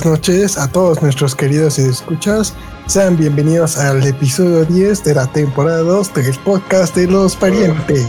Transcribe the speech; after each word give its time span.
Y 0.00 0.02
buenas 0.02 0.20
noches 0.20 0.56
a 0.56 0.66
todos 0.66 1.02
nuestros 1.02 1.34
queridos 1.34 1.78
escuchas. 1.78 2.54
Sean 2.86 3.18
bienvenidos 3.18 3.76
al 3.76 4.02
episodio 4.06 4.64
10 4.64 5.04
de 5.04 5.14
la 5.14 5.26
temporada 5.26 5.80
2 5.80 6.14
del 6.14 6.34
podcast 6.38 6.96
de 6.96 7.06
los 7.06 7.36
parientes. 7.36 8.08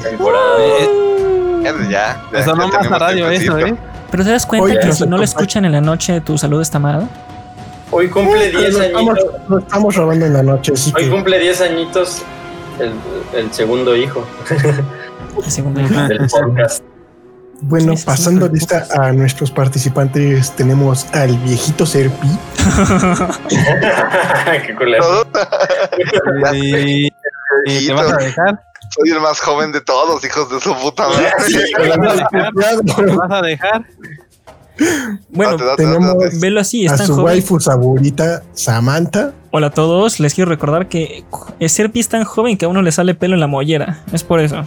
Ya, 1.61 1.73
ya, 1.89 2.29
ya 2.31 2.39
Eso 2.39 2.55
no 2.55 2.67
más 2.67 2.71
tenemos 2.77 2.93
a 2.93 2.99
radio 2.99 3.27
tiempecito. 3.27 3.57
eso, 3.57 3.67
¿eh? 3.67 3.77
Pero 4.09 4.23
te 4.23 4.29
das 4.29 4.45
cuenta 4.45 4.65
Oye, 4.65 4.79
que 4.79 4.93
si 4.93 5.05
no 5.05 5.17
lo 5.17 5.23
escuchan 5.23 5.65
en 5.65 5.73
la 5.73 5.81
noche, 5.81 6.21
tu 6.21 6.37
salud 6.37 6.61
está 6.61 6.79
mal. 6.79 7.09
Hoy 7.91 8.07
cumple 8.09 8.49
10 8.49 8.73
Lo 8.73 8.81
estamos, 8.83 9.17
añitos. 9.17 9.41
lo 9.49 9.59
estamos 9.59 9.95
robando 9.95 10.25
en 10.25 10.33
la 10.33 10.43
noche, 10.43 10.71
así 10.73 10.93
Hoy 10.95 11.03
que 11.03 11.09
cumple 11.09 11.39
10 11.39 11.61
añitos 11.61 12.21
el, 12.79 12.93
el 13.37 13.53
segundo 13.53 13.97
hijo 13.97 14.25
El 15.43 15.51
segundo 15.51 15.81
del 15.81 16.29
podcast. 16.29 16.83
Bueno, 17.61 17.93
pasando 18.05 18.47
lista 18.47 18.87
a 18.91 19.11
nuestros 19.11 19.51
participantes, 19.51 20.51
tenemos 20.55 21.05
al 21.13 21.37
viejito 21.39 21.85
Serpi, 21.85 22.27
Qué 24.65 24.75
culero. 24.75 25.25
Y, 26.53 27.07
y 27.65 27.87
te 27.87 27.93
vas 27.93 28.11
a 28.11 28.17
dejar. 28.17 28.63
Soy 28.89 29.11
el 29.11 29.21
más 29.21 29.39
joven 29.39 29.71
de 29.71 29.79
todos, 29.81 30.23
hijos 30.25 30.49
de 30.49 30.59
su 30.59 30.75
puta 30.75 31.07
madre. 31.07 31.31
Te 32.95 33.05
vas 33.15 33.31
a 33.31 33.41
dejar. 33.41 33.85
Bueno, 35.29 35.51
Date, 35.53 35.65
date, 35.65 35.83
tenemos- 35.83 36.13
date, 36.13 36.25
date. 36.25 36.37
velo 36.39 36.59
así, 36.59 36.87
a 36.87 36.97
su 36.97 37.13
joven. 37.13 37.25
waifu 37.25 37.59
favorita, 37.59 38.43
Samantha. 38.53 39.33
Hola 39.51 39.67
a 39.67 39.71
todos, 39.71 40.19
les 40.21 40.33
quiero 40.33 40.49
recordar 40.49 40.87
que 40.87 41.23
el 41.59 41.69
Serpi 41.69 41.99
es 41.99 42.07
tan 42.07 42.23
joven 42.23 42.57
que 42.57 42.65
a 42.65 42.67
uno 42.69 42.81
le 42.81 42.91
sale 42.91 43.15
pelo 43.15 43.33
en 43.33 43.41
la 43.41 43.47
mollera. 43.47 43.99
Es 44.13 44.23
por 44.23 44.39
eso. 44.39 44.63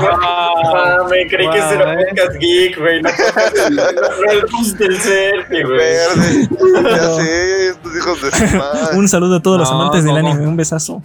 Ah, 0.00 1.06
me 1.10 1.26
creí 1.26 1.50
que 1.50 1.58
ese 1.58 1.74
era 1.74 1.96
podcast 1.96 2.36
geek, 2.40 2.78
güey. 2.78 3.02
No, 3.02 3.10
no 3.10 4.30
el 4.32 4.46
bus 4.52 4.78
del 4.78 4.98
Serpi, 5.00 5.62
güey. 5.62 5.78
Verde. 5.78 6.48
Ya 6.84 7.14
sé, 7.16 7.68
estos 7.70 7.96
hijos 7.96 8.22
de 8.22 8.30
su 8.48 8.56
madre. 8.56 8.96
Un 8.98 9.08
saludo 9.08 9.36
a 9.36 9.42
todos 9.42 9.58
los 9.60 9.70
No, 9.70 9.80
amantes 9.80 10.04
del 10.04 10.12
no, 10.22 10.28
anime, 10.30 10.46
un 10.46 10.56
besazo. 10.56 11.02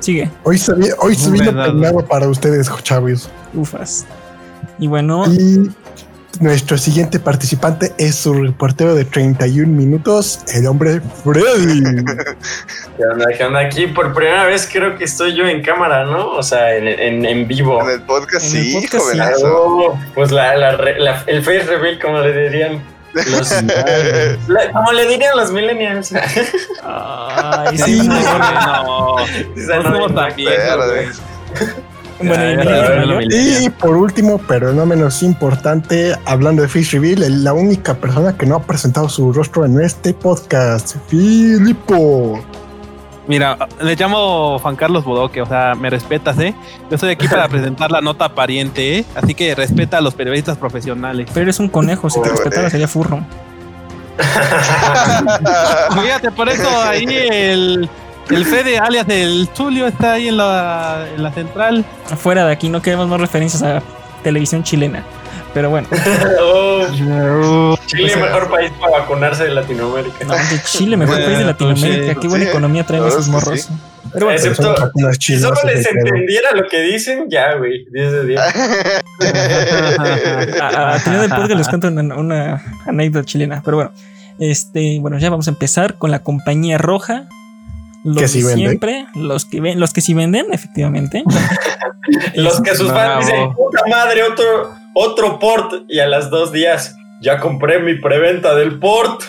Sigue, 0.00 0.30
Hoy 0.44 0.56
se, 0.58 0.72
hoy 1.00 1.14
se 1.16 1.30
vino 1.30 1.52
peinado 1.52 2.04
para 2.06 2.28
ustedes, 2.28 2.70
chavos. 2.82 3.28
ufas. 3.54 4.06
Y 4.78 4.86
bueno, 4.86 5.24
Y 5.26 5.68
nuestro 6.40 6.78
siguiente 6.78 7.18
participante 7.18 7.92
es 7.98 8.14
su 8.16 8.32
reportero 8.34 8.94
de 8.94 9.04
31 9.04 9.66
minutos, 9.72 10.40
el 10.54 10.66
hombre 10.66 11.00
Freddy. 11.24 11.82
¿Qué 12.96 13.04
onda? 13.04 13.26
¿Qué 13.36 13.44
onda? 13.44 13.60
Aquí 13.60 13.86
por 13.88 14.12
primera 14.14 14.44
vez 14.44 14.68
creo 14.70 14.96
que 14.96 15.04
estoy 15.04 15.34
yo 15.34 15.44
en 15.46 15.62
cámara, 15.62 16.04
¿no? 16.04 16.30
O 16.32 16.42
sea, 16.42 16.74
en, 16.76 16.86
en, 16.86 17.24
en 17.24 17.48
vivo. 17.48 17.80
En 17.82 17.90
el 17.90 18.02
podcast, 18.02 18.54
En 18.54 18.56
el 18.60 18.62
sí, 18.64 18.86
jovenazo. 18.96 19.46
Oh, 19.46 19.98
pues 20.14 20.30
la, 20.30 20.54
la, 20.56 20.76
re- 20.76 20.98
la- 21.00 21.24
el 21.26 21.42
face 21.42 21.62
reveal, 21.64 21.98
como 22.00 22.20
le 22.20 22.32
dirían. 22.48 22.82
Los, 23.14 23.50
la- 24.48 24.70
como 24.72 24.92
le 24.92 25.06
dirían 25.08 25.34
los 25.36 25.50
millennials. 25.50 26.12
ay, 26.84 27.78
Sí, 27.78 28.06
no, 28.06 28.14
no. 28.38 29.16
no. 29.18 29.18
Esa 29.56 29.76
No 29.78 29.90
Bueno, 32.20 32.62
Ya, 32.64 33.24
y 33.30 33.64
ya, 33.64 33.70
por 33.70 33.96
último, 33.96 34.40
pero 34.48 34.72
no 34.72 34.86
menos 34.86 35.22
importante, 35.22 36.16
hablando 36.24 36.62
de 36.62 36.68
Fish 36.68 36.92
Reveal, 36.92 37.44
la 37.44 37.52
única 37.52 37.94
persona 37.94 38.36
que 38.36 38.46
no 38.46 38.56
ha 38.56 38.62
presentado 38.62 39.08
su 39.08 39.32
rostro 39.32 39.64
en 39.64 39.80
este 39.80 40.14
podcast, 40.14 40.96
Filipo. 41.06 42.40
Mira, 43.28 43.58
le 43.82 43.94
llamo 43.94 44.58
Juan 44.58 44.74
Carlos 44.74 45.04
Bodoque, 45.04 45.42
o 45.42 45.46
sea, 45.46 45.74
me 45.74 45.90
respetas, 45.90 46.38
¿eh? 46.38 46.54
Yo 46.88 46.94
estoy 46.94 47.10
aquí 47.10 47.28
para 47.28 47.46
presentar 47.50 47.90
la 47.90 48.00
nota 48.00 48.34
pariente, 48.34 48.98
¿eh? 48.98 49.04
Así 49.14 49.34
que 49.34 49.54
respeta 49.54 49.98
a 49.98 50.00
los 50.00 50.14
periodistas 50.14 50.56
profesionales. 50.56 51.28
Pero 51.34 51.44
eres 51.44 51.60
un 51.60 51.68
conejo, 51.68 52.08
si 52.08 52.22
te 52.22 52.30
respetara 52.30 52.70
sería 52.70 52.88
furro. 52.88 53.20
Fíjate, 56.02 56.30
por 56.32 56.48
eso 56.48 56.68
ahí 56.82 57.04
el, 57.06 57.88
el 58.30 58.44
Fede, 58.44 58.78
alias 58.78 59.06
el 59.08 59.48
Tulio, 59.54 59.86
está 59.86 60.12
ahí 60.12 60.28
en 60.28 60.36
la, 60.36 61.06
en 61.14 61.22
la 61.22 61.32
central. 61.32 61.84
Fuera 62.16 62.46
de 62.46 62.52
aquí, 62.52 62.68
no 62.68 62.82
queremos 62.82 63.08
más 63.08 63.20
referencias 63.20 63.62
a 63.62 63.82
televisión 64.22 64.62
chilena. 64.62 65.02
Pero 65.54 65.70
bueno, 65.70 65.88
Oh, 66.40 67.76
Chile, 67.86 68.14
mejor 68.16 68.50
país 68.50 68.70
para 68.78 68.98
vacunarse 69.00 69.44
de 69.44 69.50
Latinoamérica. 69.50 70.24
no, 70.26 70.34
de 70.34 70.62
Chile, 70.64 70.96
mejor 70.96 71.16
país 71.24 71.38
de 71.38 71.44
Latinoamérica. 71.44 72.14
Qué 72.20 72.28
buena 72.28 72.44
Sí, 72.44 72.50
economía 72.50 72.84
traen 72.84 73.06
esos 73.06 73.28
morros. 73.28 73.62
sí. 73.62 73.72
Pero 74.12 74.26
bueno, 74.26 74.40
Excepto- 74.40 74.90
Si 75.20 75.38
solo 75.38 75.56
les 75.66 75.86
entendiera 75.86 76.52
lo 76.54 76.66
que 76.66 76.80
dicen, 76.80 77.26
ya, 77.28 77.54
güey. 77.56 77.84
10 77.92 78.12
de 78.12 78.24
10. 78.26 78.40
a, 80.60 80.92
a 80.94 80.98
final 81.00 81.20
del 81.22 81.30
podcast 81.30 81.54
les 81.56 81.68
cuento 81.68 81.88
una, 81.88 82.14
una 82.16 82.62
anécdota 82.86 83.24
chilena. 83.26 83.62
Pero 83.64 83.76
bueno, 83.78 83.92
este, 84.38 84.98
bueno, 85.00 85.18
ya 85.18 85.30
vamos 85.30 85.46
a 85.48 85.50
empezar 85.50 85.96
con 85.98 86.10
la 86.10 86.20
compañía 86.22 86.78
roja. 86.78 87.28
Los 88.04 88.16
Que 88.16 88.28
sí 88.28 88.42
siempre, 88.42 89.06
los 89.14 89.44
que 89.44 89.60
ven, 89.60 89.80
los 89.80 89.92
que 89.92 90.00
sí 90.00 90.14
venden, 90.14 90.46
efectivamente. 90.52 91.22
Los 92.34 92.60
que 92.62 92.74
sus 92.74 92.88
Bravo. 92.90 93.14
fans 93.20 93.26
dicen, 93.26 93.52
puta 93.54 93.80
madre, 93.90 94.22
otro, 94.22 94.44
otro 94.94 95.38
port. 95.38 95.72
Y 95.88 95.98
a 95.98 96.06
las 96.06 96.30
dos 96.30 96.52
días, 96.52 96.96
ya 97.20 97.38
compré 97.38 97.80
mi 97.80 97.94
preventa 98.00 98.54
del 98.54 98.78
port. 98.78 99.22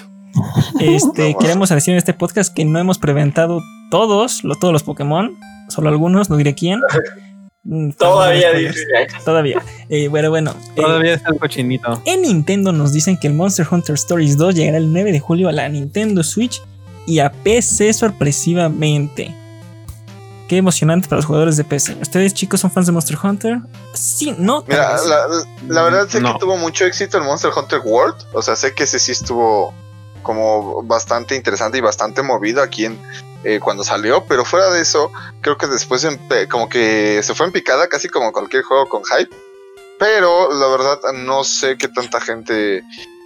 Este, 0.80 1.34
No, 1.34 1.40
queremos 1.40 1.70
decir 1.70 1.92
en 1.94 1.98
este 1.98 2.14
podcast 2.14 2.54
que 2.54 2.64
no 2.66 2.80
hemos 2.80 2.98
preventado 2.98 3.60
todos, 3.92 4.44
lo- 4.46 4.56
todos 4.56 4.72
los 4.72 4.84
Pokémon, 4.84 5.36
solo 5.68 5.90
algunos, 5.90 6.30
no 6.30 6.38
diré 6.38 6.54
quién. 6.56 6.80
Mm, 7.62 7.92
Todavía 7.92 8.54
dice. 8.54 8.86
Todavía. 9.26 9.62
Eh, 9.90 10.08
bueno, 10.08 10.30
bueno. 10.30 10.52
eh, 10.52 10.82
Todavía 10.82 11.14
está 11.16 11.32
el 11.34 11.40
cochinito. 11.40 12.02
en 12.06 12.22
Nintendo 12.22 12.72
nos 12.72 12.94
dicen 12.94 13.18
que 13.20 13.28
el 13.28 13.34
Monster 13.34 13.68
Hunter 13.70 13.96
Stories 13.96 14.38
2 14.38 14.56
llegará 14.56 14.78
el 14.78 14.92
9 14.94 15.12
de 15.12 15.20
julio 15.20 15.50
a 15.50 15.52
la 15.52 15.68
Nintendo 15.68 16.24
Switch 16.24 16.62
y 17.10 17.20
a 17.20 17.32
PC 17.32 17.92
sorpresivamente. 17.94 19.36
Qué 20.48 20.58
emocionante 20.58 21.08
para 21.08 21.18
los 21.18 21.26
jugadores 21.26 21.58
de 21.58 21.64
PC. 21.64 21.98
¿Ustedes 22.02 22.34
chicos 22.34 22.60
son 22.60 22.72
fans 22.72 22.88
de 22.88 22.92
Monster 22.92 23.18
Hunter? 23.22 23.60
Sí, 23.94 24.34
no. 24.38 24.64
Mira, 24.68 24.96
la, 25.04 25.28
la 25.68 25.84
verdad 25.84 26.08
sé 26.08 26.20
No. 26.22 26.34
que 26.34 26.40
tuvo 26.40 26.58
mucho 26.58 26.86
éxito 26.86 27.18
el 27.18 27.24
Monster 27.24 27.52
Hunter 27.56 27.82
World. 27.84 28.16
O 28.34 28.42
sea, 28.42 28.56
sé 28.56 28.74
que 28.74 28.84
ese 28.84 28.98
sí 29.00 29.12
estuvo 29.12 29.74
como 30.24 30.82
bastante 30.84 31.36
interesante 31.36 31.78
y 31.78 31.82
bastante 31.82 32.22
movido 32.24 32.62
aquí 32.64 32.86
en 32.86 33.00
eh, 33.44 33.60
cuando 33.60 33.84
salió. 33.84 34.24
Pero 34.26 34.44
fuera 34.44 34.70
de 34.72 34.82
eso, 34.82 35.12
creo 35.42 35.58
que 35.58 35.68
después 35.68 36.04
empe- 36.04 36.48
como 36.48 36.68
que 36.68 37.22
se 37.24 37.36
fue 37.36 37.46
en 37.46 37.52
picada, 37.52 37.88
casi 37.88 38.08
como 38.10 38.32
cualquier 38.32 38.64
juego 38.64 38.88
con 38.90 39.04
hype. 39.06 39.36
Pero 40.00 40.52
la 40.54 40.68
verdad 40.68 41.00
no 41.14 41.44
sé 41.44 41.78
qué 41.78 41.88
tanta 41.90 42.20
gente 42.22 42.82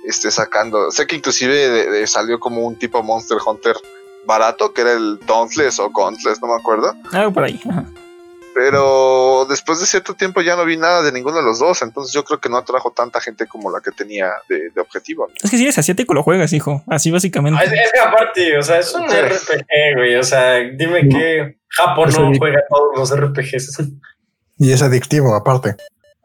esté 0.08 0.32
sacando. 0.32 0.92
Sé 0.92 1.08
que 1.08 1.16
inclusive 1.16 1.54
de- 1.70 1.90
de- 1.90 2.08
salió 2.08 2.40
como 2.40 2.62
un 2.66 2.76
tipo 2.78 3.02
Monster 3.04 3.38
Hunter 3.46 3.76
barato, 4.26 4.74
que 4.74 4.82
era 4.82 4.94
el 4.94 5.20
Dauntless 5.26 5.80
o 5.80 5.90
Gauntless, 5.90 6.42
no 6.42 6.48
me 6.48 6.56
acuerdo. 6.56 6.94
Algo 7.12 7.32
por 7.34 7.44
ahí. 7.44 7.60
ajá. 7.70 7.86
Pero 8.56 9.46
después 9.50 9.80
de 9.80 9.88
cierto 9.88 10.14
tiempo 10.14 10.40
ya 10.42 10.56
no 10.56 10.64
vi 10.64 10.78
nada 10.78 11.02
de 11.02 11.12
ninguno 11.12 11.38
de 11.38 11.42
los 11.44 11.58
dos, 11.58 11.82
entonces 11.82 12.14
yo 12.14 12.24
creo 12.24 12.40
que 12.40 12.50
no 12.50 12.58
atrajo 12.58 12.92
tanta 12.92 13.20
gente 13.20 13.48
como 13.48 13.72
la 13.72 13.82
que 13.82 13.90
tenía 13.92 14.32
de, 14.48 14.70
de 14.70 14.80
objetivo. 14.82 15.28
Es 15.42 15.50
que 15.50 15.58
si 15.58 15.64
eres 15.64 15.78
asiático 15.80 16.14
lo 16.14 16.22
juegas, 16.22 16.54
hijo. 16.54 16.84
Así 16.88 17.10
básicamente. 17.10 17.64
Es, 17.64 17.72
es 17.72 17.92
que 17.92 18.00
aparte, 18.00 18.58
o 18.58 18.62
sea, 18.62 18.78
es 18.80 18.94
un 18.94 19.10
Sí. 19.10 19.16
RPG, 19.16 19.96
güey. 19.96 20.16
O 20.18 20.24
sea, 20.24 20.54
dime 20.60 21.04
No. 21.04 21.18
que 21.18 21.58
Japón 21.70 22.12
no 22.16 22.32
juega 22.38 22.60
todos 22.70 22.96
los 22.96 23.20
RPGs. 23.20 23.82
Y 24.60 24.72
es 24.72 24.84
adictivo, 24.84 25.36
aparte. 25.36 25.76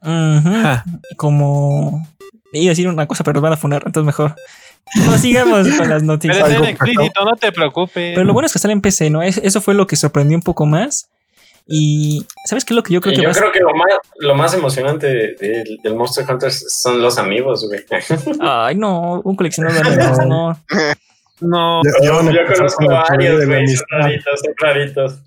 Ja. 0.03 0.85
Como. 1.17 2.07
Iba 2.53 2.71
a 2.71 2.73
decir 2.73 2.89
una 2.89 3.07
cosa, 3.07 3.25
pero 3.25 3.41
van 3.41 3.53
a 3.53 3.57
funar, 3.57 3.83
entonces 3.87 4.07
mejor. 4.07 4.35
No 5.07 5.19
sigamos 5.19 5.69
con 5.77 5.89
las 5.89 6.01
Pero 6.01 6.13
noticias. 6.13 6.39
es 6.39 6.45
algo 6.45 6.65
en 6.65 6.71
explícito, 6.71 7.25
no 7.25 7.37
te 7.37 7.53
preocupes. 7.53 8.15
Pero 8.15 8.25
lo 8.25 8.33
bueno 8.33 8.47
es 8.47 8.53
que 8.53 8.59
sale 8.59 8.73
en 8.73 8.81
PC, 8.81 9.11
¿no? 9.11 9.23
Es- 9.23 9.39
Eso 9.39 9.61
fue 9.61 9.75
lo 9.75 9.87
que 9.87 9.97
sorprendió 9.97 10.37
un 10.37 10.43
poco 10.43 10.65
más. 10.67 11.09
Y 11.71 12.25
¿sabes 12.47 12.65
qué 12.65 12.73
es 12.73 12.77
lo 12.77 12.83
que 12.83 12.95
yo 12.95 13.03
creo 13.03 13.15
que 13.15 13.21
yo 13.21 13.29
va 13.29 13.33
a 13.33 13.35
creo 13.39 13.53
que 13.53 13.61
lo 13.61 13.75
más, 13.75 13.89
lo 14.21 14.35
más 14.35 14.55
emocionante 14.55 15.07
de- 15.07 15.35
de- 15.39 15.65
del 15.83 15.95
Monster 15.95 16.25
Hunter 16.27 16.51
son 16.51 17.03
los 17.03 17.19
amigos, 17.19 17.67
güey. 17.69 17.85
Ay, 18.41 18.75
no, 18.77 19.21
un 19.23 19.37
coleccionador 19.37 19.85
de 19.85 20.03
amigos, 20.05 20.19
no. 20.27 20.59
No, 21.41 21.83
Yo, 21.85 21.91
yo 22.05 22.23
no 22.23 22.33
Yo 22.33 22.39
conozco 22.53 22.87
con 22.87 22.95
varios, 22.95 23.45
güey. 23.47 23.67
Son 23.69 23.87
raritos, 23.91 24.41
son 24.41 24.55
raritos. 24.59 25.19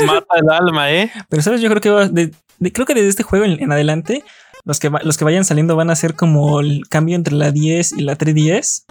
no 0.00 0.06
mata 0.06 0.34
el 0.36 0.50
alma, 0.50 0.90
¿eh? 0.92 1.10
Pero 1.28 1.42
sabes, 1.42 1.60
yo 1.60 1.68
creo 1.68 1.80
que 1.80 1.90
va 1.90 2.08
de- 2.08 2.32
de- 2.58 2.72
creo 2.72 2.84
que 2.86 2.94
desde 2.94 3.08
este 3.08 3.22
juego 3.22 3.44
en, 3.44 3.62
en 3.62 3.70
adelante 3.70 4.24
los 4.64 4.78
que 4.78 4.88
va- 4.88 5.00
los 5.02 5.16
que 5.16 5.24
vayan 5.24 5.44
saliendo 5.44 5.76
van 5.76 5.90
a 5.90 5.96
ser 5.96 6.14
como 6.14 6.60
el 6.60 6.82
cambio 6.88 7.16
entre 7.16 7.34
la 7.34 7.50
10 7.50 7.92
y 7.92 8.02
la 8.02 8.16
3DS, 8.16 8.84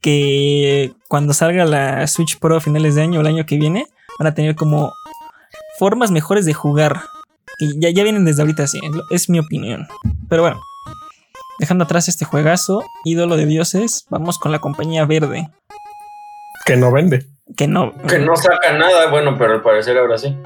que 0.00 0.92
cuando 1.08 1.32
salga 1.34 1.64
la 1.64 2.06
Switch 2.06 2.38
Pro 2.38 2.56
a 2.56 2.60
finales 2.60 2.94
de 2.94 3.02
año 3.02 3.18
o 3.18 3.22
el 3.22 3.26
año 3.28 3.46
que 3.46 3.56
viene 3.56 3.86
van 4.18 4.28
a 4.28 4.34
tener 4.34 4.54
como 4.54 4.92
formas 5.78 6.10
mejores 6.10 6.44
de 6.44 6.54
jugar. 6.54 7.02
Y 7.58 7.78
ya, 7.80 7.90
ya 7.90 8.02
vienen 8.02 8.24
desde 8.24 8.42
ahorita 8.42 8.64
así, 8.64 8.78
es 9.10 9.28
mi 9.30 9.38
opinión. 9.38 9.88
Pero 10.28 10.42
bueno, 10.42 10.60
dejando 11.58 11.84
atrás 11.84 12.08
este 12.08 12.24
juegazo, 12.24 12.82
ídolo 13.04 13.36
de 13.36 13.46
dioses, 13.46 14.06
vamos 14.10 14.38
con 14.38 14.52
la 14.52 14.58
compañía 14.58 15.04
verde. 15.06 15.48
Que 16.64 16.76
no 16.76 16.92
vende. 16.92 17.26
Que 17.56 17.66
no. 17.68 17.92
Que 18.08 18.18
no 18.18 18.36
saca 18.36 18.72
nada, 18.76 19.08
bueno, 19.10 19.36
pero 19.38 19.54
al 19.54 19.62
parecer 19.62 19.96
ahora 19.98 20.18
sí. 20.18 20.36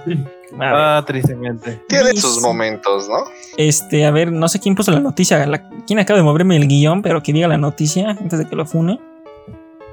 Ah, 0.61 1.03
tristemente. 1.07 1.81
Tiene 1.89 2.13
sus 2.17 2.41
momentos, 2.43 3.09
¿no? 3.09 3.19
Este, 3.57 4.05
a 4.07 4.11
ver, 4.11 4.33
no 4.33 4.49
sé 4.49 4.59
quién 4.59 4.75
puso 4.75 4.91
la 4.91 5.01
noticia. 5.01 5.47
la- 5.47 5.69
¿Quién 5.87 5.99
acaba 5.99 6.17
de 6.19 6.25
moverme 6.25 6.57
el 6.57 6.67
guion? 6.67 7.03
Pero 7.03 7.23
que 7.23 7.33
diga 7.33 7.47
la 7.49 7.59
noticia 7.59 8.11
antes 8.11 8.39
de 8.39 8.47
que 8.49 8.57
lo 8.57 8.67
fune. 8.67 8.99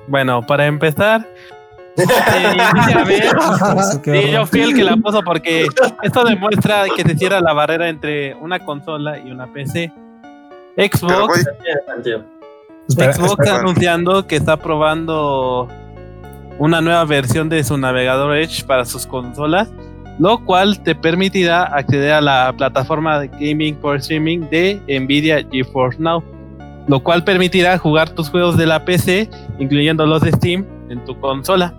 Bueno, 0.08 0.42
para 0.46 0.66
empezar, 0.66 1.28
eh, 1.98 2.04
a 2.96 3.04
ver, 3.04 3.24
Sí, 4.04 4.32
yo 4.32 4.46
fui 4.46 4.62
el 4.62 4.76
que 4.76 4.84
la 4.84 4.96
puso 4.98 5.22
porque 5.24 5.68
esto 6.04 6.24
demuestra 6.24 6.86
que 6.96 7.04
se 7.04 7.16
cierra 7.18 7.42
la 7.42 7.54
barrera 7.54 7.90
entre 7.90 8.36
una 8.36 8.60
consola 8.60 9.20
y 9.20 9.32
una 9.32 9.48
PC. 9.52 9.92
Xbox. 10.78 11.40
Espera, 12.88 13.14
Xbox 13.14 13.32
espera. 13.32 13.50
está 13.52 13.60
anunciando 13.60 14.28
que 14.28 14.36
está 14.38 14.58
probando 14.58 15.68
una 16.60 16.82
nueva 16.82 17.04
versión 17.06 17.50
de 17.50 17.64
su 17.64 17.78
navegador 17.78 18.36
Edge 18.38 18.64
para 18.66 18.86
sus 18.86 19.06
consolas, 19.06 19.70
lo 20.20 20.44
cual 20.44 20.82
te 20.84 20.96
permitirá 20.96 21.64
acceder 21.64 22.14
a 22.14 22.22
la 22.22 22.54
plataforma 22.58 23.20
de 23.20 23.28
gaming 23.28 23.76
por 23.76 23.98
streaming 23.98 24.50
de 24.50 24.82
Nvidia 24.88 25.46
GeForce 25.52 26.00
Now, 26.00 26.24
lo 26.88 27.02
cual 27.02 27.24
permitirá 27.24 27.78
jugar 27.78 28.10
tus 28.10 28.30
juegos 28.30 28.58
de 28.58 28.66
la 28.66 28.84
PC, 28.84 29.30
incluyendo 29.60 30.06
los 30.06 30.22
de 30.22 30.32
Steam, 30.32 30.66
en 30.90 31.04
tu 31.06 31.20
consola. 31.20 31.74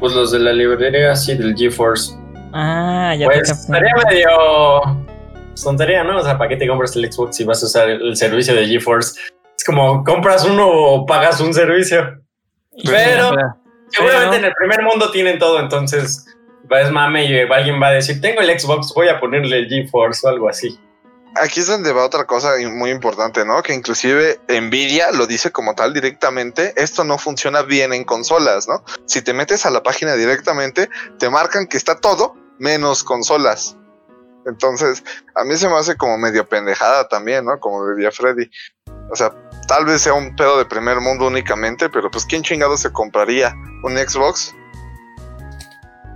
Pues 0.00 0.12
los 0.14 0.32
de 0.32 0.38
la 0.38 0.52
librería, 0.52 1.16
sí, 1.16 1.34
del 1.34 1.56
GeForce. 1.56 2.16
Ah, 2.52 3.14
ya 3.18 3.26
Pues 3.26 3.48
te 3.48 3.52
estaría 3.52 3.92
medio 4.08 4.28
tontería, 5.62 6.04
¿no? 6.04 6.18
O 6.18 6.22
sea, 6.22 6.36
¿para 6.36 6.50
qué 6.50 6.56
te 6.56 6.68
compras 6.68 6.94
el 6.96 7.10
Xbox 7.10 7.36
si 7.36 7.44
vas 7.44 7.62
a 7.62 7.66
usar 7.66 7.88
el 7.88 8.16
servicio 8.16 8.54
de 8.54 8.66
GeForce? 8.66 9.20
Es 9.56 9.64
como 9.64 10.04
compras 10.04 10.44
uno 10.44 10.68
o 10.68 11.06
pagas 11.06 11.40
un 11.40 11.54
servicio. 11.54 12.20
Pero 12.84 13.30
seguramente 13.88 14.36
en 14.36 14.44
el 14.44 14.52
primer 14.52 14.82
mundo 14.82 15.10
tienen 15.10 15.38
todo, 15.38 15.60
entonces 15.60 16.26
es 16.70 16.90
mame 16.90 17.26
y 17.26 17.40
alguien 17.40 17.80
va 17.80 17.88
a 17.88 17.92
decir, 17.92 18.20
tengo 18.20 18.40
el 18.40 18.58
Xbox, 18.58 18.92
voy 18.94 19.08
a 19.08 19.20
ponerle 19.20 19.58
el 19.58 19.68
GeForce 19.68 20.26
o 20.26 20.30
algo 20.30 20.48
así. 20.48 20.78
aquí 21.40 21.60
es 21.60 21.66
donde 21.66 21.92
va 21.92 22.04
otra 22.04 22.24
cosa 22.24 22.52
muy 22.70 22.90
importante, 22.90 23.44
¿no? 23.44 23.62
Que 23.62 23.74
inclusive 23.74 24.40
Nvidia 24.48 25.12
lo 25.12 25.26
dice 25.26 25.50
como 25.50 25.74
tal 25.74 25.92
directamente, 25.92 26.72
esto 26.76 27.04
no 27.04 27.18
funciona 27.18 27.62
bien 27.62 27.92
en 27.92 28.04
consolas, 28.04 28.68
¿no? 28.68 28.84
Si 29.06 29.22
te 29.22 29.32
metes 29.32 29.66
a 29.66 29.70
la 29.70 29.82
página 29.82 30.14
directamente, 30.14 30.88
te 31.18 31.30
marcan 31.30 31.66
que 31.66 31.76
está 31.76 32.00
todo 32.00 32.36
menos 32.58 33.02
consolas. 33.02 33.76
Entonces, 34.46 35.02
a 35.34 35.44
mí 35.44 35.56
se 35.56 35.68
me 35.68 35.76
hace 35.76 35.96
como 35.96 36.18
medio 36.18 36.46
pendejada 36.46 37.08
también, 37.08 37.44
¿no? 37.44 37.58
Como 37.58 37.94
diría 37.94 38.10
Freddy. 38.10 38.50
O 39.10 39.16
sea, 39.16 39.32
tal 39.66 39.86
vez 39.86 40.02
sea 40.02 40.12
un 40.12 40.36
pedo 40.36 40.58
de 40.58 40.66
primer 40.66 41.00
mundo 41.00 41.26
únicamente, 41.26 41.88
pero 41.88 42.10
pues 42.10 42.26
¿quién 42.26 42.42
chingado 42.42 42.76
se 42.76 42.92
compraría 42.92 43.54
un 43.82 43.96
Xbox? 43.96 44.54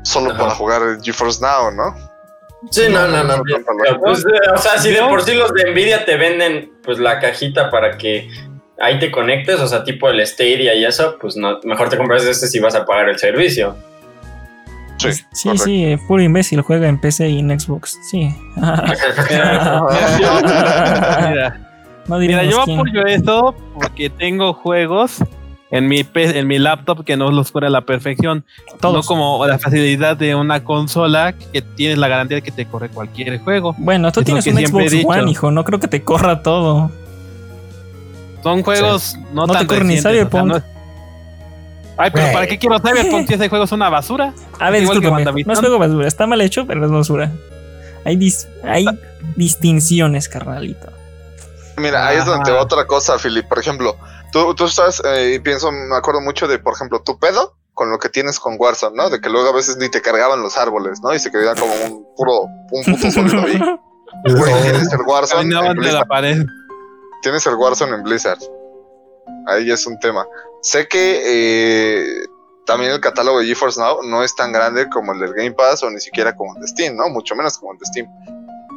Solo 0.08 0.30
Ajá. 0.30 0.38
para 0.38 0.54
jugar 0.54 0.80
GeForce 1.02 1.42
Now, 1.42 1.70
¿no? 1.70 1.94
Sí, 2.70 2.84
no, 2.88 3.06
no, 3.06 3.22
no. 3.24 3.36
No, 3.36 3.36
no, 3.36 3.44
no, 3.58 3.64
Pero, 3.82 4.00
pues, 4.00 4.20
eh, 4.20 4.50
o 4.54 4.56
sea, 4.56 4.78
si 4.78 4.90
de 4.90 5.02
por 5.02 5.20
sí 5.22 5.34
los 5.34 5.52
de 5.52 5.70
Nvidia 5.70 6.06
te 6.06 6.16
venden 6.16 6.72
pues 6.82 6.98
la 6.98 7.20
cajita 7.20 7.70
para 7.70 7.98
que 7.98 8.26
ahí 8.80 8.98
te 8.98 9.10
conectes, 9.10 9.60
o 9.60 9.66
sea, 9.66 9.84
tipo 9.84 10.08
el 10.08 10.26
Stadia 10.26 10.72
y 10.74 10.82
eso, 10.86 11.18
pues 11.20 11.36
no, 11.36 11.60
mejor 11.64 11.90
te 11.90 11.98
compras 11.98 12.24
este 12.24 12.46
si 12.46 12.58
vas 12.58 12.74
a 12.74 12.86
pagar 12.86 13.10
el 13.10 13.18
servicio. 13.18 13.76
Sí, 14.96 15.10
Sí, 15.32 15.58
sí, 15.58 15.84
eh, 15.84 15.98
puro 16.08 16.22
imbécil 16.22 16.62
juega 16.62 16.88
en 16.88 16.98
PC 16.98 17.28
y 17.28 17.40
en 17.40 17.60
Xbox. 17.60 17.98
Sí. 18.10 18.34
Mira, 18.56 19.74
no 22.06 22.18
Mira, 22.18 22.40
diríamos 22.40 22.48
yo 22.48 22.62
apoyo 22.62 23.04
eso 23.06 23.54
porque 23.74 24.08
tengo 24.08 24.54
juegos 24.54 25.22
en 25.70 25.86
mi 25.86 26.02
pe- 26.04 26.38
en 26.38 26.46
mi 26.46 26.58
laptop 26.58 27.04
que 27.04 27.16
no 27.16 27.30
los 27.30 27.52
corre 27.52 27.66
a 27.66 27.70
la 27.70 27.82
perfección. 27.82 28.44
Todos. 28.80 28.94
No 28.94 29.02
como 29.02 29.46
la 29.46 29.58
facilidad 29.58 30.16
de 30.16 30.34
una 30.34 30.64
consola 30.64 31.34
que 31.52 31.60
tienes 31.62 31.98
la 31.98 32.08
garantía 32.08 32.36
de 32.36 32.42
que 32.42 32.50
te 32.52 32.66
corre 32.66 32.88
cualquier 32.88 33.38
juego. 33.40 33.74
Bueno, 33.78 34.10
tú 34.12 34.20
Es 34.20 34.26
tienes 34.26 34.44
que 34.44 34.50
un 34.50 34.58
Xbox 34.66 34.90
dicho. 34.90 35.08
One, 35.08 35.30
hijo. 35.30 35.50
No 35.50 35.64
creo 35.64 35.78
que 35.80 35.88
te 35.88 36.02
corra 36.02 36.42
todo. 36.42 36.90
Son 38.42 38.62
juegos 38.62 39.16
no, 39.32 39.46
No 39.46 39.58
te 39.58 39.66
corre 39.66 39.84
ni 39.84 39.98
o 39.98 40.02
sea, 40.02 40.10
Cyberpunk. 40.12 40.44
no 40.46 40.56
es- 40.58 40.62
Ay, 42.00 42.10
pero. 42.14 42.32
¿para 42.32 42.46
qué 42.46 42.58
quiero 42.58 42.78
Cyberpunk 42.78 43.26
si 43.26 43.34
ese 43.34 43.48
juego 43.48 43.64
es 43.64 43.72
una 43.72 43.90
basura? 43.90 44.32
A 44.60 44.70
ver, 44.70 44.82
Igual 44.84 45.00
que 45.00 45.06
discúlpame. 45.06 45.42
No 45.44 45.52
es 45.52 45.58
juego 45.58 45.78
basura. 45.78 46.06
Está 46.06 46.26
mal 46.28 46.40
hecho, 46.40 46.64
pero 46.66 46.78
no 46.80 46.86
es 46.86 46.92
basura. 46.92 47.32
Hay, 48.04 48.16
dis- 48.16 48.46
hay 48.62 48.86
distinciones, 49.36 50.28
carnalito. 50.28 50.88
Mira, 51.76 52.06
ahí 52.06 52.16
es 52.18 52.24
donde 52.24 52.52
otra 52.52 52.86
cosa, 52.86 53.18
Philip. 53.18 53.46
Por 53.48 53.58
ejemplo, 53.58 53.96
tú, 54.32 54.54
tú 54.54 54.66
estás, 54.66 55.02
eh, 55.04 55.34
y 55.34 55.38
pienso, 55.38 55.70
me 55.72 55.96
acuerdo 55.96 56.20
mucho 56.20 56.46
de, 56.48 56.58
por 56.58 56.74
ejemplo, 56.74 57.02
tu 57.02 57.18
pedo 57.18 57.54
con 57.78 57.90
lo 57.90 57.98
que 57.98 58.08
tienes 58.08 58.40
con 58.40 58.56
Warzone, 58.58 58.96
¿no? 58.96 59.08
De 59.08 59.20
que 59.20 59.30
luego 59.30 59.50
a 59.50 59.52
veces 59.52 59.76
ni 59.76 59.88
te 59.88 60.02
cargaban 60.02 60.42
los 60.42 60.56
árboles, 60.58 61.00
¿no? 61.00 61.14
Y 61.14 61.20
se 61.20 61.30
quedaban 61.30 61.56
como 61.56 61.72
un 61.74 62.06
puro, 62.16 62.42
un 62.72 62.84
puto 62.84 63.10
sólido 63.12 63.40
ahí. 63.40 63.60
Güey, 64.24 64.62
tienes 64.62 64.92
el 64.92 65.00
Warzone 65.06 65.42
en 65.42 65.50
la 65.50 65.72
Blizzard. 65.74 66.08
pared. 66.08 66.44
Tienes 67.22 67.46
el 67.46 67.54
Warzone 67.54 67.94
en 67.94 68.02
Blizzard. 68.02 68.40
Ahí 69.46 69.70
es 69.70 69.86
un 69.86 69.98
tema. 70.00 70.26
Sé 70.62 70.88
que 70.88 71.22
eh, 71.24 72.26
también 72.66 72.90
el 72.90 73.00
catálogo 73.00 73.38
de 73.38 73.46
GeForce 73.46 73.80
Now 73.80 74.02
no 74.02 74.24
es 74.24 74.34
tan 74.34 74.52
grande 74.52 74.88
como 74.88 75.12
el 75.12 75.20
del 75.20 75.32
Game 75.34 75.52
Pass 75.52 75.82
o 75.84 75.90
ni 75.90 76.00
siquiera 76.00 76.34
como 76.34 76.56
el 76.56 76.62
de 76.62 76.68
Steam, 76.68 76.96
¿no? 76.96 77.08
Mucho 77.08 77.36
menos 77.36 77.58
como 77.58 77.74
el 77.74 77.78
de 77.78 77.86
Steam. 77.86 78.08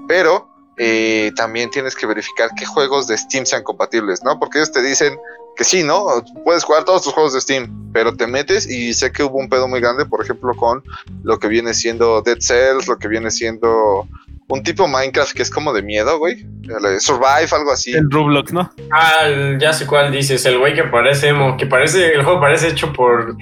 Pero 0.07 0.47
eh, 0.77 1.31
también 1.35 1.71
tienes 1.71 1.95
que 1.95 2.05
verificar 2.05 2.51
qué 2.55 2.65
juegos 2.65 3.07
de 3.07 3.17
Steam 3.17 3.45
sean 3.45 3.63
compatibles, 3.63 4.23
¿no? 4.23 4.39
Porque 4.39 4.59
ellos 4.59 4.71
te 4.71 4.81
dicen 4.81 5.19
que 5.61 5.65
sí, 5.65 5.83
¿no? 5.83 6.07
Puedes 6.43 6.63
jugar 6.63 6.85
todos 6.85 7.03
tus 7.03 7.13
juegos 7.13 7.35
de 7.35 7.41
Steam, 7.41 7.91
pero 7.93 8.15
te 8.15 8.25
metes 8.25 8.67
y 8.67 8.95
sé 8.95 9.11
que 9.11 9.21
hubo 9.21 9.37
un 9.37 9.47
pedo 9.47 9.67
muy 9.67 9.79
grande, 9.79 10.07
por 10.07 10.23
ejemplo, 10.23 10.55
con 10.55 10.81
lo 11.21 11.37
que 11.37 11.47
viene 11.47 11.75
siendo 11.75 12.23
Dead 12.23 12.39
Cells, 12.39 12.87
lo 12.87 12.97
que 12.97 13.07
viene 13.07 13.29
siendo 13.29 14.07
un 14.47 14.63
tipo 14.63 14.87
Minecraft 14.87 15.35
que 15.35 15.43
es 15.43 15.51
como 15.51 15.71
de 15.71 15.83
miedo, 15.83 16.17
güey. 16.17 16.47
El 16.63 16.99
Survive, 16.99 17.47
algo 17.51 17.71
así. 17.71 17.91
El 17.93 18.09
Roblox, 18.09 18.51
¿no? 18.51 18.71
Ah, 18.91 19.27
ya 19.59 19.71
sé 19.71 19.85
cuál 19.85 20.11
dices, 20.11 20.43
el 20.47 20.57
güey 20.57 20.73
que 20.73 20.85
parece 20.85 21.27
emo, 21.27 21.55
que 21.57 21.67
parece, 21.67 22.11
el 22.11 22.23
juego 22.23 22.41
parece 22.41 22.69
hecho 22.69 22.91
por 22.91 23.35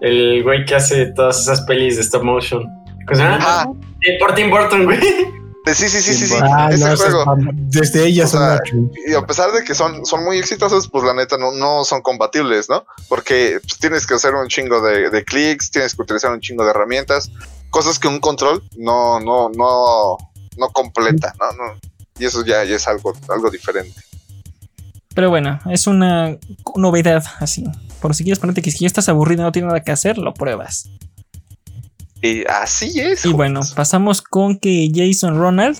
el 0.00 0.42
güey 0.44 0.64
que 0.64 0.76
hace 0.76 1.12
todas 1.12 1.42
esas 1.42 1.60
pelis 1.66 1.96
de 1.96 2.02
stop 2.02 2.22
motion. 2.22 2.62
¿Cómo 3.06 3.16
se 3.16 3.22
llama? 3.22 3.38
Ah, 3.42 3.66
Eh, 4.06 4.16
por 4.18 4.34
Tim 4.34 4.48
Burton, 4.48 4.86
güey. 4.86 4.98
sí, 5.74 5.88
sí, 5.88 6.00
sí, 6.00 6.14
sí, 6.14 6.26
sí. 6.26 6.34
Ah, 6.40 6.68
ese 6.70 6.84
no, 6.84 6.92
es 6.92 7.02
desde 7.68 8.06
ellas 8.06 8.32
O 8.34 8.38
sea, 8.38 8.60
Y 9.06 9.14
a 9.14 9.26
pesar 9.26 9.52
de 9.52 9.64
que 9.64 9.74
son, 9.74 10.06
son 10.06 10.24
muy 10.24 10.38
exitosos, 10.38 10.88
pues 10.88 11.04
la 11.04 11.14
neta 11.14 11.36
no, 11.38 11.52
no 11.52 11.84
son 11.84 12.02
compatibles, 12.02 12.68
¿no? 12.68 12.84
Porque 13.08 13.58
pues, 13.62 13.78
tienes 13.78 14.06
que 14.06 14.14
hacer 14.14 14.34
un 14.34 14.48
chingo 14.48 14.80
de, 14.80 15.10
de 15.10 15.24
clics, 15.24 15.70
tienes 15.70 15.94
que 15.94 16.02
utilizar 16.02 16.32
un 16.32 16.40
chingo 16.40 16.64
de 16.64 16.70
herramientas, 16.70 17.30
cosas 17.70 17.98
que 17.98 18.08
un 18.08 18.20
control 18.20 18.62
no, 18.76 19.20
no, 19.20 19.48
no, 19.50 20.16
no 20.56 20.68
completa, 20.70 21.34
¿no? 21.38 21.52
no 21.52 21.80
y 22.18 22.24
eso 22.24 22.44
ya, 22.44 22.64
ya 22.64 22.76
es 22.76 22.88
algo, 22.88 23.12
algo 23.28 23.50
diferente. 23.50 24.00
Pero 25.14 25.30
bueno, 25.30 25.58
es 25.70 25.86
una 25.86 26.36
novedad 26.76 27.24
así. 27.38 27.64
Por 28.00 28.14
si 28.14 28.24
quieres 28.24 28.38
ponerte 28.38 28.62
que 28.62 28.70
si 28.70 28.80
ya 28.80 28.86
estás 28.86 29.08
aburrido 29.08 29.42
y 29.42 29.44
no 29.44 29.52
tienes 29.52 29.68
nada 29.68 29.82
que 29.82 29.92
hacer, 29.92 30.18
lo 30.18 30.34
pruebas. 30.34 30.90
Y 32.22 32.44
así 32.46 33.00
es. 33.00 33.24
Y 33.24 33.32
bueno, 33.32 33.60
pasamos 33.74 34.22
con 34.22 34.58
que 34.58 34.90
Jason 34.94 35.38
Ronald, 35.38 35.78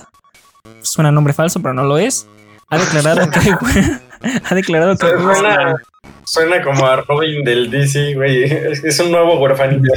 suena 0.82 1.10
nombre 1.10 1.32
falso, 1.32 1.60
pero 1.60 1.74
no 1.74 1.84
lo 1.84 1.98
es, 1.98 2.26
ha 2.68 2.78
declarado 2.78 3.30
que 3.30 4.00
ha 4.44 4.54
declarado 4.54 4.96
que 4.96 5.06
Suena, 5.06 5.76
suena 6.24 6.62
como 6.62 6.86
a 6.86 6.96
Robin 6.96 7.44
del 7.44 7.70
DC, 7.70 8.14
güey. 8.14 8.44
Es, 8.44 8.84
es 8.84 9.00
un 9.00 9.10
nuevo 9.10 9.38
huerfanito. 9.40 9.92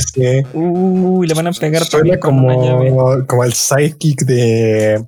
Uy, 0.54 1.28
le 1.28 1.34
van 1.34 1.48
a 1.48 1.52
pegar 1.52 1.84
Suena 1.84 2.20
como, 2.20 3.26
como 3.28 3.44
el 3.44 3.54
sidekick 3.54 4.22
de, 4.22 5.04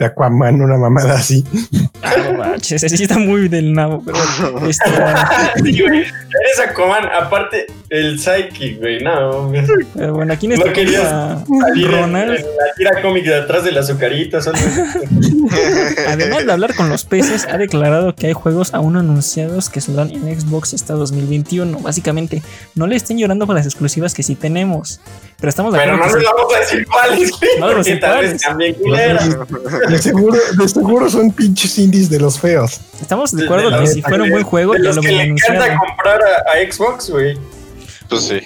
de 0.00 0.06
Aquaman, 0.06 0.62
una 0.62 0.78
mamada 0.78 1.14
así. 1.14 1.44
Ah, 2.02 2.14
no 2.24 2.38
manches, 2.38 2.82
ese 2.82 2.96
sí 2.96 3.02
está 3.02 3.18
muy 3.18 3.48
del 3.48 3.74
nabo, 3.74 4.02
pero 4.02 4.16
este, 4.66 4.90
Sí, 5.62 5.82
güey. 5.82 5.98
Eres 6.00 6.60
Aquaman, 6.66 7.04
aparte 7.04 7.66
el 7.90 8.18
Psychic, 8.18 8.80
güey. 8.80 9.02
No, 9.02 9.48
güey. 9.48 9.62
pero 9.94 10.14
bueno, 10.14 10.32
aquí 10.32 10.46
en 10.46 10.58
No 10.58 10.72
querías 10.72 11.06
salir 11.06 11.86
en, 11.86 11.92
Ronald, 11.92 12.30
en 12.38 12.44
la 12.44 12.74
tira 12.76 13.02
cómic 13.02 13.24
de 13.24 13.34
atrás 13.34 13.62
de 13.62 13.72
las 13.72 13.90
azucaritas. 13.90 14.48
además 16.08 16.46
de 16.46 16.52
hablar 16.52 16.74
con 16.74 16.88
los 16.88 17.04
peces, 17.04 17.46
ha 17.50 17.58
declarado 17.58 18.14
que 18.14 18.28
hay 18.28 18.32
juegos 18.32 18.72
aún 18.72 18.96
anunciados 18.96 19.68
que 19.68 19.82
saldrán 19.82 20.12
en 20.12 20.40
Xbox 20.40 20.72
hasta 20.72 20.94
2021. 20.94 21.78
Básicamente, 21.80 22.42
no 22.74 22.86
le 22.86 22.96
estén 22.96 23.18
llorando 23.18 23.46
por 23.46 23.54
las 23.54 23.66
exclusivas 23.66 24.14
que 24.14 24.22
sí 24.22 24.34
tenemos, 24.34 25.00
pero 25.38 25.50
estamos 25.50 25.74
de 25.74 25.80
Pero 25.80 25.94
acuerdo 25.96 26.12
no 26.12 26.18
les 26.20 26.28
vamos 26.32 26.54
a 26.54 26.60
decir 26.60 26.86
cuáles, 26.86 27.30
güey. 27.32 27.50
No 27.58 27.66
les 27.82 28.00
vamos 28.00 29.89
De 29.90 29.98
seguro, 30.02 30.38
de 30.58 30.68
seguro 30.68 31.10
son 31.10 31.30
pinches 31.32 31.78
indies 31.78 32.08
de 32.10 32.18
los 32.20 32.38
feos. 32.38 32.80
estamos 33.00 33.32
de 33.32 33.44
acuerdo 33.44 33.70
de 33.70 33.80
que 33.80 33.86
si 33.86 34.02
fuera 34.02 34.24
un 34.24 34.30
buen 34.30 34.44
juego, 34.44 34.72
de 34.74 34.80
ya 34.80 34.84
los 34.86 34.96
lo 34.96 35.02
que 35.02 35.12
le 35.12 35.22
encanta 35.24 35.78
comprar 35.78 36.20
a, 36.22 36.50
a 36.52 36.72
Xbox, 36.72 37.10
güey. 37.10 37.38
Pues 38.08 38.22
sí. 38.24 38.40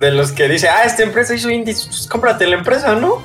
De 0.00 0.10
los 0.12 0.32
que 0.32 0.48
dice, 0.48 0.68
ah, 0.68 0.84
esta 0.84 1.02
empresa 1.02 1.34
hizo 1.34 1.50
indies, 1.50 1.84
pues 1.86 2.06
cómprate 2.06 2.46
la 2.46 2.56
empresa, 2.56 2.94
¿no? 2.96 3.22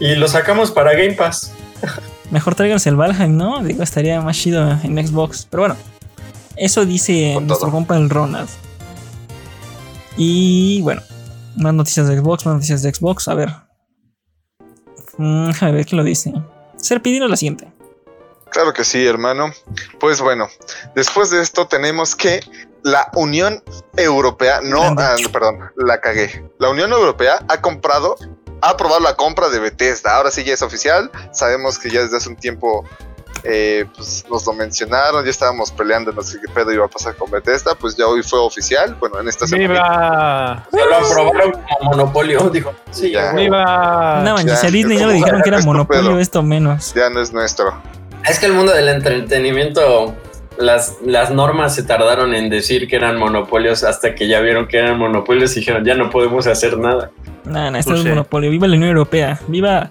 Y 0.00 0.14
lo 0.16 0.28
sacamos 0.28 0.70
para 0.70 0.92
Game 0.92 1.12
Pass. 1.12 1.52
Mejor 2.30 2.54
tráiganse 2.54 2.88
el 2.88 2.96
Valheim, 2.96 3.36
¿no? 3.36 3.62
Digo, 3.62 3.82
estaría 3.82 4.20
más 4.20 4.36
chido 4.36 4.78
en 4.82 5.06
Xbox. 5.06 5.46
Pero 5.50 5.62
bueno, 5.62 5.76
eso 6.56 6.84
dice 6.86 7.32
Con 7.34 7.46
nuestro 7.46 7.68
todo. 7.68 7.76
compa 7.76 7.96
el 7.96 8.08
Ronald. 8.10 8.48
Y 10.16 10.80
bueno, 10.82 11.02
Más 11.56 11.74
noticias 11.74 12.08
de 12.08 12.18
Xbox, 12.18 12.46
más 12.46 12.54
noticias 12.54 12.82
de 12.82 12.92
Xbox. 12.94 13.28
A 13.28 13.34
ver. 13.34 13.50
Mm, 15.18 15.50
a 15.60 15.70
ver 15.70 15.84
qué 15.86 15.96
lo 15.96 16.04
dice. 16.04 16.32
Serpidino 16.82 17.28
la 17.28 17.36
siguiente. 17.36 17.72
Claro 18.50 18.74
que 18.74 18.84
sí, 18.84 19.06
hermano. 19.06 19.52
Pues 19.98 20.20
bueno, 20.20 20.48
después 20.94 21.30
de 21.30 21.40
esto 21.40 21.66
tenemos 21.66 22.14
que 22.14 22.40
la 22.82 23.08
Unión 23.14 23.62
Europea, 23.96 24.60
no, 24.62 24.82
ah, 24.98 25.16
perdón, 25.32 25.70
la 25.76 26.00
cagué. 26.00 26.44
La 26.58 26.68
Unión 26.68 26.92
Europea 26.92 27.44
ha 27.48 27.60
comprado, 27.60 28.16
ha 28.60 28.70
aprobado 28.70 29.00
la 29.00 29.16
compra 29.16 29.48
de 29.48 29.58
Bethesda. 29.58 30.16
Ahora 30.16 30.30
sí 30.30 30.44
ya 30.44 30.52
es 30.52 30.62
oficial. 30.62 31.10
Sabemos 31.32 31.78
que 31.78 31.90
ya 31.90 32.02
desde 32.02 32.18
hace 32.18 32.28
un 32.28 32.36
tiempo 32.36 32.84
eh, 33.44 33.86
pues 33.94 34.24
nos 34.30 34.46
lo 34.46 34.52
mencionaron, 34.52 35.24
ya 35.24 35.30
estábamos 35.30 35.70
peleando, 35.72 36.12
no 36.12 36.22
sé 36.22 36.38
qué 36.40 36.52
pedo 36.52 36.72
iba 36.72 36.84
a 36.84 36.88
pasar 36.88 37.16
con 37.16 37.30
Bethesda, 37.30 37.74
pues 37.74 37.96
ya 37.96 38.06
hoy 38.06 38.22
fue 38.22 38.38
oficial, 38.38 38.96
bueno, 39.00 39.20
en 39.20 39.28
esta 39.28 39.46
semana. 39.46 40.66
Se 40.70 40.76
lo 40.84 40.96
aprobaron 40.96 41.52
como 41.52 41.90
monopolio, 41.90 42.50
dijo. 42.50 42.72
Sí, 42.90 43.12
ya. 43.12 43.32
¡Viva! 43.32 44.22
No, 44.24 44.38
si 44.38 44.66
a 44.66 44.70
Disney 44.70 44.98
ya 44.98 45.06
le 45.06 45.14
dijeron 45.14 45.42
que 45.42 45.48
era 45.48 45.60
monopolio, 45.60 46.18
esto 46.18 46.42
menos. 46.42 46.94
Ya 46.94 47.10
no 47.10 47.20
es 47.20 47.32
nuestro. 47.32 47.74
Es 48.28 48.38
que 48.38 48.46
el 48.46 48.52
mundo 48.52 48.72
del 48.72 48.88
entretenimiento 48.88 50.14
las, 50.58 50.98
las 51.04 51.30
normas 51.30 51.74
se 51.74 51.82
tardaron 51.82 52.34
en 52.34 52.50
decir 52.50 52.86
que 52.86 52.96
eran 52.96 53.18
monopolios 53.18 53.84
hasta 53.84 54.14
que 54.14 54.28
ya 54.28 54.40
vieron 54.40 54.68
que 54.68 54.78
eran 54.78 54.98
monopolios 54.98 55.56
y 55.56 55.60
dijeron, 55.60 55.84
ya 55.84 55.94
no 55.94 56.10
podemos 56.10 56.46
hacer 56.46 56.78
nada. 56.78 57.10
No, 57.44 57.70
no, 57.70 57.78
esto 57.78 57.94
es 57.94 58.04
monopolio. 58.04 58.50
Viva 58.50 58.68
la 58.68 58.76
Unión 58.76 58.90
Europea. 58.90 59.40
Viva 59.48 59.90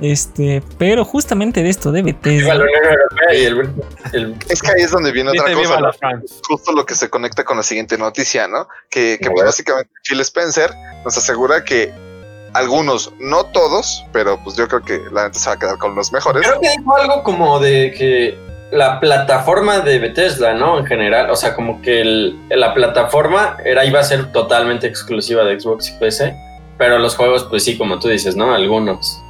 este, 0.00 0.62
pero 0.78 1.04
justamente 1.04 1.62
de 1.62 1.70
esto 1.70 1.92
de 1.92 2.02
Bethesda. 2.02 2.58
Es 4.48 4.62
que 4.62 4.70
ahí 4.70 4.82
es 4.82 4.90
donde 4.90 5.12
viene 5.12 5.30
otra 5.30 5.52
cosa. 5.52 6.20
Justo 6.48 6.72
lo 6.72 6.84
que 6.84 6.94
se 6.94 7.08
conecta 7.08 7.44
con 7.44 7.56
la 7.56 7.62
siguiente 7.62 7.96
noticia, 7.96 8.48
¿no? 8.48 8.68
Que, 8.90 9.18
que 9.20 9.28
básicamente 9.28 9.90
Phil 10.02 10.20
Spencer 10.20 10.70
nos 11.04 11.16
asegura 11.16 11.64
que 11.64 11.92
algunos, 12.56 13.12
no 13.18 13.44
todos, 13.46 14.04
pero 14.12 14.42
pues 14.42 14.56
yo 14.56 14.66
creo 14.68 14.82
que 14.82 15.00
la 15.12 15.24
gente 15.24 15.38
se 15.38 15.48
va 15.48 15.56
a 15.56 15.58
quedar 15.58 15.78
con 15.78 15.94
los 15.94 16.12
mejores. 16.12 16.46
Creo 16.46 16.60
que 16.60 16.70
dijo 16.70 16.96
algo 16.96 17.22
como 17.22 17.60
de 17.60 17.94
que 17.96 18.38
la 18.70 18.98
plataforma 18.98 19.80
de 19.80 19.98
Bethesda, 19.98 20.54
¿no? 20.54 20.78
En 20.78 20.86
general, 20.86 21.30
o 21.30 21.36
sea, 21.36 21.54
como 21.54 21.80
que 21.82 22.32
la 22.48 22.74
plataforma 22.74 23.58
era 23.64 23.84
iba 23.84 24.00
a 24.00 24.04
ser 24.04 24.32
totalmente 24.32 24.86
exclusiva 24.86 25.44
de 25.44 25.60
Xbox 25.60 25.90
y 25.90 25.98
PC, 25.98 26.34
pero 26.78 26.98
los 26.98 27.14
juegos, 27.14 27.44
pues 27.44 27.64
sí, 27.64 27.76
como 27.78 27.98
tú 27.98 28.08
dices, 28.08 28.36
¿no? 28.36 28.54
Algunos. 28.54 29.22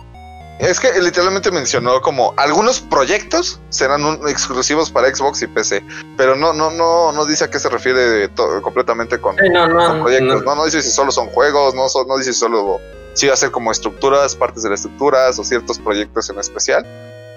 Es 0.58 0.80
que 0.80 0.88
literalmente 1.00 1.50
mencionó 1.50 2.00
como 2.00 2.32
algunos 2.38 2.80
proyectos 2.80 3.60
serán 3.68 4.02
exclusivos 4.26 4.90
para 4.90 5.14
Xbox 5.14 5.42
y 5.42 5.46
PC, 5.46 5.82
pero 6.16 6.34
no, 6.34 6.54
no, 6.54 6.70
no, 6.70 7.12
no 7.12 7.26
dice 7.26 7.44
a 7.44 7.50
qué 7.50 7.58
se 7.58 7.68
refiere 7.68 8.30
completamente 8.62 9.20
con, 9.20 9.36
proyectos. 9.36 10.44
No. 10.44 10.54
no. 10.54 10.64
dice 10.64 10.80
si 10.82 10.90
solo 10.90 11.12
son 11.12 11.26
juegos, 11.28 11.74
no, 11.74 11.86
no 12.06 12.16
dice 12.16 12.32
si 12.32 12.38
solo 12.38 12.80
si 13.12 13.26
va 13.26 13.34
a 13.34 13.36
ser 13.36 13.50
como 13.50 13.70
estructuras, 13.70 14.34
partes 14.34 14.62
de 14.62 14.70
las 14.70 14.80
estructuras 14.80 15.38
o 15.38 15.44
ciertos 15.44 15.78
proyectos 15.78 16.30
en 16.30 16.38
especial. 16.38 16.86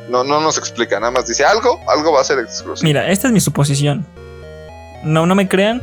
No, 0.09 0.23
no 0.23 0.39
nos 0.39 0.57
explica, 0.57 0.99
nada 0.99 1.11
más 1.11 1.27
dice 1.27 1.43
algo, 1.43 1.79
algo 1.87 2.13
va 2.13 2.21
a 2.21 2.23
ser 2.23 2.39
exclusivo. 2.39 2.87
Mira, 2.87 3.09
esta 3.09 3.27
es 3.27 3.33
mi 3.33 3.41
suposición. 3.41 4.05
No, 5.03 5.25
no 5.25 5.35
me 5.35 5.47
crean, 5.47 5.81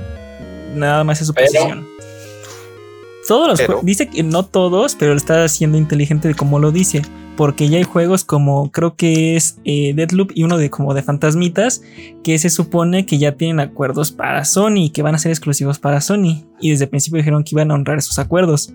nada 0.74 1.04
más 1.04 1.20
es 1.20 1.26
suposición. 1.26 1.86
Todos 3.28 3.60
los 3.60 3.84
dice 3.84 4.08
que 4.08 4.22
no 4.22 4.44
todos, 4.44 4.94
pero 4.94 5.14
está 5.14 5.46
siendo 5.48 5.76
inteligente 5.76 6.28
de 6.28 6.34
cómo 6.34 6.58
lo 6.58 6.72
dice 6.72 7.02
porque 7.36 7.68
ya 7.68 7.76
hay 7.76 7.84
juegos 7.84 8.24
como 8.24 8.70
creo 8.72 8.96
que 8.96 9.36
es 9.36 9.58
eh, 9.64 9.92
Deadloop 9.94 10.32
y 10.34 10.44
uno 10.44 10.56
de 10.56 10.70
como 10.70 10.94
de 10.94 11.02
fantasmitas 11.02 11.82
que 12.24 12.38
se 12.38 12.50
supone 12.50 13.04
que 13.04 13.18
ya 13.18 13.32
tienen 13.32 13.60
acuerdos 13.60 14.10
para 14.10 14.44
Sony, 14.44 14.90
que 14.92 15.02
van 15.02 15.14
a 15.14 15.18
ser 15.18 15.30
exclusivos 15.30 15.78
para 15.78 16.00
Sony 16.00 16.44
y 16.60 16.70
desde 16.70 16.84
el 16.84 16.90
principio 16.90 17.18
dijeron 17.18 17.44
que 17.44 17.54
iban 17.54 17.70
a 17.70 17.74
honrar 17.74 17.98
esos 17.98 18.18
acuerdos. 18.18 18.72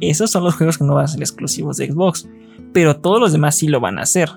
Esos 0.00 0.30
son 0.30 0.44
los 0.44 0.54
juegos 0.54 0.78
que 0.78 0.84
no 0.84 0.94
van 0.94 1.04
a 1.04 1.08
ser 1.08 1.20
exclusivos 1.20 1.76
de 1.76 1.90
Xbox, 1.90 2.28
pero 2.72 2.96
todos 2.96 3.20
los 3.20 3.32
demás 3.32 3.54
sí 3.54 3.68
lo 3.68 3.80
van 3.80 3.98
a 3.98 4.02
hacer. 4.02 4.30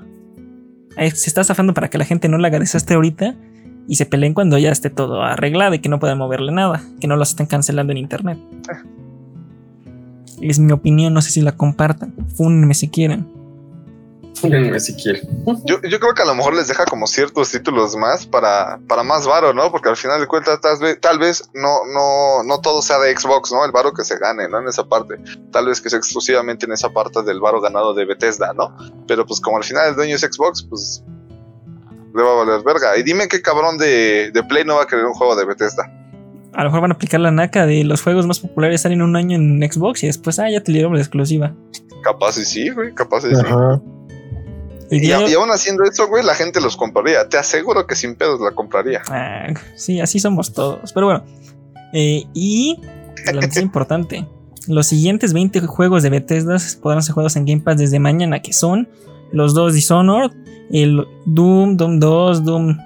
Se 0.95 1.29
está 1.29 1.43
zafando 1.43 1.73
para 1.73 1.89
que 1.89 1.97
la 1.97 2.05
gente 2.05 2.29
no 2.29 2.37
le 2.37 2.47
haga 2.47 2.59
desastre 2.59 2.95
ahorita 2.95 3.35
y 3.87 3.95
se 3.95 4.05
peleen 4.05 4.33
cuando 4.33 4.57
ya 4.57 4.71
esté 4.71 4.89
todo 4.89 5.23
arreglado 5.23 5.73
y 5.73 5.79
que 5.79 5.89
no 5.89 5.99
puedan 5.99 6.19
moverle 6.19 6.51
nada, 6.51 6.83
que 6.99 7.07
no 7.07 7.15
los 7.15 7.29
estén 7.29 7.47
cancelando 7.47 7.91
en 7.91 7.97
internet. 7.97 8.37
Es 10.41 10.59
mi 10.59 10.71
opinión, 10.71 11.13
no 11.13 11.21
sé 11.21 11.31
si 11.31 11.41
la 11.41 11.53
compartan. 11.53 12.13
Fúnenme 12.35 12.73
si 12.73 12.89
quieren 12.89 13.42
Yo, 15.65 15.81
yo, 15.81 15.99
creo 15.99 16.13
que 16.13 16.21
a 16.21 16.25
lo 16.25 16.35
mejor 16.35 16.55
les 16.55 16.67
deja 16.67 16.85
como 16.85 17.07
ciertos 17.07 17.51
títulos 17.51 17.95
más 17.95 18.25
para, 18.25 18.79
para 18.87 19.03
más 19.03 19.27
varo, 19.27 19.53
¿no? 19.53 19.71
Porque 19.71 19.89
al 19.89 19.97
final 19.97 20.19
de 20.19 20.27
cuentas 20.27 20.59
tal 20.61 20.79
vez, 20.79 20.99
tal 20.99 21.19
vez 21.19 21.49
no, 21.53 21.85
no, 21.93 22.43
no 22.43 22.61
todo 22.61 22.81
sea 22.81 22.99
de 22.99 23.17
Xbox, 23.17 23.51
¿no? 23.51 23.63
El 23.65 23.71
varo 23.71 23.93
que 23.93 24.03
se 24.03 24.17
gane, 24.17 24.47
¿no? 24.47 24.59
En 24.59 24.67
esa 24.67 24.83
parte. 24.85 25.15
Tal 25.51 25.67
vez 25.67 25.81
que 25.81 25.89
sea 25.89 25.99
exclusivamente 25.99 26.65
en 26.65 26.71
esa 26.71 26.89
parte 26.89 27.23
del 27.23 27.39
varo 27.39 27.61
ganado 27.61 27.93
de 27.93 28.05
Bethesda, 28.05 28.53
¿no? 28.53 28.75
Pero 29.07 29.25
pues 29.25 29.39
como 29.39 29.57
al 29.57 29.63
final 29.63 29.89
el 29.89 29.95
dueño 29.95 30.15
es 30.15 30.21
Xbox, 30.21 30.63
pues 30.63 31.03
le 32.15 32.23
va 32.23 32.31
a 32.31 32.45
valer 32.45 32.63
verga. 32.63 32.97
Y 32.97 33.03
dime 33.03 33.27
qué 33.27 33.41
cabrón 33.41 33.77
de, 33.77 34.31
de 34.31 34.43
Play 34.43 34.65
no 34.65 34.75
va 34.75 34.83
a 34.83 34.87
querer 34.87 35.05
un 35.05 35.13
juego 35.13 35.35
de 35.35 35.45
Bethesda. 35.45 35.91
A 36.53 36.63
lo 36.63 36.69
mejor 36.69 36.81
van 36.81 36.91
a 36.91 36.93
aplicar 36.93 37.19
la 37.19 37.31
naca 37.31 37.65
de 37.65 37.83
los 37.83 38.01
juegos 38.01 38.27
más 38.27 38.39
populares 38.39 38.81
salen 38.81 39.01
un 39.01 39.15
año 39.15 39.35
en 39.35 39.59
Xbox 39.59 40.03
y 40.03 40.07
después, 40.07 40.37
ah, 40.39 40.49
ya 40.49 40.61
te 40.61 40.71
dieron 40.71 40.93
la 40.93 40.99
exclusiva. 40.99 41.55
Capaz 42.03 42.37
y 42.37 42.45
sí, 42.45 42.69
güey, 42.69 42.93
capaz 42.93 43.25
y 43.25 43.35
sí. 43.35 43.41
Y, 44.91 45.11
aún 45.11 45.51
haciendo 45.51 45.83
eso, 45.83 46.07
güey, 46.07 46.23
la 46.23 46.35
gente 46.35 46.61
los 46.61 46.77
compraría. 46.77 47.27
Te 47.27 47.37
aseguro 47.37 47.87
que 47.87 47.95
sin 47.95 48.15
pedos 48.15 48.39
la 48.41 48.51
compraría. 48.51 49.01
Ah, 49.07 49.47
sí, 49.75 49.99
así 49.99 50.19
somos 50.19 50.53
todos. 50.53 50.93
Pero 50.93 51.07
bueno. 51.07 51.25
Eh, 51.93 52.23
y 52.33 52.79
la 53.25 53.31
noticia 53.33 53.61
importante. 53.61 54.27
Los 54.67 54.87
siguientes 54.87 55.33
20 55.33 55.61
juegos 55.61 56.03
de 56.03 56.09
Bethesda 56.09 56.57
podrán 56.81 57.03
ser 57.03 57.13
jugados 57.13 57.35
en 57.35 57.45
Game 57.45 57.61
Pass 57.61 57.77
desde 57.77 57.99
mañana, 57.99 58.41
que 58.41 58.53
son 58.53 58.87
los 59.31 59.53
dos 59.53 59.73
Dishonored, 59.73 60.31
el 60.71 61.05
Doom, 61.25 61.77
Doom 61.77 61.99
2, 61.99 62.45
Doom... 62.45 62.77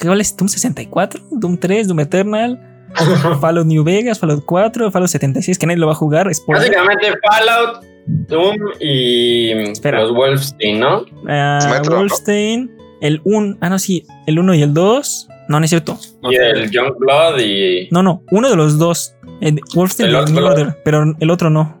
¿Cuál 0.00 0.20
es? 0.20 0.36
Doom 0.36 0.48
64, 0.48 1.20
Doom 1.30 1.58
3, 1.58 1.88
Doom 1.88 2.00
Eternal, 2.00 2.88
Fallout 3.40 3.66
New 3.66 3.84
Vegas, 3.84 4.18
Fallout 4.18 4.44
4, 4.44 4.90
Fallout 4.90 5.10
76, 5.10 5.58
que 5.58 5.66
nadie 5.66 5.78
lo 5.78 5.86
va 5.86 5.92
a 5.92 5.96
jugar. 5.96 6.26
Básicamente 6.26 7.12
Fallout 7.30 7.84
Doom 8.08 8.56
y 8.80 9.52
los 9.54 10.14
Wolfstein, 10.14 10.80
¿no? 10.80 11.02
Uh, 11.24 11.90
Wolfstein, 11.90 12.70
el 13.02 13.20
1, 13.24 13.58
ah, 13.60 13.68
no, 13.68 13.78
sí, 13.78 14.06
el 14.26 14.38
1 14.38 14.54
y 14.54 14.62
el 14.62 14.72
2. 14.74 15.28
No, 15.48 15.58
no 15.58 15.64
es 15.64 15.70
cierto. 15.70 15.98
y 16.30 16.34
el 16.36 16.70
Youngblood 16.70 17.38
y. 17.40 17.88
No, 17.90 18.02
no, 18.02 18.22
uno 18.30 18.50
de 18.50 18.56
los 18.56 18.78
dos. 18.78 19.14
El 19.40 19.60
Wolfstein 19.74 20.14
el 20.14 20.28
y 20.28 20.32
New 20.32 20.44
Order, 20.44 20.76
pero 20.84 21.14
el 21.18 21.30
otro 21.30 21.48
no. 21.48 21.80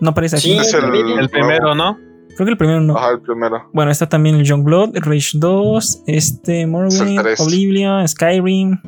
No 0.00 0.10
aparece 0.10 0.36
aquí. 0.36 0.52
Sí, 0.52 0.58
es 0.58 0.72
el, 0.72 0.84
el, 1.18 1.28
primero, 1.28 1.74
¿no? 1.74 1.98
Creo 2.34 2.46
que 2.46 2.52
el 2.52 2.56
primero 2.56 2.80
no. 2.80 2.96
Ajá, 2.96 3.10
el 3.12 3.20
primero. 3.20 3.68
Bueno, 3.72 3.90
está 3.90 4.08
también 4.08 4.36
el 4.36 4.44
Youngblood, 4.44 4.96
Rage 4.96 5.32
2, 5.34 6.04
este, 6.06 6.66
Morrowind, 6.66 7.20
Oblivion, 7.38 8.08
Skyrim, 8.08 8.80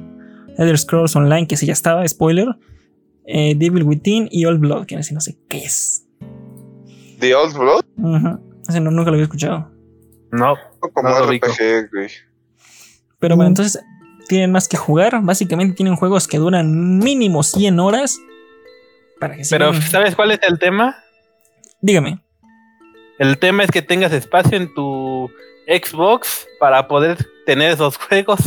Elder 0.56 0.78
Scrolls 0.78 1.14
Online, 1.16 1.46
que 1.46 1.56
sí 1.56 1.66
ya 1.66 1.74
estaba, 1.74 2.06
spoiler. 2.08 2.48
Eh, 3.26 3.54
Devil 3.56 3.84
Within 3.84 4.28
y 4.30 4.44
Old 4.46 4.60
Blood, 4.60 4.86
que 4.86 4.96
no 4.96 5.02
sé, 5.02 5.14
no 5.14 5.20
sé 5.20 5.36
qué 5.48 5.58
es. 5.58 6.03
The 7.18 7.34
Old 7.34 7.56
Blood. 7.56 7.84
no, 7.96 8.90
nunca 8.90 9.10
lo 9.10 9.12
había 9.12 9.24
escuchado. 9.24 9.70
No, 10.30 10.56
como 10.80 11.08
RPG, 11.08 11.90
güey. 11.92 12.10
Pero 13.18 13.36
bueno, 13.36 13.48
entonces 13.48 13.82
tienen 14.28 14.52
más 14.52 14.68
que 14.68 14.76
jugar. 14.76 15.20
Básicamente 15.22 15.74
tienen 15.76 15.96
juegos 15.96 16.26
que 16.26 16.38
duran 16.38 16.98
mínimo 16.98 17.42
100 17.42 17.78
horas. 17.78 18.18
Para 19.20 19.36
que 19.36 19.42
Pero, 19.48 19.72
¿sabes 19.80 20.16
cuál 20.16 20.32
es 20.32 20.40
el 20.42 20.58
tema? 20.58 20.96
Dígame. 21.80 22.20
El 23.18 23.38
tema 23.38 23.62
es 23.62 23.70
que 23.70 23.80
tengas 23.80 24.12
espacio 24.12 24.56
en 24.56 24.74
tu 24.74 25.30
Xbox 25.68 26.48
para 26.58 26.88
poder 26.88 27.24
tener 27.46 27.72
esos 27.72 27.96
juegos. 27.96 28.40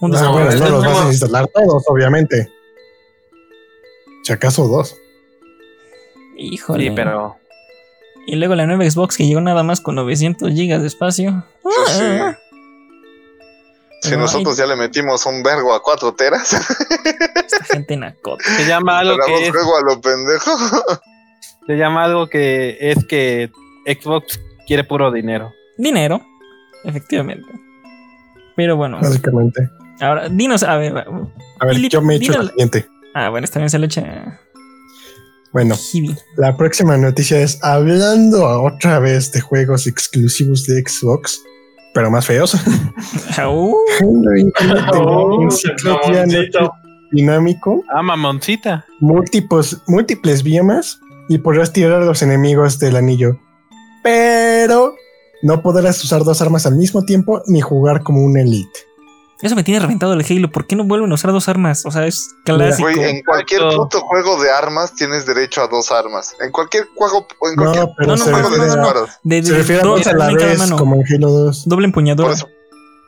Ah, 0.00 0.08
no, 0.08 0.32
bueno, 0.32 0.50
no 0.50 0.68
los 0.70 0.84
vas 0.84 1.06
a 1.06 1.08
instalar 1.08 1.46
todos, 1.48 1.84
obviamente. 1.86 2.50
Si 4.22 4.32
acaso 4.32 4.66
dos. 4.66 4.96
Híjole. 6.36 6.84
Sí, 6.84 6.90
pero 6.94 7.36
y 8.26 8.36
luego 8.36 8.54
la 8.54 8.66
nueva 8.66 8.88
Xbox 8.88 9.16
que 9.16 9.26
llegó 9.26 9.40
nada 9.40 9.62
más 9.62 9.80
con 9.80 9.96
900 9.96 10.50
GB 10.50 10.80
de 10.80 10.86
espacio. 10.86 11.44
Ah. 11.64 12.36
Si 14.02 14.16
nosotros 14.16 14.56
ya 14.56 14.66
le 14.66 14.74
metimos 14.74 15.24
un 15.26 15.42
vergo 15.42 15.72
a 15.72 15.80
4 15.80 16.14
teras. 16.14 16.52
Esta 16.52 17.64
gente 17.64 17.96
nacota. 17.96 18.44
Se 18.56 18.66
llama 18.66 18.98
algo 18.98 19.16
que 19.24 19.46
es, 19.46 19.54
a 19.54 19.84
lo 19.84 20.00
pendejo. 20.00 20.50
Se 21.66 21.74
llama 21.74 22.04
algo 22.04 22.26
que 22.26 22.76
es 22.80 23.04
que 23.06 23.50
Xbox 23.86 24.40
quiere 24.66 24.82
puro 24.82 25.12
dinero. 25.12 25.52
Dinero, 25.78 26.20
efectivamente. 26.84 27.48
Pero 28.56 28.76
bueno. 28.76 28.98
Básicamente. 29.00 29.68
Ahora, 30.00 30.28
dinos, 30.28 30.64
a 30.64 30.76
ver. 30.76 31.06
A 31.60 31.66
ver, 31.66 31.76
yo 31.88 32.02
me 32.02 32.14
he 32.14 32.16
hecho 32.16 32.32
la 32.32 32.48
siguiente. 32.48 32.86
Ah, 33.14 33.28
bueno, 33.28 33.44
esta 33.44 33.60
bien 33.60 33.70
se 33.70 33.78
lo 33.78 33.86
echa. 33.86 34.40
Bueno, 35.52 35.74
la 36.36 36.56
próxima 36.56 36.96
noticia 36.96 37.40
es 37.40 37.62
hablando 37.62 38.62
otra 38.62 38.98
vez 38.98 39.30
de 39.32 39.40
juegos 39.40 39.86
exclusivos 39.86 40.64
de 40.64 40.82
Xbox, 40.82 41.42
pero 41.92 42.10
más 42.10 42.26
feos. 42.26 42.56
dinámico. 47.12 47.84
Ah, 47.94 48.02
mamoncita. 48.02 48.86
Múltiples, 49.00 49.78
múltiples 49.86 50.42
biomas 50.42 50.98
y 51.28 51.38
podrás 51.38 51.72
tirar 51.72 52.02
a 52.02 52.04
los 52.04 52.22
enemigos 52.22 52.78
del 52.78 52.96
anillo. 52.96 53.38
Pero 54.02 54.94
no 55.42 55.62
podrás 55.62 56.02
usar 56.02 56.24
dos 56.24 56.40
armas 56.40 56.66
al 56.66 56.76
mismo 56.76 57.04
tiempo 57.04 57.42
ni 57.46 57.60
jugar 57.60 58.02
como 58.02 58.24
un 58.24 58.38
elite. 58.38 58.80
Eso 59.42 59.54
me 59.56 59.64
tiene 59.64 59.80
reventado 59.80 60.12
el 60.14 60.24
Halo. 60.24 60.50
¿Por 60.50 60.66
qué 60.66 60.76
no 60.76 60.84
vuelven 60.84 61.10
a 61.10 61.14
usar 61.14 61.32
dos 61.32 61.48
armas? 61.48 61.84
O 61.84 61.90
sea, 61.90 62.06
es 62.06 62.34
clásico. 62.44 62.88
Güey, 62.88 63.00
en 63.10 63.22
cualquier 63.24 63.60
puto 63.76 64.00
juego 64.00 64.40
de 64.40 64.50
armas 64.50 64.94
tienes 64.94 65.26
derecho 65.26 65.62
a 65.62 65.68
dos 65.68 65.90
armas. 65.90 66.34
En 66.40 66.50
cualquier 66.52 66.86
juego, 66.94 67.26
en 67.50 67.56
cualquier 67.56 67.84
No, 67.84 67.94
pero 67.96 68.08
no, 68.08 68.16
se 68.16 68.22
juego 68.32 68.38
de 68.50 68.56
refiere 68.56 68.76
disparos. 68.76 69.10
De, 69.24 69.42
Se 69.42 69.52
de- 69.52 69.58
refiere 69.58 69.80
a 69.82 69.84
dos 69.84 70.06
a 70.06 70.12
la 70.14 70.26
vez, 70.32 70.58
mano. 70.58 70.76
como 70.76 70.94
en 70.96 71.02
Halo 71.14 71.28
2. 71.30 71.68
Doble 71.68 71.88
eso. 72.32 72.48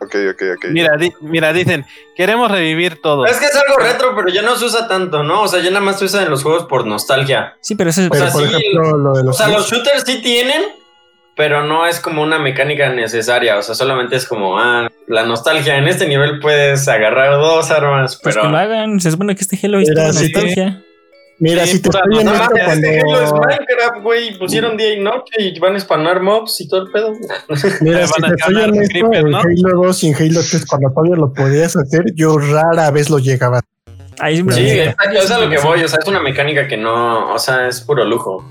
Ok, 0.01 0.17
ok, 0.33 0.43
ok. 0.57 0.65
Mira, 0.71 0.97
di- 0.99 1.13
mira, 1.23 1.53
dicen, 1.53 1.87
queremos 2.17 2.51
revivir 2.51 3.01
todo. 3.01 3.25
Es 3.27 3.39
que 3.39 3.47
es 3.47 3.55
algo 3.55 3.79
retro, 3.79 4.15
pero 4.15 4.29
ya 4.29 4.43
no 4.43 4.55
se 4.57 4.67
usa 4.67 4.87
tanto, 4.89 5.23
¿no? 5.23 5.43
O 5.43 5.49
sea, 5.49 5.61
ya 5.63 5.71
nada 5.71 5.81
más 5.81 5.99
se 5.99 6.05
usa 6.05 6.23
en 6.25 6.31
los 6.31 6.43
juegos 6.43 6.65
por 6.65 6.85
nostalgia. 6.87 7.57
Sí, 7.63 7.75
pero 7.75 7.91
ese 7.91 8.09
Pero 8.11 8.25
sea, 8.25 8.33
por 8.33 8.43
sí, 8.47 8.55
ejemplo, 8.55 8.99
lo 8.99 9.13
de 9.15 9.21
O 9.21 9.25
los. 9.25 9.37
sea, 9.37 9.49
los 9.49 9.67
shooters 9.71 10.03
sí 10.05 10.21
tienen, 10.21 10.63
pero 11.37 11.65
no 11.65 11.87
es 11.87 12.01
como 12.01 12.23
una 12.23 12.39
mecánica 12.39 12.89
necesaria. 12.91 13.59
O 13.59 13.63
sea, 13.63 13.75
solamente 13.75 14.17
es 14.17 14.27
como, 14.27 14.59
ah, 14.59 14.89
la 15.09 15.25
nostalgia. 15.25 15.77
En 15.77 15.89
este 15.89 16.07
nivel 16.07 16.39
puedes 16.41 16.87
agarrar 16.89 17.33
dos 17.35 17.71
armas, 17.71 18.19
pues 18.23 18.35
que 18.35 18.41
pero. 18.41 18.53
lo 18.53 18.59
hagan. 18.59 19.01
Se 19.01 19.11
supone 19.11 19.35
que 19.35 19.43
este 19.43 19.59
Halo 19.67 19.79
es 19.81 19.89
Mira, 19.89 20.03
pura 20.03 20.13
sí. 20.13 20.33
nostalgia. 20.33 20.83
Mira, 21.41 21.67
Sí, 21.67 21.73
si 21.73 21.83
te 21.83 21.89
estoy 21.89 22.25
no 22.25 22.33
No 22.33 22.39
cuando. 22.49 22.73
este 22.87 23.01
Halo 23.01 23.23
es 23.23 23.33
Minecraft, 23.33 24.03
güey. 24.03 24.39
Pusieron 24.39 24.77
día 24.77 24.93
y 24.95 25.01
noche 25.01 25.33
y 25.39 25.59
van 25.59 25.75
a 25.75 25.81
spanar 25.81 26.21
mobs 26.21 26.61
y 26.61 26.69
todo 26.69 26.83
el 26.87 26.93
pedo. 26.93 27.13
Mira, 27.81 28.07
si 28.07 28.23
te 28.23 28.29
estoy 28.29 28.55
honesto, 28.55 28.93
Creeper, 28.93 29.19
en 29.19 29.31
¿no? 29.31 29.39
Halo 29.39 29.87
2 29.87 30.05
y 30.05 30.09
en 30.11 30.15
Halo 30.15 30.41
3, 30.49 30.67
cuando 30.67 30.91
todavía 30.91 31.17
lo 31.17 31.33
podías 31.33 31.77
hacer, 31.77 32.05
yo 32.15 32.39
rara 32.39 32.91
vez 32.93 33.11
lo 33.11 33.19
llegaba. 33.19 33.61
Ahí 34.21 34.37
Sí, 34.49 34.69
es 34.79 35.31
a 35.33 35.39
lo 35.41 35.51
que 35.51 35.59
voy. 35.59 35.83
O 35.83 35.89
sea, 35.89 35.99
es 36.01 36.07
una 36.07 36.21
mecánica 36.21 36.69
que 36.69 36.77
no. 36.77 37.35
O 37.35 37.39
sea, 37.41 37.67
es 37.67 37.81
puro 37.81 38.05
lujo. 38.05 38.49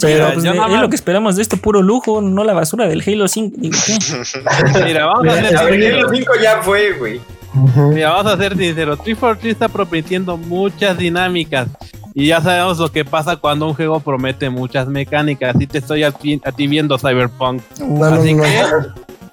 Pero 0.00 0.14
Mira, 0.24 0.32
pues, 0.34 0.44
yo 0.44 0.50
es 0.52 0.56
nada 0.56 0.80
lo 0.80 0.88
que 0.88 0.96
esperamos 0.96 1.36
de 1.36 1.42
esto, 1.42 1.56
puro 1.56 1.82
lujo, 1.82 2.20
no 2.20 2.44
la 2.44 2.54
basura 2.54 2.86
del 2.86 3.02
Halo 3.06 3.26
5. 3.28 3.56
Digo, 3.58 3.76
¿qué? 3.86 3.98
Mira, 4.84 5.06
vamos 5.06 5.20
a 5.28 5.36
Mira, 5.36 5.46
hacer 5.48 5.56
A 5.56 5.64
ver, 5.64 5.94
Halo 5.94 5.98
Halo 6.06 6.08
5 6.14 6.32
ya 6.42 6.62
fue, 6.62 6.92
güey. 6.92 7.20
Ujú. 7.54 7.80
Mira, 7.92 8.10
vamos 8.10 8.32
a 8.32 8.36
ser 8.36 8.56
sinceros. 8.56 8.98
343 9.02 9.52
está 9.52 9.68
prometiendo 9.68 10.36
muchas 10.36 10.96
dinámicas. 10.98 11.68
Y 12.14 12.26
ya 12.28 12.40
sabemos 12.40 12.78
lo 12.78 12.90
que 12.90 13.04
pasa 13.04 13.36
cuando 13.36 13.66
un 13.66 13.74
juego 13.74 14.00
promete 14.00 14.50
muchas 14.50 14.88
mecánicas. 14.88 15.56
Y 15.60 15.66
te 15.66 15.78
estoy 15.78 16.02
a 16.04 16.10
ti, 16.10 16.40
a 16.44 16.52
ti 16.52 16.66
viendo 16.66 16.98
Cyberpunk. 16.98 17.62
No, 17.80 18.04
Así 18.04 18.34
no, 18.34 18.42
que 18.42 18.50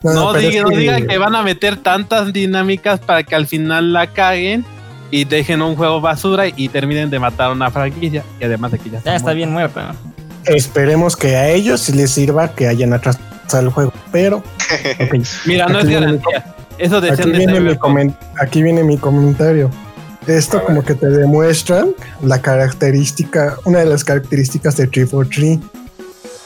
no, 0.03 0.13
no, 0.13 0.33
digan, 0.33 0.53
es 0.55 0.61
no 0.63 0.69
que- 0.69 0.77
digan 0.77 1.07
que 1.07 1.17
van 1.17 1.35
a 1.35 1.41
meter 1.43 1.77
tantas 1.77 2.31
dinámicas 2.31 2.99
para 2.99 3.23
que 3.23 3.35
al 3.35 3.47
final 3.47 3.91
la 3.93 4.07
caguen 4.07 4.63
y 5.11 5.25
dejen 5.25 5.61
un 5.61 5.75
juego 5.75 5.99
basura 6.01 6.45
y 6.47 6.69
terminen 6.69 7.09
de 7.09 7.19
matar 7.19 7.51
una 7.51 7.69
franquicia. 7.71 8.23
Y 8.39 8.43
además 8.45 8.71
de 8.71 8.79
que 8.79 8.89
ya, 8.89 9.01
Ya 9.03 9.15
está 9.15 9.33
bien 9.33 9.51
muerta. 9.51 9.95
Esperemos 10.47 11.15
que 11.15 11.35
a 11.35 11.49
ellos 11.49 11.81
sí 11.81 11.93
les 11.93 12.11
sirva 12.11 12.49
que 12.53 12.67
hayan 12.67 12.93
atrasado 12.93 13.23
el 13.59 13.69
juego. 13.69 13.93
Pero. 14.11 14.43
Mira, 15.45 15.67
no 15.67 15.79
Aquí 15.79 15.87
es 15.87 15.87
mi 15.87 15.93
garantía. 15.93 16.55
Eso 16.77 16.97
aquí, 16.97 17.31
viene 17.31 17.59
mi 17.61 17.77
aquí 18.39 18.61
viene 18.63 18.83
mi 18.83 18.97
comentario. 18.97 19.69
Esto 20.27 20.63
como 20.63 20.83
que 20.83 20.95
te 20.95 21.07
demuestran 21.07 21.89
la 22.23 22.41
característica, 22.41 23.57
una 23.65 23.79
de 23.79 23.85
las 23.85 24.03
características 24.03 24.75
de 24.77 24.87
343. 24.87 25.59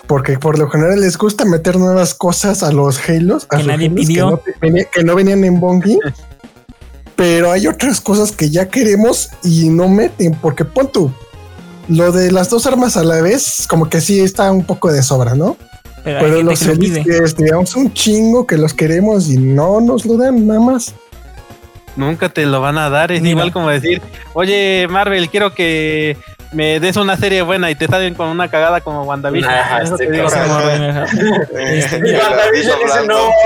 Porque 0.06 0.38
por 0.38 0.58
lo 0.60 0.70
general 0.70 1.00
les 1.02 1.18
gusta 1.18 1.46
meter 1.46 1.78
nuevas 1.78 2.14
cosas 2.14 2.64
a 2.64 2.72
los 2.72 3.00
Halos. 3.10 3.46
a 3.50 3.56
Que 3.58 3.64
sus 3.64 3.68
nadie 3.68 3.88
Halos 3.88 4.06
pidió. 4.06 4.26
Que 4.26 4.32
no, 4.32 4.38
te- 4.38 4.56
venía- 4.60 4.86
que 4.92 5.04
no 5.04 5.16
venían 5.16 5.44
en 5.46 5.60
Bungie. 5.60 6.00
pero 7.16 7.52
hay 7.52 7.68
otras 7.68 8.00
cosas 8.02 8.32
que 8.32 8.50
ya 8.50 8.70
queremos 8.70 9.30
y 9.44 9.70
no 9.70 9.88
meten. 9.88 10.34
Porque 10.42 10.66
pon 10.66 10.92
tú, 10.92 11.12
lo 11.90 12.12
de 12.12 12.32
las 12.32 12.50
dos 12.50 12.66
armas 12.66 12.96
a 12.96 13.04
la 13.04 13.22
vez, 13.22 13.66
como 13.68 13.90
que 13.90 14.00
sí 14.00 14.20
está 14.20 14.52
un 14.52 14.64
poco 14.64 14.92
de 14.92 15.04
sobra, 15.04 15.36
¿no? 15.36 15.58
Pero, 16.04 16.20
Pero 16.22 16.44
los. 16.44 16.62
Elites, 16.62 17.36
digamos, 17.36 17.76
un 17.76 17.92
chingo 17.94 18.48
que 18.48 18.58
los 18.58 18.74
queremos 18.74 19.30
y 19.30 19.38
no 19.38 19.82
nos 19.82 20.06
lo 20.06 20.18
dan 20.18 20.48
nada 20.48 20.60
más. 20.60 20.94
Nunca 21.96 22.30
te 22.30 22.46
lo 22.46 22.62
van 22.62 22.78
a 22.78 22.90
dar. 22.90 23.12
Es 23.12 23.22
Mira. 23.22 23.32
igual 23.32 23.52
como 23.52 23.70
decir, 23.70 24.02
oye, 24.34 24.88
Marvel, 24.90 25.30
quiero 25.30 25.54
que 25.54 26.16
me 26.52 26.80
des 26.80 26.98
una 26.98 27.16
serie 27.16 27.42
buena 27.42 27.70
y 27.70 27.76
te 27.76 27.88
salen 27.88 28.16
con 28.16 28.28
una 28.28 28.50
cagada 28.50 28.82
como 28.82 29.04
WandaVision. 29.04 29.52
Nah, 29.52 29.82
Eso 29.82 29.94
este 29.94 30.08
te 30.08 30.12
digo. 30.14 30.28
Este, 30.28 31.98
WandaVision 31.98 32.80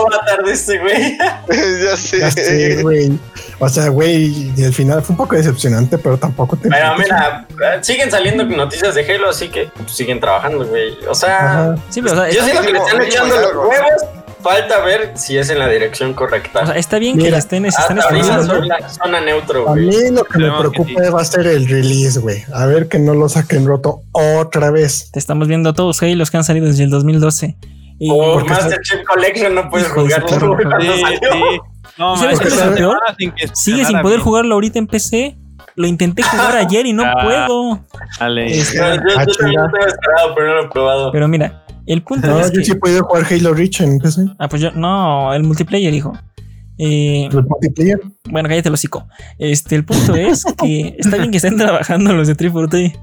matar 0.09 0.43
de 0.45 0.51
este, 0.51 0.79
güey. 0.79 1.17
ya 1.83 1.97
sé. 1.97 2.19
Ya 2.19 2.31
sé, 2.31 2.81
güey. 2.81 3.19
O 3.59 3.69
sea, 3.69 3.89
güey, 3.89 4.51
y 4.55 4.63
al 4.63 4.73
final 4.73 5.01
fue 5.01 5.13
un 5.13 5.17
poco 5.17 5.35
decepcionante, 5.35 5.97
pero 5.97 6.17
tampoco 6.17 6.55
te. 6.55 6.69
Pero 6.69 6.97
mira, 6.97 7.45
siguen 7.81 8.09
saliendo 8.09 8.43
noticias 8.45 8.95
de 8.95 9.13
Halo, 9.13 9.29
así 9.29 9.49
que 9.49 9.69
pues, 9.75 9.91
siguen 9.91 10.19
trabajando, 10.19 10.65
güey. 10.65 10.97
O 11.07 11.15
sea, 11.15 11.75
sí, 11.89 12.01
pero 12.01 12.13
o 12.13 12.17
sea, 12.17 12.29
yo 12.29 12.43
siento 12.43 12.61
que 12.61 12.73
le 12.73 12.79
están 12.79 13.01
echando 13.01 13.35
los 13.35 13.55
huevos. 13.55 14.22
Falta 14.43 14.81
ver 14.81 15.11
si 15.15 15.37
es 15.37 15.49
en 15.49 15.59
la 15.59 15.67
dirección 15.69 16.13
correcta. 16.13 16.61
o 16.63 16.65
sea, 16.67 16.75
está 16.75 16.99
bien 16.99 17.15
que 17.15 17.23
Mira, 17.23 17.31
le 17.31 17.37
estén, 17.39 17.65
están 17.65 17.95
la 17.97 18.89
zona 18.89 19.21
neutro, 19.21 19.69
A 19.69 19.75
mí 19.75 19.89
lo 20.11 20.23
que 20.25 20.37
me 20.39 20.49
que 20.49 20.55
preocupa 20.59 20.89
sí. 21.05 21.09
va 21.11 21.21
a 21.21 21.25
ser 21.25 21.47
el 21.47 21.67
release, 21.67 22.19
güey. 22.19 22.43
A 22.53 22.65
ver 22.65 22.87
que 22.89 22.99
no 22.99 23.13
lo 23.13 23.29
saquen 23.29 23.65
roto 23.65 24.01
otra 24.11 24.69
vez. 24.71 25.09
Te 25.11 25.19
estamos 25.19 25.47
viendo 25.47 25.73
todos 25.73 26.01
Halos 26.03 26.29
que 26.29 26.37
han 26.37 26.43
salido 26.43 26.67
desde 26.67 26.83
el 26.83 26.89
2012. 26.89 27.55
Y 27.99 28.09
O 28.11 28.33
porque 28.33 28.49
Master 28.49 28.79
Chief 28.81 28.99
Collection 29.05 29.55
no 29.55 29.69
puedes 29.69 29.87
jugarlo 29.87 30.57
Sí, 30.81 30.87
sí. 31.31 31.59
No, 31.97 32.15
¿Y 32.15 32.17
sabes 32.17 32.39
qué 32.39 32.47
es 32.47 32.65
lo 32.65 32.75
peor? 32.75 32.97
sin 33.17 33.31
que 33.31 33.47
sigue 33.53 33.85
sin 33.85 34.01
poder 34.01 34.19
jugarlo 34.19 34.55
ahorita 34.55 34.79
en 34.79 34.87
PC. 34.87 35.37
Lo 35.75 35.87
intenté 35.87 36.21
jugar 36.23 36.55
ayer 36.57 36.85
y 36.85 36.93
no 36.93 37.03
Ah. 37.05 37.13
puedo. 37.23 37.79
Dale. 38.19 38.45
Este, 38.59 38.77
No, 38.79 38.95
yo, 38.95 39.01
yo 39.01 39.19
Ah, 39.19 39.25
también 39.37 39.61
lo 39.61 39.87
esperado, 39.87 40.35
pero 40.35 40.47
no 40.47 40.53
lo 40.55 40.63
he 40.65 40.69
probado. 40.69 41.11
Pero 41.11 41.27
mira, 41.27 41.63
el 41.85 42.01
punto 42.03 42.27
No, 42.27 42.39
es 42.39 42.51
yo 42.51 42.59
que. 42.59 42.65
sí 42.65 42.71
he 42.71 42.75
podido 42.75 43.03
jugar 43.03 43.25
Halo 43.29 43.53
Reach 43.53 43.81
en 43.81 43.97
PC. 43.99 44.21
Ah, 44.39 44.47
pues 44.47 44.61
yo. 44.61 44.71
No, 44.71 45.33
el 45.33 45.43
multiplayer, 45.43 45.93
hijo. 45.93 46.13
Eh, 46.77 47.29
El 47.31 47.43
multiplayer. 47.45 47.99
bueno, 48.29 48.49
cállate 48.49 48.69
el 48.69 48.73
hocico. 48.73 49.07
Este, 49.37 49.75
el 49.75 49.85
punto 49.85 50.15
es 50.15 50.43
que 50.57 50.95
está 50.99 51.17
bien 51.17 51.31
que 51.31 51.37
estén 51.37 51.57
trabajando 51.57 52.13
los 52.13 52.27
de 52.27 52.35
343, 52.35 52.99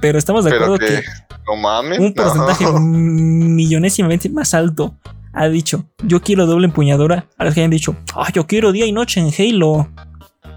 pero 0.00 0.18
estamos 0.18 0.44
de 0.44 0.52
acuerdo 0.54 0.78
que 0.78 0.86
que 0.86 1.02
no 1.46 1.56
mames. 1.56 1.98
un 2.00 2.06
no. 2.06 2.14
porcentaje 2.14 2.66
millonésimamente 2.80 4.28
más 4.28 4.54
alto 4.54 4.96
ha 5.34 5.48
dicho, 5.48 5.86
yo 6.04 6.20
quiero 6.20 6.44
doble 6.46 6.66
empuñadura, 6.66 7.26
a 7.38 7.44
los 7.44 7.54
que 7.54 7.60
hayan 7.60 7.70
dicho, 7.70 7.96
ah, 8.14 8.28
yo 8.34 8.46
quiero 8.46 8.70
día 8.72 8.84
y 8.86 8.92
noche 8.92 9.18
en 9.20 9.30
Halo. 9.36 9.88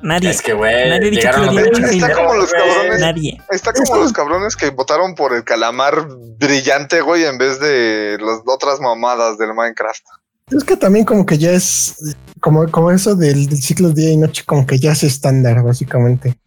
Nadie, 0.05 0.29
Es 0.29 0.41
que, 0.43 0.53
güey, 0.53 0.87
Nadie 0.87 1.09
llegaron 1.09 1.55
los. 1.55 1.65
Está 1.79 2.13
como 2.13 2.35
los 2.35 2.51
cabrones. 2.51 2.99
nadie. 2.99 3.41
Está 3.49 3.73
como 3.73 3.95
los 3.95 4.13
cabrones 4.13 4.55
que 4.55 4.69
votaron 4.69 5.15
por 5.15 5.33
el 5.33 5.43
calamar 5.43 6.07
brillante, 6.37 7.01
güey, 7.01 7.25
en 7.25 7.39
vez 7.39 7.59
de 7.59 8.17
las 8.21 8.41
otras 8.45 8.79
mamadas 8.79 9.39
del 9.39 9.55
Minecraft. 9.55 10.03
Es 10.51 10.63
que 10.63 10.77
también 10.77 11.05
como 11.05 11.25
que 11.25 11.39
ya 11.39 11.53
es 11.53 12.15
como, 12.39 12.69
como 12.69 12.91
eso 12.91 13.15
del, 13.15 13.47
del 13.47 13.57
ciclo 13.57 13.89
día 13.89 14.11
y 14.11 14.17
noche, 14.17 14.43
como 14.45 14.67
que 14.67 14.77
ya 14.77 14.91
es 14.91 15.01
estándar, 15.01 15.63
básicamente. 15.63 16.37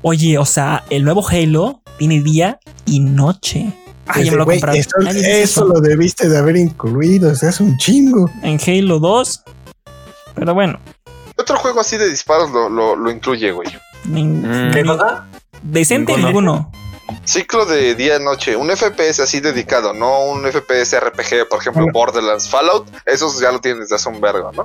Oye, 0.00 0.38
o 0.38 0.46
sea, 0.46 0.82
el 0.88 1.04
nuevo 1.04 1.22
Halo 1.28 1.82
tiene 1.98 2.22
día 2.22 2.58
y 2.86 3.00
noche. 3.00 3.70
Ah, 4.06 4.18
ya 4.18 4.32
me 4.32 4.38
lo 4.38 4.50
eso, 4.50 4.90
dice 5.00 5.42
eso 5.42 5.66
lo 5.66 5.80
debiste 5.80 6.30
de 6.30 6.38
haber 6.38 6.56
incluido, 6.56 7.32
o 7.32 7.34
sea, 7.34 7.50
es 7.50 7.60
un 7.60 7.76
chingo. 7.76 8.30
En 8.42 8.58
Halo 8.66 8.98
2. 8.98 9.44
Pero 10.34 10.54
bueno. 10.54 10.78
Otro 11.44 11.58
juego 11.58 11.80
así 11.80 11.98
de 11.98 12.08
disparos 12.08 12.50
lo, 12.50 12.70
lo, 12.70 12.96
lo 12.96 13.10
incluye, 13.10 13.50
güey. 13.52 13.68
ni- 14.06 14.24
Mm. 14.24 14.70
¿Qué 14.72 14.82
ni- 14.82 14.88
cosa? 14.88 15.26
decente 15.62 16.12
Ninguno. 16.16 16.26
ninguno. 16.28 16.72
Ciclo 17.24 17.66
de 17.66 17.94
día-noche, 17.94 18.56
un 18.56 18.70
FPS 18.70 19.20
así 19.22 19.40
dedicado, 19.40 19.92
no 19.92 20.24
un 20.24 20.46
FPS 20.46 20.98
RPG, 20.98 21.46
por 21.50 21.60
ejemplo, 21.60 21.82
Bueno. 21.82 21.92
Borderlands, 21.92 22.48
Fallout, 22.48 22.86
esos 23.04 23.38
ya 23.40 23.52
lo 23.52 23.60
tienen 23.60 23.80
desde 23.82 23.94
hace 23.96 24.08
un 24.08 24.20
vergo, 24.22 24.50
¿no? 24.52 24.62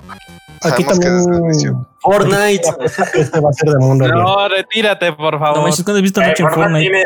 Aquí 0.61 0.83
Sabemos 0.83 0.99
que 0.99 1.07
es. 1.07 1.73
Fortnite. 2.01 2.61
este 3.13 3.39
va 3.41 3.49
a 3.49 3.53
ser 3.53 3.69
de 3.69 3.77
mundo. 3.79 4.07
No, 4.07 4.47
retírate, 4.47 5.11
por 5.13 5.33
No 5.33 5.39
favor. 5.39 5.61
manches, 5.63 5.83
¿cuándo 5.83 5.97
has 5.97 6.03
visto 6.03 6.21
Eh, 6.21 6.27
noche 6.27 6.43
en 6.43 6.49
Fortnite 6.49 6.69
Fortnite? 6.69 6.89
tiene- 6.89 7.05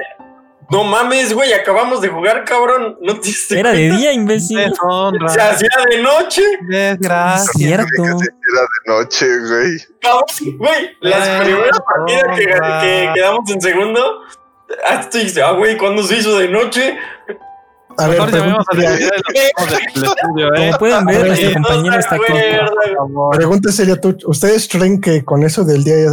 No 0.70 0.84
mames, 0.84 1.34
güey, 1.34 1.54
acabamos 1.54 2.02
de 2.02 2.10
jugar, 2.10 2.44
cabrón. 2.46 2.98
No 3.02 3.20
te 3.20 3.30
Era 3.58 3.72
de 3.72 3.92
día, 3.92 4.14
imbécil. 4.14 4.58
Deshonra. 4.58 5.30
Se 5.30 5.42
hacía 5.42 5.70
de 5.90 6.02
noche, 6.02 6.42
Desgracia. 6.68 7.52
Cierto. 7.54 8.04
Era 8.04 8.14
de 8.16 8.88
noche, 8.88 9.28
güey. 9.48 9.78
cabrón, 10.02 10.58
güey. 10.58 10.98
Las 11.02 11.44
primeras 11.44 11.80
partidas 11.80 12.38
que, 12.38 12.46
que 12.46 13.12
quedamos 13.14 13.50
en 13.52 13.62
segundo. 13.62 14.22
Ah, 14.88 15.08
tú 15.10 15.18
dijiste, 15.18 15.42
ah, 15.42 15.52
güey, 15.52 15.78
¿cuándo 15.78 16.04
se 16.04 16.18
hizo 16.18 16.38
de 16.40 16.50
noche? 16.50 16.98
A 17.98 18.08
ver, 18.08 18.22
a 18.22 18.26
la 18.28 18.58
estudio, 19.78 20.54
¿eh? 20.56 20.72
Como 20.72 20.78
pueden 20.80 21.06
ver, 21.06 21.28
nuestro 21.28 21.54
compañero 21.54 22.00
está 22.00 22.16
aquí. 22.16 22.34
Pregunta 23.34 23.72
seria 23.72 24.00
tú. 24.00 24.18
¿Ustedes 24.26 24.68
creen 24.68 25.00
que 25.00 25.24
con 25.24 25.44
eso 25.44 25.64
del 25.64 25.84
día, 25.84 26.08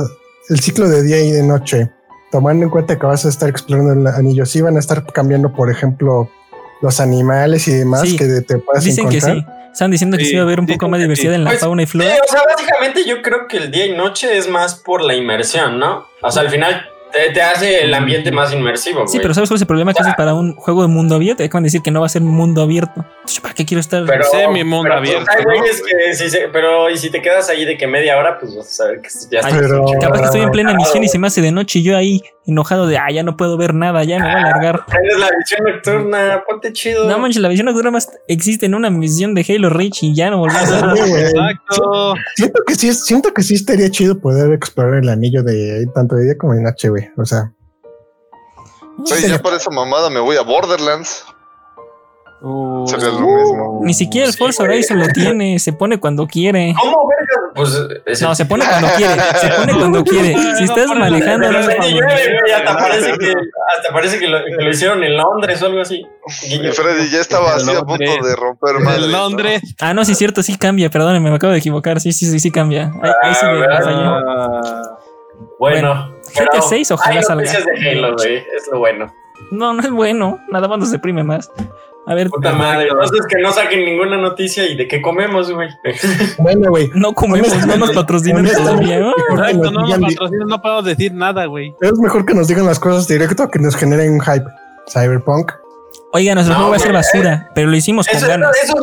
el 0.49 0.61
ciclo 0.61 0.89
de 0.89 1.03
día 1.03 1.21
y 1.21 1.31
de 1.31 1.43
noche, 1.43 1.91
tomando 2.31 2.65
en 2.65 2.71
cuenta 2.71 2.99
que 2.99 3.07
vas 3.07 3.25
a 3.25 3.29
estar 3.29 3.49
explorando 3.49 3.93
el 3.93 4.07
anillo, 4.07 4.47
sí 4.47 4.61
van 4.61 4.77
a 4.77 4.79
estar 4.81 5.05
cambiando, 5.13 5.53
por 5.53 5.71
ejemplo, 5.71 6.31
los 6.83 7.01
animales 7.01 7.69
y 7.69 7.73
demás 7.73 8.03
Sí. 8.03 8.17
que 8.17 8.25
te 8.47 8.59
puedas 8.59 8.85
Dicen 8.85 9.09
que 9.09 9.17
encontrar. 9.19 9.37
sí. 9.39 9.47
Están 9.73 9.91
diciendo 9.93 10.17
que 10.17 10.25
sí, 10.25 10.31
Sí, 10.31 10.37
va 10.37 10.43
a 10.43 10.45
haber 10.47 10.59
un 10.61 10.67
poco 10.67 10.89
más 10.89 10.99
que 10.99 11.03
diversidad 11.05 11.33
sí. 11.33 11.37
en 11.37 11.45
la 11.45 11.51
Pues, 11.51 11.61
fauna 11.61 11.83
y 11.83 11.87
Sí, 11.87 11.93
flora. 11.93 12.15
o 12.29 12.31
sea, 12.33 12.41
básicamente 12.45 13.05
yo 13.07 13.23
creo 13.23 13.47
que 13.47 13.57
el 13.59 13.71
día 13.71 13.87
y 13.87 13.95
noche 13.97 14.37
es 14.37 14.49
más 14.49 14.75
por 14.75 15.03
la 15.05 15.15
inmersión, 15.15 15.79
¿no? 15.79 16.07
O 16.23 16.31
sea, 16.31 16.43
al 16.43 16.51
final 16.51 16.87
te, 17.13 17.33
te 17.33 17.43
hace 17.43 17.85
el 17.85 17.95
ambiente 17.95 18.33
más 18.33 18.53
inmersivo, 18.53 19.07
Sí, 19.07 19.19
pero 19.23 19.33
¿sabes 19.35 19.49
cuál 19.49 19.57
es 19.57 19.63
el 19.63 19.67
problema? 19.69 19.93
Que 19.95 20.01
eso 20.01 20.09
es 20.11 20.17
para 20.17 20.35
un 20.35 20.55
juego 20.57 20.83
de 20.83 20.89
mundo 20.89 21.15
abierto. 21.17 21.45
Acaban 21.45 21.63
de 21.65 21.69
decir 21.69 21.83
que 21.83 21.91
no 21.93 22.01
va 22.01 22.07
a 22.07 22.09
ser 22.09 22.23
mundo 22.23 22.63
abierto. 22.63 23.05
Entonces, 23.21 23.41
¿para 23.41 23.55
qué 23.55 23.67
quiero 23.67 23.81
estar? 23.81 24.03
Pero, 24.07 24.25
abierto, 24.25 25.25
pues, 25.27 25.37
hay 25.37 25.45
¿no? 25.45 25.51
güeyes 25.61 25.83
que 25.83 26.15
sí 26.15 26.31
se- 26.31 26.49
pero 26.49 26.89
y 26.89 26.97
si 26.97 27.11
te 27.11 27.21
quedas 27.21 27.51
ahí 27.51 27.67
de 27.67 27.77
que 27.77 27.87
media 27.87 28.17
hora, 28.19 28.39
pues 28.39 28.57
vas 28.57 28.67
a 28.67 28.71
saber 28.71 29.03
que 29.03 29.09
ya 29.31 29.41
Ay, 29.45 29.53
pero-. 29.59 29.85
Capaz 30.01 30.19
que 30.21 30.25
estoy 30.25 30.41
en 30.41 30.51
plena 30.51 30.73
emisión 30.73 31.05
y 31.05 31.09
se 31.09 31.19
me 31.19 31.27
hace 31.27 31.43
de 31.43 31.53
noche 31.53 31.81
y 31.81 31.83
yo 31.83 31.99
ahí 31.99 32.23
enojado 32.47 32.87
de, 32.87 32.97
ah, 32.97 33.11
ya 33.13 33.23
no 33.23 33.37
puedo 33.37 33.59
ver 33.59 33.75
nada, 33.75 34.03
ya 34.05 34.19
me 34.19 34.25
voy 34.25 34.41
a 34.41 34.45
largar. 34.47 34.87
Tienes 34.87 35.19
la 35.19 35.29
visión 35.39 35.61
nocturna, 35.65 36.43
ponte 36.49 36.73
chido. 36.73 37.07
No 37.09 37.19
manches, 37.19 37.43
la 37.43 37.49
visión 37.49 37.67
nocturna 37.67 37.91
más 37.91 38.09
existe 38.27 38.65
en 38.67 38.75
una 38.75 38.89
misión 38.89 39.35
de 39.35 39.45
Halo 39.47 39.69
Reach 39.69 40.03
y 40.03 40.15
ya 40.15 40.31
no 40.31 40.39
volví 40.39 40.57
a 40.57 40.63
ver. 40.93 41.09
güey. 41.09 41.23
Exacto. 41.23 42.15
Siento 42.37 42.63
que 42.67 42.75
sí, 42.75 42.95
siento 42.95 43.35
que 43.35 43.43
sí 43.43 43.55
estaría 43.55 43.91
chido 43.91 44.19
poder 44.19 44.51
explorar 44.55 44.95
el 44.95 45.09
anillo 45.11 45.43
de 45.43 45.87
tanto 45.95 46.17
de 46.17 46.25
día 46.25 46.39
como 46.39 46.55
de 46.55 46.63
noche, 46.63 46.89
güey. 46.89 47.09
O 47.19 47.25
sea, 47.27 47.53
Oye, 48.99 49.29
ya 49.29 49.39
por 49.39 49.53
esa 49.55 49.71
mamada 49.71 50.09
me 50.11 50.21
voy 50.21 50.37
a 50.37 50.43
Borderlands. 50.43 51.25
Uh, 52.43 52.87
Sería 52.89 53.09
lo 53.09 53.21
mismo. 53.21 53.81
Ni 53.83 53.93
siquiera 53.95 54.27
el 54.27 54.33
Sí, 54.33 54.39
Forza 54.39 54.65
güey. 54.65 54.77
Horizon 54.79 54.99
lo 54.99 55.09
tiene, 55.09 55.59
se 55.59 55.73
pone 55.75 55.99
cuando 56.01 56.27
quiere. 56.27 56.75
¿Cómo, 56.81 57.07
verga? 57.07 57.53
Pues 57.55 57.79
es 58.07 58.23
No, 58.23 58.35
se 58.35 58.47
pone 58.47 58.65
cuando 58.67 58.89
quiere, 58.97 59.15
se 59.37 59.49
pone 59.49 59.73
cuando 59.75 60.05
quiere. 60.05 60.35
Si 60.57 60.65
estás 60.65 60.87
manejando, 60.89 61.51
no 61.53 61.59
hasta 61.59 62.79
parece 62.79 63.19
que, 63.19 63.33
hasta 63.77 63.93
parece 63.93 64.19
que 64.19 64.29
lo, 64.29 64.39
que 64.45 64.65
lo 64.65 64.71
hicieron 64.71 65.03
en 65.05 65.17
Londres 65.17 65.61
o 65.63 65.67
algo 65.67 65.81
así. 65.83 66.07
Y 66.49 66.59
Freddy 66.73 67.11
ya 67.11 67.21
estaba 67.21 67.57
así 67.57 67.71
a 67.71 67.83
punto 67.83 68.25
de 68.25 68.37
romper 68.37 68.79
madre. 68.81 69.05
en 69.05 69.13
¿no? 69.13 69.19
Londres. 69.19 69.63
Ah, 69.81 69.93
no, 69.93 70.05
sí 70.05 70.13
es 70.13 70.19
cierto, 70.19 70.43
sí 70.43 70.57
cambia, 70.57 70.89
perdónenme, 70.91 71.29
me 71.31 71.37
acabo 71.37 71.53
de 71.53 71.59
equivocar. 71.59 72.01
Sí, 72.01 72.13
sí, 72.13 72.27
sí, 72.27 72.41
sí 72.41 72.51
cambia. 72.51 72.93
Ahí, 73.03 73.11
ahí 73.23 73.35
sí 73.35 73.47
me, 73.47 73.65
Ah. 73.67 74.61
Ah, 74.65 74.99
Bueno, 75.59 76.13
GTA 76.35 76.49
pero 76.53 76.63
6 76.63 76.91
ojalá 76.93 77.17
hay 77.19 77.23
salga. 77.25 77.53
de 77.53 77.91
Halo, 77.91 78.15
güey, 78.15 78.37
es 78.37 78.69
lo 78.73 78.79
bueno. 78.79 79.13
No, 79.51 79.73
no 79.73 79.83
es 79.83 79.91
bueno, 79.91 80.39
nada 80.51 80.69
más 80.69 80.79
nos 80.79 80.91
deprime 80.93 81.23
más. 81.25 81.51
A 82.07 82.15
ver, 82.15 82.29
Puta 82.31 82.53
madre, 82.53 82.89
entonces 82.91 83.21
que 83.29 83.39
no 83.41 83.53
saquen 83.53 83.85
ninguna 83.85 84.17
noticia 84.17 84.67
y 84.67 84.77
de 84.77 84.89
qué 84.89 85.01
comemos, 85.03 85.53
güey. 85.53 85.69
bueno, 86.39 86.71
güey. 86.71 86.91
no 86.95 87.13
comemos, 87.13 87.55
no 87.67 87.77
nos 87.77 87.91
patrocinan 87.93 88.45
todavía. 88.47 88.99
¿no? 89.01 89.13
Nos 89.37 89.55
no 89.55 89.71
nos 89.71 90.01
patrocinan, 90.01 90.49
no 90.49 90.61
podemos 90.63 90.85
decir 90.87 91.13
nada, 91.13 91.45
güey. 91.47 91.75
Es 91.81 91.93
mejor 91.99 92.25
que 92.25 92.35
nos 92.35 92.49
digan 92.49 92.67
las 92.67 92.81
cosas 92.81 93.07
directo 93.07 93.49
que 93.49 93.59
nos 93.59 93.77
generen 93.77 94.13
un 94.15 94.21
hype. 94.21 94.47
Cyberpunk. 94.91 95.53
Oiga, 96.13 96.35
nuestro 96.35 96.55
No, 96.55 96.61
juego 96.61 96.71
va 96.73 96.77
a 96.77 96.81
ser 96.81 96.93
basura, 96.93 97.51
pero 97.55 97.69
lo 97.69 97.77
hicimos 97.77 98.09
con 98.09 98.17
Eso- 98.17 98.27
ganas. 98.27 98.57
esos 98.65 98.81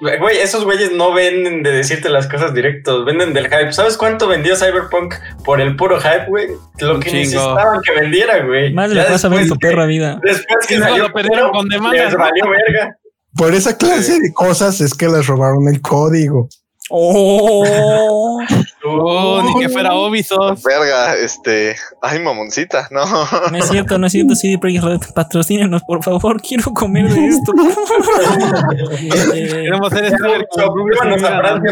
güey, 0.00 0.38
esos 0.38 0.64
güeyes 0.64 0.92
no 0.92 1.12
venden 1.14 1.62
de 1.62 1.70
decirte 1.72 2.08
las 2.08 2.26
cosas 2.26 2.52
directos, 2.54 3.04
venden 3.04 3.32
del 3.32 3.46
hype. 3.46 3.72
¿Sabes 3.72 3.96
cuánto 3.96 4.26
vendió 4.28 4.56
Cyberpunk 4.56 5.14
por 5.44 5.60
el 5.60 5.76
puro 5.76 5.98
hype, 6.00 6.26
güey? 6.28 6.48
Lo 6.80 6.94
Un 6.96 7.00
que 7.00 7.10
chingo. 7.10 7.20
necesitaban 7.22 7.80
que 7.82 8.00
vendiera, 8.00 8.44
güey. 8.44 8.72
Más 8.72 8.90
le 8.90 9.02
vas 9.08 9.24
a 9.24 9.28
ver 9.28 9.38
tu 9.46 9.54
después 9.54 9.58
perra 9.60 9.82
que- 9.84 9.88
vida. 9.88 10.20
Después 10.22 10.66
que 10.66 10.78
salió 10.78 11.04
lo 11.04 11.12
perdieron 11.12 11.38
pero 11.38 11.52
con 11.52 11.68
demandas, 11.68 12.04
Les 12.06 12.12
¿no? 12.12 12.18
valió 12.18 12.44
verga. 12.50 12.96
Por 13.36 13.52
esa 13.54 13.76
clase 13.76 14.20
de 14.20 14.32
cosas 14.32 14.80
es 14.80 14.94
que 14.94 15.08
les 15.08 15.26
robaron 15.26 15.66
el 15.68 15.80
código. 15.80 16.48
Oh, 16.90 18.38
Oh, 18.86 19.42
ni 19.42 19.62
que 19.62 19.68
fuera 19.70 19.94
Ubisoft. 19.94 20.62
Verga, 20.62 21.14
este. 21.14 21.74
Ay, 22.02 22.18
mamoncita, 22.18 22.86
no. 22.90 23.02
no 23.50 23.56
es 23.56 23.68
cierto, 23.68 23.98
no 23.98 24.06
es 24.06 24.12
cierto. 24.12 24.34
CD 24.34 24.58
Projekt 24.58 24.84
Red, 24.84 25.00
patrocínenos, 25.14 25.82
por 25.84 26.02
favor. 26.04 26.40
Quiero 26.42 26.64
comer 26.74 27.08
de 27.08 27.28
esto. 27.28 27.52
Queremos 29.32 29.88
Francia, 29.90 30.18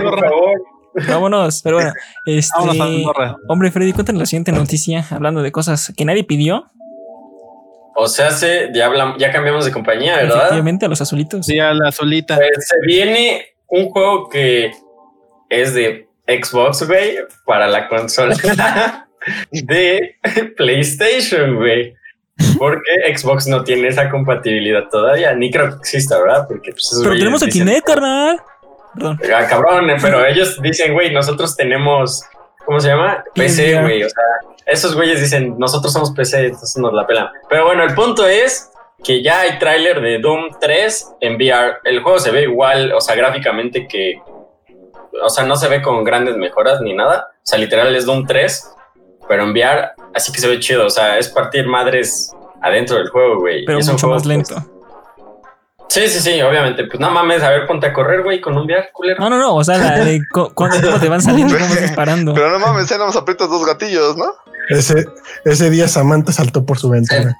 por 0.02 0.20
favor. 0.20 0.62
vámonos, 1.06 1.60
pero 1.62 1.76
bueno. 1.76 1.92
Este, 2.24 2.50
Vámonos 2.58 2.80
a 2.80 2.84
Andorra. 2.84 3.36
hombre, 3.48 3.70
Freddy, 3.70 3.92
cuéntanos 3.92 4.20
la 4.20 4.26
siguiente 4.26 4.52
noticia 4.52 5.04
hablando 5.10 5.42
de 5.42 5.52
cosas 5.52 5.92
que 5.96 6.04
nadie 6.06 6.24
pidió. 6.24 6.70
O 7.94 8.06
sea, 8.08 8.30
se, 8.30 8.70
ya, 8.72 8.86
hablamos, 8.86 9.18
ya 9.18 9.30
cambiamos 9.30 9.66
de 9.66 9.72
compañía, 9.72 10.16
¿verdad? 10.16 10.36
Efectivamente, 10.38 10.86
a 10.86 10.88
los 10.88 11.02
azulitos. 11.02 11.44
Sí, 11.44 11.58
a 11.58 11.74
la 11.74 11.92
solita. 11.92 12.36
Pues, 12.36 12.66
se 12.66 12.76
viene 12.86 13.44
un 13.68 13.90
juego 13.90 14.30
que 14.30 14.72
es 15.52 15.74
de 15.74 16.08
Xbox, 16.26 16.86
güey, 16.86 17.16
para 17.44 17.68
la 17.68 17.88
consola 17.88 18.34
de 19.50 20.16
PlayStation, 20.56 21.56
güey. 21.56 21.94
Porque 22.58 23.14
Xbox 23.14 23.46
no 23.46 23.62
tiene 23.62 23.88
esa 23.88 24.10
compatibilidad 24.10 24.88
todavía, 24.90 25.34
ni 25.34 25.50
creo 25.50 25.68
que 25.68 25.76
exista, 25.76 26.18
¿verdad? 26.18 26.46
Porque 26.48 26.72
pues, 26.72 26.98
Pero 27.02 27.14
tenemos 27.16 27.42
a 27.42 27.46
dicen, 27.46 27.66
Kinect, 27.66 27.86
carnal. 27.86 28.40
Perdón. 28.94 29.20
Ah, 29.34 29.46
cabrón, 29.48 29.86
pero 30.00 30.24
ellos 30.24 30.60
dicen, 30.60 30.92
güey, 30.92 31.12
nosotros 31.12 31.56
tenemos, 31.56 32.24
¿cómo 32.64 32.80
se 32.80 32.88
llama? 32.88 33.24
PC, 33.34 33.80
güey. 33.80 34.02
O 34.02 34.08
sea, 34.08 34.24
esos 34.66 34.94
güeyes 34.94 35.20
dicen, 35.20 35.56
nosotros 35.58 35.92
somos 35.92 36.12
PC, 36.12 36.46
entonces 36.46 36.76
nos 36.78 36.92
la 36.92 37.06
pelan. 37.06 37.28
Pero 37.48 37.66
bueno, 37.66 37.84
el 37.84 37.94
punto 37.94 38.26
es 38.26 38.70
que 39.02 39.22
ya 39.22 39.40
hay 39.40 39.58
tráiler 39.58 40.00
de 40.00 40.18
Doom 40.18 40.50
3 40.60 41.14
en 41.20 41.36
VR. 41.36 41.78
El 41.84 42.00
juego 42.00 42.18
se 42.18 42.30
ve 42.30 42.42
igual, 42.42 42.92
o 42.92 43.00
sea, 43.00 43.14
gráficamente 43.14 43.86
que, 43.88 44.20
o 45.24 45.28
sea, 45.30 45.44
no 45.44 45.56
se 45.56 45.68
ve 45.68 45.82
con 45.82 46.04
grandes 46.04 46.36
mejoras 46.36 46.80
ni 46.80 46.94
nada. 46.94 47.28
O 47.36 47.40
sea, 47.42 47.58
literal 47.58 47.94
es 47.96 48.06
Doom 48.06 48.26
3, 48.26 48.70
pero 49.28 49.44
en 49.44 49.50
VR, 49.50 49.90
así 50.14 50.30
que 50.32 50.40
se 50.40 50.48
ve 50.48 50.60
chido. 50.60 50.86
O 50.86 50.90
sea, 50.90 51.18
es 51.18 51.28
partir 51.28 51.66
madres 51.66 52.32
adentro 52.60 52.96
del 52.96 53.08
juego, 53.10 53.40
güey. 53.40 53.64
Pero 53.64 53.78
es 53.78 53.86
un 53.88 53.92
mucho 53.94 54.06
juego, 54.06 54.16
más 54.16 54.26
lento. 54.26 54.54
pues, 54.54 54.66
Sí, 55.88 56.08
sí, 56.08 56.20
sí, 56.20 56.40
obviamente. 56.40 56.84
Pues 56.84 56.98
no 57.00 57.10
mames, 57.10 57.42
a 57.42 57.50
ver, 57.50 57.66
ponte 57.66 57.86
a 57.88 57.92
correr, 57.92 58.22
güey, 58.22 58.40
con 58.40 58.56
un 58.56 58.64
VR, 58.64 58.90
culero. 58.94 59.20
No, 59.20 59.28
no, 59.28 59.36
no. 59.38 59.54
O 59.56 59.62
sea, 59.64 59.76
la 59.76 59.98
de 60.04 60.20
co- 60.32 60.48
cu- 60.54 60.68
cómo 60.82 60.98
te 60.98 61.08
van 61.08 61.20
saliendo, 61.20 61.54
cómo 61.54 61.68
vas 61.68 61.82
disparando. 61.82 62.32
Pero 62.32 62.50
no 62.50 62.58
mames, 62.58 62.88
ya 62.88 62.96
nos 62.96 63.14
aprietas 63.16 63.50
dos 63.50 63.66
gatillos, 63.66 64.16
¿no? 64.16 64.24
Ese, 64.70 65.04
ese 65.44 65.68
día 65.70 65.88
Samantha 65.88 66.32
saltó 66.32 66.64
por 66.64 66.78
su 66.78 66.88
ventana. 66.88 67.36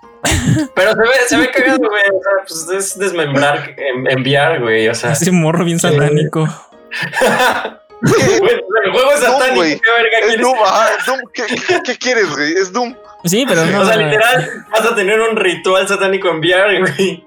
Pero 0.74 0.90
se 0.92 0.98
ve, 0.98 1.08
se 1.28 1.36
ve 1.38 1.50
cagado, 1.50 1.78
güey. 1.78 2.02
O 2.02 2.20
sea, 2.20 2.66
pues 2.68 2.68
es 2.92 2.98
desmembrar, 2.98 3.70
en- 3.78 4.10
enviar, 4.10 4.60
güey. 4.60 4.86
O 4.88 4.94
sea, 4.94 5.12
Ese 5.12 5.30
morro 5.30 5.64
bien 5.64 5.78
satánico. 5.80 6.46
El 8.02 8.90
juego 8.90 9.12
es 9.12 9.20
Doom, 9.20 9.32
satánico. 9.32 9.62
¿Qué 9.62 9.90
verga 9.92 10.18
Es 10.18 10.26
quieres? 10.26 10.40
Doom, 10.40 10.58
ajá, 10.64 10.88
es 10.98 11.06
Doom. 11.06 11.20
¿Qué, 11.32 11.42
qué, 11.46 11.80
qué 11.84 11.98
quieres, 11.98 12.30
güey? 12.30 12.52
Es 12.54 12.72
Doom. 12.72 12.96
Sí, 13.24 13.44
pero 13.46 13.64
no. 13.64 13.80
O 13.80 13.84
sea, 13.84 13.96
literal, 13.96 14.64
vas 14.72 14.84
a 14.84 14.94
tener 14.94 15.20
un 15.20 15.36
ritual 15.36 15.86
satánico 15.86 16.28
en 16.28 16.38
VR, 16.38 16.80
güey. 16.80 17.24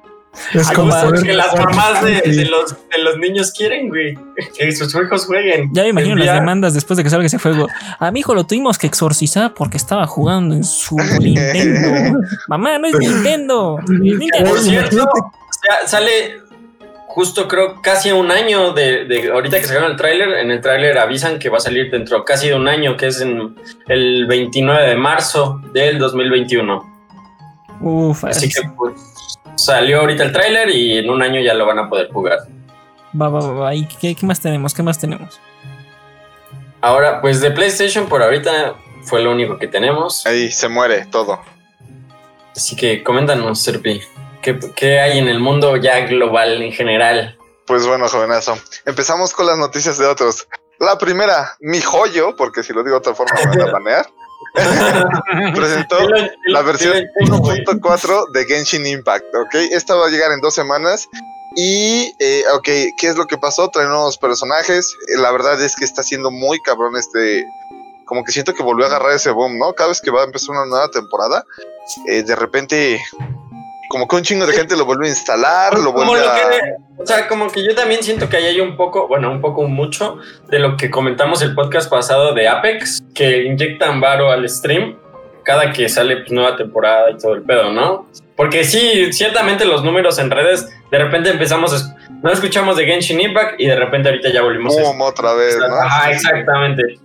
Es 0.54 0.69
como 0.71 0.91
que 1.13 1.34
las 1.34 1.56
mamás 1.58 2.04
de, 2.04 2.45
los, 2.49 2.75
de 2.89 2.97
los 3.01 3.17
niños 3.17 3.54
quieren, 3.54 3.88
güey. 3.88 4.17
Que 4.58 4.71
sus 4.73 4.93
hijos 4.93 5.25
jueguen. 5.25 5.69
Ya 5.73 5.84
me 5.84 5.89
imagino 5.89 6.15
las 6.15 6.36
demandas 6.36 6.73
después 6.73 6.97
de 6.97 7.04
que 7.04 7.10
salga 7.10 7.25
ese 7.25 7.38
juego. 7.38 7.67
A 7.99 8.12
mi 8.12 8.19
hijo 8.19 8.36
lo 8.36 8.45
tuvimos 8.45 8.78
que 8.78 8.88
exorcizar 8.88 9.54
porque 9.54 9.78
estaba 9.78 10.06
jugando 10.08 10.56
en 10.56 10.63
su 10.63 10.97
Nintendo. 11.21 12.19
Mamá, 12.47 12.78
no 12.80 12.88
es 12.88 12.95
Nintendo. 12.95 13.80
es 13.82 13.89
Nintendo. 13.89 14.49
Por 14.49 14.60
cierto, 14.60 15.08
sale 15.86 16.41
justo 17.15 17.47
creo 17.47 17.82
casi 17.82 18.12
un 18.12 18.30
año 18.30 18.73
de, 18.73 19.06
de 19.06 19.32
ahorita 19.32 19.58
que 19.58 19.63
sacaron 19.63 19.91
el 19.91 19.97
tráiler. 19.97 20.34
En 20.34 20.51
el 20.51 20.60
tráiler 20.60 20.97
avisan 20.97 21.39
que 21.39 21.47
va 21.47 21.58
a 21.58 21.62
salir 21.62 21.89
dentro 21.89 22.25
casi 22.25 22.49
de 22.49 22.56
un 22.56 22.67
año, 22.67 22.97
que 22.97 23.08
es 23.08 23.21
en 23.21 23.56
el 23.88 24.28
29 24.28 24.89
de 24.89 24.95
marzo 24.97 25.62
del 25.71 25.97
2021. 25.97 26.93
Uf, 27.80 28.25
Así 28.25 28.49
que 28.49 28.62
pues, 28.78 28.93
salió 29.56 30.01
ahorita 30.01 30.23
el 30.23 30.34
tráiler 30.34 30.69
y 30.69 30.97
en 30.97 31.10
un 31.10 31.21
año 31.21 31.39
ya 31.39 31.54
lo 31.54 31.65
van 31.65 31.80
a 31.80 31.89
poder 31.89 32.12
jugar. 32.12 32.39
va, 33.19 33.30
va, 33.30 33.39
va, 33.39 33.54
va. 33.54 33.75
¿Y 33.75 33.86
qué, 33.86 34.13
qué 34.13 34.25
más 34.25 34.41
tenemos? 34.41 34.73
¿Qué 34.73 34.84
más 34.84 34.99
tenemos? 34.99 35.39
Ahora, 36.82 37.21
pues 37.21 37.39
de 37.39 37.49
PlayStation 37.51 38.08
por 38.08 38.21
ahorita 38.23 38.75
fue 39.04 39.21
lo 39.23 39.32
único 39.32 39.58
que 39.58 39.69
tenemos. 39.69 40.25
Ahí 40.25 40.51
se 40.51 40.67
muere 40.67 41.06
todo. 41.06 41.39
Así 42.54 42.75
que 42.75 43.04
coméntanos, 43.04 43.62
Serpi, 43.62 44.01
¿qué, 44.45 44.58
qué 44.75 44.99
hay 45.01 45.17
en 45.17 45.27
el 45.27 45.39
mundo 45.39 45.75
ya 45.77 45.99
global 46.01 46.62
en 46.62 46.71
general? 46.71 47.38
Pues 47.65 47.86
bueno, 47.88 48.08
jovenazo. 48.08 48.58
Empezamos 48.86 49.34
con 49.34 49.47
las 49.47 49.58
noticias 49.58 49.97
de 49.97 50.05
otros. 50.05 50.47
La 50.79 50.97
primera, 50.97 51.55
mi 51.60 51.81
joyo, 51.81 52.36
porque 52.38 52.62
si 52.63 52.71
lo 52.73 52.84
digo 52.84 52.93
de 52.95 52.99
otra 52.99 53.15
forma 53.15 53.34
me 53.43 53.58
van 53.58 53.69
a 53.69 53.71
banear. 53.71 54.08
presentó 55.55 55.97
la 56.47 56.62
versión 56.62 56.93
dilo- 57.19 57.39
güey. 57.39 57.63
1.4 57.65 58.31
de 58.31 58.45
Genshin 58.45 58.86
Impact, 58.86 59.25
¿ok? 59.36 59.55
Esta 59.71 59.95
va 59.95 60.08
a 60.08 60.10
llegar 60.10 60.31
en 60.31 60.41
dos 60.41 60.53
semanas. 60.53 61.08
Y, 61.58 62.13
eh, 62.19 62.43
ok, 62.53 62.63
¿qué 62.63 63.08
es 63.08 63.15
lo 63.15 63.25
que 63.25 63.38
pasó? 63.38 63.69
Trae 63.69 63.88
nuevos 63.88 64.17
personajes. 64.17 64.93
Eh, 65.10 65.17
La 65.21 65.31
verdad 65.31 65.62
es 65.62 65.75
que 65.75 65.86
está 65.86 66.03
siendo 66.03 66.29
muy 66.31 66.60
cabrón 66.62 66.95
este... 66.97 67.45
Como 68.05 68.23
que 68.23 68.31
siento 68.31 68.53
que 68.53 68.62
volvió 68.62 68.86
a 68.86 68.89
agarrar 68.89 69.13
ese 69.13 69.31
boom, 69.31 69.58
¿no? 69.58 69.73
Cada 69.73 69.89
vez 69.89 69.99
que 70.01 70.12
va 70.12 70.21
a 70.21 70.25
empezar 70.25 70.51
una 70.51 70.65
nueva 70.65 70.89
temporada, 70.89 71.43
eh, 72.08 72.21
de 72.23 72.36
repente... 72.36 73.01
Como 73.89 74.08
que 74.08 74.15
un 74.15 74.21
chingo 74.24 74.45
de 74.45 74.54
gente 74.54 74.76
lo 74.76 74.86
vuelve 74.86 75.06
a 75.08 75.10
instalar, 75.10 75.74
lo 75.78 75.93
Como 75.93 76.06
vuelve 76.08 76.26
lo 76.26 76.32
a... 76.32 76.36
que- 76.36 76.76
o 76.98 77.06
sea, 77.06 77.28
como 77.28 77.50
que 77.52 77.63
yo 77.63 77.76
también 77.76 78.02
siento 78.02 78.30
que 78.30 78.38
ahí 78.38 78.45
hay 78.45 78.60
un 78.62 78.78
poco, 78.78 79.08
bueno, 79.08 79.30
un 79.30 79.41
poco 79.41 79.63
mucho 79.63 80.17
de 80.50 80.60
lo 80.60 80.78
que 80.78 80.89
comentamos 80.89 81.41
el 81.41 81.54
podcast 81.54 81.89
pasado 81.89 82.34
de 82.34 82.48
Apex, 82.48 83.04
que 83.13 83.43
inyectan 83.43 84.00
varo 84.00 84.32
al 84.32 84.48
stream 84.50 84.95
cada 85.43 85.71
que 85.71 85.88
sale 85.89 86.17
pues, 86.17 86.32
nueva 86.32 86.56
temporada 86.58 87.12
y 87.12 87.17
todo 87.17 87.34
el 87.36 87.43
pedo, 87.43 87.71
¿no? 87.71 88.08
Porque 88.36 88.63
sí, 88.63 89.13
ciertamente 89.13 89.65
los 89.65 89.84
números 89.84 90.17
en 90.19 90.32
redes, 90.32 90.67
de 90.89 90.98
repente 90.98 91.30
empezamos, 91.30 91.91
no 92.24 92.32
escuchamos 92.32 92.78
de 92.78 92.86
Genshin 92.86 93.21
Impact 93.21 93.60
y 93.60 93.67
de 93.67 93.76
repente 93.76 94.10
ahorita 94.10 94.30
ya 94.30 94.41
volvimos 94.41 94.74
Boom, 94.76 95.02
otra 95.02 95.34
vez, 95.34 95.58
¿no? 95.58 95.65
Ah, 95.82 96.10
exactamente. 96.12 97.00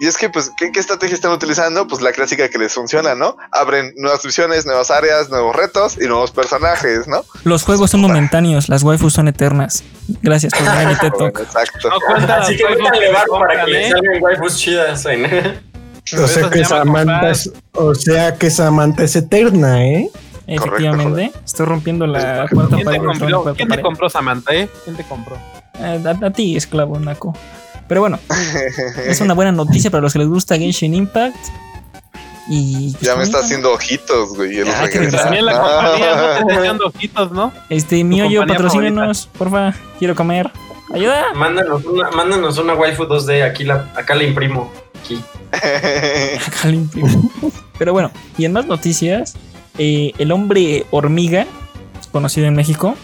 Y 0.00 0.06
es 0.06 0.16
que, 0.16 0.30
pues, 0.30 0.50
¿qué, 0.56 0.72
qué 0.72 0.80
estrategia 0.80 1.14
están 1.14 1.30
utilizando? 1.30 1.86
Pues 1.86 2.00
la 2.00 2.12
clásica 2.12 2.48
que 2.48 2.56
les 2.56 2.72
funciona, 2.72 3.14
¿no? 3.14 3.36
Abren 3.52 3.92
nuevas 3.98 4.24
misiones, 4.24 4.64
nuevas 4.64 4.90
áreas, 4.90 5.28
nuevos 5.28 5.54
retos 5.54 5.98
y 6.00 6.06
nuevos 6.06 6.30
personajes, 6.30 7.06
¿no? 7.06 7.22
Los 7.44 7.64
juegos 7.64 7.90
son 7.90 8.00
momentáneos, 8.00 8.70
las 8.70 8.82
waifus 8.82 9.12
son 9.12 9.28
eternas. 9.28 9.84
Gracias 10.22 10.54
por 10.54 10.62
venir 10.74 10.96
Talk. 11.18 11.40
Exacto. 11.40 11.90
No 11.90 11.96
cuenta 12.00 12.36
Así 12.38 12.56
que 12.56 12.62
los 12.62 12.78
métanle 12.78 12.98
juegos 13.08 13.14
barro 13.14 13.46
para 13.46 13.64
que 13.66 13.86
¿eh? 13.86 13.90
salgan 13.90 14.22
waifus 14.22 14.56
chidas. 14.56 15.06
¿eh? 15.06 15.60
O 16.18 16.26
sea 16.26 16.50
que 16.50 16.64
Samantha 16.64 17.30
es, 17.30 17.52
o 17.72 17.94
sea 17.94 18.34
que 18.34 18.50
Samantha 18.50 19.04
es 19.04 19.14
eterna, 19.14 19.84
¿eh? 19.84 20.10
Efectivamente, 20.46 21.30
estoy 21.44 21.66
rompiendo 21.66 22.06
la 22.06 22.48
cuarta 22.50 22.74
¿Quién 22.74 22.84
pared. 22.86 23.54
¿Quién 23.54 23.68
te 23.68 23.82
compró 23.82 24.10
Samantha, 24.10 24.52
eh? 24.54 24.68
¿Quién 24.82 24.96
te 24.96 25.04
compró? 25.04 25.36
Eh, 25.78 26.02
a, 26.04 26.26
a 26.26 26.30
ti, 26.30 26.56
esclavo 26.56 26.98
naco. 26.98 27.32
Pero 27.90 28.02
bueno, 28.02 28.20
es 29.04 29.20
una 29.20 29.34
buena 29.34 29.50
noticia 29.50 29.90
para 29.90 30.00
los 30.00 30.12
que 30.12 30.20
les 30.20 30.28
gusta 30.28 30.56
Genshin 30.56 30.94
Impact. 30.94 31.34
Y 32.48 32.92
pues, 32.92 33.02
Ya 33.02 33.16
me 33.16 33.24
está 33.24 33.38
haciendo 33.40 33.72
ojitos, 33.72 34.36
güey. 34.36 34.64
Ya, 34.64 34.88
que. 34.88 35.08
También 35.08 35.44
la 35.44 35.56
Ah. 35.56 35.98
compañía 35.98 36.14
no 36.14 36.22
te 36.22 36.40
está 36.52 36.60
echando 36.64 36.86
ojitos, 36.86 37.32
¿no? 37.32 37.52
Este, 37.68 38.04
mío, 38.04 38.26
yo, 38.30 38.46
patrocínenos, 38.46 39.28
porfa. 39.36 39.74
Quiero 39.98 40.14
comer. 40.14 40.52
Ayuda. 40.94 41.34
Mándanos 41.34 41.84
una, 41.84 42.10
mándanos 42.12 42.58
una 42.58 42.74
waifu 42.74 43.06
2D, 43.06 43.42
aquí 43.44 43.64
la, 43.64 43.90
acá 43.96 44.14
la 44.14 44.22
imprimo. 44.22 44.70
Aquí. 45.02 45.20
Acá 46.46 46.68
lo 46.68 46.74
imprimo. 46.74 47.28
Pero 47.76 47.92
bueno, 47.92 48.12
y 48.38 48.44
en 48.44 48.52
más 48.52 48.66
noticias, 48.66 49.34
eh, 49.78 50.12
el 50.18 50.30
hombre 50.30 50.86
hormiga, 50.92 51.44
conocido 52.12 52.46
en 52.46 52.54
México, 52.54 52.94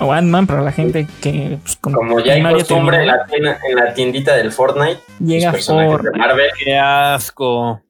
o 0.00 0.12
Ant-Man 0.12 0.46
para 0.46 0.62
la 0.62 0.72
gente 0.72 1.06
que 1.22 1.58
pues, 1.62 1.76
con 1.76 1.92
Como 1.92 2.20
ya 2.20 2.34
hay 2.34 2.42
costumbre 2.42 2.98
en 2.98 3.06
la, 3.06 3.24
tienda- 3.26 3.58
en 3.68 3.76
la 3.76 3.94
tiendita 3.94 4.34
del 4.34 4.50
Fortnite, 4.52 5.00
llega 5.20 5.52
por 5.52 6.02
de 6.02 6.18
Marvel. 6.18 6.50
Qué 6.62 6.76
asco. 6.78 7.80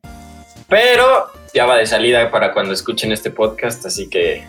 Pero 0.69 1.27
ya 1.55 1.67
va 1.67 1.77
de 1.77 1.87
salida 1.87 2.31
para 2.31 2.53
cuando 2.53 2.73
escuchen 2.75 3.13
este 3.13 3.31
podcast, 3.31 3.85
así 3.87 4.09
que 4.09 4.45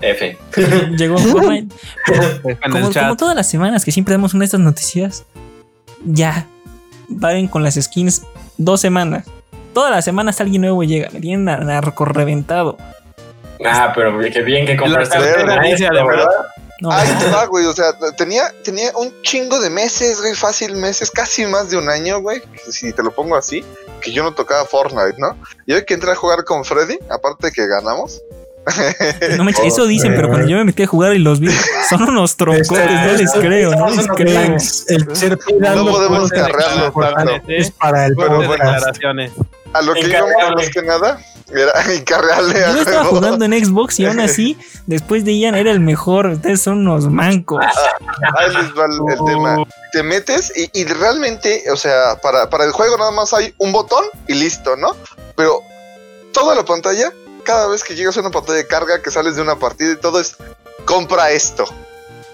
F. 0.00 0.36
llegó 0.96 1.18
Fortnite. 1.18 1.74
Como, 2.92 3.16
todas 3.16 3.36
las 3.36 3.48
semanas 3.48 3.84
que 3.84 3.92
siempre 3.92 4.12
damos 4.14 4.34
una 4.34 4.42
de 4.42 4.46
estas 4.46 4.60
noticias, 4.60 5.24
ya 6.04 6.46
paren 7.20 7.46
con 7.48 7.62
las 7.62 7.74
skins 7.74 8.22
dos 8.58 8.80
semanas. 8.80 9.26
Todas 9.74 9.90
las 9.90 10.04
semanas 10.04 10.40
alguien 10.40 10.62
nuevo 10.62 10.82
llega. 10.82 11.08
Me 11.12 11.20
tienen 11.20 11.46
nar- 11.46 11.64
narco 11.64 12.04
reventado. 12.04 12.76
Ah, 13.64 13.92
pero 13.94 14.18
qué 14.18 14.42
bien 14.42 14.66
que 14.66 14.76
compraste 14.76 15.18
La 15.46 15.56
maestro, 15.56 15.94
de 15.96 16.04
verdad. 16.04 16.26
¿Verdad? 16.88 17.04
No, 17.06 17.12
Ahí 17.12 17.24
te 17.24 17.30
va, 17.30 17.46
güey. 17.46 17.66
O 17.66 17.72
sea, 17.72 17.92
tenía, 18.16 18.52
tenía 18.62 18.90
un 18.96 19.12
chingo 19.22 19.60
de 19.60 19.70
meses, 19.70 20.20
güey. 20.20 20.34
Fácil 20.34 20.76
meses, 20.76 21.10
casi 21.10 21.46
más 21.46 21.70
de 21.70 21.76
un 21.76 21.88
año, 21.88 22.20
güey. 22.20 22.42
Si 22.70 22.92
te 22.92 23.02
lo 23.02 23.10
pongo 23.10 23.36
así, 23.36 23.64
que 24.00 24.12
yo 24.12 24.22
no 24.22 24.32
tocaba 24.32 24.64
Fortnite, 24.64 25.18
¿no? 25.18 25.36
Y 25.66 25.72
hoy 25.72 25.84
que 25.84 25.94
entré 25.94 26.10
a 26.10 26.14
jugar 26.14 26.44
con 26.44 26.64
Freddy, 26.64 26.98
aparte 27.10 27.48
de 27.48 27.52
que 27.52 27.66
ganamos. 27.66 28.20
no 29.36 29.44
manches, 29.44 29.64
eso 29.66 29.86
dicen, 29.86 30.14
pero 30.14 30.28
cuando 30.28 30.46
yo 30.46 30.56
me 30.56 30.64
metí 30.64 30.82
a 30.82 30.86
jugar 30.86 31.14
y 31.14 31.18
los 31.18 31.40
vi, 31.40 31.48
son 31.88 32.02
unos 32.02 32.36
troncotes, 32.36 32.90
no 32.90 33.12
les 33.12 33.32
creo, 33.32 33.74
no 33.74 33.90
les 33.90 34.06
creo. 34.08 34.56
El, 34.88 35.16
ser 35.16 35.38
No 35.58 35.86
podemos 35.86 36.30
cosas 36.30 36.46
carrearlo 36.46 36.92
tanto. 36.92 37.42
es 37.48 37.70
para 37.72 38.06
el 38.06 38.14
Fuertes 38.14 38.46
podcast. 38.46 38.62
declaraciones. 38.64 39.32
A 39.72 39.82
lo 39.82 39.94
que 39.94 40.00
Encargable. 40.00 40.34
íbamos 40.38 40.56
más 40.56 40.70
que 40.70 40.82
nada, 40.82 41.18
era 41.54 41.72
encargarle 41.92 42.64
a 42.64 42.72
Yo 42.72 42.80
estaba 42.80 43.04
jugando 43.04 43.44
en 43.44 43.64
Xbox 43.64 44.00
y 44.00 44.06
aún 44.06 44.20
así, 44.20 44.58
después 44.86 45.24
de 45.24 45.38
Ian 45.38 45.54
era 45.54 45.70
el 45.70 45.80
mejor. 45.80 46.26
Ustedes 46.26 46.62
son 46.62 46.78
unos 46.78 47.08
mancos. 47.08 47.64
Ahí 48.38 48.48
les 48.54 48.76
va 48.76 48.86
el, 48.86 49.12
el 49.12 49.24
tema. 49.24 49.64
Te 49.92 50.02
metes 50.02 50.52
y, 50.56 50.70
y 50.72 50.84
realmente, 50.84 51.64
o 51.70 51.76
sea, 51.76 52.20
para, 52.22 52.48
para 52.48 52.64
el 52.64 52.72
juego 52.72 52.96
nada 52.96 53.10
más 53.10 53.32
hay 53.34 53.54
un 53.58 53.72
botón 53.72 54.04
y 54.26 54.34
listo, 54.34 54.76
¿no? 54.76 54.96
Pero 55.36 55.60
toda 56.32 56.54
la 56.54 56.64
pantalla, 56.64 57.12
cada 57.44 57.68
vez 57.68 57.84
que 57.84 57.94
llegas 57.94 58.16
a 58.16 58.20
una 58.20 58.30
pantalla 58.30 58.58
de 58.58 58.66
carga, 58.66 59.02
que 59.02 59.10
sales 59.10 59.36
de 59.36 59.42
una 59.42 59.58
partida 59.58 59.92
y 59.92 59.96
todo 59.96 60.20
es, 60.20 60.36
compra 60.84 61.30
esto. 61.30 61.64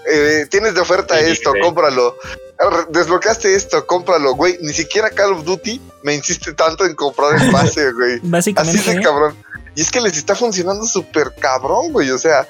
Eh, 0.09 0.47
tienes 0.49 0.73
de 0.73 0.81
oferta 0.81 1.17
Sí, 1.19 1.25
esto, 1.31 1.51
sí. 1.53 1.59
cómpralo. 1.61 2.15
Desbloqueaste 2.89 3.55
esto, 3.55 3.85
cómpralo, 3.85 4.35
güey. 4.35 4.57
Ni 4.61 4.73
siquiera 4.73 5.09
Call 5.09 5.33
of 5.33 5.45
Duty 5.45 5.79
me 6.03 6.13
insiste 6.15 6.53
tanto 6.53 6.85
en 6.85 6.93
comprar 6.95 7.41
el 7.41 7.51
pase, 7.51 7.91
güey. 7.93 8.15
Así 8.15 8.21
Básicamente, 8.29 8.93
de 8.95 9.01
cabrón. 9.01 9.35
Y 9.75 9.81
es 9.81 9.91
que 9.91 10.01
les 10.01 10.17
está 10.17 10.35
funcionando 10.35 10.85
súper 10.85 11.33
cabrón, 11.39 11.93
güey. 11.93 12.11
O 12.11 12.17
sea, 12.17 12.45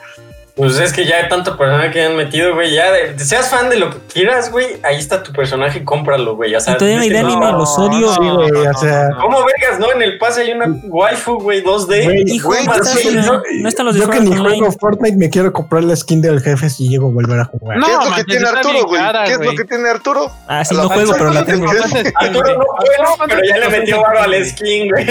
Pues 0.55 0.77
es 0.77 0.91
que 0.91 1.05
ya 1.05 1.17
hay 1.17 1.29
tanto 1.29 1.57
personaje 1.57 1.91
que 1.91 2.03
han 2.03 2.15
metido, 2.17 2.53
güey. 2.53 2.73
Ya, 2.73 2.91
de- 2.91 3.17
seas 3.19 3.49
fan 3.49 3.69
de 3.69 3.77
lo 3.77 3.89
que 3.91 3.97
quieras, 4.11 4.51
güey. 4.51 4.67
Ahí 4.83 4.97
está 4.97 5.23
tu 5.23 5.31
personaje, 5.31 5.85
cómpralo, 5.85 6.35
güey. 6.35 6.53
O 6.53 6.59
sea, 6.59 6.75
todavía 6.75 6.97
no 6.97 7.03
hay 7.03 7.09
de 7.09 7.17
anime, 7.19 7.51
los 7.53 7.77
odio. 7.79 8.13
Sí, 8.13 8.19
güey, 8.19 8.67
o 8.67 8.73
sea, 8.73 9.09
¿Cómo 9.21 9.37
vergas, 9.45 9.79
no? 9.79 9.91
En 9.93 10.01
el 10.01 10.17
pase 10.17 10.41
hay 10.41 10.51
una 10.51 10.65
waifu, 10.83 11.39
güey, 11.39 11.63
2D. 11.63 12.03
Güey, 12.03 12.23
hijo, 12.27 12.49
güey, 12.49 12.65
no, 12.65 12.73
sí, 12.83 13.09
no- 13.15 13.41
no 13.61 13.69
están 13.69 13.85
los 13.85 13.95
de 13.95 14.01
yo 14.01 14.09
que 14.09 14.19
ni 14.19 14.31
Online. 14.31 14.57
juego 14.57 14.71
Fortnite 14.79 15.17
me 15.17 15.29
quiero 15.29 15.53
comprar 15.53 15.83
la 15.85 15.95
skin 15.95 16.21
del 16.21 16.41
jefe 16.41 16.69
si 16.69 16.89
llego 16.89 17.07
a 17.07 17.11
volver 17.11 17.39
a 17.39 17.45
jugar. 17.45 17.77
No, 17.77 17.87
¿qué 17.87 17.93
es 17.93 18.09
lo 18.09 18.15
que 18.15 18.23
tiene 18.25 18.47
Arturo, 18.49 18.85
güey? 18.87 19.01
¿Qué 19.25 19.31
es 19.33 19.39
lo 19.39 19.51
que 19.55 19.63
tiene 19.65 19.89
Arturo? 19.89 20.31
Ah, 20.47 20.65
sí, 20.65 20.75
no 20.75 20.89
juego, 20.89 21.13
pero 21.17 21.31
la 21.31 21.45
tengo. 21.45 21.67
Arturo 21.69 22.57
no 22.57 22.65
juego, 22.65 23.15
pero 23.27 23.41
ya 23.47 23.57
le 23.57 23.69
metió 23.69 24.01
varo 24.01 24.19
al 24.23 24.45
skin, 24.45 24.89
güey. 24.89 25.05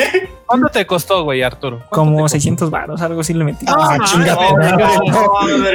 ¿Cuánto 0.46 0.68
te 0.70 0.87
costó, 0.87 1.24
güey, 1.24 1.42
Arturo? 1.42 1.77
¿Cuánto 1.77 1.90
te 1.90 1.94
Como 1.96 2.18
costó? 2.20 2.29
600 2.37 2.70
varos, 2.70 3.03
algo 3.03 3.20
así 3.20 3.35
le 3.35 3.44
metí. 3.44 3.66
Ah, 3.68 3.96
No, 3.98 4.05
chinga 4.07 4.35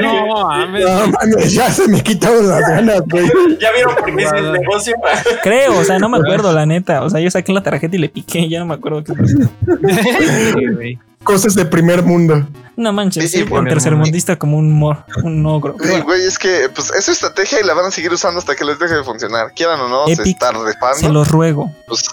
no, 0.01 0.47
mames. 0.47 0.83
No 0.85 1.07
mames, 1.07 1.53
ya 1.53 1.69
se 1.71 1.87
me 1.87 2.01
quitaron 2.01 2.47
las 2.47 2.61
ganas, 2.61 3.01
güey. 3.09 3.25
¿Ya 3.59 3.71
vieron 3.71 3.95
por 3.95 4.15
qué 4.15 4.23
es 4.23 4.31
el 4.33 4.51
negocio? 4.53 4.95
Creo, 5.43 5.79
o 5.79 5.83
sea, 5.83 5.99
no 5.99 6.09
me 6.09 6.17
acuerdo, 6.17 6.51
la 6.53 6.65
neta. 6.65 7.03
O 7.03 7.09
sea, 7.09 7.19
yo 7.19 7.29
saqué 7.31 7.51
la 7.53 7.63
tarjeta 7.63 7.95
y 7.95 7.99
le 7.99 8.09
piqué, 8.09 8.47
ya 8.49 8.59
no 8.59 8.65
me 8.65 8.73
acuerdo 8.75 9.03
qué 9.03 9.13
pasó. 9.13 9.37
Cosas 11.23 11.55
de 11.55 11.65
primer 11.65 12.03
mundo. 12.03 12.45
No 12.75 12.91
manches, 12.91 13.31
sí, 13.31 13.43
por- 13.45 13.63
tercermundista 13.65 14.35
como 14.35 14.57
un, 14.57 14.71
mo- 14.73 15.05
un 15.23 15.45
ogro. 15.45 15.75
Sí, 15.79 15.87
bueno, 15.87 16.03
güey, 16.05 16.21
es 16.25 16.37
que 16.37 16.67
pues 16.73 16.91
es 16.91 17.05
su 17.05 17.11
estrategia 17.11 17.59
y 17.61 17.65
la 17.65 17.73
van 17.73 17.85
a 17.85 17.91
seguir 17.91 18.11
usando 18.11 18.39
hasta 18.39 18.55
que 18.55 18.65
les 18.65 18.77
deje 18.77 18.95
de 18.95 19.03
funcionar. 19.05 19.53
Quieran 19.55 19.79
o 19.79 19.87
no, 19.87 20.05
se 20.07 20.13
Epic, 20.13 20.27
están 20.33 20.55
se 20.55 20.65
rifando. 20.65 21.13
los 21.13 21.29
ruego. 21.29 21.71
Pues, 21.87 22.03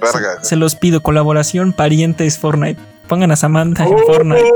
verga. 0.00 0.42
Se 0.42 0.56
los 0.56 0.74
pido, 0.74 1.00
colaboración, 1.02 1.72
parientes, 1.72 2.38
Fortnite. 2.38 2.80
Pongan 3.06 3.30
a 3.30 3.36
Samantha 3.36 3.84
en 3.84 3.94
Uh. 3.94 3.98
Fortnite. 3.98 4.52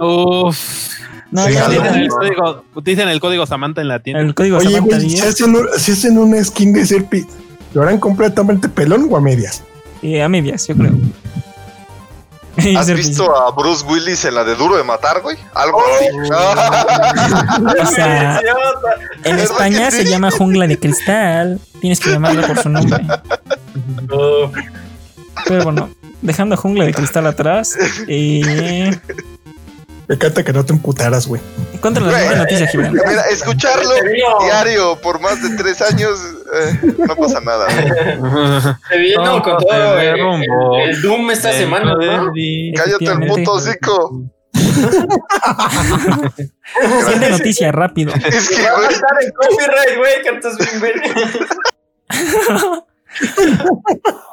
Uf. 0.00 0.58
No, 1.30 1.44
Sí, 1.46 1.52
ya, 1.52 1.62
jalo. 1.62 1.74
ya, 1.74 1.80
Utilicen 1.80 2.00
el 2.02 2.08
código, 2.08 2.64
utilicen 2.74 3.08
el 3.08 3.20
código 3.20 3.46
Samantha 3.46 3.80
en 3.82 3.88
la 3.88 3.98
tienda. 4.00 4.22
El 4.22 4.34
código 4.34 4.58
Oye, 4.58 4.70
Samantha 4.76 4.96
güey, 4.96 5.10
si 5.10 5.16
10. 5.16 5.26
hacen, 5.26 5.56
un- 5.56 5.68
si 5.76 5.92
hacen 5.92 6.18
una 6.18 6.42
skin 6.44 6.72
de 6.72 6.86
Serpi, 6.86 7.26
¿lo 7.74 7.82
harán 7.82 7.98
completamente 8.00 8.68
pelón 8.68 9.08
o 9.10 9.16
a 9.16 9.20
medias? 9.20 9.62
Eh, 10.02 10.22
a 10.22 10.28
medias, 10.28 10.66
yo 10.68 10.74
creo. 10.76 10.92
¿Has 12.76 12.90
visto 12.92 13.36
a 13.36 13.52
Bruce 13.52 13.84
Willis 13.86 14.24
en 14.24 14.34
la 14.34 14.42
de 14.42 14.56
Duro 14.56 14.76
de 14.76 14.82
Matar, 14.82 15.20
güey? 15.22 15.36
Algo 15.54 15.80
así. 15.80 16.06
O 17.82 17.86
sea, 17.86 18.40
en 19.24 19.36
¿Verdad 19.36 19.40
España 19.44 19.90
se 19.92 20.02
sí? 20.04 20.08
llama 20.08 20.30
jungla 20.30 20.66
de 20.66 20.78
cristal. 20.78 21.60
Tienes 21.80 22.00
que 22.00 22.10
llamarla 22.10 22.46
por 22.46 22.58
su 22.60 22.68
nombre. 22.68 22.98
Pero 25.46 25.64
bueno, 25.64 25.88
dejando 26.22 26.56
jungla 26.56 26.84
de 26.84 26.94
cristal 26.94 27.26
atrás. 27.26 27.76
Eh, 28.08 28.90
Me 30.08 30.14
encanta 30.14 30.42
que 30.42 30.52
no 30.54 30.64
te 30.64 30.72
emputaras, 30.72 31.26
güey. 31.26 31.42
contra 31.80 32.02
la 32.02 32.08
Güey, 32.10 32.22
siguiente 32.22 32.42
noticia, 32.44 32.66
Gibran. 32.68 32.92
Mira, 32.94 33.22
escucharlo 33.30 33.90
diario 34.42 34.98
por 35.02 35.20
más 35.20 35.42
de 35.42 35.54
tres 35.56 35.82
años, 35.82 36.18
eh, 36.54 36.80
no 37.06 37.14
pasa 37.14 37.40
nada. 37.40 37.66
güey. 37.66 37.88
se 38.88 38.96
vino 38.98 39.22
Todo 39.22 39.42
con 39.42 39.58
todo 39.58 39.98
el, 39.98 40.06
derrumbó. 40.06 40.78
el 40.78 41.02
Doom 41.02 41.30
esta 41.30 41.52
semana, 41.52 41.92
¿no? 41.94 42.32
Cállate 42.74 43.04
el 43.04 43.26
puto 43.28 43.52
hocico. 43.52 44.22
Siguiente 47.00 47.30
noticia, 47.30 47.70
rápido. 47.72 48.12
Es 48.14 48.48
que, 48.48 48.62
Va 48.62 48.70
a 48.70 48.74
güey, 48.76 48.88
estar 48.88 49.10
en 49.22 49.30
copyright, 49.32 49.98
güey, 49.98 50.22
que 50.22 50.28
estás 50.30 50.56
bien 50.58 50.80
verga. 50.80 51.04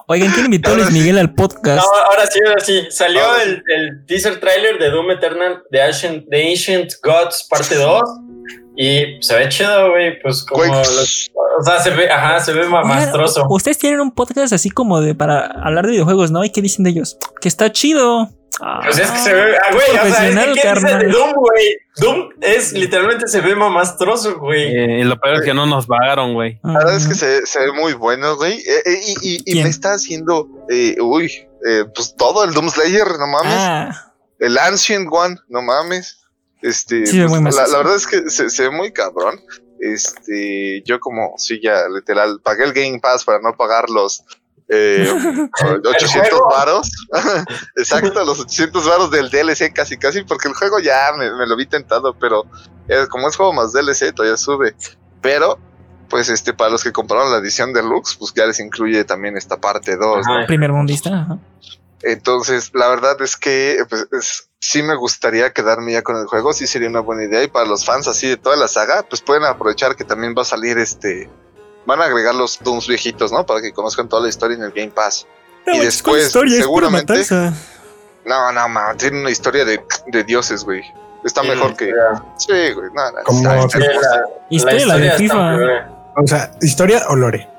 Oigan, 0.07 0.31
¿quién 0.33 0.45
invitó 0.45 0.71
a 0.71 0.75
Luis 0.75 0.91
Miguel 0.91 1.17
al 1.17 1.33
podcast? 1.33 1.83
No, 1.83 1.99
ahora 2.11 2.27
sí, 2.27 2.39
ahora 2.45 2.59
sí. 2.59 2.87
Salió 2.91 3.23
Ahora 3.25 3.43
el, 3.43 3.63
el 3.75 4.05
teaser 4.05 4.39
trailer 4.39 4.77
de 4.77 4.89
Doom 4.91 5.11
Eternal 5.11 5.63
de 5.71 5.81
Ancient, 5.81 6.25
The 6.29 6.51
Ancient 6.51 6.91
Gods 7.03 7.47
parte 7.49 7.75
2. 7.75 8.01
Y 8.77 9.17
se 9.21 9.35
ve 9.37 9.49
chido, 9.49 9.89
güey. 9.91 10.19
Pues 10.21 10.43
como. 10.43 10.63
los- 10.75 11.31
o 11.57 11.63
sea, 11.63 11.79
se 11.79 11.89
ve, 11.91 12.09
ajá, 12.11 12.39
se 12.41 12.51
ve 12.51 12.67
mamastroso. 12.67 13.45
Ustedes 13.49 13.77
tienen 13.77 14.01
un 14.01 14.11
podcast 14.11 14.51
así 14.51 14.69
como 14.69 14.99
de 14.99 15.15
para 15.15 15.45
hablar 15.45 15.85
de 15.85 15.91
videojuegos, 15.93 16.29
¿no? 16.29 16.43
¿Y 16.43 16.49
qué 16.49 16.61
dicen 16.61 16.83
de 16.83 16.89
ellos? 16.91 17.17
Que 17.39 17.47
está 17.47 17.71
chido. 17.71 18.29
Pues 18.83 18.99
es 18.99 19.11
que 19.11 19.17
se 19.17 19.33
ve. 19.33 19.57
Ah, 19.57 19.73
güey, 19.73 19.89
o 19.89 19.91
sea, 20.15 20.29
es 20.29 20.35
que 20.53 20.61
¿qué 20.61 20.97
de. 20.97 21.07
Doom, 21.11 21.33
güey? 21.33 21.77
Doom 21.97 22.29
es 22.41 22.71
literalmente 22.71 23.27
se 23.27 23.41
ve 23.41 23.53
mamastroso, 23.55 24.39
güey. 24.39 24.73
Eh, 25.01 25.03
lo 25.03 25.19
peor 25.19 25.35
es 25.35 25.41
que 25.41 25.53
no 25.53 25.65
nos 25.65 25.87
pagaron, 25.87 26.33
güey. 26.33 26.59
la 26.63 26.73
verdad 26.79 26.95
es 26.95 27.05
que 27.07 27.15
se, 27.15 27.45
se 27.45 27.59
ve 27.59 27.73
muy 27.73 27.93
bueno, 27.93 28.37
güey. 28.37 28.53
Eh, 28.59 28.81
eh, 28.85 28.99
y 29.21 29.35
y- 29.35 29.59
y 29.59 29.63
me 29.63 29.69
está 29.69 29.93
haciendo, 29.95 30.47
eh, 30.69 30.95
uy, 31.01 31.25
eh, 31.67 31.83
pues 31.93 32.15
todo, 32.15 32.43
el 32.45 32.53
Doom 32.53 32.69
Slayer, 32.69 33.07
no 33.19 33.27
mames. 33.27 33.53
Ah, 33.57 34.13
El 34.39 34.57
Ancient 34.57 35.07
One, 35.11 35.35
no 35.49 35.61
mames. 35.61 36.21
Este, 36.61 37.05
Sí, 37.05 37.21
pues, 37.27 37.55
la 37.55 37.77
verdad 37.77 37.95
es 37.95 38.07
que 38.07 38.29
se, 38.29 38.49
se 38.49 38.63
ve 38.63 38.69
muy 38.71 38.91
cabrón. 38.93 39.39
Este, 39.81 40.81
yo 40.85 40.99
como, 40.99 41.33
sí, 41.37 41.59
ya 41.61 41.87
literal, 41.93 42.39
pagué 42.43 42.63
el 42.63 42.73
Game 42.73 42.99
Pass 43.01 43.23
para 43.23 43.39
no 43.39 43.55
pagar 43.55 43.89
los 43.89 44.23
eh, 44.69 45.07
800 45.85 46.29
juego. 46.29 46.49
varos. 46.49 46.91
Exacto, 47.75 48.23
los 48.25 48.39
800 48.39 48.87
varos 48.87 49.11
del 49.11 49.29
DLC 49.29 49.71
casi, 49.73 49.97
casi, 49.97 50.23
porque 50.23 50.47
el 50.47 50.53
juego 50.55 50.79
ya 50.79 51.11
me, 51.17 51.31
me 51.31 51.45
lo 51.47 51.55
vi 51.55 51.65
tentado, 51.65 52.13
pero 52.19 52.45
eh, 52.87 53.05
como 53.09 53.27
es 53.29 53.35
juego 53.35 53.53
más 53.53 53.73
DLC, 53.73 54.13
todavía 54.13 54.37
sube. 54.37 54.75
Pero, 55.21 55.57
pues, 56.09 56.29
este, 56.29 56.53
para 56.53 56.69
los 56.71 56.83
que 56.83 56.91
compraron 56.91 57.31
la 57.31 57.37
edición 57.37 57.73
deluxe, 57.73 58.15
pues 58.15 58.33
ya 58.35 58.45
les 58.45 58.59
incluye 58.59 59.03
también 59.05 59.37
esta 59.37 59.57
parte 59.57 59.97
2, 59.97 60.25
¿no? 60.27 60.37
Ajá. 60.37 60.47
primer 60.47 60.71
mundista. 60.71 61.09
ajá. 61.09 61.37
Entonces, 62.03 62.69
la 62.75 62.87
verdad 62.89 63.19
es 63.21 63.35
que 63.35 63.79
pues, 63.89 64.07
es- 64.11 64.49
sí 64.59 64.83
me 64.83 64.95
gustaría 64.95 65.51
quedarme 65.53 65.93
ya 65.93 66.03
con 66.03 66.17
el 66.17 66.27
juego, 66.27 66.53
sí 66.53 66.67
sería 66.67 66.89
una 66.89 66.99
buena 66.99 67.23
idea. 67.23 67.41
Y 67.43 67.47
para 67.47 67.65
los 67.65 67.83
fans 67.85 68.07
así 68.07 68.27
de 68.27 68.37
toda 68.37 68.55
la 68.55 68.67
saga, 68.67 69.03
pues 69.09 69.21
pueden 69.21 69.43
aprovechar 69.43 69.95
que 69.95 70.03
también 70.03 70.35
va 70.37 70.43
a 70.43 70.45
salir 70.45 70.77
este. 70.77 71.29
Van 71.85 72.01
a 72.01 72.05
agregar 72.05 72.33
los 72.35 72.59
Dooms 72.63 72.87
viejitos, 72.87 73.31
¿no? 73.31 73.45
Para 73.45 73.61
que 73.61 73.71
conozcan 73.71 74.07
toda 74.09 74.23
la 74.23 74.29
historia 74.29 74.57
en 74.57 74.63
el 74.63 74.71
Game 74.71 74.89
Pass. 74.91 75.27
Y 75.67 75.79
después, 75.79 76.31
seguramente- 76.31 77.25
No, 78.25 78.51
no, 78.51 78.69
man, 78.69 78.97
tiene 78.97 79.21
una 79.21 79.29
historia 79.31 79.65
de, 79.65 79.79
de 80.07 80.23
dioses, 80.23 80.63
güey. 80.63 80.81
Está 81.23 81.41
Sí, 81.41 81.47
mejor 81.49 81.75
que. 81.75 81.91
Sí, 82.37 82.51
güey, 82.73 82.89
nada. 82.93 83.23
Como 83.23 83.39
está 83.39 83.79
que- 83.79 83.85
hermosa. 83.85 84.23
Historia, 84.49 84.85
la 84.85 84.97
de 84.97 85.05
está 85.07 85.17
FIFA. 85.17 85.57
O 86.17 86.27
sea, 86.27 86.51
historia 86.61 87.03
o 87.09 87.15
lore. 87.15 87.49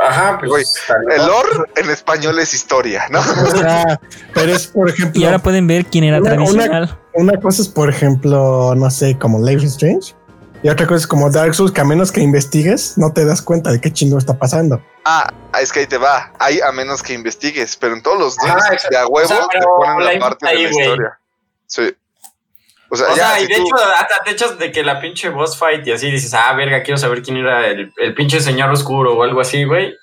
Ajá, 0.00 0.36
Güey, 0.38 0.50
pues. 0.50 0.74
tal 0.86 1.10
El 1.10 1.26
lore 1.26 1.50
en 1.76 1.90
español 1.90 2.38
es 2.38 2.52
historia, 2.54 3.04
¿no? 3.10 3.20
O 3.42 3.46
sea, 3.56 3.98
pero 4.34 4.52
es, 4.54 4.66
por 4.68 4.88
ejemplo, 4.90 5.20
Y 5.20 5.24
ahora 5.24 5.38
pueden 5.38 5.66
ver 5.66 5.86
quién 5.86 6.04
era 6.04 6.18
Una- 6.20 6.34
una- 6.34 6.44
tradicional. 6.44 6.98
una 7.14 7.40
cosa 7.40 7.62
es, 7.62 7.68
por 7.68 7.88
ejemplo, 7.88 8.74
no 8.76 8.90
sé, 8.90 9.18
como 9.18 9.44
Life 9.44 9.64
is 9.64 9.72
Strange. 9.72 10.14
Y 10.62 10.68
otra 10.68 10.86
cosa 10.86 10.98
es 10.98 11.06
como 11.06 11.30
Dark 11.30 11.54
Souls, 11.54 11.70
que 11.72 11.80
a 11.80 11.84
menos 11.84 12.10
que 12.10 12.20
investigues, 12.20 12.98
no 12.98 13.12
te 13.12 13.24
das 13.24 13.40
cuenta 13.42 13.70
de 13.70 13.80
qué 13.80 13.92
chingo 13.92 14.18
está 14.18 14.36
pasando. 14.36 14.82
Ah, 15.04 15.32
es 15.60 15.72
que 15.72 15.80
ahí 15.80 15.86
te 15.86 15.98
va. 15.98 16.32
Ahí 16.40 16.60
a 16.60 16.72
menos 16.72 17.02
que 17.02 17.12
investigues, 17.14 17.76
pero 17.76 17.94
en 17.94 18.02
todos 18.02 18.18
los 18.18 18.38
Ah, 18.40 18.48
Dooms 18.48 18.64
exacto. 18.72 18.88
de 18.90 18.96
a 18.96 19.06
huevo 19.06 19.24
O 19.24 19.28
sea, 19.28 19.46
te 19.52 19.58
ponen 19.60 20.04
la 20.04 20.12
la 20.14 20.18
parte 20.18 20.46
de 20.48 20.54
la 20.54 20.60
historia. 20.70 21.18
Sí. 21.66 21.96
O 22.90 22.96
sea, 22.96 23.06
O 23.12 23.16
ya, 23.16 23.28
sea, 23.30 23.40
y 23.40 23.46
si 23.46 23.52
de 23.52 23.58
tú- 23.58 23.66
hecho, 23.66 23.76
hasta 23.76 24.14
te 24.24 24.30
echas 24.32 24.58
de 24.58 24.72
que 24.72 24.82
la 24.82 25.00
pinche 25.00 25.28
boss 25.28 25.56
fight 25.56 25.86
y 25.86 25.92
así 25.92 26.10
dices, 26.10 26.34
ah, 26.34 26.52
verga, 26.54 26.82
quiero 26.82 26.98
saber 26.98 27.22
quién 27.22 27.36
era 27.36 27.66
el, 27.68 27.92
el 27.96 28.14
pinche 28.14 28.40
señor 28.40 28.70
oscuro 28.70 29.16
o 29.16 29.22
algo 29.22 29.40
así, 29.40 29.62
güey. 29.64 29.94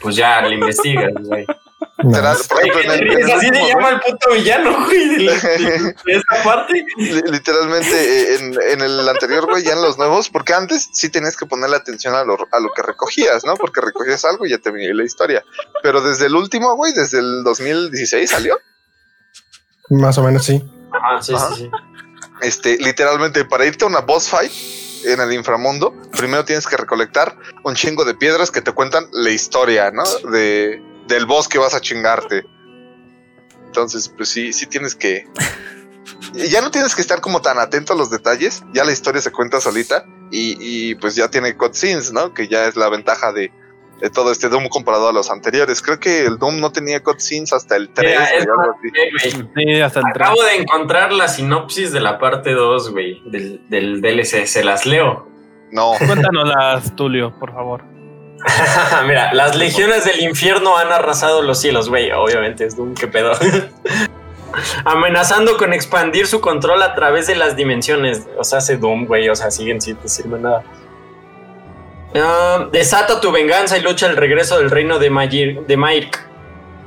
Pues 0.00 0.14
ya 0.14 0.40
le 0.42 0.54
investigas, 0.54 1.12
güey. 1.22 1.44
No. 1.98 2.08
literal, 2.10 2.36
por 2.48 2.58
ejemplo, 2.60 2.80
en 2.82 2.90
el- 2.90 3.12
en 3.12 3.12
el 3.12 3.28
Es 3.30 3.34
así 3.36 3.46
se 3.48 3.68
llama 3.68 3.88
el 3.90 4.00
puto 4.00 4.30
villano, 4.32 4.84
güey, 4.84 5.08
de, 5.10 5.18
la- 5.22 5.32
de- 5.34 5.94
de 6.04 6.12
esta 6.16 6.42
parte. 6.42 6.84
Li- 6.96 7.22
Literalmente 7.30 7.88
eh, 7.94 8.34
en, 8.34 8.54
en 8.72 8.80
el 8.80 9.08
anterior, 9.08 9.46
güey, 9.46 9.62
ya 9.62 9.74
en 9.74 9.82
los 9.82 9.96
nuevos, 9.96 10.28
porque 10.28 10.54
antes 10.54 10.88
sí 10.92 11.08
tenías 11.08 11.36
que 11.36 11.46
ponerle 11.46 11.76
atención 11.76 12.14
a 12.16 12.24
lo, 12.24 12.36
a 12.50 12.58
lo 12.60 12.72
que 12.74 12.82
recogías, 12.82 13.44
¿no? 13.44 13.54
Porque 13.54 13.80
recogías 13.80 14.24
algo 14.24 14.44
y 14.44 14.50
ya 14.50 14.58
te 14.58 14.72
venía 14.72 14.92
la 14.92 15.04
historia. 15.04 15.44
Pero 15.84 16.00
desde 16.00 16.26
el 16.26 16.34
último, 16.34 16.74
güey, 16.74 16.92
desde 16.92 17.20
el 17.20 17.44
2016 17.44 18.28
salió. 18.28 18.58
Más 19.90 20.18
o 20.18 20.22
menos 20.24 20.44
sí. 20.44 20.64
Ajá, 20.92 21.22
sí, 21.22 21.34
Ajá. 21.34 21.54
sí, 21.54 21.62
sí. 21.62 21.70
Este, 22.42 22.76
literalmente, 22.78 23.44
para 23.44 23.66
irte 23.66 23.84
a 23.84 23.88
una 23.88 24.00
boss 24.00 24.28
fight 24.28 24.50
en 25.04 25.20
el 25.20 25.32
inframundo, 25.32 25.94
primero 26.18 26.44
tienes 26.44 26.66
que 26.66 26.76
recolectar 26.76 27.36
un 27.62 27.74
chingo 27.74 28.04
de 28.04 28.14
piedras 28.14 28.50
que 28.50 28.62
te 28.62 28.72
cuentan 28.72 29.06
la 29.12 29.30
historia, 29.30 29.90
¿no? 29.92 30.02
De, 30.30 30.82
del 31.06 31.26
boss 31.26 31.48
que 31.48 31.58
vas 31.58 31.74
a 31.74 31.80
chingarte. 31.80 32.44
Entonces, 33.66 34.08
pues 34.08 34.28
sí, 34.28 34.52
sí 34.52 34.66
tienes 34.66 34.94
que. 34.94 35.26
y 36.34 36.48
Ya 36.48 36.60
no 36.60 36.70
tienes 36.70 36.94
que 36.94 37.00
estar 37.00 37.20
como 37.20 37.42
tan 37.42 37.58
atento 37.58 37.92
a 37.92 37.96
los 37.96 38.10
detalles, 38.10 38.62
ya 38.72 38.84
la 38.84 38.92
historia 38.92 39.20
se 39.20 39.32
cuenta 39.32 39.60
solita 39.60 40.04
y, 40.30 40.56
y, 40.60 40.94
pues 40.96 41.16
ya 41.16 41.28
tiene 41.28 41.56
cutscenes, 41.56 42.12
¿no? 42.12 42.32
Que 42.32 42.48
ya 42.48 42.66
es 42.66 42.76
la 42.76 42.88
ventaja 42.88 43.32
de, 43.32 43.52
de 44.00 44.10
todo 44.10 44.32
este 44.32 44.48
Doom 44.48 44.68
comparado 44.68 45.08
a 45.08 45.12
los 45.12 45.30
anteriores. 45.30 45.82
Creo 45.82 45.98
que 45.98 46.24
el 46.26 46.38
Doom 46.38 46.60
no 46.60 46.72
tenía 46.72 47.02
cutscenes 47.02 47.52
hasta 47.52 47.76
el 47.76 47.88
3 47.90 48.10
Mira, 48.10 48.24
es 48.30 48.46
o 48.46 48.52
algo 48.52 48.76
así. 48.76 48.88
Eh, 48.88 49.42
güey, 49.54 49.74
Sí, 49.74 49.80
hasta 49.80 50.00
el 50.00 50.06
Acabo 50.06 50.42
de 50.42 50.56
encontrar 50.56 51.12
la 51.12 51.28
sinopsis 51.28 51.92
de 51.92 52.00
la 52.00 52.18
parte 52.18 52.52
2, 52.52 52.90
güey, 52.90 53.22
del, 53.26 53.68
del 53.68 54.00
DLC. 54.00 54.46
Se 54.46 54.64
las 54.64 54.86
leo. 54.86 55.28
No. 55.70 55.94
3. 55.98 56.10
Cuéntanoslas, 56.10 56.94
Tulio, 56.96 57.38
por 57.38 57.52
favor. 57.52 57.93
Mira, 59.06 59.32
las 59.32 59.56
legiones 59.56 60.04
del 60.04 60.20
infierno 60.20 60.76
han 60.76 60.92
arrasado 60.92 61.42
los 61.42 61.58
cielos, 61.60 61.88
güey. 61.88 62.10
Obviamente 62.12 62.64
es 62.64 62.76
Doom, 62.76 62.94
qué 62.94 63.06
pedo. 63.06 63.32
Amenazando 64.84 65.56
con 65.56 65.72
expandir 65.72 66.26
su 66.26 66.40
control 66.40 66.82
a 66.82 66.94
través 66.94 67.26
de 67.26 67.34
las 67.34 67.56
dimensiones. 67.56 68.22
O 68.38 68.44
sea, 68.44 68.58
hace 68.58 68.76
Doom, 68.76 69.06
güey. 69.06 69.28
O 69.28 69.36
sea, 69.36 69.50
siguen 69.50 69.80
sin 69.80 70.00
decirme 70.00 70.38
nada. 70.38 70.62
Ah, 72.14 72.68
desata 72.70 73.20
tu 73.20 73.32
venganza 73.32 73.76
y 73.76 73.82
lucha 73.82 74.06
el 74.06 74.16
regreso 74.16 74.58
del 74.58 74.70
reino 74.70 74.98
de 74.98 75.10
Magir, 75.10 75.66
de 75.66 75.76
Mairk. 75.76 76.24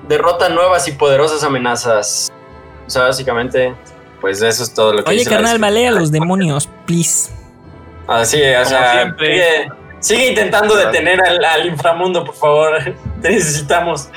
Derrota 0.08 0.50
nuevas 0.50 0.88
y 0.88 0.94
poderosas 0.94 1.44
amenazas. 1.44 2.32
O 2.86 2.90
sea, 2.90 3.04
básicamente, 3.04 3.76
pues 4.22 4.42
eso 4.42 4.64
es 4.64 4.74
todo 4.74 4.94
lo 4.94 5.04
que 5.04 5.10
Oye, 5.10 5.20
dice 5.20 5.30
carnal, 5.32 5.60
malea 5.60 5.90
a 5.90 5.92
los 5.92 6.12
demonios, 6.12 6.70
please. 6.86 7.30
Así, 8.08 8.38
o 8.42 8.66
sea, 8.66 8.94
siempre. 8.94 9.68
Sigue 10.00 10.30
intentando 10.30 10.76
detener 10.76 11.22
al, 11.22 11.44
al 11.44 11.66
inframundo, 11.68 12.24
por 12.24 12.36
favor. 12.36 12.96
Te 13.22 13.30
necesitamos. 13.30 14.10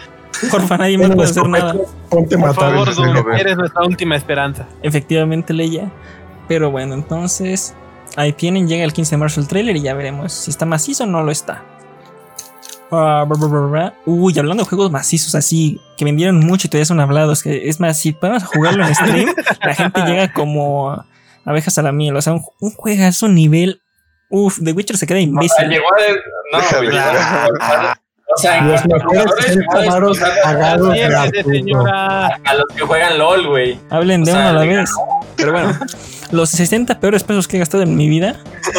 Porfa, 0.51 0.79
nadie 0.79 0.97
más 0.97 1.11
puede 1.11 1.29
hacer 1.29 1.47
nada. 1.49 1.75
Ponte 2.09 2.35
a 2.35 2.38
Por 2.38 2.49
matar. 2.49 2.71
favor, 2.71 2.95
Doom, 2.95 3.33
eres 3.33 3.57
nuestra 3.57 3.83
última 3.85 4.16
esperanza. 4.16 4.66
Efectivamente, 4.83 5.53
Leia. 5.53 5.90
Pero 6.49 6.71
bueno, 6.71 6.95
entonces 6.95 7.75
ahí 8.16 8.33
tienen, 8.33 8.66
llega 8.66 8.85
el 8.85 8.93
15 8.93 9.12
de 9.12 9.16
marzo 9.19 9.40
el 9.40 9.49
trailer 9.49 9.77
y 9.77 9.83
ya 9.83 9.95
veremos 9.95 10.33
si 10.33 10.51
está 10.51 10.66
macizo 10.66 11.05
o 11.05 11.07
no 11.07 11.23
lo 11.23 11.31
está. 11.31 11.62
Ah. 12.90 13.25
Uy, 14.05 14.37
hablando 14.38 14.64
de 14.64 14.69
juegos 14.69 14.90
macizos 14.90 15.35
así, 15.37 15.81
que 15.97 16.05
vendieron 16.05 16.40
mucho 16.40 16.66
y 16.66 16.71
todavía 16.71 16.87
son 16.87 16.99
hablados, 16.99 17.43
que 17.43 17.69
es 17.69 17.79
más, 17.79 18.01
si 18.01 18.12
podemos 18.12 18.45
jugarlo 18.45 18.85
en 18.85 18.95
stream, 18.95 19.33
la 19.64 19.75
gente 19.75 20.01
llega 20.03 20.33
como 20.33 21.05
abejas 21.45 21.79
a 21.79 21.83
la 21.83 21.93
miel. 21.93 22.16
O 22.16 22.23
sea, 22.23 22.33
un, 22.33 22.43
un 22.61 22.73
juegazo 22.73 23.29
nivel. 23.29 23.83
Uf, 24.31 24.61
The 24.64 24.73
Witcher 24.73 24.97
se 24.97 25.07
queda 25.07 25.21
imbécil. 25.21 25.69
llegó 25.69 25.87
No. 26.53 28.10
O 28.37 28.40
sea, 28.40 28.62
Los 28.62 28.85
mejores 28.87 29.03
jugadores, 29.07 29.45
60 29.47 29.64
jugadores, 29.66 29.90
varos 29.93 30.23
a- 30.23 30.43
pagados 30.43 30.93
de 30.95 31.43
señora. 31.45 32.27
a 32.45 32.55
los 32.55 32.64
que 32.77 32.83
juegan 32.83 33.19
LOL, 33.19 33.49
güey. 33.49 33.79
Hablen 33.90 34.25
de 34.25 34.31
O 34.33 34.35
sea, 34.35 34.51
uno 34.51 34.59
a 34.61 34.64
la 34.64 34.71
vez. 34.71 34.90
Pero 35.37 35.53
bueno, 35.53 35.79
los 36.31 36.51
60 36.51 37.01
peores 37.01 37.25
pesos 37.25 37.49
que 37.49 37.57
he 37.57 37.59
gastado 37.59 37.83
en 37.83 37.97
mi 37.97 38.09
vida, 38.09 38.37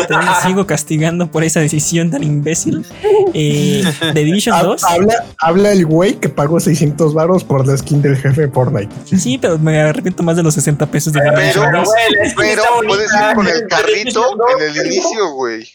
todavía 0.08 0.36
sigo 0.46 0.66
castigando 0.68 1.28
por 1.32 1.44
esa 1.44 1.60
decisión 1.60 2.12
tan 2.12 2.24
imbécil. 2.24 2.86
Eh, 3.34 3.84
The 4.14 4.24
Division 4.24 4.56
Ha- 4.56 4.64
2. 4.64 4.84
Habla, 4.86 5.14
habla 5.42 5.72
el 5.74 5.86
güey 5.86 6.14
que 6.16 6.30
pagó 6.30 6.60
600 6.60 7.14
varos 7.14 7.44
por 7.44 7.68
la 7.68 7.76
skin 7.78 8.02
del 8.02 8.16
jefe 8.18 8.42
de 8.42 8.48
Fortnite. 8.50 8.94
Sí, 9.18 9.38
pero 9.38 9.58
me 9.60 9.80
arrepiento 9.82 10.24
más 10.24 10.38
de 10.38 10.44
los 10.44 10.54
60 10.54 10.86
pesos 10.86 11.12
de 11.14 11.20
Pero- 11.20 11.34
Pero, 11.36 11.62
2. 11.80 11.86
güey, 11.90 12.04
la 12.12 12.30
skin 12.30 12.36
Pero 12.38 12.64
puedes 12.88 13.12
ir 13.14 13.36
con 13.36 13.48
el 13.48 13.68
carrito 13.68 14.26
en 14.58 14.64
el 14.64 14.74
2, 14.76 14.86
inicio, 14.86 15.32
güey. 15.34 15.68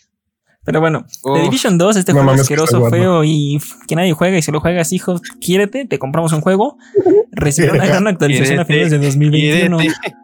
Pero 0.67 0.81
bueno, 0.81 1.07
The. 1.23 1.43
Division 1.43 1.79
2, 1.79 1.97
este 1.97 2.13
No 2.13 2.23
juego 2.25 2.41
asqueroso, 2.41 2.91
feo 2.91 3.23
y 3.25 3.59
que 3.89 3.95
nadie 3.97 4.13
juega. 4.13 4.37
Y 4.37 4.43
si 4.43 4.51
lo 4.53 4.61
juegas, 4.61 4.93
hijo, 4.93 5.21
quiérete, 5.41 5.87
te 5.87 5.99
compramos 5.99 6.33
un 6.33 6.41
juego. 6.43 6.77
Recibieron 7.33 7.77
una 7.77 7.87
gran 7.87 8.07
actualización 8.09 8.59
a 8.59 8.65
finales 8.65 8.91
de 8.91 8.99
2021. 8.99 9.79
Quiérete. 9.79 10.15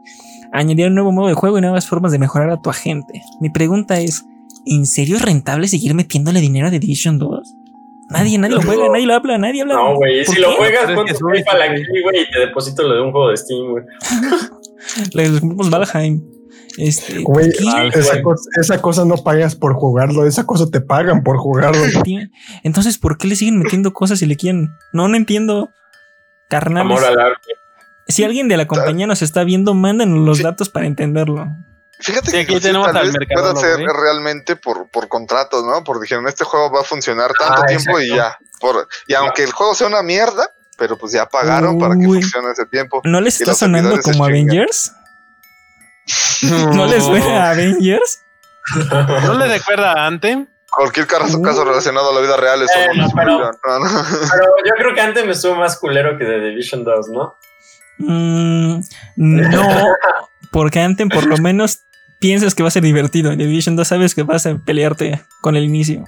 Añadieron 0.53 0.91
un 0.93 0.97
nuevo 0.97 1.13
modo 1.13 1.29
de 1.29 1.35
juego 1.35 1.57
y 1.59 1.61
nuevas 1.63 1.89
formas 1.89 2.13
de 2.13 2.19
mejorar 2.19 2.51
a 2.51 2.61
tu 2.61 2.69
agente. 2.71 3.23
Mi 3.41 3.49
pregunta 3.51 4.01
es: 4.01 4.25
¿en 4.67 4.85
serio 4.85 5.17
es 5.17 5.23
rentable 5.23 5.69
seguir 5.69 5.95
metiéndole 5.95 6.41
dinero 6.41 6.67
a 6.67 6.71
The 6.71 6.79
Division 6.81 7.19
2? 7.19 7.55
Nadie, 8.11 8.37
nadie 8.37 8.57
lo 8.57 8.63
juega, 8.63 8.89
nadie 8.91 9.07
lo 9.07 9.15
habla, 9.15 9.39
nadie 9.39 9.63
habla. 9.63 9.75
No, 9.75 9.95
güey, 9.97 10.25
¿Por 10.27 10.35
si 10.35 10.41
lo 10.43 10.53
juegas, 10.53 10.83
Pero 10.85 10.97
pon 10.97 11.07
es 11.09 11.13
que 11.15 11.19
tu 11.19 11.31
es 11.31 11.45
PayPal 11.45 11.71
muy- 11.71 11.81
aquí, 11.81 12.03
güey, 12.03 12.23
y 12.23 12.31
te 12.31 12.41
deposito 12.41 12.83
lo 12.83 12.95
de 12.97 13.01
un 13.01 13.13
juego 13.13 13.29
de 13.31 13.37
Steam, 13.39 13.71
güey. 13.71 13.85
Le 15.33 15.41
compramos 15.41 15.71
Valheim. 15.71 16.21
Este, 16.77 17.23
esa, 17.95 18.23
cosa, 18.23 18.49
esa 18.61 18.81
cosa 18.81 19.05
no 19.05 19.17
pagas 19.17 19.55
por 19.55 19.75
jugarlo, 19.75 20.27
esa 20.27 20.45
cosa 20.45 20.67
te 20.71 20.81
pagan 20.81 21.23
por 21.23 21.37
jugarlo. 21.39 21.83
Entonces, 22.63 22.99
¿por 22.99 23.19
qué 23.19 23.29
le 23.29 23.37
siguen 23.37 23.59
metiendo 23.59 23.93
cosas 23.93 24.19
si 24.19 24.27
le 24.27 24.37
quieren? 24.37 24.71
No, 24.93 25.09
no 25.09 25.17
entiendo. 25.17 25.71
Carnales. 26.49 26.99
Amor 26.99 27.05
al 27.05 27.21
arte. 27.21 27.49
Si 28.09 28.25
alguien 28.25 28.49
de 28.49 28.57
la 28.57 28.67
compañía 28.67 29.07
nos 29.07 29.23
está 29.23 29.45
viendo, 29.45 29.75
mándanos 29.75 30.27
los 30.27 30.43
datos 30.43 30.69
para 30.69 30.87
entenderlo. 30.87 31.47
Fíjate 32.01 32.27
Sí, 32.27 32.33
que 32.33 32.39
aquí 32.39 32.53
inclusive 32.55 32.73
tenemos 32.73 32.89
tal 32.89 32.97
al 32.97 33.07
vez 33.07 33.13
mercadólogo, 33.19 33.61
pueda 33.61 33.77
ser 33.77 33.81
¿eh? 33.81 33.93
realmente 33.93 34.57
por, 34.57 34.91
por 34.91 35.09
contratos, 35.09 35.65
¿no? 35.65 35.85
Porque 35.85 36.03
dijeron, 36.03 36.27
este 36.27 36.45
juego 36.45 36.71
va 36.73 36.81
a 36.81 36.85
funcionar 36.85 37.33
tanto 37.33 37.63
Ah, 37.63 37.67
tiempo 37.67 38.01
y 38.01 38.09
ya. 38.09 38.37
Por, 38.61 38.89
y 39.07 39.15
aunque 39.15 39.45
el 39.45 39.53
juego 39.53 39.75
sea 39.75 39.87
una 39.87 40.03
mierda, 40.03 40.51
pero 40.77 40.99
pues 40.99 41.13
ya 41.13 41.27
pagaron 41.27 41.79
para 41.79 41.97
que 41.97 42.05
funcione 42.05 42.51
ese 42.51 42.67
tiempo. 42.67 43.03
¿No 43.05 43.21
les 43.21 43.41
está 43.41 43.55
sonando 43.55 44.01
como 44.03 44.27
chingan. 44.29 44.67
¿No 46.75 46.87
les 46.87 47.05
suena 47.05 47.45
a 47.47 47.51
Avengers? 47.53 48.23
¿No 49.25 49.35
le 49.35 49.47
recuerda 49.49 49.93
a 49.93 50.07
Anthem? 50.07 50.47
Cualquier 50.71 51.07
caso, 51.07 51.43
caso 51.43 51.65
relacionado 51.65 52.11
a 52.11 52.15
la 52.15 52.21
vida 52.21 52.37
real 52.37 52.63
es 52.63 52.71
Eh, 52.75 52.89
no, 52.97 53.05
un 53.07 53.13
pero- 53.13 53.33
spoiler. 53.33 53.55
No, 53.67 53.79
no. 53.81 54.05
Pero 54.33 54.45
yo 54.65 54.73
creo 54.79 54.95
que 54.95 55.01
antes 55.03 55.27
me 55.27 55.33
estuvo 55.33 55.55
más 55.57 55.79
culero 55.79 56.17
que 56.19 56.25
The 56.25 56.41
Division 56.41 56.83
2, 56.85 57.09
¿no? 57.11 57.37
Mm, 57.99 58.81
no, 59.17 59.69
porque 60.51 60.81
antes 60.81 61.07
por 61.13 61.27
lo 61.27 61.37
menos 61.39 61.81
piensas 62.21 62.55
que 62.55 62.63
va 62.63 62.69
a 62.69 62.73
ser 62.73 62.83
divertido. 62.83 63.31
En 63.33 63.39
The 63.39 63.45
Division 63.47 63.77
2 63.77 63.87
sabes 63.87 64.15
que 64.15 64.23
vas 64.23 64.47
a 64.47 64.57
pelearte 64.57 65.23
con 65.43 65.57
el 65.57 65.65
inicio. 65.65 66.05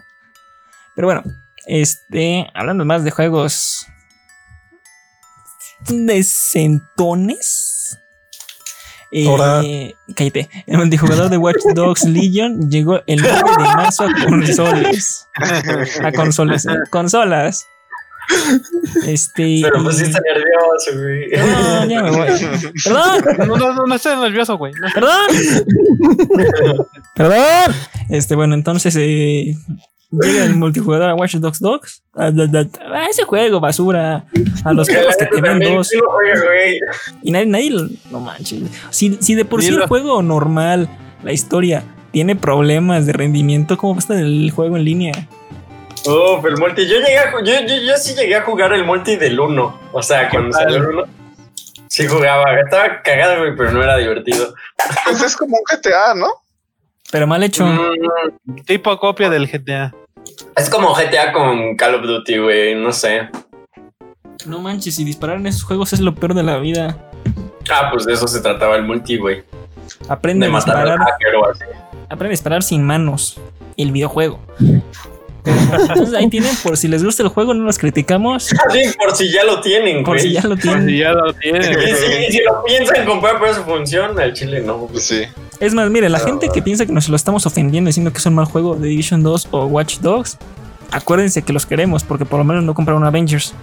Pero 0.97 1.09
bueno, 1.09 1.23
este, 1.67 2.51
hablando 2.55 2.85
más 2.87 3.05
de 3.05 3.11
juegos 3.11 3.87
decentones. 5.89 7.71
Eh, 9.17 9.95
cállate. 10.17 10.49
El 10.67 10.79
multijugador 10.79 11.31
de 11.31 11.37
Watch 11.37 11.63
Dogs 11.75 12.05
Legion 12.05 12.69
llegó 12.69 13.01
el 13.07 13.23
9 13.23 13.37
de 13.59 13.65
marzo 13.65 14.05
a 14.05 14.25
consolas. 14.29 15.29
A 16.03 16.13
consolas. 16.13 16.67
¿eh? 16.67 16.75
Consolas. 16.91 17.67
Este. 19.07 19.61
Pero 19.63 19.83
pues 19.85 19.99
sí 19.99 20.05
está 20.05 20.19
nervioso, 20.21 20.99
güey. 20.99 21.31
No, 21.31 21.85
ya 21.87 22.03
me 22.03 22.11
voy. 22.11 22.27
Perdón, 22.83 23.25
No, 23.49 23.57
no, 23.57 23.73
no, 23.75 23.87
no 23.87 23.95
estés 23.95 24.19
nervioso, 24.19 24.57
güey. 24.57 24.73
No. 24.73 24.89
perdón. 24.93 25.27
Perdón. 27.15 27.75
Este, 28.09 28.35
bueno, 28.35 28.55
entonces 28.55 28.97
eh, 28.99 29.55
llega 30.23 30.45
el 30.45 30.55
multijugador 30.57 31.11
a 31.11 31.15
Watch 31.15 31.35
Dogs 31.37 31.61
Dogs. 31.61 32.03
Ah, 32.15 32.31
ese 33.11 33.25
juego, 33.25 33.61
basura. 33.61 34.25
A 34.65 34.73
los 34.73 34.89
juegos 34.89 35.17
que 35.17 35.27
te 35.27 35.35
ven 35.41 35.45
También 35.45 35.77
dos. 35.77 35.91
Y 37.23 37.31
nadie, 37.31 37.47
nadie 37.47 37.71
lo- 37.71 37.89
no 38.11 38.21
manches. 38.21 38.63
Si, 38.91 39.17
si 39.21 39.35
de 39.35 39.45
por 39.45 39.63
sí 39.63 39.69
el 39.69 39.87
juego 39.87 40.23
normal, 40.23 40.89
la 41.23 41.33
historia, 41.33 41.83
tiene 42.13 42.37
problemas 42.37 43.07
de 43.07 43.13
rendimiento, 43.13 43.77
¿cómo 43.77 43.95
va 43.95 43.99
a 43.99 44.01
estar 44.01 44.17
el 44.17 44.51
juego 44.51 44.77
en 44.77 44.85
línea? 44.85 45.13
Uf, 46.07 46.45
el 46.45 46.57
multi. 46.59 46.87
Yo 46.87 46.97
llegué 46.99 47.19
a, 47.19 47.33
yo, 47.33 47.61
yo, 47.67 47.77
yo 47.87 47.97
sí 47.97 48.15
llegué 48.15 48.37
a 48.37 48.43
jugar 48.43 48.73
el 48.75 48.85
multi 48.85 49.17
del 49.17 49.41
1. 49.41 49.81
O 49.93 50.03
sea, 50.03 50.29
cuando 50.29 50.53
salió 50.57 50.77
el 50.77 50.87
1. 50.87 51.03
Sí 51.89 52.07
jugaba. 52.07 52.59
Estaba 52.61 53.01
cagado, 53.03 53.39
güey, 53.41 53.57
pero 53.57 53.71
no 53.73 53.83
era 53.83 53.97
divertido. 53.97 54.53
Pues 55.07 55.23
es 55.23 55.37
como 55.37 55.57
un 55.57 55.63
GTA, 55.65 56.15
¿no? 56.15 56.27
Pero 57.11 57.27
mal 57.27 57.43
hecho. 57.43 57.65
Mm, 57.65 58.57
Tipo 58.67 58.99
copia 58.99 59.31
del 59.31 59.47
GTA. 59.49 59.95
Es 60.57 60.71
como 60.71 60.95
GTA 60.95 61.33
con 61.33 61.77
Call 61.77 61.97
of 61.97 62.03
Duty, 62.03 62.39
güey. 62.39 62.75
No 62.75 62.93
sé. 62.93 63.29
No 64.47 64.61
manches, 64.61 64.95
si 64.95 65.05
disparar 65.05 65.39
en 65.39 65.47
esos 65.47 65.65
juegos 65.65 65.93
es 65.93 66.01
lo 66.01 66.15
peor 66.15 66.35
de 66.35 66.43
la 66.43 66.59
vida. 66.59 67.11
Ah, 67.71 67.89
pues 67.91 68.05
de 68.05 68.13
eso 68.13 68.29
se 68.29 68.41
trataba 68.41 68.77
el 68.77 68.83
multi, 68.83 69.17
güey. 69.17 69.43
Aprende 70.09 70.47
De 70.47 70.53
a 70.53 70.57
disparar, 70.57 70.99
aprende 72.09 72.27
a 72.27 72.29
disparar 72.29 72.63
sin 72.63 72.85
manos. 72.85 73.41
El 73.77 73.91
videojuego. 73.91 74.39
Entonces 75.45 76.15
ahí 76.15 76.29
tienen, 76.29 76.51
por 76.63 76.77
si 76.77 76.89
les 76.89 77.05
gusta 77.05 77.23
el 77.23 77.29
juego, 77.29 77.53
no 77.55 77.65
los 77.65 77.79
criticamos. 77.79 78.49
Sí, 78.73 78.81
por 78.99 79.15
si 79.15 79.31
ya 79.31 79.45
lo 79.45 79.61
tienen, 79.61 80.03
Por 80.05 80.17
güey. 80.17 80.21
si 80.29 80.33
ya 80.33 80.43
lo 80.43 80.57
Si 80.57 80.63
tienen. 80.63 80.89
ya 80.97 81.13
lo 81.13 81.33
tiene. 81.35 81.59
Y 81.71 81.95
si, 81.95 82.27
y 82.29 82.33
si 82.33 82.43
lo 82.43 82.63
piensan 82.65 83.05
comprar 83.07 83.39
por 83.39 83.55
su 83.55 83.63
función, 83.63 84.19
al 84.19 84.33
chile 84.33 84.61
no. 84.63 84.87
Pues 84.91 85.05
sí. 85.07 85.23
Es 85.61 85.75
más, 85.75 85.91
mire, 85.91 86.09
la 86.09 86.19
Ah. 86.19 86.25
gente 86.25 86.49
que 86.53 86.63
piensa 86.63 86.87
que 86.87 86.93
nos 86.93 87.09
lo 87.09 87.17
estamos 87.17 87.45
ofendiendo 87.47 87.89
diciendo 87.89 88.13
que 88.13 88.19
es 88.19 88.27
un 88.27 88.35
mal 88.35 88.47
juego 88.47 88.75
de 88.77 88.89
Division 88.89 89.23
2 89.23 89.49
o 89.51 89.67
Watch 89.67 89.99
Dogs, 89.99 90.39
acuérdense 90.91 91.43
que 91.43 91.53
los 91.53 91.67
queremos 91.67 92.03
porque 92.05 92.25
por 92.25 92.39
lo 92.39 92.45
menos 92.45 92.65
no 92.65 92.73
compraron 92.75 93.05
Avengers. 93.05 93.55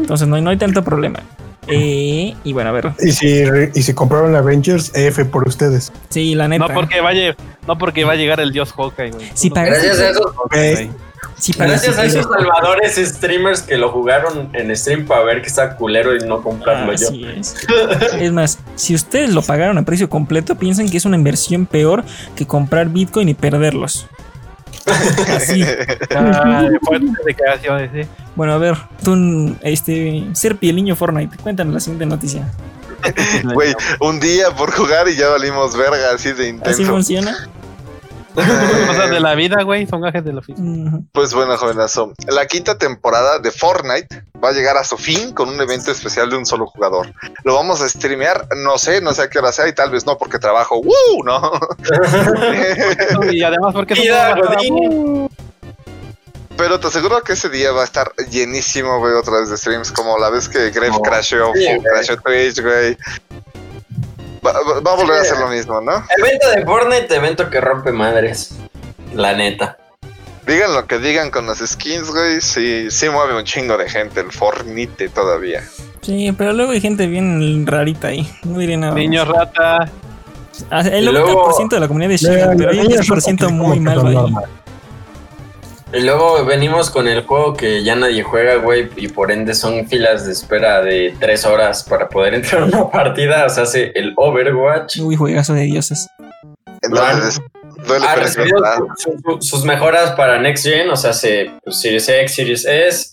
Entonces 0.00 0.26
no 0.26 0.36
hay, 0.36 0.42
no 0.42 0.50
hay 0.50 0.56
tanto 0.56 0.82
problema. 0.82 1.20
Eh, 1.68 2.34
y 2.42 2.52
bueno, 2.52 2.70
a 2.70 2.72
ver. 2.72 2.92
Y 3.00 3.12
si, 3.12 3.44
y 3.74 3.82
si 3.82 3.94
compraron 3.94 4.34
Avengers, 4.34 4.90
F 4.94 5.24
por 5.26 5.46
ustedes. 5.46 5.92
Sí, 6.08 6.34
la 6.34 6.48
neta. 6.48 6.68
No 6.68 6.74
porque 6.74 7.00
vaya, 7.00 7.36
no 7.66 7.78
porque 7.78 8.04
va 8.04 8.12
a 8.12 8.16
llegar 8.16 8.40
el 8.40 8.52
dios 8.52 8.72
Hawkeye, 8.72 9.10
güey. 9.12 9.30
Si 9.34 9.48
Gracias 9.48 10.00
a 10.00 10.10
esos, 10.10 10.32
parece 10.48 10.90
gracias 11.56 11.98
a 11.98 12.04
esos 12.04 12.26
salvadores 12.26 12.96
streamers 12.96 13.62
que 13.62 13.76
lo 13.76 13.90
jugaron 13.90 14.50
en 14.54 14.76
stream 14.76 15.06
para 15.06 15.22
ver 15.24 15.40
que 15.42 15.48
está 15.48 15.76
culero 15.76 16.14
y 16.14 16.20
no 16.20 16.42
comprarlo 16.42 16.92
yo. 16.94 17.08
Así 17.08 17.24
es. 17.24 17.56
Es 18.18 18.32
más, 18.32 18.58
si 18.74 18.94
ustedes 18.94 19.30
lo 19.30 19.42
pagaron 19.42 19.78
a 19.78 19.84
precio 19.84 20.08
completo, 20.08 20.56
piensen 20.56 20.90
que 20.90 20.96
es 20.96 21.04
una 21.04 21.16
inversión 21.16 21.66
peor 21.66 22.04
que 22.36 22.46
comprar 22.46 22.88
Bitcoin 22.88 23.28
y 23.28 23.34
perderlos. 23.34 24.06
Así. 25.36 25.64
Ah, 26.14 26.68
declaraciones. 27.24 28.08
Bueno, 28.34 28.54
a 28.54 28.58
ver, 28.58 28.76
tú, 29.02 29.54
este, 29.62 30.26
ser 30.32 30.56
pieliño 30.56 30.96
Fortnite, 30.96 31.36
cuéntanos 31.38 31.74
la 31.74 31.80
siguiente 31.80 32.06
noticia. 32.06 32.50
Güey, 33.52 33.74
un 34.00 34.20
día 34.20 34.50
por 34.56 34.70
jugar 34.72 35.08
y 35.08 35.16
ya 35.16 35.28
valimos 35.28 35.76
verga, 35.76 36.12
así 36.14 36.28
de 36.28 36.34
¿Así 36.34 36.48
intenso. 36.50 36.84
funciona? 36.86 37.48
Cosas 38.34 39.10
de 39.10 39.20
la 39.20 39.34
vida, 39.34 39.62
güey, 39.62 39.86
son 39.86 40.00
gajes 40.00 40.24
del 40.24 40.38
oficio. 40.38 40.64
Pues 41.12 41.34
bueno, 41.34 41.56
jovenazo. 41.56 42.12
La 42.28 42.46
quinta 42.46 42.78
temporada 42.78 43.38
de 43.38 43.50
Fortnite 43.50 44.24
va 44.42 44.48
a 44.48 44.52
llegar 44.52 44.76
a 44.76 44.84
su 44.84 44.96
fin 44.96 45.32
con 45.32 45.48
un 45.48 45.60
evento 45.60 45.90
especial 45.90 46.30
de 46.30 46.36
un 46.36 46.46
solo 46.46 46.66
jugador. 46.66 47.12
Lo 47.44 47.54
vamos 47.54 47.80
a 47.82 47.88
streamear, 47.88 48.46
no 48.56 48.78
sé, 48.78 49.00
no 49.00 49.12
sé 49.12 49.22
a 49.22 49.28
qué 49.30 49.38
hora 49.38 49.52
sea 49.52 49.68
y 49.68 49.74
tal 49.74 49.90
vez 49.90 50.06
no 50.06 50.16
porque 50.18 50.38
trabajo. 50.38 50.80
¡Woo! 50.80 51.24
¿No? 51.24 51.52
Y 53.32 53.42
además 53.42 53.72
porque 53.74 53.94
Godín. 53.94 55.28
Pero 56.56 56.78
te 56.78 56.86
aseguro 56.86 57.22
que 57.22 57.32
ese 57.32 57.48
día 57.48 57.72
va 57.72 57.80
a 57.82 57.84
estar 57.84 58.12
llenísimo, 58.30 58.98
güey, 58.98 59.14
otra 59.14 59.40
vez 59.40 59.48
de 59.50 59.56
streams. 59.56 59.90
Como 59.90 60.18
la 60.18 60.30
vez 60.30 60.48
que 60.48 60.70
Grave 60.70 60.90
No. 60.90 61.00
crashó, 61.00 61.52
Sí, 61.54 61.66
crashó 61.82 62.16
Twitch, 62.18 62.60
güey. 62.62 62.96
Va, 64.44 64.52
va- 64.52 64.92
a 64.92 64.96
volver 64.96 65.18
a 65.18 65.20
hacer 65.20 65.38
lo 65.38 65.48
mismo, 65.48 65.80
¿no? 65.80 65.92
Evento 66.18 66.50
de 66.50 66.64
Fortnite, 66.64 67.14
evento 67.14 67.48
que 67.50 67.60
rompe 67.60 67.92
madres. 67.92 68.54
La 69.14 69.34
neta. 69.34 69.76
Digan 70.46 70.74
lo 70.74 70.86
que 70.86 70.98
digan 70.98 71.30
con 71.30 71.46
las 71.46 71.58
skins, 71.58 72.10
güey. 72.10 72.40
Sí, 72.40 72.90
sí 72.90 73.08
mueve 73.08 73.36
un 73.36 73.44
chingo 73.44 73.76
de 73.78 73.88
gente 73.88 74.20
el 74.20 74.32
Fortnite 74.32 75.08
todavía. 75.10 75.62
Sí, 76.00 76.32
pero 76.36 76.52
luego 76.52 76.72
hay 76.72 76.80
gente 76.80 77.06
bien 77.06 77.64
rarita 77.66 78.08
ahí. 78.08 78.28
No 78.42 78.58
diré 78.58 78.76
nada. 78.76 78.94
Niño 78.94 79.24
rata. 79.24 79.88
Ah, 80.70 80.80
El 80.80 81.04
Y 81.04 81.06
90% 81.06 81.12
luego- 81.12 81.68
de 81.70 81.80
la 81.80 81.86
comunidad 81.88 82.12
es 82.12 82.20
chida, 82.20 82.52
pero 82.58 82.70
hay 82.70 82.80
un 82.80 82.88
10% 82.88 83.50
muy 83.50 83.78
malo 83.78 84.06
ahí. 84.08 84.34
Y 85.94 86.00
luego 86.00 86.44
venimos 86.46 86.88
con 86.88 87.06
el 87.06 87.22
juego 87.24 87.52
que 87.54 87.84
ya 87.84 87.94
nadie 87.94 88.22
juega, 88.22 88.56
güey, 88.56 88.88
y 88.96 89.08
por 89.08 89.30
ende 89.30 89.54
son 89.54 89.86
filas 89.88 90.24
de 90.24 90.32
espera 90.32 90.80
de 90.80 91.14
tres 91.20 91.44
horas 91.44 91.84
para 91.84 92.08
poder 92.08 92.34
entrar 92.34 92.62
a 92.62 92.64
una 92.66 92.90
partida. 92.90 93.44
O 93.44 93.50
sea, 93.50 93.64
hace 93.64 93.92
el 93.94 94.14
Overwatch. 94.16 94.98
Uy, 95.00 95.16
juegazo 95.16 95.52
de 95.54 95.62
dioses. 95.64 96.08
Entonces, 96.80 97.40
duele 97.86 98.06
Ha 98.06 98.14
es 98.14 98.20
recibido 98.20 98.60
verdad. 98.60 98.78
su- 98.96 99.12
su- 99.22 99.38
sus 99.42 99.64
mejoras 99.64 100.12
para 100.12 100.40
Next 100.40 100.64
Gen, 100.64 100.88
o 100.90 100.96
sea, 100.96 101.12
se, 101.12 101.50
pues, 101.62 101.78
Series 101.80 102.08
X, 102.08 102.34
Series 102.34 102.64
S, 102.64 103.10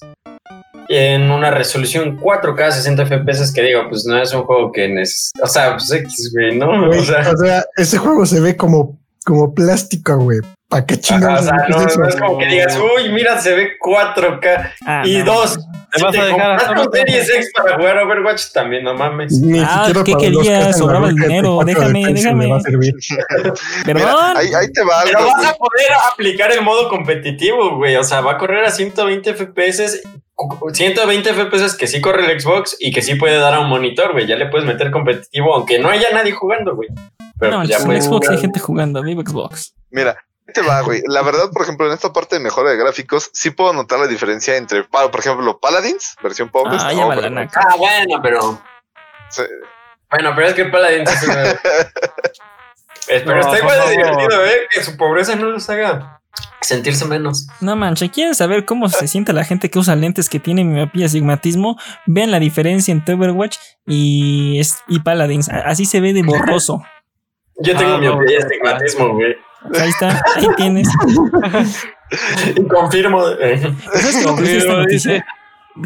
en 0.88 1.30
una 1.30 1.52
resolución 1.52 2.18
4K 2.18 2.72
60 2.72 3.06
FPS, 3.06 3.54
que 3.54 3.62
digo, 3.62 3.82
pues 3.90 4.06
no 4.06 4.20
es 4.22 4.34
un 4.34 4.44
juego 4.44 4.72
que 4.72 4.88
necesita. 4.88 5.44
O 5.44 5.48
sea, 5.48 5.72
pues 5.74 5.92
X, 5.92 6.32
güey, 6.34 6.58
¿no? 6.58 6.90
O 6.90 6.94
sea, 7.04 7.30
o 7.32 7.38
sea, 7.38 7.64
ese 7.78 7.98
juego 7.98 8.26
se 8.26 8.40
ve 8.40 8.56
como, 8.58 8.98
como 9.26 9.54
plástica, 9.54 10.16
güey. 10.16 10.40
¿Para 10.70 10.86
qué 10.86 10.94
ajá, 10.94 11.02
chingados? 11.02 11.42
o 11.42 11.44
sea, 11.46 11.56
es 11.68 11.70
no, 11.76 11.82
eso? 11.88 12.00
no 12.00 12.08
es 12.08 12.16
como 12.16 12.38
que 12.38 12.46
digas, 12.46 12.78
uy, 12.78 13.10
mira, 13.12 13.40
se 13.42 13.56
ve 13.56 13.72
4K. 13.84 14.72
Ah, 14.86 15.02
y 15.06 15.18
no. 15.18 15.26
dos, 15.26 15.56
Te 15.92 15.98
si 15.98 16.04
vas 16.04 16.12
te 16.14 16.20
a 16.22 16.26
dejar 16.26 16.60
Series 16.94 17.30
X 17.30 17.52
para 17.58 17.76
jugar 17.76 17.98
Overwatch, 17.98 18.52
también 18.54 18.84
no 18.84 18.94
mames. 18.94 19.32
Ni 19.42 19.60
Ah, 19.60 19.86
siquiera 19.88 20.04
¿qué 20.06 20.16
querías? 20.16 20.78
Sobraba 20.78 21.10
el 21.10 21.16
dinero, 21.16 21.56
4 21.56 21.66
de 21.66 21.74
déjame, 21.74 22.14
déjame. 22.14 22.46
me 22.46 22.52
va 22.52 22.58
a 22.58 22.62
servir. 22.62 22.94
Perdón. 23.86 24.06
Mira, 24.06 24.38
ahí, 24.38 24.48
ahí 24.54 24.72
te 24.72 24.84
va 24.84 25.02
Pero 25.06 25.18
algo, 25.20 25.32
vas 25.32 25.38
güey. 25.38 25.50
a 25.50 25.54
poder 25.56 25.88
aplicar 26.14 26.52
el 26.52 26.62
modo 26.62 26.88
competitivo, 26.90 27.76
güey. 27.78 27.96
O 27.96 28.04
sea, 28.04 28.22
va 28.22 28.34
a 28.34 28.38
correr 28.38 28.64
a 28.64 28.70
120 28.70 29.34
FPS. 29.34 30.02
120 30.74 31.34
FPS 31.34 31.76
que 31.76 31.88
sí 31.88 32.00
corre 32.00 32.32
el 32.32 32.40
Xbox 32.40 32.78
y 32.80 32.92
que 32.92 33.02
sí 33.02 33.16
puede 33.16 33.40
dar 33.40 33.56
a 33.56 33.60
un 33.60 33.68
monitor, 33.70 34.12
güey. 34.14 34.28
Ya 34.28 34.36
le 34.36 34.46
puedes 34.46 34.66
meter 34.68 34.92
competitivo, 34.92 35.54
aunque 35.56 35.80
no 35.80 35.90
haya 35.90 36.08
nadie 36.14 36.32
jugando, 36.32 36.76
güey. 36.76 36.90
Pero 37.40 37.54
no, 37.54 37.58
pues 37.60 37.70
ya 37.70 37.78
en 37.78 38.02
Xbox 38.02 38.28
hay 38.30 38.36
jugar. 38.36 38.40
gente 38.42 38.60
jugando, 38.60 39.02
vivo 39.02 39.22
Xbox. 39.26 39.74
Mira, 39.90 40.16
te 40.54 40.62
va, 40.62 40.82
güey. 40.82 41.02
La 41.08 41.22
verdad, 41.22 41.50
por 41.52 41.62
ejemplo, 41.64 41.88
en 41.88 41.94
esta 41.94 42.12
parte 42.14 42.36
de 42.36 42.42
mejora 42.42 42.72
de 42.72 42.78
gráficos, 42.78 43.30
sí 43.34 43.50
puedo 43.52 43.74
notar 43.74 44.00
la 44.00 44.08
diferencia 44.08 44.56
entre, 44.58 44.84
pa- 44.84 45.10
por 45.10 45.20
ejemplo, 45.20 45.60
Paladins, 45.60 46.16
versión 46.22 46.50
pobre. 46.50 46.78
Ah, 46.80 46.92
la 46.94 47.30
naca. 47.30 47.62
Ah, 47.70 47.76
bueno, 47.78 48.20
pero. 48.22 48.62
Bueno, 50.12 50.32
pero 50.36 50.48
es 50.48 50.54
que 50.54 50.66
Paladins 50.66 51.12
es 51.12 51.24
una- 51.24 51.44
Eh, 53.08 53.24
Pero 53.26 53.38
No, 53.38 53.42
está 53.42 53.58
igual 53.58 53.80
de 53.88 53.92
divertido, 53.92 54.46
¿eh? 54.46 54.68
Que 54.72 54.84
su 54.84 54.96
pobreza 54.96 55.36
no 55.36 55.46
los 55.50 55.68
haga 55.70 56.22
sentirse 56.62 57.06
menos. 57.06 57.48
No 57.60 57.76
manches, 57.76 58.12
¿quieren 58.12 58.36
saber 58.36 58.66
cómo 58.66 58.88
se 58.88 59.08
siente 59.08 59.34
la 59.34 59.44
gente 59.44 59.72
que 59.72 59.80
usa 59.80 59.96
lentes 59.96 60.30
que 60.30 60.40
tiene 60.40 60.64
miopía 60.64 61.02
y 61.04 61.06
astigmatismo? 61.06 61.80
Vean 62.06 62.30
la 62.30 62.38
diferencia 62.40 62.92
entre 62.92 63.16
Overwatch 63.16 63.58
y, 63.88 64.60
es- 64.60 64.84
y 64.88 65.00
Paladins. 65.00 65.50
Así 65.50 65.86
se 65.86 66.02
ve 66.02 66.14
de 66.14 66.22
borroso. 66.22 66.84
Yo 67.62 67.76
tengo 67.76 67.96
Ah, 67.96 67.98
miopía 67.98 68.36
y 68.36 68.40
no, 68.40 68.46
astigmatismo, 68.46 69.14
güey. 69.16 69.36
Ahí 69.80 69.90
está, 69.90 70.22
ahí 70.36 70.48
tienes. 70.58 70.88
Y 72.56 72.68
confirmo. 72.68 73.28
eh. 73.40 73.62
¿Sabes 73.94 74.16
esta 74.42 74.74
noticia? 74.74 75.26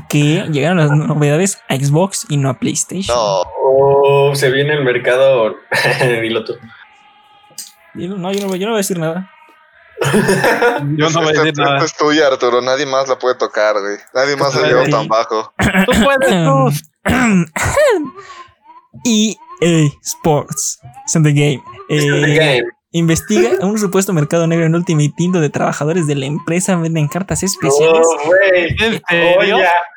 Que 0.09 0.45
llegaron 0.51 0.77
las 0.77 0.89
novedades 0.91 1.61
a 1.69 1.75
Xbox 1.75 2.25
y 2.29 2.37
no 2.37 2.49
a 2.49 2.53
PlayStation. 2.59 3.15
No, 3.15 3.43
Oh, 3.75 4.35
se 4.35 4.49
viene 4.51 4.73
el 4.73 4.83
mercado. 4.83 5.55
Dilo 6.21 6.43
tú. 6.45 6.53
No, 7.95 8.31
yo 8.31 8.47
no, 8.47 8.55
yo 8.55 8.65
no 8.65 8.71
voy 8.71 8.75
a 8.75 8.77
decir 8.77 8.97
nada. 8.99 9.29
Yo 10.97 11.09
no 11.09 11.21
voy 11.21 11.29
a 11.35 11.41
decir 11.41 11.53
nada. 11.57 11.83
es 11.83 11.95
tuya, 11.95 12.27
Arturo. 12.27 12.61
Nadie 12.61 12.85
más 12.85 13.07
la 13.07 13.17
puede 13.17 13.35
tocar, 13.35 13.75
güey. 13.79 13.97
Nadie 14.13 14.35
más 14.35 14.55
ha 14.55 14.61
llegado 14.65 14.85
tan 14.89 15.07
bajo. 15.07 15.53
Tú 15.85 15.91
puedes, 16.03 16.45
tú. 16.45 16.71
EA 19.05 19.89
Sports. 20.01 20.79
In 21.15 21.23
the 21.23 21.33
game. 21.33 21.63
In 21.89 22.21
the 22.21 22.31
Eh, 22.31 22.35
game. 22.35 22.63
Investiga 22.93 23.49
un 23.65 23.77
supuesto 23.77 24.13
mercado 24.13 24.47
negro 24.47 24.65
en 24.65 24.75
Ultimate 24.75 25.13
Team 25.17 25.33
donde 25.33 25.49
trabajadores 25.49 26.07
de 26.07 26.15
la 26.15 26.25
empresa 26.27 26.75
venden 26.77 27.07
cartas 27.07 27.43
especiales. 27.43 28.07
Oh, 28.07 28.27
güey. 28.27 28.75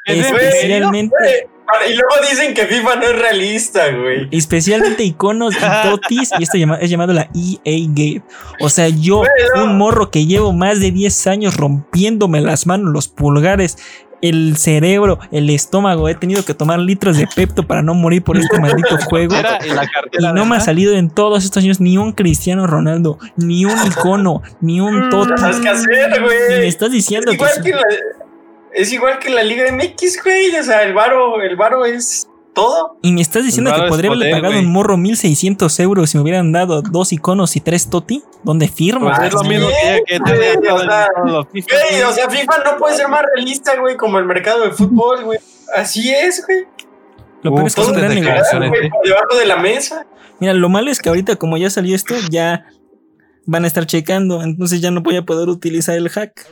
Especialmente. 0.07 1.15
Y 1.89 1.95
luego 1.95 2.15
dicen 2.31 2.55
que 2.55 2.65
FIFA 2.67 2.97
no 2.97 3.03
es 3.09 3.19
realista, 3.19 3.91
güey. 3.91 4.29
especialmente 4.31 5.03
iconos 5.03 5.55
y 5.57 5.59
totis. 5.91 6.31
Y 6.39 6.45
esto 6.45 6.57
es 6.81 6.91
llamado 6.91 7.13
la 7.13 7.29
EA 7.35 7.87
Gate. 7.89 8.23
O 8.61 8.69
sea, 8.69 8.89
yo, 8.89 9.19
Güey, 9.19 9.29
no. 9.57 9.65
un 9.65 9.77
morro 9.79 10.11
que 10.11 10.27
llevo 10.27 10.53
más 10.53 10.81
de 10.81 10.93
10 10.93 11.27
años 11.27 11.57
rompiéndome 11.57 12.41
las 12.41 12.67
manos, 12.67 12.93
los 12.93 13.09
pulgares. 13.09 13.79
El 14.29 14.57
cerebro, 14.57 15.19
el 15.31 15.51
estómago, 15.51 16.09
he 16.09 16.15
tenido 16.15 16.45
que 16.45 16.55
tomar 16.55 16.79
litros 16.79 17.17
de 17.17 17.27
Pepto 17.35 17.63
para 17.63 17.83
no 17.83 17.95
morir 17.95 18.23
por 18.23 18.37
este 18.37 18.59
maldito 18.59 18.97
juego. 18.99 19.35
Era 19.35 19.59
en 19.59 19.77
la 19.77 19.85
Y 20.19 20.33
no 20.35 20.45
me 20.45 20.57
ha 20.57 20.61
salido 20.61 20.95
en 20.95 21.11
todos 21.11 21.45
estos 21.45 21.63
años 21.63 21.81
ni 21.81 21.99
un 21.99 22.13
Cristiano 22.13 22.67
Ronaldo, 22.67 23.19
ni 23.37 23.65
un 23.65 23.77
icono, 23.87 24.43
ni 24.61 24.81
un 24.81 25.11
Totti. 25.11 25.33
¿Sabes 25.37 25.59
qué 25.61 25.69
hacer, 25.69 26.11
Y 26.17 26.21
me 26.21 26.27
güey? 26.27 26.67
estás 26.67 26.89
Es 26.89 26.95
diciendo 26.95 27.31
que 27.31 27.37
igual 27.37 27.63
que 27.63 27.71
la, 27.71 27.83
es 28.75 28.93
igual 28.93 29.19
que 29.19 29.31
la 29.31 29.43
Liga 29.43 29.65
MX, 29.73 30.23
güey. 30.23 30.57
O 30.57 30.63
sea, 30.63 30.83
el 30.83 30.93
varo, 30.95 31.41
el 31.43 31.57
varo 31.57 31.85
es 31.85 32.29
todo. 32.57 32.99
Y 33.03 33.13
me 33.13 33.21
estás 33.21 33.45
diciendo 33.45 33.73
que 33.73 33.83
podría 33.83 34.11
haberle 34.11 34.31
poder, 34.31 34.43
pagado 34.43 34.59
un 34.59 34.73
morro 34.73 34.97
1600 34.97 35.79
euros 35.81 36.11
si 36.11 36.17
me 36.17 36.23
hubieran 36.23 36.51
dado 36.51 36.83
dos 36.83 37.13
iconos 37.13 37.55
y 37.55 37.61
tres 37.61 37.89
Toti. 37.89 38.25
¿Dónde 38.43 38.67
firma? 38.67 39.15
Pues 39.15 39.29
es 39.29 39.35
lo 39.35 39.45
mismo 39.45 39.69
que, 39.69 40.03
que 40.07 40.21
tenía 40.21 40.75
o 40.75 40.79
sea, 40.81 41.09
Güey, 41.53 42.03
o 42.03 42.13
sea, 42.13 42.29
FIFA 42.29 42.65
no 42.65 42.79
puede 42.79 42.97
ser 42.97 43.09
más 43.09 43.23
realista, 43.35 43.79
güey, 43.79 43.97
como 43.97 44.19
el 44.19 44.25
mercado 44.25 44.65
de 44.65 44.71
fútbol, 44.73 45.25
güey. 45.25 45.39
Así 45.77 46.11
es, 46.11 46.45
güey. 46.47 46.65
Lo 47.43 47.55
peor 47.55 47.67
es 47.67 47.75
que 47.75 47.83
es 47.83 47.89
un 47.89 47.95
gran 47.95 48.15
negocio. 48.15 48.61
Debajo 49.05 49.37
de 49.39 49.47
la 49.47 49.57
mesa. 49.57 50.07
Mira, 50.41 50.55
lo 50.55 50.69
malo 50.69 50.91
es 50.91 51.01
que 51.01 51.11
ahorita, 51.11 51.37
como 51.37 51.59
ya 51.59 51.71
salió 51.71 51.95
esto, 51.95 52.15
ya 52.31 52.67
van 53.45 53.65
a 53.65 53.67
estar 53.67 53.87
checando. 53.87 54.43
Entonces 54.43 54.81
ya 54.81 54.91
no 54.91 55.03
voy 55.03 55.17
a 55.17 55.23
poder 55.23 55.49
utilizar 55.49 55.95
el 55.95 56.09
hack. 56.09 56.47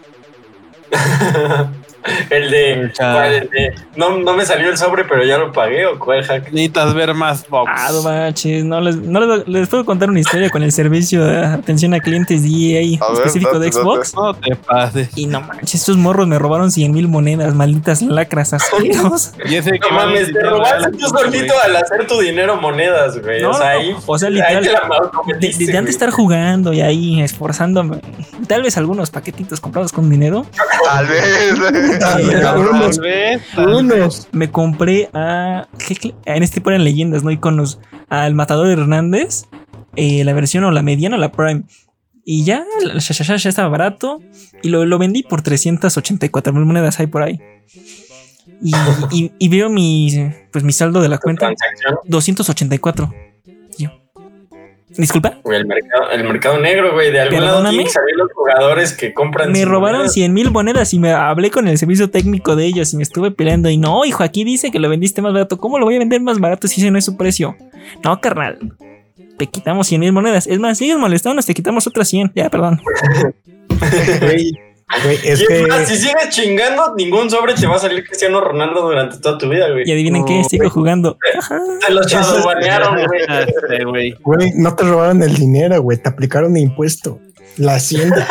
el 2.31 2.51
de, 2.51 2.77
Mucha- 2.87 3.13
¿cuál? 3.13 3.33
El 3.35 3.51
de- 3.51 3.75
no, 3.97 4.19
no 4.19 4.35
me 4.35 4.45
salió 4.45 4.69
el 4.71 4.77
sobre, 4.79 5.05
pero 5.05 5.25
ya 5.25 5.39
lo 5.39 5.53
pagué, 5.53 5.87
o 5.87 5.99
cuál 5.99 6.25
hack. 6.25 6.45
Necesitas 6.53 6.95
ver 6.95 7.15
más 7.15 7.49
box. 7.49 7.71
Ah, 7.75 7.91
no 7.93 8.03
manches, 8.03 8.65
no 8.65 8.81
les, 8.81 8.97
no 8.97 9.21
les, 9.21 9.49
les 9.49 9.69
puedo 9.69 9.85
contar 9.85 10.11
una 10.11 10.21
historia 10.21 10.51
con 10.51 10.63
el 10.63 10.73
servicio 10.73 11.25
de 11.25 11.45
atención 11.45 11.95
a 11.95 12.01
clientes 12.01 12.43
de 12.43 12.49
EA 12.49 12.99
A 13.01 13.09
ver, 13.11 13.19
específico 13.19 13.59
de 13.59 13.67
date, 13.67 13.79
Xbox. 13.79 14.15
No 14.15 14.35
te 14.35 14.57
pases. 14.57 15.09
Y 15.17 15.27
no 15.27 15.41
manches, 15.41 15.75
estos 15.75 15.97
morros 15.97 16.27
me 16.27 16.39
robaron 16.39 16.71
100 16.71 16.93
mil 16.93 17.09
monedas, 17.09 17.55
malditas 17.55 18.03
lacras 18.03 18.53
asqueros. 18.53 19.33
Y 19.47 19.57
ese 19.57 19.79
No 19.79 19.91
mames, 19.91 20.33
te 20.33 20.41
robaste 20.41 20.91
tú 20.93 21.07
solito 21.09 21.55
al 21.65 21.77
hacer 21.77 22.07
tu 22.07 22.21
dinero 22.21 22.57
monedas, 22.57 23.21
güey. 23.23 23.43
No, 23.43 23.51
o 23.51 23.55
sea, 23.55 23.75
no, 23.75 23.81
ahí. 23.81 23.97
o 24.07 24.19
sea, 24.19 24.29
ahí 24.29 24.35
literal, 24.35 24.65
de, 24.65 25.11
cometiste, 25.13 25.67
de- 25.67 25.73
de 25.73 25.79
antes 25.79 25.95
estar 25.95 26.11
jugando 26.11 26.73
y 26.73 26.81
ahí 26.81 27.21
esforzándome, 27.23 28.01
tal 28.49 28.63
vez 28.63 28.77
algunos 28.77 29.11
paquetitos 29.11 29.61
comprados 29.61 29.93
con 29.93 30.09
dinero, 30.11 30.47
Tal 30.85 31.07
vez. 31.07 31.94
Unos, 32.57 33.01
unos. 33.57 34.29
me 34.33 34.51
compré 34.51 35.09
a. 35.15 35.69
En 36.27 36.43
este 36.43 36.55
tipo 36.61 36.71
eran 36.71 36.85
leyendas, 36.85 37.23
no 37.25 37.31
iconos. 37.31 37.79
Al 38.09 38.35
Matador 38.35 38.69
Hernández, 38.69 39.45
eh, 39.97 40.25
la 40.25 40.33
versión 40.33 40.65
o 40.65 40.71
la 40.71 40.83
mediana 40.83 41.17
o 41.17 41.19
la 41.19 41.33
Prime. 41.33 41.63
Y 42.25 42.45
ya, 42.45 42.65
ya, 42.95 43.15
ya- 43.25 43.37
ya 43.37 43.49
estaba 43.51 43.69
barato. 43.69 44.21
Y 44.63 44.69
lo, 44.71 44.85
lo 44.87 44.99
vendí 44.99 45.23
por 45.23 45.43
384 45.43 46.53
mil 46.53 46.65
monedas 46.65 46.99
ahí 47.01 47.07
por 47.07 47.23
ahí. 47.23 47.39
Y, 48.63 48.73
y- 49.11 49.33
y 49.39 49.49
veo 49.49 49.69
mi, 49.69 50.31
pues 50.53 50.65
mi 50.65 50.73
saldo 50.73 51.01
de 51.03 51.09
la 51.09 51.19
cuenta, 51.19 51.47
Transacción, 51.47 51.97
284. 52.07 53.15
Disculpa, 54.97 55.39
güey, 55.43 55.59
el 55.59 55.67
mercado, 55.67 56.11
el 56.13 56.25
mercado 56.25 56.59
negro, 56.61 56.93
güey. 56.93 57.11
De 57.11 57.21
algún 57.21 57.41
lado 57.41 57.57
Perdóname. 57.59 57.85
que 57.85 57.91
salir 57.91 58.15
los 58.17 58.33
jugadores 58.33 58.93
que 58.93 59.13
compran. 59.13 59.51
me 59.51 59.65
robaron 59.65 59.99
monedas. 59.99 60.13
100 60.15 60.33
mil 60.33 60.51
monedas 60.53 60.95
y 60.95 60.99
me 61.01 61.11
hablé 61.13 61.51
con 61.51 61.67
el 61.67 61.79
servicio 61.79 62.11
técnico 62.11 62.55
de 62.55 62.67
ellos 62.67 62.93
y 62.93 62.97
me 62.97 63.03
estuve 63.03 63.31
peleando. 63.33 63.69
Y 63.71 63.77
no, 63.77 64.05
hijo, 64.05 64.23
aquí 64.23 64.45
dice 64.45 64.71
que 64.71 64.79
lo 64.79 64.89
vendiste 64.89 65.21
más 65.21 65.33
barato. 65.33 65.59
¿Cómo 65.59 65.79
lo 65.79 65.85
voy 65.85 65.97
a 65.97 65.99
vender 65.99 66.21
más 66.21 66.39
barato 66.39 66.69
si 66.69 66.81
ese 66.81 66.91
no 66.91 66.99
es 66.99 67.05
su 67.05 67.17
precio? 67.17 67.57
No, 68.05 68.21
carnal. 68.21 68.59
Te 69.37 69.47
quitamos 69.49 69.89
100 69.89 70.01
mil 70.01 70.13
monedas. 70.13 70.47
Es 70.47 70.61
más, 70.61 70.79
sigues 70.79 70.97
molestándonos, 70.97 71.45
te 71.47 71.55
quitamos 71.55 71.87
otras 71.89 72.07
100. 72.09 72.33
Ya, 72.37 72.49
perdón. 72.51 72.81
Güey, 74.89 75.17
güey, 75.17 75.19
es 75.33 75.41
Y 75.43 75.47
que 75.47 75.67
más, 75.67 75.89
si 75.89 75.97
sigues 75.97 76.29
chingando, 76.31 76.95
ningún 76.97 77.31
sobre 77.31 77.55
te 77.55 77.67
va 77.67 77.77
a 77.77 77.79
salir 77.79 78.05
Cristiano 78.05 78.41
Ronaldo 78.41 78.83
durante 78.83 79.19
toda 79.19 79.39
tu 79.39 79.49
vida, 79.49 79.71
güey. 79.71 79.83
Y 79.89 79.93
adivinen 79.93 80.25
qué, 80.25 80.43
sigo 80.45 80.69
jugando. 80.71 81.19
Te 81.87 81.93
los 81.93 82.45
banearon, 82.45 82.95
güey. 83.07 83.21
Sí, 83.79 83.85
güey. 83.85 84.13
güey, 84.23 84.51
no 84.57 84.75
te 84.77 84.85
robaron 84.85 85.23
el 85.23 85.35
dinero, 85.35 85.81
güey, 85.83 85.99
te 85.99 86.09
aplicaron 86.09 86.57
impuesto. 86.57 87.19
La 87.57 87.77
hacienda. 87.77 88.27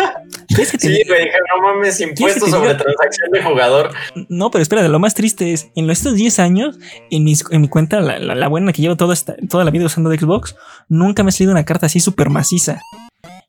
¿Quieres 0.50 0.72
que 0.72 0.78
te 0.78 0.88
Sí, 0.88 1.02
güey, 1.08 1.24
dije, 1.26 1.38
no 1.56 1.64
mames, 1.64 2.00
impuestos 2.02 2.50
sobre 2.50 2.74
diga? 2.74 2.84
transacción 2.84 3.32
de 3.32 3.42
jugador. 3.42 3.92
No, 4.28 4.52
pero 4.52 4.62
espera, 4.62 4.86
lo 4.90 5.00
más 5.00 5.14
triste 5.14 5.54
es, 5.54 5.70
en 5.76 5.90
estos 5.90 6.16
10 6.16 6.40
años, 6.40 6.78
en, 7.10 7.24
mis- 7.24 7.46
en 7.50 7.62
mi 7.62 7.70
cuenta, 7.70 8.02
la, 8.02 8.20
la- 8.20 8.36
la 8.36 8.48
buena 8.50 8.74
que 8.74 8.82
llevo 8.82 8.98
toda, 8.98 9.14
esta- 9.14 9.36
toda 9.50 9.64
la 9.64 9.72
vida 9.72 9.86
usando 9.86 10.10
de 10.10 10.18
Xbox, 10.18 10.58
nunca 10.90 11.24
me 11.24 11.30
ha 11.30 11.32
salido 11.32 11.54
una 11.54 11.64
carta 11.64 11.86
así 11.86 12.02
súper 12.02 12.30
maciza. 12.30 12.82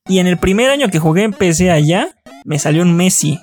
Y 0.07 0.21
en 0.21 0.29
el 0.29 0.39
primer 0.39 0.71
año 0.71 0.89
que 0.91 1.01
jugué 1.01 1.25
en 1.25 1.33
PC 1.33 1.73
allá, 1.73 2.11
me 2.45 2.59
salió 2.59 2.83
un 2.83 2.97
Messi. 2.97 3.39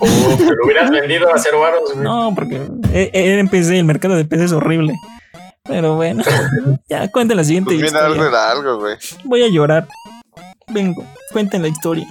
Uh, 0.00 0.36
te 0.36 0.44
lo 0.44 0.64
hubieras 0.64 0.90
vendido 0.90 1.32
a 1.34 1.38
cero 1.38 1.60
varos, 1.60 1.90
güey. 1.92 2.04
No, 2.04 2.32
porque 2.34 2.62
e- 2.92 3.10
era 3.12 3.40
en 3.40 3.48
PC, 3.48 3.78
el 3.78 3.84
mercado 3.84 4.14
de 4.14 4.24
PC 4.24 4.44
es 4.44 4.52
horrible. 4.52 4.94
Pero 5.64 5.96
bueno, 5.96 6.22
ya 6.88 7.10
cuenten 7.10 7.36
la 7.36 7.44
siguiente 7.44 7.76
Pues 7.78 7.92
algo 7.94 8.14
historia. 8.14 8.28
era 8.30 8.50
algo, 8.50 8.78
güey. 8.78 8.96
Voy 9.24 9.42
a 9.42 9.48
llorar. 9.48 9.88
Vengo, 10.68 11.04
cuenten 11.32 11.62
la 11.62 11.68
historia. 11.68 12.06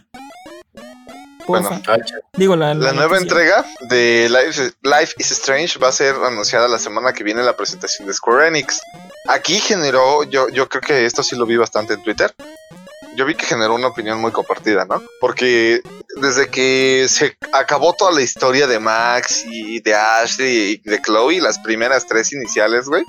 Porfa. 1.46 1.80
Bueno, 1.88 2.04
Digo, 2.36 2.56
la, 2.58 2.74
La 2.74 2.92
nueva 2.92 3.20
noticia. 3.20 3.22
entrega 3.22 3.66
de 3.88 4.28
Life, 4.30 4.74
Life 4.84 5.14
is 5.18 5.32
Strange 5.32 5.80
va 5.80 5.88
a 5.88 5.92
ser 5.94 6.14
anunciada 6.16 6.68
la 6.68 6.78
semana 6.78 7.14
que 7.14 7.24
viene 7.24 7.40
en 7.40 7.46
la 7.46 7.56
presentación 7.56 8.06
de 8.06 8.14
Square 8.14 8.50
Enix. 8.50 8.82
Aquí 9.30 9.54
generó, 9.60 10.24
yo, 10.24 10.50
yo 10.50 10.68
creo 10.68 10.82
que 10.82 11.06
esto 11.06 11.24
sí 11.24 11.38
lo 11.38 11.46
vi 11.46 11.56
bastante 11.56 11.94
en 11.94 12.04
Twitter. 12.04 12.34
Yo 13.18 13.26
vi 13.26 13.34
que 13.34 13.48
generó 13.48 13.74
una 13.74 13.88
opinión 13.88 14.22
muy 14.22 14.32
compartida, 14.32 14.86
¿no? 14.86 15.02
Porque 15.20 15.82
desde 16.22 16.50
que 16.50 17.08
se 17.10 17.36
acabó 17.52 17.94
toda 17.94 18.12
la 18.12 18.22
historia 18.22 18.68
de 18.68 18.80
Max 18.80 19.44
y 19.50 19.80
de 19.82 19.96
Ashley 19.96 20.82
y 20.86 20.90
de 20.90 21.02
Chloe, 21.02 21.42
las 21.42 21.58
primeras 21.58 22.06
tres 22.06 22.32
iniciales, 22.32 22.86
güey, 22.86 23.04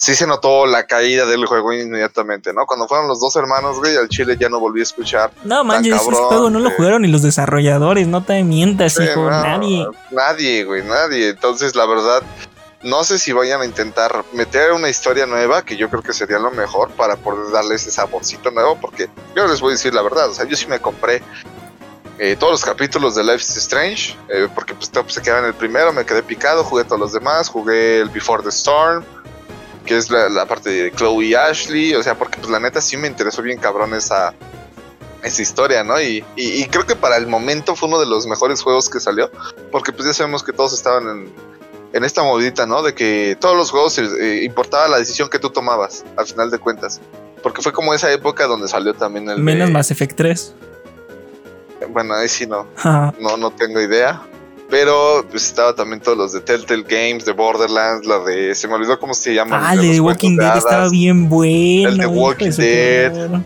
sí 0.00 0.14
se 0.14 0.26
notó 0.26 0.66
la 0.66 0.86
caída 0.86 1.26
del 1.26 1.44
juego 1.46 1.72
inmediatamente, 1.72 2.52
¿no? 2.52 2.64
Cuando 2.64 2.86
fueron 2.86 3.08
los 3.08 3.18
dos 3.18 3.34
hermanos, 3.34 3.78
güey, 3.78 3.96
al 3.96 4.08
chile 4.08 4.36
ya 4.40 4.48
no 4.48 4.58
volví 4.58 4.80
a 4.80 4.84
escuchar 4.84 5.30
No 5.44 5.62
manches, 5.62 5.96
ese 5.96 6.04
cabrón, 6.04 6.28
juego 6.28 6.50
no 6.50 6.60
lo 6.60 6.70
jugaron 6.70 7.02
ni 7.02 7.08
los 7.08 7.22
desarrolladores, 7.22 8.06
no 8.06 8.22
te 8.22 8.42
mientas, 8.44 8.94
Sí, 8.94 9.02
hijo, 9.02 9.28
no, 9.28 9.30
nadie. 9.30 9.86
Nadie, 10.10 10.64
güey, 10.64 10.84
nadie. 10.84 11.30
Entonces, 11.30 11.74
la 11.74 11.86
verdad, 11.86 12.22
no 12.82 13.04
sé 13.04 13.18
si 13.18 13.32
vayan 13.32 13.60
a 13.60 13.64
intentar 13.64 14.24
meter 14.32 14.72
una 14.72 14.88
historia 14.88 15.26
nueva, 15.26 15.62
que 15.64 15.76
yo 15.76 15.90
creo 15.90 16.02
que 16.02 16.12
sería 16.12 16.38
lo 16.38 16.50
mejor 16.50 16.90
para 16.92 17.16
poder 17.16 17.52
darle 17.52 17.74
ese 17.74 17.90
saborcito 17.90 18.50
nuevo, 18.50 18.78
porque 18.80 19.08
yo 19.36 19.46
les 19.46 19.60
voy 19.60 19.70
a 19.70 19.72
decir 19.72 19.92
la 19.94 20.02
verdad, 20.02 20.30
o 20.30 20.34
sea, 20.34 20.46
yo 20.46 20.56
sí 20.56 20.66
me 20.66 20.80
compré 20.80 21.22
eh, 22.18 22.36
todos 22.38 22.52
los 22.52 22.64
capítulos 22.64 23.14
de 23.14 23.22
Life 23.24 23.36
is 23.42 23.56
Strange, 23.56 24.16
eh, 24.28 24.48
porque 24.54 24.74
pues 24.74 24.90
se 25.08 25.22
quedaba 25.22 25.40
en 25.40 25.46
el 25.46 25.54
primero, 25.54 25.92
me 25.92 26.04
quedé 26.04 26.22
picado, 26.22 26.64
jugué 26.64 26.84
todos 26.84 27.00
los 27.00 27.12
demás, 27.12 27.48
jugué 27.48 28.00
el 28.00 28.08
Before 28.10 28.42
the 28.42 28.50
Storm, 28.50 29.04
que 29.86 29.96
es 29.96 30.10
la, 30.10 30.28
la 30.28 30.46
parte 30.46 30.70
de 30.70 30.92
Chloe 30.92 31.24
y 31.26 31.34
Ashley, 31.34 31.94
o 31.94 32.02
sea, 32.02 32.16
porque 32.16 32.38
pues 32.38 32.50
la 32.50 32.60
neta 32.60 32.80
sí 32.80 32.96
me 32.96 33.08
interesó 33.08 33.40
bien 33.42 33.58
cabrón 33.58 33.94
esa, 33.94 34.34
esa 35.22 35.42
historia, 35.42 35.82
¿no? 35.84 36.00
Y, 36.00 36.24
y- 36.36 36.62
y 36.62 36.66
creo 36.68 36.86
que 36.86 36.96
para 36.96 37.16
el 37.16 37.26
momento 37.26 37.74
fue 37.76 37.88
uno 37.88 37.98
de 38.00 38.06
los 38.06 38.26
mejores 38.26 38.62
juegos 38.62 38.88
que 38.90 39.00
salió, 39.00 39.30
porque 39.72 39.92
pues 39.92 40.06
ya 40.06 40.12
sabemos 40.14 40.42
que 40.42 40.52
todos 40.52 40.72
estaban 40.74 41.08
en, 41.08 41.49
en 41.92 42.04
esta 42.04 42.22
movidita, 42.22 42.66
¿no? 42.66 42.82
De 42.82 42.94
que 42.94 43.36
todos 43.40 43.56
los 43.56 43.70
juegos 43.70 43.98
eh, 43.98 44.42
importaba 44.44 44.88
la 44.88 44.98
decisión 44.98 45.28
que 45.28 45.38
tú 45.38 45.50
tomabas, 45.50 46.04
al 46.16 46.26
final 46.26 46.50
de 46.50 46.58
cuentas. 46.58 47.00
Porque 47.42 47.62
fue 47.62 47.72
como 47.72 47.94
esa 47.94 48.12
época 48.12 48.46
donde 48.46 48.68
salió 48.68 48.94
también 48.94 49.28
el... 49.28 49.38
Menos 49.38 49.68
de- 49.68 49.72
Mass 49.72 49.90
Effect 49.90 50.16
3. 50.16 50.54
Bueno, 51.88 52.14
ahí 52.14 52.28
sí 52.28 52.46
no, 52.46 52.66
no, 53.18 53.36
no 53.36 53.50
tengo 53.50 53.80
idea. 53.80 54.22
Pero 54.68 55.26
pues 55.28 55.46
estaba 55.46 55.74
también 55.74 56.00
todos 56.00 56.16
los 56.16 56.32
de 56.32 56.40
Telltale 56.40 56.84
Games, 56.84 57.24
de 57.24 57.32
Borderlands, 57.32 58.06
la 58.06 58.20
de... 58.20 58.54
Se 58.54 58.68
me 58.68 58.74
olvidó 58.74 59.00
cómo 59.00 59.14
se 59.14 59.34
llama. 59.34 59.68
Ah, 59.68 59.74
el 59.74 59.80
de 59.80 59.90
The 59.94 60.00
Walking 60.00 60.36
Dead 60.36 60.56
estaba 60.56 60.88
bien 60.88 61.28
bueno. 61.28 61.88
El 61.88 61.96
de 61.98 62.04
hijo 62.04 62.12
Walking 62.12 62.50
Dead. 62.50 63.40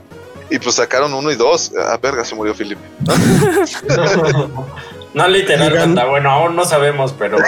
Y 0.50 0.58
pues 0.58 0.74
sacaron 0.74 1.14
uno 1.14 1.30
y 1.32 1.36
dos. 1.36 1.72
Ah, 1.78 1.98
verga, 2.02 2.24
se 2.26 2.34
murió 2.34 2.54
Philip. 2.54 2.78
No 5.14 5.28
literal, 5.28 5.70
Digan- 5.70 5.80
banda. 5.80 6.04
Bueno, 6.06 6.30
aún 6.30 6.56
no 6.56 6.64
sabemos, 6.64 7.14
pero 7.16 7.38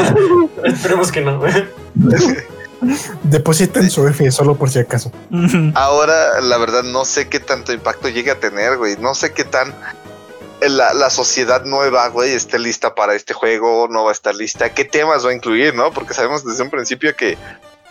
esperemos 0.64 1.12
que 1.12 1.20
no. 1.20 1.40
Depositen 3.22 3.90
su 3.90 4.06
F 4.08 4.30
solo 4.30 4.54
por 4.54 4.70
si 4.70 4.78
acaso. 4.78 5.12
Ahora, 5.74 6.40
la 6.40 6.56
verdad, 6.56 6.82
no 6.82 7.04
sé 7.04 7.28
qué 7.28 7.38
tanto 7.38 7.72
impacto 7.72 8.08
llegue 8.08 8.30
a 8.30 8.40
tener, 8.40 8.78
güey. 8.78 8.96
No 8.96 9.14
sé 9.14 9.32
qué 9.32 9.44
tan 9.44 9.74
la, 10.60 10.94
la, 10.94 11.10
sociedad 11.10 11.64
nueva, 11.64 12.08
güey, 12.08 12.32
esté 12.32 12.58
lista 12.58 12.94
para 12.94 13.14
este 13.14 13.34
juego, 13.34 13.88
no 13.88 14.04
va 14.04 14.10
a 14.10 14.12
estar 14.12 14.34
lista. 14.34 14.70
¿Qué 14.70 14.84
temas 14.84 15.24
va 15.24 15.30
a 15.30 15.34
incluir, 15.34 15.74
no? 15.74 15.90
Porque 15.90 16.14
sabemos 16.14 16.44
desde 16.44 16.62
un 16.62 16.70
principio 16.70 17.14
que, 17.14 17.36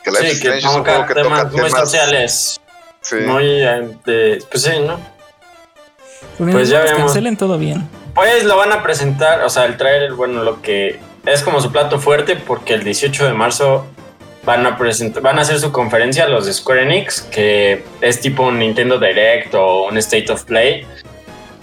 que 0.03 0.11
Life 0.11 0.23
sí, 0.23 0.31
is 0.31 0.37
Strange 0.37 0.67
es 0.67 0.75
un 0.75 0.83
juego 0.83 1.05
que 1.05 1.13
temas, 1.13 1.43
toca 1.43 1.55
temas 1.55 1.71
sociales. 1.71 2.61
Sí. 3.01 3.17
Muy, 3.17 3.45
eh, 3.45 4.39
pues 4.49 4.63
sí, 4.63 4.71
¿no? 4.85 4.99
Pues, 6.37 6.51
pues 6.51 6.69
ya 6.69 6.81
vemos. 6.81 6.97
cancelen 6.97 7.37
todo 7.37 7.57
bien. 7.57 7.87
Pues 8.15 8.45
lo 8.45 8.55
van 8.55 8.71
a 8.71 8.81
presentar, 8.81 9.43
o 9.43 9.49
sea, 9.49 9.65
el 9.65 9.75
trailer, 9.75 10.13
bueno, 10.13 10.41
lo 10.41 10.61
que 10.61 10.99
es 11.25 11.43
como 11.43 11.59
su 11.59 11.69
plato 11.69 11.99
fuerte, 11.99 12.37
porque 12.37 12.73
el 12.73 12.85
18 12.85 13.25
de 13.25 13.33
marzo 13.33 13.85
van 14.45 14.65
a 14.65 14.77
presentar, 14.77 15.21
van 15.21 15.37
a 15.37 15.41
hacer 15.41 15.59
su 15.59 15.73
conferencia 15.73 16.25
los 16.29 16.45
de 16.45 16.53
Square 16.53 16.83
Enix, 16.83 17.21
que 17.23 17.83
es 17.99 18.21
tipo 18.21 18.43
un 18.43 18.59
Nintendo 18.59 18.97
Direct 18.99 19.53
o 19.53 19.87
un 19.87 19.97
State 19.97 20.31
of 20.31 20.45
Play. 20.45 20.87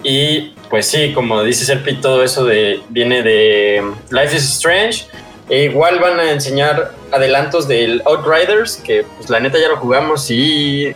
Y 0.03 0.53
pues 0.69 0.85
sí, 0.85 1.11
como 1.13 1.41
dice 1.41 1.65
Serpi, 1.65 1.95
todo 1.95 2.23
eso 2.23 2.45
de, 2.45 2.81
viene 2.89 3.23
de 3.23 3.83
Life 4.11 4.35
is 4.35 4.43
Strange. 4.43 5.07
E 5.49 5.63
igual 5.63 5.99
van 5.99 6.19
a 6.19 6.31
enseñar 6.31 6.91
adelantos 7.11 7.67
del 7.67 8.03
Outriders, 8.05 8.77
que 8.77 9.05
pues 9.17 9.29
la 9.29 9.39
neta 9.39 9.57
ya 9.59 9.69
lo 9.69 9.77
jugamos 9.77 10.29
y 10.29 10.95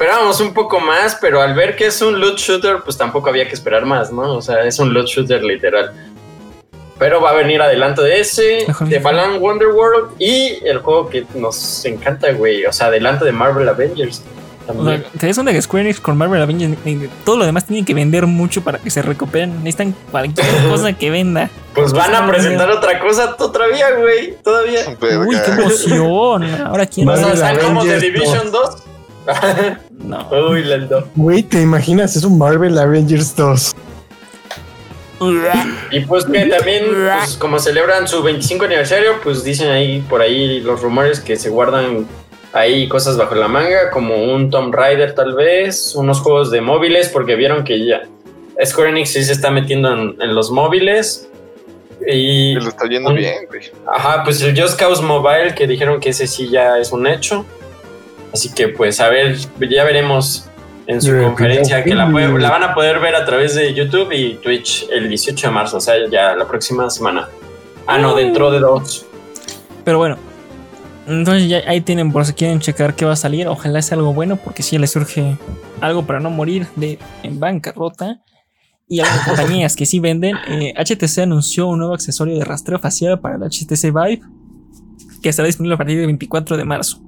esperábamos 0.00 0.40
un 0.40 0.54
poco 0.54 0.80
más, 0.80 1.18
pero 1.20 1.42
al 1.42 1.52
ver 1.52 1.76
que 1.76 1.84
es 1.84 2.00
un 2.00 2.18
loot 2.18 2.38
shooter, 2.38 2.78
pues 2.82 2.96
tampoco 2.96 3.28
había 3.28 3.46
que 3.46 3.52
esperar 3.52 3.84
más, 3.84 4.10
¿no? 4.10 4.36
O 4.36 4.40
sea, 4.40 4.64
es 4.64 4.78
un 4.78 4.94
loot 4.94 5.06
shooter 5.06 5.44
literal. 5.44 5.92
Pero 6.98 7.20
va 7.20 7.30
a 7.30 7.34
venir 7.34 7.60
adelanto 7.60 8.00
de 8.00 8.20
ese, 8.20 8.66
de 8.80 8.98
Balan 8.98 9.42
Wonderworld 9.42 10.12
y 10.18 10.58
el 10.64 10.78
juego 10.78 11.10
que 11.10 11.26
nos 11.34 11.84
encanta, 11.84 12.32
güey. 12.32 12.64
O 12.64 12.72
sea, 12.72 12.86
adelanto 12.86 13.26
de 13.26 13.32
Marvel 13.32 13.68
Avengers. 13.68 14.22
También. 14.66 15.04
O 15.14 15.20
sea, 15.20 15.28
es 15.28 15.36
una 15.36 15.60
Square 15.60 15.84
Enix 15.84 16.00
con 16.00 16.16
Marvel 16.16 16.40
Avengers. 16.40 16.78
Todo 17.22 17.36
lo 17.36 17.44
demás 17.44 17.66
tienen 17.66 17.84
que 17.84 17.92
vender 17.92 18.24
mucho 18.24 18.64
para 18.64 18.78
que 18.78 18.88
se 18.88 19.02
recuperen. 19.02 19.62
Necesitan 19.62 19.94
cualquier 20.10 20.46
cosa 20.70 20.94
que 20.94 21.10
venda. 21.10 21.50
Pues 21.74 21.92
van 21.92 22.14
a 22.14 22.26
presentar 22.26 22.70
otra 22.70 23.00
cosa 23.00 23.36
todavía, 23.36 23.90
güey. 23.96 24.34
Todavía. 24.42 24.80
Uy, 25.26 25.36
qué 25.44 25.50
emoción. 25.50 26.44
Ahora 26.64 26.86
quién 26.86 27.06
va 27.06 27.16
a 27.16 27.32
estar 27.34 27.58
como 27.58 27.82
The 27.82 28.00
Division 28.00 28.50
2. 28.50 28.84
no. 29.90 30.28
Uy, 30.50 30.64
lento. 30.64 31.08
Güey, 31.16 31.42
¿te 31.42 31.60
imaginas? 31.60 32.16
Es 32.16 32.24
un 32.24 32.38
Marvel 32.38 32.78
Avengers 32.78 33.34
2. 33.36 33.74
Y 35.90 36.00
pues 36.00 36.24
que 36.24 36.46
también, 36.46 36.84
pues, 36.86 37.36
como 37.36 37.58
celebran 37.58 38.08
su 38.08 38.22
25 38.22 38.64
aniversario, 38.64 39.20
pues 39.22 39.44
dicen 39.44 39.68
ahí 39.68 40.00
por 40.08 40.22
ahí 40.22 40.60
los 40.60 40.80
rumores 40.80 41.20
que 41.20 41.36
se 41.36 41.50
guardan 41.50 42.06
ahí 42.52 42.88
cosas 42.88 43.16
bajo 43.16 43.34
la 43.34 43.48
manga, 43.48 43.90
como 43.90 44.16
un 44.16 44.50
Tomb 44.50 44.74
Raider 44.74 45.14
tal 45.14 45.34
vez, 45.34 45.94
unos 45.94 46.20
juegos 46.20 46.50
de 46.50 46.60
móviles, 46.60 47.08
porque 47.08 47.36
vieron 47.36 47.64
que 47.64 47.84
ya 47.84 48.02
Square 48.64 48.90
Enix 48.90 49.10
sí 49.12 49.24
se 49.24 49.32
está 49.32 49.50
metiendo 49.50 49.92
en, 49.92 50.34
los 50.34 50.50
móviles. 50.50 51.28
Y 52.06 52.54
lo 52.54 52.68
está 52.68 52.88
yendo 52.88 53.12
bien, 53.12 53.46
güey. 53.46 53.70
Ajá, 53.86 54.24
pues 54.24 54.40
el 54.42 54.58
Just 54.58 54.78
Cause 54.78 55.02
Mobile, 55.02 55.54
que 55.54 55.66
dijeron 55.66 56.00
que 56.00 56.10
ese 56.10 56.26
sí 56.26 56.48
ya 56.48 56.78
es 56.78 56.92
un 56.92 57.06
hecho. 57.06 57.44
Así 58.32 58.52
que 58.52 58.68
pues 58.68 59.00
a 59.00 59.08
ver, 59.08 59.36
ya 59.68 59.84
veremos 59.84 60.48
en 60.86 61.00
su 61.00 61.10
conferencia 61.22 61.84
que 61.84 61.94
la, 61.94 62.08
la, 62.08 62.50
van 62.50 62.62
a 62.62 62.74
poder 62.74 62.98
ver 62.98 63.14
a 63.14 63.24
través 63.24 63.54
de 63.54 63.72
YouTube 63.74 64.12
y 64.12 64.34
Twitch 64.34 64.88
el 64.90 65.08
18 65.08 65.46
de 65.46 65.52
marzo, 65.52 65.76
o 65.76 65.80
sea, 65.80 65.94
ya 66.10 66.34
la 66.34 66.46
próxima 66.46 66.90
semana. 66.90 67.28
Ah, 67.86 67.98
no, 67.98 68.14
dentro 68.14 68.50
de 68.50 68.60
dos. 68.60 69.06
Pero 69.84 69.98
bueno, 69.98 70.16
entonces 71.06 71.48
ya 71.48 71.62
ahí 71.66 71.80
tienen 71.80 72.12
por 72.12 72.24
si 72.24 72.32
quieren 72.34 72.60
checar 72.60 72.94
qué 72.94 73.04
va 73.04 73.12
a 73.12 73.16
salir. 73.16 73.48
Ojalá 73.48 73.82
sea 73.82 73.98
algo 73.98 74.12
bueno 74.12 74.36
porque 74.36 74.62
si 74.62 74.78
les 74.78 74.90
surge 74.90 75.36
algo 75.80 76.06
para 76.06 76.20
no 76.20 76.30
morir 76.30 76.66
de 76.76 76.98
en 77.22 77.40
bancarrota. 77.40 78.20
Y 78.88 79.00
algunas 79.00 79.26
compañías 79.28 79.76
que 79.76 79.86
sí 79.86 80.00
venden, 80.00 80.36
HTC 80.36 81.18
eh, 81.18 81.22
anunció 81.22 81.68
un 81.68 81.78
nuevo 81.78 81.94
accesorio 81.94 82.36
de 82.36 82.44
rastreo 82.44 82.78
facial 82.78 83.20
para 83.20 83.36
el 83.36 83.42
HTC 83.42 83.92
Vive 83.92 84.22
que 85.22 85.28
estará 85.28 85.46
disponible 85.46 85.74
a 85.74 85.78
partir 85.78 85.96
del 85.98 86.06
24 86.06 86.56
de 86.56 86.64
marzo. 86.64 87.00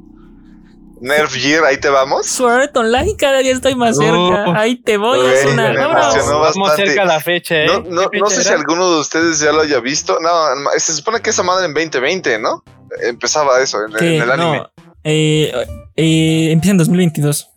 Nerf 1.02 1.34
Gear, 1.34 1.64
ahí 1.64 1.78
te 1.78 1.88
vamos. 1.88 2.26
Sword 2.26 2.76
Online, 2.76 3.16
cada 3.18 3.38
día 3.40 3.52
estoy 3.52 3.74
más 3.74 3.96
cerca. 3.96 4.58
Ahí 4.58 4.76
te 4.76 4.96
voy, 4.96 5.18
es 5.26 5.44
una. 5.46 5.72
Vamos 5.72 6.76
cerca 6.76 7.02
a 7.02 7.06
la 7.06 7.20
fecha, 7.20 7.56
¿eh? 7.56 7.66
No, 7.66 8.08
no, 8.12 8.30
sé 8.30 8.44
si 8.44 8.52
alguno 8.52 8.88
de 8.94 9.00
ustedes 9.00 9.40
ya 9.40 9.50
lo 9.50 9.62
haya 9.62 9.80
visto. 9.80 10.18
No, 10.20 10.30
se 10.76 10.94
supone 10.94 11.20
que 11.20 11.30
esa 11.30 11.42
madre 11.42 11.66
en 11.66 11.74
2020, 11.74 12.38
¿no? 12.38 12.62
Empezaba 13.02 13.60
eso 13.60 13.78
en, 13.84 14.04
el 14.04 14.30
anime. 14.30 14.58
No, 14.58 14.70
eh, 15.02 15.52
eh, 15.96 16.52
empieza 16.52 16.70
en 16.70 16.78
2022. 16.78 17.48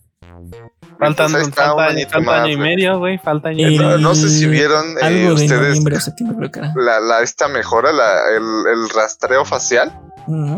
Faltan, 0.98 1.32
falta, 1.32 1.88
año, 1.88 2.48
y 2.48 2.58
medio, 2.58 2.98
güey. 2.98 3.20
Falta 3.20 3.50
año 3.50 3.70
y 3.70 3.78
medio. 3.78 3.98
No 4.00 4.16
sé 4.16 4.30
si 4.30 4.48
vieron 4.48 4.96
eh, 5.04 5.32
ustedes 5.32 5.84
la, 6.76 7.00
la, 7.00 7.22
esta 7.22 7.48
mejora, 7.48 7.92
la, 7.92 8.30
el, 8.36 8.44
el 8.74 8.90
rastreo 8.90 9.46
facial. 9.46 9.92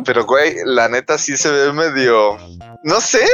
Pero, 0.06 0.26
güey, 0.26 0.56
la 0.66 0.88
neta 0.90 1.18
sí 1.18 1.38
se 1.38 1.52
ve 1.52 1.74
medio. 1.74 2.38
No 2.84 3.02
sé 3.02 3.26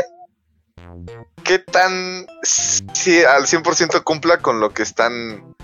qué 1.43 1.59
tan. 1.59 2.25
Si 2.43 3.23
al 3.23 3.43
100% 3.43 4.03
cumpla 4.03 4.37
con 4.37 4.59
lo 4.59 4.71
que 4.71 4.83
están. 4.83 5.55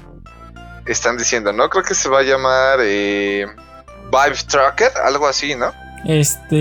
Están 0.85 1.17
diciendo, 1.17 1.53
¿no? 1.53 1.69
Creo 1.69 1.83
que 1.83 1.93
se 1.93 2.09
va 2.09 2.19
a 2.19 2.23
llamar. 2.23 2.79
Eh, 2.81 3.45
Vibe 4.05 4.37
Tracker, 4.47 4.91
algo 5.03 5.27
así, 5.27 5.55
¿no? 5.55 5.71
Este. 6.05 6.55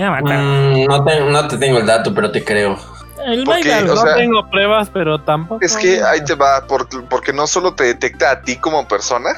Mm, 0.00 0.84
no, 0.86 1.04
te, 1.04 1.20
no 1.20 1.48
te 1.48 1.58
tengo 1.58 1.78
el 1.78 1.86
dato, 1.86 2.14
pero 2.14 2.30
te 2.30 2.44
creo. 2.44 2.78
El 3.26 3.44
porque, 3.44 3.82
no 3.82 4.14
tengo 4.14 4.48
pruebas, 4.50 4.90
pero 4.92 5.20
tampoco. 5.20 5.64
Es 5.64 5.76
que 5.76 6.02
ahí 6.02 6.24
te 6.24 6.34
va, 6.34 6.66
porque, 6.66 6.98
porque 7.10 7.32
no 7.32 7.46
solo 7.46 7.74
te 7.74 7.84
detecta 7.84 8.30
a 8.30 8.42
ti 8.42 8.56
como 8.56 8.88
persona, 8.88 9.30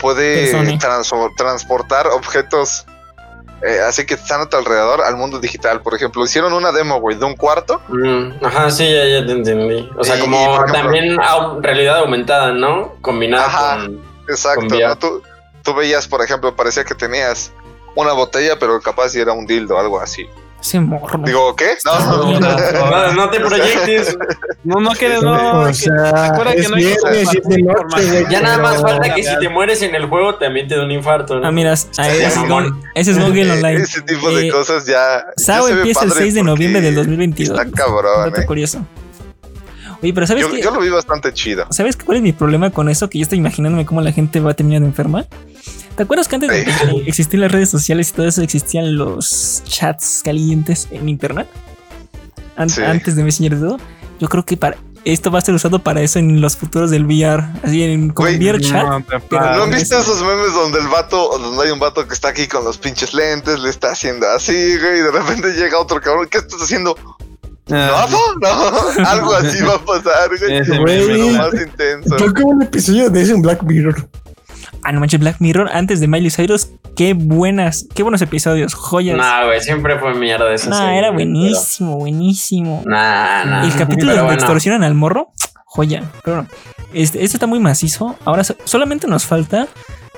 puede 0.00 0.78
transportar 1.36 2.06
objetos 2.08 2.86
eh, 3.62 3.78
así 3.86 4.06
que 4.06 4.14
están 4.14 4.40
a 4.40 4.48
tu 4.48 4.56
alrededor 4.56 5.02
al 5.02 5.16
mundo 5.16 5.38
digital. 5.38 5.82
Por 5.82 5.94
ejemplo, 5.94 6.24
hicieron 6.24 6.52
una 6.52 6.72
demo, 6.72 6.98
güey, 6.98 7.18
de 7.18 7.26
un 7.26 7.36
cuarto. 7.36 7.80
Mm, 7.88 8.42
ajá, 8.42 8.70
sí, 8.70 8.88
ya, 8.90 9.24
te 9.26 9.32
entendí. 9.32 9.88
O 9.96 10.04
sea, 10.04 10.18
como 10.18 10.64
también 10.72 11.18
realidad 11.60 11.98
aumentada, 11.98 12.52
¿no? 12.52 12.94
Combinada 13.02 13.78
con. 13.78 14.00
Exacto, 14.28 14.78
¿no? 14.78 14.96
Tú, 14.96 15.22
tú 15.62 15.74
veías, 15.74 16.08
por 16.08 16.22
ejemplo, 16.22 16.54
parecía 16.56 16.84
que 16.84 16.94
tenías 16.94 17.52
una 17.94 18.12
botella, 18.12 18.58
pero 18.58 18.80
capaz 18.80 19.10
si 19.10 19.20
era 19.20 19.32
un 19.32 19.46
dildo, 19.46 19.78
algo 19.78 20.00
así. 20.00 20.26
Ese 20.60 20.78
morro. 20.78 21.22
Digo, 21.24 21.56
¿qué? 21.56 21.70
No, 21.84 22.38
no, 22.38 23.12
no, 23.12 23.30
te 23.30 23.40
proyectes. 23.40 24.16
No, 24.62 24.80
no 24.80 24.90
quieres, 24.90 25.22
no. 25.22 25.62
O 25.62 25.72
sea, 25.72 26.32
que 26.54 26.68
no 26.68 26.76
hay 26.76 26.94
noche, 27.02 28.26
Ya 28.30 28.40
nada 28.42 28.58
más 28.58 28.82
falta 28.82 29.14
que 29.14 29.22
si 29.22 29.38
te 29.38 29.48
mueres 29.48 29.80
en 29.82 29.94
el 29.94 30.06
juego 30.06 30.34
también 30.34 30.68
te 30.68 30.76
da 30.76 30.84
un 30.84 30.90
infarto. 30.90 31.40
Ah, 31.42 31.50
mira, 31.50 31.72
ese, 31.72 31.88
es 32.94 33.18
Google 33.18 33.52
Online. 33.52 33.82
Ese 33.82 34.02
tipo 34.02 34.30
de 34.30 34.48
eh, 34.48 34.50
cosas 34.50 34.84
ya. 34.86 35.24
Sao 35.36 35.66
empieza 35.68 36.04
el 36.04 36.12
6 36.12 36.34
de 36.34 36.42
noviembre 36.42 36.80
del 36.82 36.94
2022. 36.94 37.58
Está 37.58 37.70
cabrón. 37.70 38.32
eh. 38.36 38.46
curioso. 38.46 38.84
Oye, 40.02 40.14
pero 40.14 40.26
¿sabes 40.26 40.42
yo, 40.44 40.50
qué? 40.50 40.62
Yo 40.62 40.70
lo 40.70 40.80
vi 40.80 40.88
bastante 40.88 41.32
chido. 41.32 41.66
¿Sabes 41.70 41.96
cuál 41.96 42.18
es 42.18 42.22
mi 42.22 42.32
problema 42.32 42.70
con 42.70 42.88
eso? 42.88 43.10
Que 43.10 43.18
yo 43.18 43.22
estoy 43.22 43.38
imaginándome 43.38 43.84
cómo 43.84 44.00
la 44.00 44.12
gente 44.12 44.40
va 44.40 44.52
a 44.52 44.54
terminar 44.54 44.82
enferma. 44.82 45.26
¿Te 45.96 46.04
acuerdas 46.04 46.28
que 46.28 46.36
antes 46.36 46.50
de 46.50 46.64
que 46.64 47.08
existían 47.08 47.42
las 47.42 47.52
redes 47.52 47.68
sociales 47.68 48.10
y 48.10 48.12
todo 48.12 48.26
eso 48.26 48.42
existían 48.42 48.96
los 48.96 49.62
chats 49.66 50.22
calientes 50.24 50.88
en 50.90 51.08
internet? 51.08 51.46
Antes 52.56 53.16
de 53.16 53.24
Messenger 53.24 53.52
y 53.52 53.60
todo. 53.60 53.78
Yo 54.18 54.28
creo 54.28 54.44
que 54.44 54.56
para 54.56 54.76
esto 55.04 55.30
va 55.30 55.38
a 55.38 55.42
ser 55.42 55.54
usado 55.54 55.78
para 55.78 56.02
eso 56.02 56.18
en 56.18 56.40
los 56.40 56.56
futuros 56.56 56.90
del 56.90 57.06
VR. 57.06 57.44
Así 57.62 57.82
en 57.82 58.10
como 58.10 58.28
VR 58.28 58.60
chat. 58.60 58.84
No, 58.84 59.00
¿No 59.30 59.62
han 59.62 59.70
visto 59.70 59.98
esos 59.98 60.22
memes 60.22 60.52
donde 60.54 60.78
el 60.78 60.88
vato, 60.88 61.38
donde 61.38 61.64
hay 61.64 61.70
un 61.70 61.78
vato 61.78 62.06
que 62.06 62.14
está 62.14 62.28
aquí 62.28 62.46
con 62.46 62.64
los 62.64 62.78
pinches 62.78 63.14
lentes, 63.14 63.58
le 63.60 63.70
está 63.70 63.92
haciendo 63.92 64.28
así, 64.28 64.52
güey, 64.78 64.98
y 64.98 65.02
de 65.02 65.10
repente 65.10 65.52
llega 65.52 65.78
otro 65.78 66.00
cabrón, 66.00 66.28
¿qué 66.30 66.38
estás 66.38 66.60
haciendo? 66.62 66.96
Ah. 67.72 68.06
No, 68.10 68.18
no, 68.40 69.06
algo 69.08 69.34
así 69.34 69.62
va 69.62 69.74
a 69.74 69.84
pasar, 69.84 70.30
güey. 70.38 71.32
más 71.32 71.54
intenso. 71.54 72.16
Creo 72.16 72.34
que 72.34 72.42
un 72.42 72.62
episodio 72.62 73.10
de 73.10 73.22
ese 73.22 73.32
en 73.32 73.42
Black 73.42 73.62
Mirror. 73.62 74.08
Ah, 74.82 74.92
no 74.92 75.00
manches, 75.00 75.20
Black 75.20 75.36
Mirror 75.40 75.68
antes 75.72 76.00
de 76.00 76.08
Miley 76.08 76.30
Cyrus. 76.30 76.70
Qué 76.96 77.14
buenas, 77.14 77.86
qué 77.94 78.02
buenos 78.02 78.22
episodios, 78.22 78.74
joyas. 78.74 79.16
Nah, 79.16 79.44
güey, 79.44 79.60
siempre 79.60 79.98
fue 79.98 80.14
mierda 80.14 80.52
eso. 80.52 80.70
Nah, 80.70 80.94
era 80.94 81.10
buenísimo, 81.10 81.96
buenísimo. 81.96 82.82
Nah, 82.86 83.44
nah. 83.44 83.64
El 83.64 83.74
capítulo 83.74 84.14
donde 84.16 84.34
extorsionan 84.34 84.82
al 84.82 84.94
morro, 84.94 85.32
joya. 85.66 86.10
Pero 86.24 86.36
bueno, 86.38 86.48
este, 86.92 87.22
esto 87.22 87.36
está 87.36 87.46
muy 87.46 87.60
macizo. 87.60 88.16
Ahora 88.24 88.42
solamente 88.64 89.06
nos 89.06 89.26
falta 89.26 89.68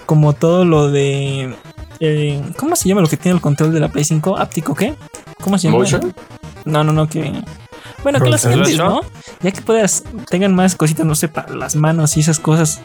como 0.07 0.33
todo 0.33 0.65
lo 0.65 0.91
de. 0.91 1.55
Eh, 2.01 2.43
¿Cómo 2.57 2.77
se 2.77 2.89
llama 2.89 3.01
lo 3.01 3.09
que 3.09 3.17
tiene 3.17 3.37
el 3.37 3.41
control 3.41 3.73
de 3.73 3.81
la 3.81 3.89
Play 3.89 4.05
5? 4.05 4.39
¿Áptico 4.39 4.75
qué? 4.75 4.95
¿Cómo 5.41 5.59
se 5.59 5.69
llama? 5.69 5.79
¿Motion? 5.79 6.15
No, 6.65 6.85
no, 6.85 6.93
no, 6.93 7.09
que. 7.09 7.33
Bueno, 8.03 8.21
que 8.21 8.31
los 8.31 8.41
sientes, 8.41 8.77
¿no? 8.77 9.03
Ya 9.41 9.53
que 9.53 9.61
puedas, 9.61 10.05
tengan 10.29 10.55
más 10.55 10.75
cositas, 10.77 11.07
no 11.07 11.15
sé, 11.15 11.29
para 11.29 11.55
las 11.55 11.77
manos 11.77 12.17
y 12.17 12.21
esas 12.21 12.39
cosas, 12.39 12.83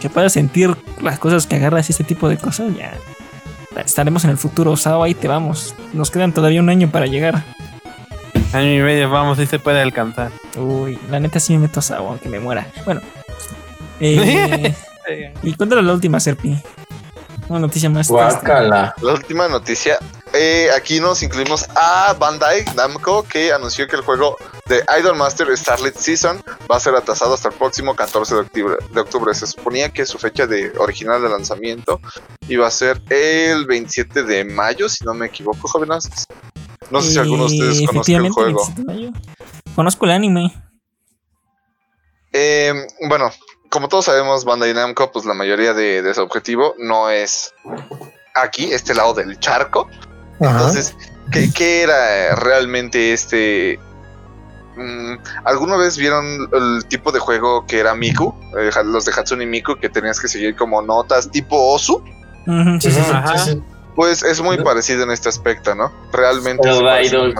que 0.00 0.08
puedas 0.08 0.32
sentir 0.32 0.76
las 1.00 1.18
cosas 1.18 1.46
que 1.46 1.56
agarras 1.56 1.88
y 1.88 1.92
este 1.92 2.04
tipo 2.04 2.28
de 2.28 2.36
cosas, 2.38 2.74
ya. 2.76 2.94
estaremos 3.84 4.24
en 4.24 4.30
el 4.30 4.38
futuro. 4.38 4.76
Sao, 4.76 5.02
ahí 5.02 5.14
te 5.14 5.28
vamos. 5.28 5.74
Nos 5.92 6.10
quedan 6.10 6.32
todavía 6.32 6.60
un 6.60 6.68
año 6.68 6.90
para 6.90 7.06
llegar. 7.06 7.44
Año 8.52 8.72
y 8.74 8.80
medio, 8.80 9.10
vamos, 9.10 9.38
si 9.38 9.46
se 9.46 9.58
puede 9.58 9.80
alcanzar. 9.80 10.32
Uy, 10.56 10.98
la 11.08 11.20
neta 11.20 11.38
sí 11.38 11.52
me 11.52 11.60
meto 11.60 11.80
a 11.80 11.82
Sao, 11.82 12.08
aunque 12.08 12.28
me 12.28 12.40
muera. 12.40 12.66
Bueno. 12.84 13.00
Eh, 15.08 15.34
y 15.42 15.54
cuéntale 15.54 15.82
la 15.82 15.92
última, 15.92 16.20
Serpi. 16.20 16.56
Una 17.48 17.58
noticia 17.58 17.90
más. 17.90 18.06
Guácala. 18.06 18.94
La 19.02 19.12
última 19.12 19.48
noticia. 19.48 19.98
Eh, 20.32 20.68
aquí 20.76 21.00
nos 21.00 21.22
incluimos 21.22 21.66
a 21.76 22.14
Bandai 22.18 22.64
Namco 22.76 23.22
que 23.24 23.52
anunció 23.52 23.86
que 23.88 23.96
el 23.96 24.02
juego 24.02 24.36
de 24.66 24.84
Idol 24.98 25.16
Master 25.16 25.48
Starlit 25.56 25.94
Season 25.96 26.42
va 26.70 26.76
a 26.76 26.80
ser 26.80 26.94
atrasado 26.94 27.34
hasta 27.34 27.48
el 27.48 27.54
próximo 27.54 27.94
14 27.96 28.34
de 28.34 28.40
octubre. 28.42 28.76
De 28.92 29.00
octubre. 29.00 29.34
Se 29.34 29.46
suponía 29.46 29.88
que 29.90 30.06
su 30.06 30.18
fecha 30.18 30.46
de 30.46 30.72
original 30.78 31.20
de 31.22 31.28
lanzamiento 31.28 32.00
iba 32.48 32.66
a 32.66 32.70
ser 32.70 33.00
el 33.10 33.66
27 33.66 34.22
de 34.22 34.44
mayo, 34.44 34.88
si 34.88 35.04
no 35.04 35.14
me 35.14 35.26
equivoco, 35.26 35.66
jóvenes. 35.68 36.08
No 36.90 37.00
sé 37.00 37.12
si 37.12 37.18
alguno 37.18 37.48
de 37.48 37.54
ustedes 37.56 37.80
Eh, 37.80 37.86
conoce 37.86 38.14
el 38.14 38.30
juego. 38.30 38.64
27 38.66 38.80
de 38.82 38.84
mayo. 38.94 39.10
Conozco 39.74 40.04
el 40.06 40.10
anime. 40.12 40.54
Eh, 42.32 42.72
bueno, 43.08 43.30
como 43.70 43.88
todos 43.88 44.04
sabemos, 44.04 44.44
Bandai 44.44 44.72
Namco, 44.74 45.10
pues 45.10 45.24
la 45.24 45.34
mayoría 45.34 45.74
de, 45.74 46.02
de 46.02 46.14
su 46.14 46.22
objetivo 46.22 46.74
no 46.78 47.10
es 47.10 47.52
aquí, 48.34 48.72
este 48.72 48.94
lado 48.94 49.14
del 49.14 49.38
charco. 49.40 49.88
Entonces, 50.40 50.96
¿qué, 51.30 51.50
qué 51.52 51.82
era 51.82 52.34
realmente 52.36 53.12
este? 53.12 53.78
Mm, 54.76 55.14
¿Alguna 55.44 55.76
vez 55.76 55.98
vieron 55.98 56.48
el 56.52 56.84
tipo 56.86 57.12
de 57.12 57.18
juego 57.18 57.66
que 57.66 57.78
era 57.80 57.94
Miku? 57.94 58.34
Eh, 58.58 58.70
los 58.84 59.04
de 59.04 59.12
Hatsune 59.12 59.46
Miku, 59.46 59.76
que 59.76 59.88
tenías 59.88 60.18
que 60.20 60.28
seguir 60.28 60.56
como 60.56 60.80
notas 60.80 61.30
tipo 61.30 61.56
Osu. 61.74 62.02
Ujú, 62.46 62.80
sí, 62.80 62.90
sí, 62.90 63.00
sí. 63.02 63.10
Ajá. 63.12 63.38
Sí, 63.38 63.52
sí. 63.52 63.62
Pues 63.96 64.22
es 64.22 64.40
muy 64.40 64.56
parecido 64.58 65.02
en 65.02 65.10
este 65.10 65.28
aspecto, 65.28 65.74
¿no? 65.74 65.92
Realmente. 66.12 66.66
Idol. 67.04 67.34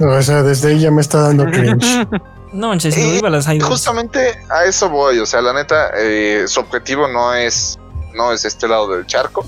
O 0.00 0.22
sea, 0.22 0.42
desde 0.42 0.70
ahí 0.70 0.80
ya 0.80 0.90
me 0.90 1.02
está 1.02 1.20
dando 1.20 1.44
cringe. 1.46 2.06
No 2.52 2.68
manches, 2.68 2.96
no 2.96 3.02
Eh, 3.02 3.12
viva 3.14 3.30
las 3.30 3.48
idols. 3.48 3.64
Justamente 3.64 4.38
a 4.48 4.64
eso 4.64 4.88
voy, 4.88 5.18
o 5.18 5.26
sea, 5.26 5.42
la 5.42 5.52
neta, 5.52 5.90
eh, 5.96 6.44
su 6.46 6.60
objetivo 6.60 7.08
no 7.08 7.34
es, 7.34 7.80
no 8.14 8.32
es 8.32 8.44
este 8.44 8.68
lado 8.68 8.86
del 8.94 9.04
charco, 9.06 9.44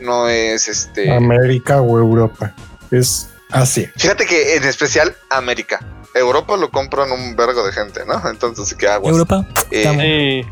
no 0.00 0.28
es 0.28 0.68
este. 0.68 1.10
América 1.12 1.80
o 1.80 1.98
Europa. 1.98 2.54
Es 2.90 3.28
Asia. 3.50 3.92
Fíjate 3.96 4.26
que 4.26 4.56
en 4.56 4.64
especial 4.64 5.14
América. 5.30 5.80
Europa 6.14 6.56
lo 6.56 6.70
compran 6.70 7.12
un 7.12 7.36
vergo 7.36 7.64
de 7.64 7.72
gente, 7.72 8.00
¿no? 8.06 8.28
Entonces, 8.28 8.74
¿qué 8.74 8.88
hago? 8.88 9.08
Europa. 9.08 9.46
Eh, 9.70 10.44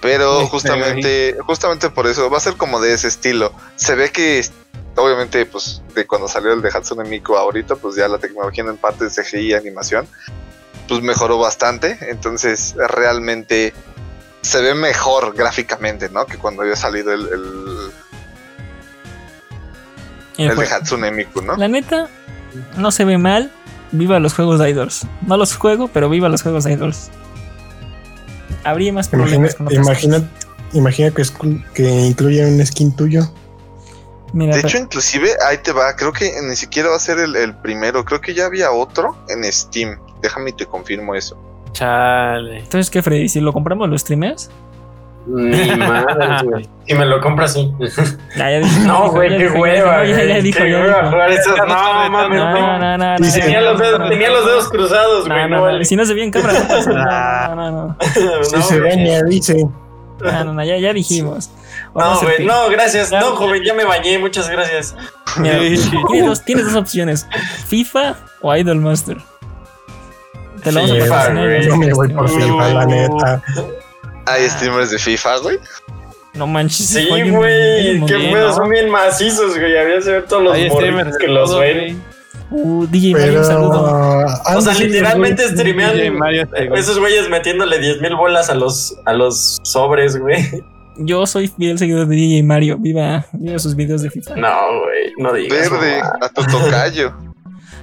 pero 0.00 0.40
Sí, 0.40 0.46
justamente, 0.48 1.36
justamente 1.44 1.90
por 1.90 2.06
eso 2.06 2.30
va 2.30 2.38
a 2.38 2.40
ser 2.40 2.54
como 2.54 2.80
de 2.80 2.94
ese 2.94 3.08
estilo. 3.08 3.52
Se 3.74 3.94
ve 3.94 4.10
que, 4.10 4.44
obviamente, 4.96 5.44
pues, 5.46 5.82
de 5.94 6.06
cuando 6.06 6.28
salió 6.28 6.52
el 6.52 6.62
de 6.62 6.70
Hatsune 6.70 7.08
Miku 7.08 7.36
ahorita, 7.36 7.76
pues 7.76 7.96
ya 7.96 8.08
la 8.08 8.18
tecnología 8.18 8.64
en 8.64 8.76
parte 8.76 9.04
de 9.04 9.10
CGI 9.10 9.38
y 9.38 9.54
animación, 9.54 10.06
pues 10.88 11.02
mejoró 11.02 11.38
bastante. 11.38 11.98
Entonces, 12.02 12.74
realmente 12.76 13.72
se 14.42 14.60
ve 14.60 14.74
mejor 14.74 15.34
gráficamente, 15.34 16.08
¿no? 16.08 16.24
Que 16.26 16.38
cuando 16.38 16.62
había 16.62 16.76
salido 16.76 17.12
el, 17.12 17.26
el, 17.26 17.75
El 20.38 20.44
el 20.44 20.48
de 20.50 20.54
juego. 20.56 20.74
Hatsune 20.74 21.10
Miku, 21.12 21.42
¿no? 21.42 21.56
La 21.56 21.68
neta, 21.68 22.08
no 22.76 22.90
se 22.90 23.04
ve 23.04 23.18
mal. 23.18 23.50
Viva 23.92 24.18
los 24.18 24.34
juegos 24.34 24.58
de 24.58 24.68
idols. 24.70 25.06
No 25.26 25.36
los 25.36 25.54
juego, 25.54 25.88
pero 25.88 26.08
viva 26.10 26.28
los 26.28 26.42
juegos 26.42 26.64
de 26.64 26.72
idols. 26.72 27.08
Habría 28.64 28.92
más 28.92 29.06
Imagina, 29.12 29.22
problemas 29.30 29.54
con 29.54 29.66
otras 29.68 29.86
imagina, 29.86 30.16
cosas. 30.18 30.30
imagina 30.72 31.10
que, 31.12 31.22
es- 31.22 31.32
que 31.72 31.88
incluye 32.06 32.44
un 32.44 32.64
skin 32.66 32.94
tuyo. 32.96 33.22
Mira, 34.32 34.56
De 34.56 34.62
pero- 34.62 34.68
hecho, 34.68 34.78
inclusive, 34.78 35.30
ahí 35.48 35.58
te 35.58 35.72
va, 35.72 35.94
creo 35.94 36.12
que 36.12 36.32
ni 36.42 36.56
siquiera 36.56 36.88
va 36.90 36.96
a 36.96 36.98
ser 36.98 37.18
el, 37.20 37.36
el 37.36 37.54
primero, 37.54 38.04
creo 38.04 38.20
que 38.20 38.34
ya 38.34 38.46
había 38.46 38.72
otro 38.72 39.16
en 39.28 39.44
Steam. 39.52 39.98
Déjame 40.20 40.50
y 40.50 40.52
te 40.54 40.66
confirmo 40.66 41.14
eso. 41.14 41.38
Chale. 41.72 42.58
entonces, 42.58 42.90
¿qué, 42.90 43.02
Freddy? 43.02 43.28
Si 43.28 43.38
lo 43.40 43.52
compramos, 43.52 43.88
¿lo 43.88 43.96
streameas? 43.96 44.50
Ni 45.26 45.76
madres, 45.76 46.42
güey. 46.44 46.68
Si 46.86 46.94
me 46.94 47.04
lo 47.04 47.20
compras, 47.20 47.52
sí. 47.54 47.72
Ya, 48.36 48.50
ya 48.50 48.58
dijo, 48.60 48.80
No, 48.86 49.10
güey, 49.10 49.36
qué 49.36 49.48
hueva, 49.48 50.04
no, 50.04 52.10
mames, 52.10 52.38
No, 52.38 52.78
no. 52.78 52.98
no, 52.98 53.18
no, 53.18 53.30
Tenía 53.32 53.60
los 53.60 53.78
dedos, 53.78 54.08
tenía 54.08 54.30
los 54.30 54.46
dedos 54.46 54.68
cruzados, 54.68 55.26
güey. 55.28 55.42
no, 55.42 55.48
No, 55.48 55.56
no, 55.56 55.62
vale. 55.62 55.84
Si 55.84 55.96
no 55.96 56.04
se 56.04 56.14
ve 56.14 56.24
en 56.24 56.30
cámara, 56.30 56.60
no 56.60 56.68
pasa 56.68 56.92
nada. 56.92 57.48
No, 57.56 57.70
no, 57.70 57.86
no. 57.88 57.96
Si 58.44 58.56
No, 58.56 58.62
se 58.62 58.80
baña, 58.80 59.22
dice. 59.24 59.66
No, 60.20 60.44
no, 60.44 60.52
no, 60.54 60.64
ya, 60.64 60.78
ya 60.78 60.92
dijimos. 60.92 61.50
No, 61.94 62.00
Vamos 62.00 62.22
güey, 62.22 62.34
hacer- 62.34 62.46
no, 62.46 62.68
gracias. 62.70 63.10
No, 63.12 63.36
joven, 63.36 63.62
ya 63.64 63.74
me 63.74 63.84
bañé, 63.84 64.18
muchas 64.18 64.48
gracias. 64.48 64.94
Mira, 65.38 65.58
tienes, 65.58 66.26
dos, 66.26 66.44
tienes 66.44 66.64
dos 66.66 66.74
opciones: 66.76 67.26
FIFA 67.66 68.14
o 68.42 68.54
Idol 68.56 68.80
Master. 68.80 69.16
Te 70.62 70.72
lo 70.72 70.80
vamos 70.80 70.96
a 70.96 71.00
Sí, 71.04 71.08
patrocinar. 71.10 71.60
Yo 71.62 71.76
me 71.76 71.92
voy 71.92 72.08
por. 72.08 72.28
FIFA, 72.28 72.68
la 72.68 72.86
neta. 72.86 73.42
Hay 74.26 74.48
streamers 74.50 74.90
de 74.90 74.98
FIFA, 74.98 75.38
güey. 75.38 75.58
No 76.34 76.46
manches. 76.46 76.88
Sí, 76.88 77.08
güey. 77.08 78.04
Qué 78.06 78.30
pedo, 78.32 78.48
¿no? 78.48 78.54
son 78.54 78.68
bien 78.68 78.90
macizos, 78.90 79.58
güey. 79.58 79.76
Había 79.76 80.00
que 80.00 80.10
ver 80.10 80.26
todos 80.26 80.42
los 80.42 80.56
streamers 80.56 81.12
de 81.12 81.18
que 81.18 81.28
los 81.28 81.58
ven. 81.58 82.02
Uh, 82.50 82.86
DJ 82.86 83.12
Mario, 83.12 83.38
un 83.40 83.44
saludo. 83.44 84.26
O 84.54 84.60
sea, 84.60 84.74
literalmente 84.74 85.48
streamean 85.48 85.94
DJ 85.94 86.10
Mario 86.12 86.48
esos 86.74 86.98
güeyes 86.98 87.28
metiéndole 87.28 87.78
10 87.78 88.00
mil 88.02 88.14
bolas 88.14 88.50
a 88.50 88.54
los, 88.54 88.96
a 89.04 89.12
los 89.12 89.58
sobres, 89.62 90.16
güey. 90.16 90.62
Yo 90.98 91.26
soy 91.26 91.48
fiel 91.48 91.78
seguidor 91.78 92.06
de 92.06 92.16
DJ 92.16 92.42
Mario. 92.42 92.78
Viva, 92.78 93.26
viva 93.32 93.58
sus 93.58 93.74
videos 93.74 94.02
de 94.02 94.10
FIFA. 94.10 94.36
No, 94.36 94.80
güey, 94.82 95.12
no 95.18 95.32
digas. 95.32 95.70
Verde, 95.70 95.98
mamá. 96.00 96.18
a 96.22 96.28
tu 96.28 96.42
tocayo. 96.44 97.14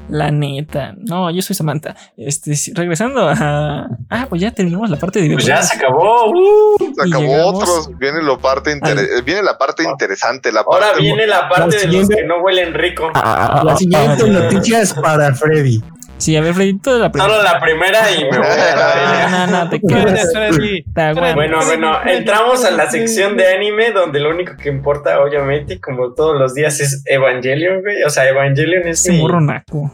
La 0.10 0.32
neta. 0.32 0.93
No, 0.97 1.32
yo 1.32 1.41
soy 1.41 1.56
Samantha. 1.56 1.95
Este, 2.18 2.54
regresando 2.76 3.28
a. 3.28 3.88
Ah, 4.10 4.26
pues 4.30 4.41
ya 4.41 4.51
terminamos 4.51 4.89
la 4.89 4.97
parte 4.97 5.22
de 5.22 5.34
Pues 5.34 5.45
ya 5.45 5.62
se 5.62 5.78
acabó. 5.78 6.30
uh. 6.30 6.76
Se 6.95 7.10
acabó 7.10 7.45
otros. 7.47 7.89
Viene, 7.97 8.22
lo 8.22 8.38
parte 8.38 8.72
inter- 8.72 9.24
viene 9.24 9.41
la 9.41 9.58
parte 9.58 9.84
interesante. 9.84 10.51
La 10.51 10.62
Ahora 10.62 10.88
parte 10.88 11.01
viene 11.01 11.26
la 11.26 11.47
parte 11.49 11.76
La 11.78 11.82
de 11.91 11.97
los 11.97 12.10
que 12.10 12.24
no 12.26 12.39
huelen 12.43 12.74
rico. 12.74 13.10
Ah, 13.14 13.62
La 13.66 13.76
siguiente 13.78 14.30
noticia 14.30 14.82
es 14.82 14.93
para 14.93 15.34
Freddy. 15.34 15.82
Sí, 16.18 16.36
a 16.38 16.41
ver, 16.41 16.53
Freddy, 16.53 16.78
toda 16.80 16.99
la 16.99 17.11
primera. 17.11 17.34
Solo 17.34 17.43
la 17.43 17.59
primera 17.59 17.99
y 18.11 18.24
me 18.24 18.38
voy 18.38 18.47
a. 18.47 19.30
No, 19.30 19.47
no, 19.47 19.64
no, 19.66 19.70
te 19.70 19.82
quedas. 19.82 20.32
Bueno, 21.36 21.59
bueno, 21.66 21.97
entramos 22.05 22.64
a 22.64 22.72
la 22.72 22.89
sección 22.89 23.36
de 23.36 23.47
anime 23.53 23.91
donde 23.91 24.20
lo 24.20 24.30
único 24.30 24.55
que 24.55 24.70
importa, 24.70 25.20
obviamente, 25.22 25.80
como 25.80 26.14
todos 26.14 26.39
los 26.39 26.53
días, 26.53 26.80
es 26.80 27.01
Evangelion, 27.05 27.82
güey. 27.82 28.03
O 28.03 28.09
sea, 28.09 28.28
Evangelion 28.28 28.88
es 28.88 29.07
mi, 29.09 29.24
naco. 29.41 29.91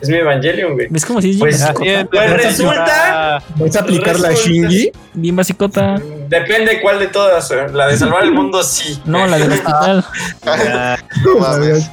es 0.00 0.08
mi 0.08 0.16
Evangelion, 0.16 0.74
güey. 0.74 0.86
¿Ves 0.90 1.04
cómo 1.04 1.20
si 1.20 1.30
es 1.30 1.36
bien 1.36 1.48
Pues, 1.48 1.60
es, 1.62 1.72
Pues 1.74 2.06
pues, 2.10 2.32
resulta- 2.44 3.42
¿Vas 3.56 3.76
a 3.76 3.80
aplicar 3.80 4.20
la 4.20 4.32
Shinji? 4.32 4.92
Bien 5.14 5.34
basicota. 5.36 6.00
Depende 6.28 6.80
cuál 6.80 6.98
de 6.98 7.08
todas. 7.08 7.50
eh. 7.50 7.66
La 7.72 7.86
de 7.88 7.96
salvar 7.96 8.24
el 8.24 8.32
mundo, 8.32 8.62
sí. 8.62 9.00
No, 9.04 9.26
la 9.26 9.38
del 9.38 9.52
hospital. 9.52 10.04
No 11.24 11.38
mames. 11.38 11.90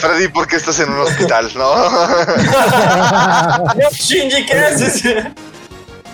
Freddy, 0.00 0.28
¿por 0.28 0.46
qué 0.48 0.56
estás 0.56 0.78
en 0.80 0.90
un 0.90 1.00
hospital? 1.00 1.50
No. 1.54 1.74
No, 3.76 3.90
Shinji, 3.92 4.46
¿qué 4.46 4.58
haces? 4.58 5.02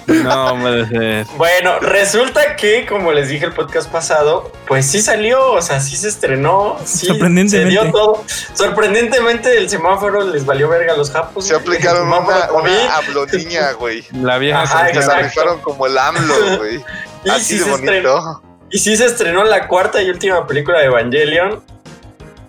No 0.07 0.57
puede 0.61 0.88
ser. 0.88 1.26
Bueno, 1.36 1.78
resulta 1.80 2.57
que, 2.57 2.86
como 2.86 3.12
les 3.12 3.28
dije 3.28 3.44
el 3.44 3.53
podcast 3.53 3.90
pasado, 3.90 4.50
pues 4.66 4.86
sí 4.86 5.00
salió, 5.00 5.53
o 5.53 5.62
sea, 5.62 5.80
sí 5.80 5.96
se 5.96 6.09
estrenó, 6.09 6.76
sí 6.84 7.07
Sorprendentemente. 7.07 7.74
se 7.76 7.82
dio 7.82 7.92
todo. 7.92 8.24
Sorprendentemente 8.55 9.57
el 9.57 9.68
semáforo 9.68 10.24
les 10.24 10.44
valió 10.46 10.68
verga 10.68 10.94
a 10.94 10.96
los 10.96 11.11
japos. 11.11 11.46
Se 11.46 11.55
aplicaron 11.55 12.07
una, 12.09 12.50
una 12.53 12.96
habloniña, 12.96 13.72
güey. 13.72 14.05
La 14.12 14.38
vieja 14.38 14.62
Ajá, 14.62 14.86
Que 14.92 15.00
la 15.00 15.18
rifaron 15.20 15.61
como 15.61 15.86
el 15.86 15.96
AMLO, 15.98 16.57
güey. 16.59 16.80
y 17.24 17.30
Así 17.30 17.44
sí 17.44 17.59
de 17.59 17.64
se 17.64 17.70
estrenó. 17.72 18.12
bonito. 18.20 18.42
Y 18.70 18.78
sí 18.78 18.96
se 18.96 19.05
estrenó 19.07 19.44
la 19.44 19.68
cuarta 19.68 20.00
y 20.03 20.09
última 20.09 20.46
película 20.46 20.78
de 20.80 20.86
Evangelion, 20.86 21.62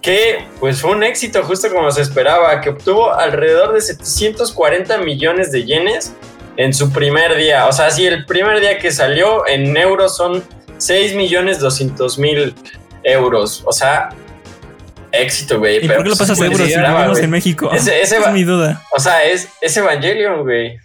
que 0.01 0.47
pues 0.59 0.81
fue 0.81 0.91
un 0.91 1.03
éxito 1.03 1.43
justo 1.43 1.69
como 1.69 1.91
se 1.91 2.01
esperaba, 2.01 2.59
que 2.61 2.69
obtuvo 2.69 3.13
alrededor 3.13 3.73
de 3.73 3.81
740 3.81 4.97
millones 4.99 5.51
de 5.51 5.63
yenes 5.65 6.13
en 6.57 6.73
su 6.73 6.91
primer 6.91 7.35
día. 7.35 7.67
O 7.67 7.71
sea, 7.71 7.89
si 7.91 8.05
el 8.05 8.25
primer 8.25 8.59
día 8.59 8.77
que 8.77 8.91
salió 8.91 9.47
en 9.47 9.75
euros 9.77 10.15
son 10.17 10.43
6 10.77 11.15
millones 11.15 11.59
200 11.59 12.19
mil 12.19 12.53
euros. 13.03 13.63
O 13.65 13.71
sea, 13.71 14.09
éxito, 15.11 15.59
güey. 15.59 15.77
¿Y 15.77 15.81
pero, 15.81 15.95
por 15.95 16.03
qué 16.03 16.09
lo 16.09 16.15
pues, 16.15 16.19
pasas 16.29 16.37
se 16.37 16.45
euros 16.45 16.67
si 16.67 16.77
vivimos 16.77 17.19
en 17.19 17.29
México? 17.29 17.71
Ese- 17.71 18.01
es 18.01 18.13
mi 18.31 18.43
duda. 18.43 18.81
O 18.95 18.99
sea, 18.99 19.23
es, 19.23 19.49
es 19.61 19.75
Evangelion, 19.77 20.43
güey. 20.43 20.77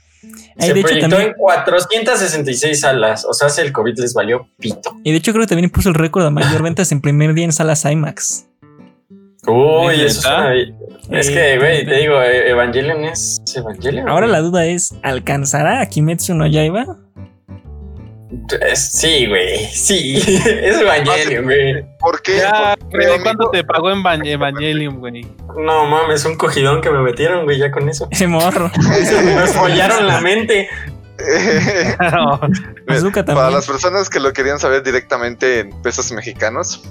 Se 0.59 0.75
de 0.75 0.81
hecho, 0.81 0.89
proyectó 0.89 1.09
también- 1.11 1.29
en 1.31 1.35
466 1.39 2.81
salas. 2.81 3.25
O 3.25 3.33
sea, 3.33 3.49
si 3.49 3.61
el 3.61 3.73
COVID 3.73 3.99
les 3.99 4.13
valió 4.15 4.49
pito. 4.59 4.97
Y 5.05 5.13
de 5.13 5.19
hecho 5.19 5.33
creo 5.33 5.45
que 5.45 5.49
también 5.49 5.71
puso 5.71 5.89
el 5.91 5.95
récord 5.95 6.25
de 6.25 6.31
mayor 6.31 6.63
ventas 6.63 6.91
en 6.91 7.01
primer 7.01 7.35
día 7.35 7.45
en 7.45 7.53
salas 7.53 7.85
IMAX. 7.85 8.47
Uy, 9.49 10.03
eso 10.03 10.29
bien. 10.51 10.77
Es 11.11 11.31
que, 11.31 11.59
güey, 11.59 11.87
te 11.87 11.97
digo, 11.97 12.21
eh, 12.21 12.51
Evangelion 12.51 13.05
es 13.05 13.41
Evangelion. 13.55 14.09
Ahora 14.09 14.27
la 14.27 14.41
duda 14.41 14.67
es, 14.67 14.95
¿alcanzará 15.03 15.81
a 15.81 15.87
Kimetsu 15.87 16.35
no 16.35 16.47
Yaiba? 16.47 16.99
Sí, 18.75 19.27
güey. 19.27 19.65
Sí. 19.73 20.17
es 20.27 20.81
Evangelion, 20.81 21.45
güey. 21.45 21.85
¿Por 21.99 22.21
qué? 22.23 22.39
Ya, 22.39 22.77
güey, 22.91 23.21
¿cuánto 23.23 23.51
te 23.51 23.65
pagó 23.65 23.91
en 23.91 24.03
Van- 24.03 24.27
Evangelium, 24.27 24.99
güey? 24.99 25.27
No 25.57 25.87
mames, 25.87 26.25
un 26.25 26.37
cogidón 26.37 26.81
que 26.83 26.91
me 26.91 27.01
metieron, 27.01 27.45
güey, 27.45 27.59
ya 27.59 27.71
con 27.71 27.89
eso. 27.89 28.07
Ese 28.11 28.27
morro. 28.27 28.71
Me 28.79 29.47
follaron 29.47 30.07
la 30.07 30.21
mente. 30.21 30.69
No, 32.13 32.41
Para 33.25 33.51
las 33.51 33.67
personas 33.67 34.09
que 34.09 34.21
lo 34.21 34.33
querían 34.33 34.61
saber 34.61 34.85
directamente 34.85 35.61
en 35.61 35.83
pesos 35.83 36.13
mexicanos, 36.13 36.83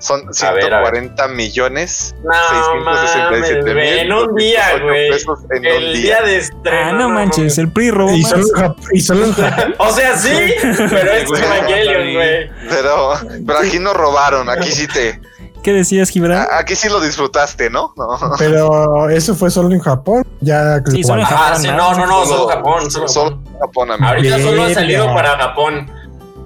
son 0.00 0.22
A 0.42 0.52
ver, 0.52 0.74
a 0.74 0.80
ver. 0.80 0.90
140 0.94 1.28
millones 1.28 2.14
No 2.24 2.32
667 2.32 3.60
mames, 3.60 3.74
güey, 3.74 3.98
en 4.00 4.12
un 4.12 4.34
día, 4.34 4.62
208 4.72 4.84
güey. 4.84 5.10
pesos 5.10 5.38
en 5.50 5.58
un 5.60 5.66
El 5.66 6.02
día 6.02 6.22
de 6.22 6.36
estreno. 6.38 6.88
Ah, 6.88 6.92
no 6.92 7.08
manches, 7.10 7.58
el 7.58 7.70
PRI 7.72 7.90
robó 7.90 8.12
Y 8.12 8.22
solo, 8.24 8.44
y 8.92 9.00
solo 9.00 9.32
Japón. 9.32 9.74
O 9.78 9.90
sea, 9.92 10.16
sí, 10.16 10.54
pero 10.62 11.12
es 11.12 11.28
Evangelion, 11.30 12.14
güey. 12.14 12.50
Pero, 12.68 13.12
pero 13.46 13.58
aquí 13.58 13.78
no 13.78 13.92
robaron, 13.94 14.48
aquí 14.50 14.70
sí 14.70 14.86
te, 14.86 15.20
¿Qué 15.62 15.74
decías, 15.74 16.08
Gibran? 16.08 16.46
aquí 16.52 16.74
sí 16.74 16.88
lo 16.88 17.00
disfrutaste, 17.00 17.68
¿no? 17.68 17.92
No. 17.96 18.08
Pero 18.38 19.10
eso 19.10 19.34
fue 19.34 19.50
solo 19.50 19.70
en 19.74 19.80
Japón. 19.80 20.26
Ya 20.40 20.78
Sí, 20.86 21.02
solo 21.04 21.20
en 21.20 21.26
global. 21.28 21.34
Ah, 21.38 21.46
Japón, 21.48 21.62
sí, 21.62 21.68
¿no? 21.68 21.76
no, 21.76 21.94
no, 21.98 22.06
no, 22.06 22.24
solo 22.26 22.48
Japón, 22.48 22.90
solo 22.90 23.08
Solo 23.08 23.30
Japón. 23.30 23.58
Japón, 23.60 23.90
amigo. 23.90 24.08
Ahorita 24.08 24.38
solo 24.40 24.62
ha 24.62 24.70
salido 24.74 25.06
para 25.14 25.36
Japón. 25.38 25.90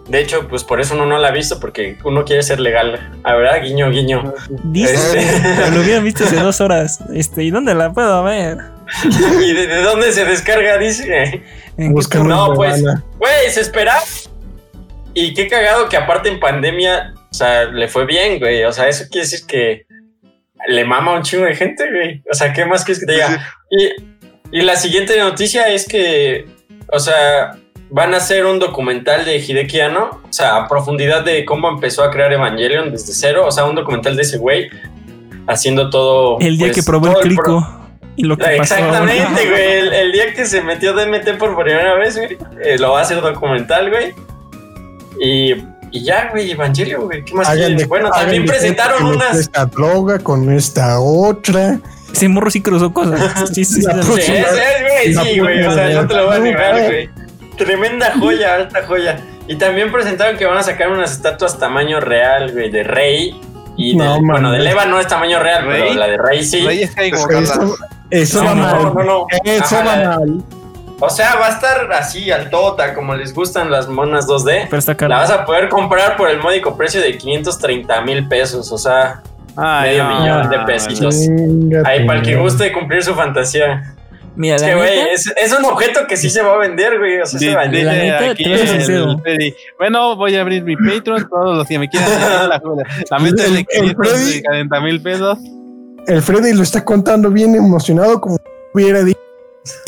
De 0.09 0.21
hecho, 0.21 0.47
pues 0.49 0.65
por 0.65 0.81
eso 0.81 0.95
uno 0.95 1.07
no 1.07 1.19
la 1.19 1.29
ha 1.29 1.33
visto, 1.33 1.59
porque 1.59 1.97
uno 2.05 2.25
quiere 2.25 2.43
ser 2.43 2.61
legal. 2.61 3.11
A 3.23 3.35
ver, 3.35 3.63
guiño, 3.63 3.91
guiño. 3.91 4.35
Dice, 4.65 4.95
Este- 5.19 5.71
lo 5.71 5.81
hubieran 5.81 6.05
visto 6.05 6.25
hace 6.25 6.37
dos 6.37 6.61
horas. 6.61 7.01
Este, 7.15 7.43
¿y 7.45 7.51
dónde 7.51 7.75
la 7.75 7.93
puedo 7.93 8.23
ver? 8.23 8.59
¿Y 9.43 9.53
de, 9.53 9.67
de 9.67 9.83
dónde 9.83 10.13
se 10.13 10.25
descarga? 10.27 10.77
Dice. 10.77 11.43
¿En 11.79 11.89
qué 11.89 11.93
Buscan 11.95 12.29
No, 12.29 12.53
pues. 12.55 12.83
Güey, 13.19 13.51
se 13.51 13.63
espera. 13.63 13.95
Y 15.15 15.33
qué 15.33 15.49
cagado 15.49 15.89
que 15.89 15.97
aparte 15.97 16.29
en 16.29 16.39
pandemia, 16.39 17.15
o 17.31 17.35
sea, 17.35 17.65
le 17.65 17.89
fue 17.89 18.05
bien, 18.05 18.39
güey. 18.39 18.63
O 18.65 18.73
sea, 18.73 18.89
eso 18.89 19.05
quiere 19.11 19.27
decir 19.27 19.47
que 19.47 19.87
le 20.67 20.85
mama 20.85 21.13
a 21.13 21.17
un 21.17 21.23
chingo 21.23 21.45
de 21.47 21.55
gente, 21.55 21.89
güey. 21.91 22.23
O 22.31 22.35
sea, 22.35 22.53
¿qué 22.53 22.65
más 22.67 22.85
quieres 22.85 23.01
que 23.01 23.07
te 23.07 23.13
diga? 23.13 23.57
Y, 23.71 24.59
y 24.59 24.63
la 24.63 24.77
siguiente 24.77 25.19
noticia 25.19 25.69
es 25.69 25.87
que, 25.87 26.47
o 26.93 26.99
sea, 26.99 27.57
van 27.97 28.13
a 28.13 28.17
hacer 28.17 28.45
un 28.45 28.59
documental 28.59 29.25
de 29.25 29.37
Hideki 29.39 29.79
Anno, 29.79 30.21
o 30.29 30.33
sea, 30.33 30.57
a 30.57 30.69
profundidad 30.69 31.25
de 31.25 31.45
cómo 31.45 31.69
empezó 31.69 32.03
a 32.03 32.11
crear 32.11 32.33
Evangelion 32.33 32.91
desde 32.91 33.13
cero, 33.15 33.45
o 33.47 33.53
sea, 33.53 33.67
un 33.67 33.77
documental 33.77 34.17
de 34.17 34.23
ese 34.23 34.37
güey 34.39 34.69
haciendo 35.47 35.91
todo. 35.91 36.39
El 36.41 36.59
día 36.59 36.67
pues, 36.69 36.77
que 36.79 36.83
probó 36.83 37.07
el 37.07 37.13
todo 37.13 37.21
pro- 37.21 37.29
clico. 37.29 37.81
Y 38.17 38.25
lo 38.25 38.37
que 38.37 38.43
pasó. 38.45 38.75
Exactamente, 38.75 39.49
güey. 39.49 39.63
El, 39.63 39.93
el 39.93 40.13
día 40.13 40.35
que 40.35 40.45
se 40.45 40.61
metió 40.63 40.93
DMT 40.93 41.39
por 41.39 41.57
primera 41.57 41.95
vez, 41.95 42.17
güey. 42.17 42.37
eh, 42.65 42.79
lo 42.79 42.91
va 42.93 42.99
a 42.99 43.03
hacer 43.03 43.21
documental, 43.21 43.91
güey. 43.91 44.13
Y, 45.21 45.53
y 45.93 46.05
ya, 46.05 46.31
güey, 46.33 46.51
Evangelion, 46.51 47.05
güey. 47.05 47.25
¿Qué 47.25 47.33
más 47.35 47.49
de- 47.57 47.85
Bueno, 47.87 48.09
hagan 48.09 48.21
también 48.23 48.43
de 48.45 48.49
presentaron 48.49 49.05
metió 49.05 49.17
unas. 49.17 49.39
Esta 49.39 49.67
droga 49.67 50.19
con 50.19 50.53
esta 50.53 50.99
otra. 50.99 51.79
Ese 52.13 52.29
morro 52.29 52.51
sí 52.51 52.61
cruzó 52.61 52.93
cosas. 52.93 53.21
Sí, 53.55 53.65
sí, 53.65 53.83
sí. 53.83 53.83
Sí, 53.83 54.33
güey, 54.83 55.15
sí, 55.15 55.39
güey. 55.39 55.65
O 55.65 55.73
sea, 55.73 55.89
no 55.91 56.07
te 56.09 56.15
lo 56.15 56.27
voy 56.27 56.37
a 56.37 56.39
negar, 56.41 56.85
güey. 56.87 57.11
Tremenda 57.57 58.13
joya, 58.19 58.55
alta 58.57 58.83
joya. 58.87 59.19
Y 59.47 59.57
también 59.57 59.93
presentaron 59.93 60.37
que 60.37 60.47
van 60.47 60.59
a 60.59 60.63
sacar 60.63 60.91
unas 60.91 61.13
estatuas 61.13 61.59
tamaño 61.59 62.01
real, 62.01 62.53
güey, 62.53 62.71
de 62.71 62.83
Rey. 62.83 63.41
Y 63.77 63.97
de, 63.99 64.05
No, 64.05 64.21
bueno, 64.23 64.53
de 64.53 64.61
Leva 64.61 64.85
no 64.87 64.99
es 65.01 65.07
tamaño 65.09 65.39
real, 65.41 65.67
¿Rey? 65.67 65.83
pero 65.83 65.95
la 65.95 66.07
de 66.07 66.17
Rey 66.17 66.45
sí. 66.45 66.65
Rey 66.65 66.87
Skywalker. 66.87 67.43
Eso, 67.43 67.77
eso 68.11 68.39
No, 68.43 68.49
va 68.51 68.55
no, 68.55 68.63
mal. 68.63 68.95
no, 68.95 69.03
no. 69.03 69.27
Eso 69.45 69.77
Ajá, 69.77 69.85
va 69.85 69.97
la- 69.97 70.19
mal. 70.19 70.43
O 71.01 71.11
sea, 71.11 71.35
va 71.35 71.49
a 71.49 71.51
estar 71.51 71.93
así, 71.93 72.31
altota, 72.31 72.95
como 72.95 73.15
les 73.17 73.35
gustan 73.35 73.69
las 73.71 73.89
monas 73.89 74.27
2D. 74.29 74.69
Pero 74.71 74.79
está 74.79 74.97
La 75.09 75.17
vas 75.19 75.31
a 75.31 75.45
poder 75.45 75.69
comprar 75.69 76.17
por 76.17 76.31
el 76.31 76.39
módico 76.39 76.77
precio 76.77 77.01
de 77.01 77.19
530 77.19 78.01
mil 78.03 78.29
pesos, 78.29 78.71
o 78.71 78.79
sea, 78.79 79.21
Ay, 79.57 79.91
medio 79.91 80.05
no, 80.05 80.21
millón 80.21 80.51
de 80.51 80.59
pesitos. 80.61 81.17
Ahí 81.85 82.07
para 82.07 82.21
el 82.21 82.25
que 82.25 82.37
guste 82.37 82.73
cumplir 82.73 83.03
su 83.03 83.13
fantasía. 83.15 83.93
Mira, 84.37 84.57
Es 84.57 84.63
la 84.63 84.69
que, 84.69 84.75
güey, 84.75 84.99
es, 85.13 85.33
es 85.37 85.53
un 85.53 85.65
objeto 85.65 86.07
que 86.09 86.17
sí 86.17 86.29
se 86.29 86.43
va 86.43 86.55
a 86.55 86.59
vender, 86.59 86.99
güey. 86.99 87.21
O 87.21 87.27
sea, 87.27 87.39
Di- 87.39 87.47
se 87.47 87.55
va 87.55 87.63
a 87.63 87.65
La 87.67 87.93
neta, 87.93 88.31
aquí 88.31 88.45
el. 88.45 89.21
Freddy, 89.23 89.55
Bueno, 89.79 90.17
voy 90.17 90.35
a 90.37 90.41
abrir 90.41 90.65
mi 90.65 90.77
Patreon. 90.77 91.29
Todos 91.29 91.57
los 91.59 91.67
que 91.69 91.79
me 91.79 91.89
quieran 91.89 92.11
la, 92.49 92.61
la 93.11 93.19
meta 93.19 93.43
es 93.45 93.49
El- 93.49 93.55
de 93.55 93.61
el 93.61 93.97
540 93.97 94.81
mil 94.81 95.01
pesos. 95.01 95.39
El 96.07 96.21
Freddy 96.21 96.53
lo 96.53 96.63
está 96.63 96.85
contando 96.85 97.31
bien 97.31 97.55
emocionado, 97.55 98.21
como 98.21 98.37
hubiera 98.75 99.03
dicho. 99.05 99.19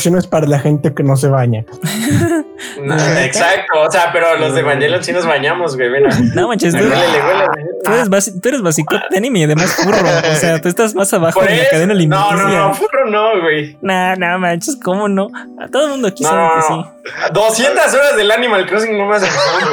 No 0.09 0.17
es 0.17 0.25
para 0.27 0.47
la 0.47 0.59
gente 0.59 0.93
que 0.93 1.03
no 1.03 1.15
se 1.17 1.27
baña. 1.27 1.63
No, 2.81 2.95
exacto, 2.95 3.81
o 3.87 3.91
sea, 3.91 4.11
pero 4.11 4.35
los 4.37 4.53
de 4.55 4.61
Evangelion 4.61 5.03
sí 5.03 5.11
nos 5.11 5.25
bañamos, 5.27 5.75
güey. 5.75 5.89
Mira, 5.91 6.09
No 6.33 6.47
manches, 6.47 6.73
tú, 6.73 6.79
tú 6.83 7.91
eres, 7.91 8.09
basi- 8.09 8.39
tú 8.41 8.49
eres 8.49 8.61
basicote 8.61 9.03
de 9.11 9.17
anime 9.17 9.39
y 9.39 9.43
además 9.43 9.73
furro. 9.75 9.97
O 9.99 10.35
sea, 10.35 10.59
tú 10.59 10.67
estás 10.67 10.95
más 10.95 11.11
abajo 11.13 11.41
de 11.41 11.55
la 11.55 11.69
cadena 11.69 11.87
no, 11.87 11.91
alimenticia. 11.93 12.35
no, 12.35 12.67
no, 12.69 12.73
furro 12.73 13.05
no, 13.09 13.41
güey. 13.41 13.77
Nah, 13.81 14.15
no 14.15 14.39
manches, 14.39 14.77
¿cómo 14.83 15.07
no? 15.07 15.27
A 15.59 15.67
todo 15.67 15.85
el 15.85 15.91
mundo 15.91 16.07
aquí 16.07 16.23
No, 16.23 16.29
sabe 16.29 16.47
que 16.49 16.55
no, 16.55 16.83
sí. 16.83 16.89
200 17.33 17.93
horas 17.93 18.15
del 18.15 18.31
Animal 18.31 18.65
Crossing 18.65 18.97
no 18.97 19.07
me 19.07 19.17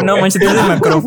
No 0.04 0.16
manches. 0.18 0.42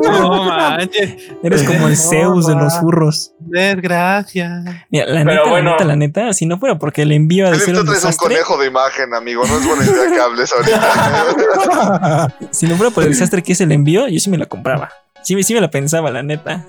No 0.07 0.43
manches. 0.45 1.15
Eres 1.43 1.63
como 1.63 1.87
el 1.87 1.97
Zeus 1.97 2.47
de 2.47 2.55
los 2.55 2.77
furros. 2.79 3.31
Desgracia. 3.39 4.85
Mira, 4.89 5.05
la 5.07 5.23
Pero 5.23 5.35
neta, 5.35 5.49
bueno. 5.49 5.69
la 5.69 5.71
neta, 5.71 5.85
la 5.85 5.95
neta, 5.95 6.33
si 6.33 6.45
no 6.45 6.57
fuera 6.57 6.77
porque 6.77 7.03
el 7.03 7.11
envío 7.11 7.47
ha 7.47 7.51
de 7.51 7.59
ser 7.59 7.73
tú 7.75 7.81
un 7.81 7.85
traes 7.85 8.03
un 8.03 8.09
desastre, 8.09 8.27
conejo 8.35 8.57
de 8.57 8.67
imagen, 8.67 9.13
amigo. 9.13 9.45
No 9.47 9.57
es 9.57 9.67
buena 9.67 9.83
idea 9.85 10.11
que 10.13 10.19
hables 10.19 10.53
ahorita. 10.53 12.35
si 12.51 12.67
no 12.67 12.75
fuera 12.75 12.91
por 12.93 13.03
el 13.03 13.09
desastre 13.09 13.41
que 13.43 13.53
es 13.53 13.61
el 13.61 13.71
envío, 13.71 14.07
yo 14.07 14.19
sí 14.19 14.29
me 14.29 14.37
la 14.37 14.45
compraba. 14.45 14.91
Sí, 15.23 15.41
sí 15.43 15.53
me 15.53 15.61
la 15.61 15.69
pensaba, 15.69 16.11
la 16.11 16.23
neta. 16.23 16.65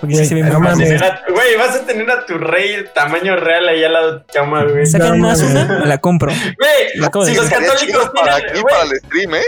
Porque 0.00 0.14
sí 0.14 0.18
Güey, 0.20 0.28
se 0.28 0.34
ve 0.34 0.42
no 0.42 0.58
muy 0.60 0.68
Vas 0.68 0.74
a 0.74 0.76
mames. 0.76 0.88
tener 0.88 1.04
a- 1.04 1.22
Güey, 1.28 1.56
vas 1.56 1.76
a 1.76 1.86
tener 1.86 2.10
a 2.10 2.26
tu 2.26 2.38
rey 2.38 2.84
tamaño 2.94 3.36
real 3.36 3.68
ahí 3.68 3.82
al 3.84 3.92
lado 3.92 4.12
de 4.12 4.20
tu 4.20 4.26
cama, 4.32 4.64
güey. 4.64 4.86
Sacan 4.86 5.18
No 5.20 5.28
una 5.28 5.78
me 5.80 5.86
la 5.86 5.98
compro. 5.98 6.30
Güey, 6.30 6.96
Lo 6.96 7.24
de 7.24 7.30
si 7.30 7.36
los 7.36 7.48
católicos 7.50 8.10
para 8.14 8.36
tienen. 8.36 8.50
aquí, 8.52 8.60
güey, 8.60 8.74
para 8.74 8.84
el 8.90 8.98
stream, 9.00 9.34
¿eh? 9.34 9.42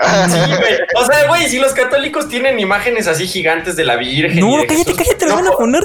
Sí, 0.00 0.38
güey. 0.58 0.74
O 0.94 1.04
sea, 1.06 1.26
güey, 1.26 1.48
si 1.48 1.58
los 1.58 1.72
católicos 1.72 2.28
tienen 2.28 2.60
imágenes 2.60 3.08
así 3.08 3.26
gigantes 3.26 3.74
de 3.74 3.84
la 3.84 3.96
Virgen. 3.96 4.38
No, 4.38 4.56
cállate, 4.68 4.92
Jesús, 4.94 4.96
cállate, 4.96 5.26
la 5.26 5.30
no, 5.30 5.36
van 5.36 5.46
a 5.48 5.50
poner. 5.56 5.84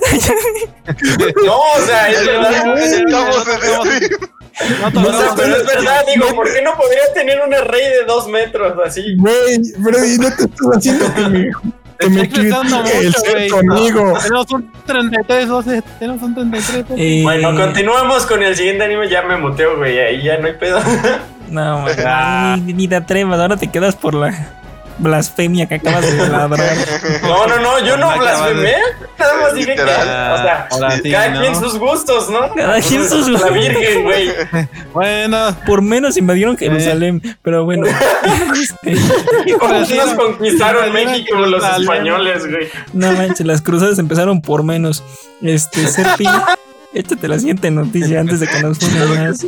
No, 1.45 1.57
o 1.59 1.81
sea, 1.85 2.09
es 2.11 2.25
verdad. 2.25 2.51
Estamos 2.51 2.79
stream. 2.79 3.09
No, 4.93 4.99
O 5.09 5.13
sea, 5.19 5.33
pero 5.35 5.55
es 5.55 5.65
verdad, 5.65 6.05
digo, 6.13 6.27
¿por 6.35 6.53
qué 6.53 6.61
no 6.61 6.75
podrías 6.77 7.11
tener 7.15 7.41
una 7.41 7.61
rey 7.61 7.85
de 7.89 8.03
dos 8.05 8.27
metros 8.27 8.73
así? 8.85 9.15
Güey, 9.17 9.59
Freddy, 9.83 10.17
no 10.19 10.27
te 10.35 10.43
estás 10.43 10.67
haciendo 10.77 11.11
que 11.15 11.51
me, 11.99 12.05
que 12.07 12.09
me 12.09 12.21
Estoy 12.23 12.43
cruzando 12.49 12.81
critique 12.83 13.05
el 13.05 13.13
ser 13.13 13.53
amigo. 13.59 14.13
Tenemos 14.21 14.51
un 14.51 14.71
33, 14.85 15.47
12. 15.47 15.83
Tenemos 15.99 16.21
un 16.21 16.33
33. 16.35 16.85
Eh, 16.97 17.19
Bueno, 17.23 17.55
continuamos 17.55 18.25
con 18.25 18.43
el 18.43 18.55
siguiente 18.55 18.83
anime, 18.83 19.09
ya 19.09 19.21
me 19.23 19.37
muteo, 19.37 19.77
güey, 19.77 19.99
ahí 19.99 20.21
ya 20.23 20.37
no 20.37 20.47
hay 20.47 20.53
pedo. 20.53 20.79
No, 21.49 21.79
man, 21.81 21.95
Ah. 22.05 22.57
ni, 22.63 22.73
ni 22.73 22.87
te 22.87 22.95
atrevas, 22.95 23.39
ahora 23.39 23.57
te 23.57 23.67
quedas 23.67 23.95
por 23.95 24.13
la 24.15 24.31
blasfemia 24.97 25.67
que 25.67 25.75
acabas 25.75 26.01
de 26.05 26.17
ladrar. 26.27 26.59
No, 27.23 27.47
no, 27.47 27.59
no, 27.59 27.79
yo 27.85 27.97
no 27.97 28.17
blasfemé. 28.17 28.73
Nada 29.17 29.33
más 29.41 29.53
dije 29.53 29.75
que, 29.75 29.81
o 29.81 29.85
sea, 29.85 30.67
sí, 31.01 31.11
cada 31.11 31.29
¿no? 31.29 31.41
quien 31.41 31.55
sus 31.55 31.77
gustos, 31.79 32.29
¿no? 32.29 32.53
Cada 32.53 32.81
quien 32.81 33.07
sus 33.07 33.27
La 33.29 33.39
gustos. 33.39 33.53
Virgen, 33.53 34.03
güey. 34.03 34.29
Bueno, 34.93 35.55
Por 35.65 35.81
menos 35.81 36.17
invadieron 36.17 36.57
Jerusalén, 36.57 37.21
pero 37.41 37.63
bueno. 37.65 37.87
Y 39.45 39.51
nos 39.95 40.13
conquistaron 40.15 40.87
Invadieron 40.87 41.11
México 41.11 41.35
los 41.37 41.63
Jerusalén. 41.63 41.81
españoles, 41.81 42.49
güey. 42.49 42.67
no 42.93 43.11
manches, 43.13 43.45
las 43.45 43.61
cruzadas 43.61 43.99
empezaron 43.99 44.41
por 44.41 44.63
menos. 44.63 45.03
Este, 45.41 45.87
Serpi, 45.87 46.25
échate 46.93 47.27
la 47.27 47.39
siguiente 47.39 47.71
noticia 47.71 48.19
antes 48.19 48.39
de 48.39 48.47
que 48.47 48.61
nos 48.61 48.79
funen 48.79 49.25
más. 49.27 49.45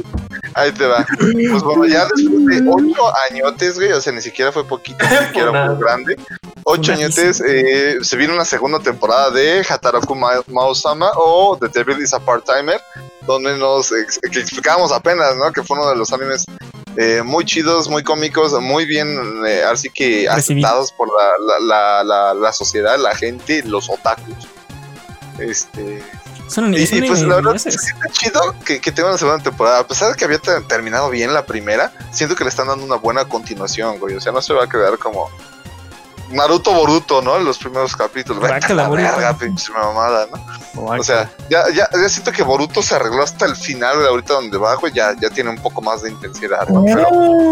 Ahí 0.58 0.72
te 0.72 0.86
va. 0.86 1.06
Pues 1.20 1.64
bueno, 1.64 1.86
ya 1.86 2.06
después 2.16 2.46
de 2.48 2.64
ocho 2.70 3.14
añotes, 3.30 3.76
güey, 3.76 3.92
o 3.92 4.00
sea, 4.00 4.14
ni 4.14 4.22
siquiera 4.22 4.52
fue 4.54 4.64
poquito, 4.66 5.04
ni 5.04 5.18
siquiera 5.28 5.52
muy 5.68 5.78
grande. 5.80 6.16
Ocho 6.64 6.94
añotes, 6.94 7.42
eh, 7.46 7.98
se 8.02 8.16
viene 8.16 8.34
una 8.34 8.46
segunda 8.46 8.80
temporada 8.80 9.32
de 9.32 9.66
Hataraku 9.70 10.16
Ma- 10.16 10.42
Mausama 10.48 11.12
o 11.18 11.58
The 11.60 11.68
Devil 11.68 12.02
is 12.02 12.14
a 12.14 12.20
Part-Timer, 12.20 12.80
donde 13.28 13.58
nos 13.58 13.92
ex- 13.92 14.18
que 14.32 14.40
explicábamos 14.40 14.92
apenas, 14.94 15.36
¿no? 15.36 15.52
Que 15.52 15.62
fue 15.62 15.78
uno 15.78 15.90
de 15.90 15.98
los 15.98 16.14
animes 16.14 16.46
eh, 16.96 17.22
muy 17.22 17.44
chidos, 17.44 17.90
muy 17.90 18.02
cómicos, 18.04 18.54
muy 18.62 18.86
bien, 18.86 19.42
eh, 19.46 19.62
así 19.70 19.90
que 19.90 20.28
aceptados 20.30 20.94
por 20.94 21.10
la, 21.10 21.60
la, 21.60 21.60
la, 21.60 22.04
la, 22.06 22.34
la 22.34 22.54
sociedad, 22.54 22.98
la 22.98 23.14
gente, 23.14 23.62
los 23.64 23.90
otakus. 23.90 24.48
Este, 25.38 26.02
Son, 26.48 26.74
y, 26.74 26.78
y, 26.78 27.02
pues 27.08 27.22
la 27.24 27.36
verdad 27.36 27.58
siente 27.58 27.80
chido 28.12 28.56
que, 28.66 28.80
que 28.80 28.92
tenga 28.92 29.10
una 29.10 29.18
segunda 29.18 29.44
temporada. 29.44 29.80
A 29.80 29.88
pesar 29.88 30.12
de 30.12 30.16
que 30.16 30.26
había 30.26 30.38
te- 30.40 30.62
terminado 30.62 31.10
bien 31.10 31.34
la 31.34 31.46
primera, 31.46 31.92
siento 32.12 32.36
que 32.36 32.44
le 32.44 32.50
están 32.50 32.68
dando 32.68 32.86
una 32.86 32.96
buena 32.96 33.26
continuación, 33.26 34.00
güey. 34.00 34.16
O 34.16 34.22
sea, 34.22 34.32
no 34.32 34.42
se 34.42 34.54
va 34.54 34.66
a 34.66 34.70
quedar 34.70 34.98
como 35.00 35.30
Naruto 36.32 36.74
Boruto, 36.74 37.22
¿no? 37.22 37.38
Los 37.40 37.58
primeros 37.58 37.96
capítulos. 37.96 38.42
Vete 38.42 38.54
a 38.54 38.58
Guácala, 38.58 38.84
la 38.84 38.90
verga, 38.90 39.38
pinche 39.38 39.72
mamada, 39.72 40.28
¿no? 40.32 40.86
O 40.86 41.04
sea, 41.04 41.30
ya, 41.50 41.64
ya, 41.74 41.88
ya 41.92 42.10
siento 42.10 42.32
que 42.32 42.44
Boruto 42.44 42.82
se 42.82 42.96
arregló 42.96 43.24
hasta 43.24 43.46
el 43.46 43.56
final, 43.56 43.98
güey, 43.98 44.08
ahorita 44.08 44.34
donde 44.34 44.58
va, 44.58 44.76
güey, 44.76 44.92
ya, 44.94 45.16
ya 45.20 45.30
tiene 45.30 45.50
un 45.50 45.58
poco 45.58 45.82
más 45.82 46.02
de 46.02 46.10
intensidad, 46.10 46.68
¿no? 46.68 46.84
Pero, 46.84 47.08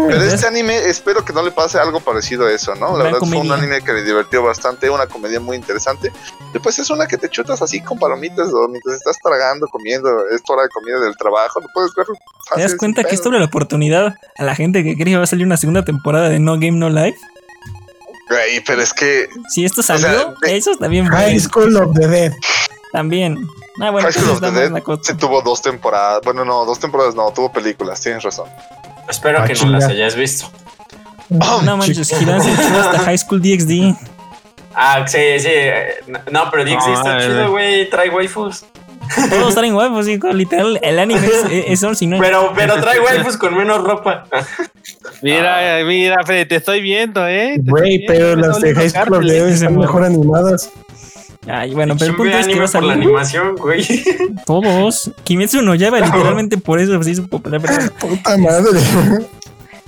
pero 0.08 0.22
este 0.22 0.46
anime, 0.46 0.76
espero 0.88 1.24
que 1.24 1.32
no 1.32 1.42
le 1.42 1.50
pase 1.50 1.78
algo 1.78 2.00
parecido 2.00 2.46
a 2.46 2.52
eso, 2.52 2.74
¿no? 2.74 2.96
La 2.96 3.04
verdad 3.04 3.18
fue 3.20 3.28
un 3.28 3.48
comedia. 3.48 3.54
anime 3.54 3.82
que 3.82 3.92
me 3.92 4.02
divirtió 4.02 4.42
bastante, 4.42 4.90
una 4.90 5.06
comedia 5.06 5.40
muy 5.40 5.56
interesante. 5.56 6.12
Después 6.52 6.78
es 6.78 6.90
una 6.90 7.06
que 7.06 7.16
te 7.16 7.28
chutas 7.28 7.62
así 7.62 7.80
con 7.80 7.98
palomitas 7.98 8.48
o 8.52 8.68
mientras 8.68 8.96
estás 8.96 9.16
tragando, 9.22 9.66
comiendo, 9.68 10.08
es 10.28 10.42
hora 10.48 10.64
de 10.64 10.68
comida 10.68 10.98
del 11.00 11.16
trabajo, 11.16 11.60
lo 11.60 11.68
puedes 11.72 11.94
ver 11.94 12.06
¿Te 12.54 12.62
das 12.62 12.74
cuenta 12.74 13.04
que 13.04 13.14
esto 13.14 13.28
abre 13.28 13.40
la 13.40 13.46
oportunidad 13.46 14.14
a 14.36 14.44
la 14.44 14.54
gente 14.54 14.82
que 14.84 14.94
cree 14.94 15.12
que 15.12 15.16
va 15.16 15.24
a 15.24 15.26
salir 15.26 15.46
una 15.46 15.56
segunda 15.56 15.84
temporada 15.84 16.28
de 16.28 16.38
No 16.38 16.54
Game 16.54 16.72
No 16.72 16.90
Life? 16.90 17.18
Güey, 18.28 18.60
pero 18.64 18.82
es 18.82 18.92
que 18.94 19.28
Si 19.50 19.64
esto 19.64 19.82
sea, 19.82 19.98
salió, 19.98 20.34
de- 20.42 20.56
eso 20.56 20.76
también 20.76 21.06
fue. 21.06 21.16
High 21.16 21.40
School 21.40 21.76
of 21.76 21.94
the 21.98 22.06
Dead. 22.08 22.32
También. 22.92 23.38
Ah, 23.80 23.90
bueno, 23.90 24.06
High 24.08 24.12
School 24.12 24.30
of 24.30 24.40
the 24.40 24.50
Dead 24.50 24.72
se 25.02 25.14
tuvo 25.14 25.42
dos 25.42 25.60
temporadas, 25.60 26.20
bueno, 26.24 26.44
no, 26.44 26.64
dos 26.64 26.78
temporadas 26.78 27.14
no, 27.14 27.30
tuvo 27.32 27.52
películas, 27.52 28.00
tienes 28.00 28.22
razón. 28.22 28.48
Espero 29.08 29.40
Ah, 29.40 29.44
que 29.46 29.54
no 29.54 29.66
las 29.66 29.84
hayas 29.84 30.14
visto. 30.14 30.50
No 31.28 31.76
manches, 31.76 32.08
Girán 32.16 32.40
se 32.42 32.50
echó 32.52 32.78
hasta 32.80 32.98
High 33.00 33.18
School 33.18 33.42
DxD. 33.42 33.94
Ah, 34.74 35.04
sí, 35.06 35.18
sí. 35.38 35.48
eh, 35.50 35.96
No, 36.30 36.50
pero 36.50 36.64
DxD 36.64 36.86
No, 36.88 36.94
está 36.94 37.18
eh, 37.18 37.26
chido, 37.26 37.50
güey. 37.50 37.90
Trae 37.90 38.10
waifus. 38.10 38.64
Todos 39.30 39.48
están 39.50 39.64
en 39.64 39.74
guapos, 39.74 40.06
sí, 40.06 40.18
literal. 40.32 40.78
El 40.82 40.98
anime 40.98 41.26
es, 41.26 41.44
es, 41.50 41.64
es 41.68 41.82
un 41.82 41.96
sinónimo. 41.96 42.22
Pero, 42.24 42.52
pero 42.54 42.80
trae 42.80 43.00
waifus 43.00 43.36
con 43.36 43.56
menos 43.56 43.82
ropa. 43.82 44.24
Mira, 45.22 45.82
mira, 45.84 46.16
Fede, 46.24 46.46
te 46.46 46.56
estoy 46.56 46.80
viendo, 46.82 47.26
¿eh? 47.26 47.56
Güey, 47.62 48.04
pero 48.06 48.36
las 48.36 48.60
de 48.60 48.74
High 48.74 48.90
School 48.90 49.30
están 49.30 49.76
mejor 49.76 50.04
animadas. 50.04 50.70
Ay, 51.46 51.74
bueno, 51.74 51.94
pero 51.98 52.12
el 52.12 52.16
punto 52.16 52.36
es 52.38 52.46
que 52.46 52.58
va 52.58 52.64
anime 52.64 52.64
a 52.64 52.72
por 52.72 52.82
la 52.82 52.92
salir 52.94 53.04
animación, 53.06 53.56
güey. 53.56 53.84
todos. 54.46 55.10
Kimetsu 55.24 55.60
no 55.62 55.74
Yaiba 55.74 56.00
literalmente 56.00 56.56
por 56.56 56.80
eso 56.80 57.02
se 57.02 57.10
hizo 57.10 57.26
popular. 57.26 57.60
pero 57.60 57.92
Puta 58.00 58.38
madre. 58.38 58.80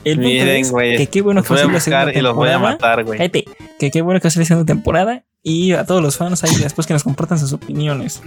el 0.04 0.16
punto 0.16 0.28
Miren, 0.28 0.56
es 0.56 0.70
güey, 0.70 0.96
que 0.98 1.06
qué 1.06 1.22
bueno 1.22 1.42
que 1.42 1.48
salir 1.48 1.72
la 1.72 1.80
segunda 1.80 2.04
buscar 2.04 2.16
y 2.16 2.20
los 2.20 2.34
voy 2.34 2.48
a 2.48 2.52
temporada. 2.52 2.76
matar, 2.76 3.04
güey. 3.04 3.18
Cállate, 3.18 3.44
que 3.78 3.90
qué 3.90 4.02
bueno 4.02 4.20
que 4.20 4.24
va 4.24 4.28
a 4.28 4.32
salir 4.32 4.44
la 4.44 4.48
segunda 4.48 4.66
temporada. 4.66 5.24
Y 5.42 5.72
a 5.72 5.84
todos 5.84 6.02
los 6.02 6.16
fans 6.16 6.42
ahí 6.44 6.54
después 6.56 6.86
que 6.88 6.92
nos 6.92 7.04
compartan 7.04 7.38
sus 7.38 7.52
opiniones. 7.52 8.20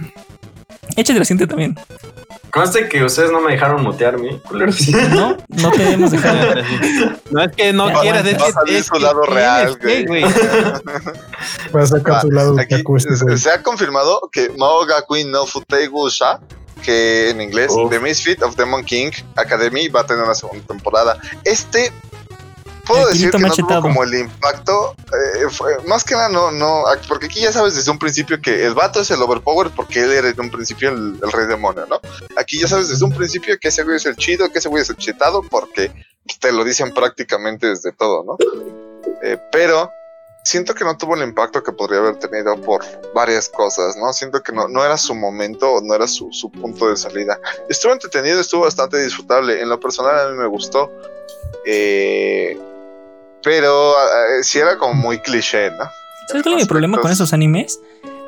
Échate 0.96 1.18
la 1.18 1.24
siguiente 1.24 1.46
también. 1.46 1.76
Conste 2.50 2.88
que 2.88 3.04
ustedes 3.04 3.30
no 3.30 3.40
me 3.40 3.52
dejaron 3.52 3.82
mutearme, 3.82 4.40
culeros. 4.40 4.88
No, 5.10 5.36
no 5.48 5.70
te 5.70 5.78
debemos 5.78 6.10
dejar. 6.10 6.64
No 7.30 7.42
es 7.42 7.52
que 7.56 7.72
no 7.72 7.88
Ya, 7.88 8.00
quieras, 8.00 8.26
es 8.26 8.34
va 8.34 8.42
a 8.42 8.46
que 8.46 8.52
salir 8.52 8.76
es 8.76 8.86
su 8.86 8.94
lado 8.98 9.22
real, 9.22 9.78
güey. 9.80 10.04
Va 11.74 11.82
a 11.82 11.86
sacar 11.86 12.22
su 12.22 12.30
lado 12.30 12.56
Aquí 12.58 12.82
se, 13.36 13.50
ha 13.50 13.62
confirmado 13.62 14.28
que 14.32 14.50
Maoga 14.56 15.04
Queen 15.08 15.30
no 15.30 15.46
Futeigu 15.46 16.08
Sha, 16.10 16.40
que 16.82 17.30
en 17.30 17.40
inglés 17.40 17.70
Uf. 17.70 17.90
The 17.90 18.00
Misfit 18.00 18.42
of 18.42 18.56
Demon 18.56 18.84
King 18.84 19.10
Academy 19.36 19.88
va 19.88 20.00
a 20.00 20.06
tener 20.06 20.24
una 20.24 20.34
segunda 20.34 20.66
temporada. 20.66 21.18
Este 21.44 21.92
puedo 22.80 23.06
El 23.08 23.12
decir 23.12 23.30
que 23.30 23.38
no 23.38 23.54
tuvo 23.54 23.80
como 23.82 24.02
el 24.04 24.14
impacto, 24.14 24.94
eh, 25.12 25.48
fue- 25.50 25.78
más 25.86 26.04
que 26.04 26.14
nada 26.14 26.28
no, 26.28 26.50
no, 26.50 26.84
porque 27.08 27.26
aquí 27.26 27.40
ya 27.40 27.52
sabes 27.52 27.76
desde 27.76 27.90
un 27.90 27.98
principio 27.98 28.40
que 28.40 28.64
el 28.64 28.74
vato 28.74 29.00
es 29.00 29.10
el 29.10 29.22
overpower 29.22 29.70
porque 29.70 30.00
él 30.02 30.12
era 30.12 30.28
en 30.28 30.40
un 30.40 30.50
principio 30.50 30.90
el, 30.90 31.18
el 31.22 31.32
rey 31.32 31.46
demonio, 31.46 31.86
¿no? 31.86 32.00
Aquí 32.36 32.58
ya 32.60 32.68
sabes 32.68 32.88
desde 32.88 33.04
un 33.04 33.12
principio 33.12 33.58
que 33.60 33.68
ese 33.68 33.82
güey 33.84 33.96
es 33.96 34.06
el 34.06 34.16
chido, 34.16 34.50
que 34.50 34.58
ese 34.58 34.68
güey 34.68 34.82
es 34.82 34.90
el 34.90 34.96
chetado 34.96 35.42
porque 35.42 35.92
te 36.40 36.52
lo 36.52 36.64
dicen 36.64 36.92
prácticamente 36.92 37.66
desde 37.68 37.92
todo, 37.92 38.24
¿no? 38.24 38.36
Eh, 39.22 39.38
pero 39.52 39.90
siento 40.42 40.74
que 40.74 40.84
no 40.84 40.96
tuvo 40.96 41.16
el 41.16 41.22
impacto 41.22 41.62
que 41.62 41.72
podría 41.72 41.98
haber 42.00 42.16
tenido 42.16 42.56
por 42.62 42.82
varias 43.14 43.48
cosas, 43.50 43.96
¿no? 43.96 44.12
Siento 44.12 44.42
que 44.42 44.52
no, 44.52 44.68
no 44.68 44.84
era 44.84 44.96
su 44.96 45.14
momento 45.14 45.70
o 45.74 45.80
no 45.82 45.94
era 45.94 46.06
su, 46.06 46.32
su 46.32 46.50
punto 46.50 46.88
de 46.88 46.96
salida. 46.96 47.38
Estuvo 47.68 47.92
entretenido, 47.92 48.40
estuvo 48.40 48.62
bastante 48.62 49.02
disfrutable. 49.02 49.60
En 49.60 49.68
lo 49.68 49.78
personal 49.78 50.18
a 50.18 50.30
mí 50.30 50.38
me 50.38 50.46
gustó. 50.46 50.90
Eh, 51.66 52.58
pero 53.42 53.92
eh, 53.92 54.42
sí 54.42 54.58
era 54.58 54.76
como 54.78 54.94
muy 54.94 55.18
cliché, 55.20 55.70
¿no? 55.70 55.84
¿Sabes 56.28 56.42
cuál 56.42 56.56
es 56.56 56.62
mi 56.62 56.68
problema 56.68 56.98
con 56.98 57.10
esos 57.10 57.32
animes? 57.32 57.80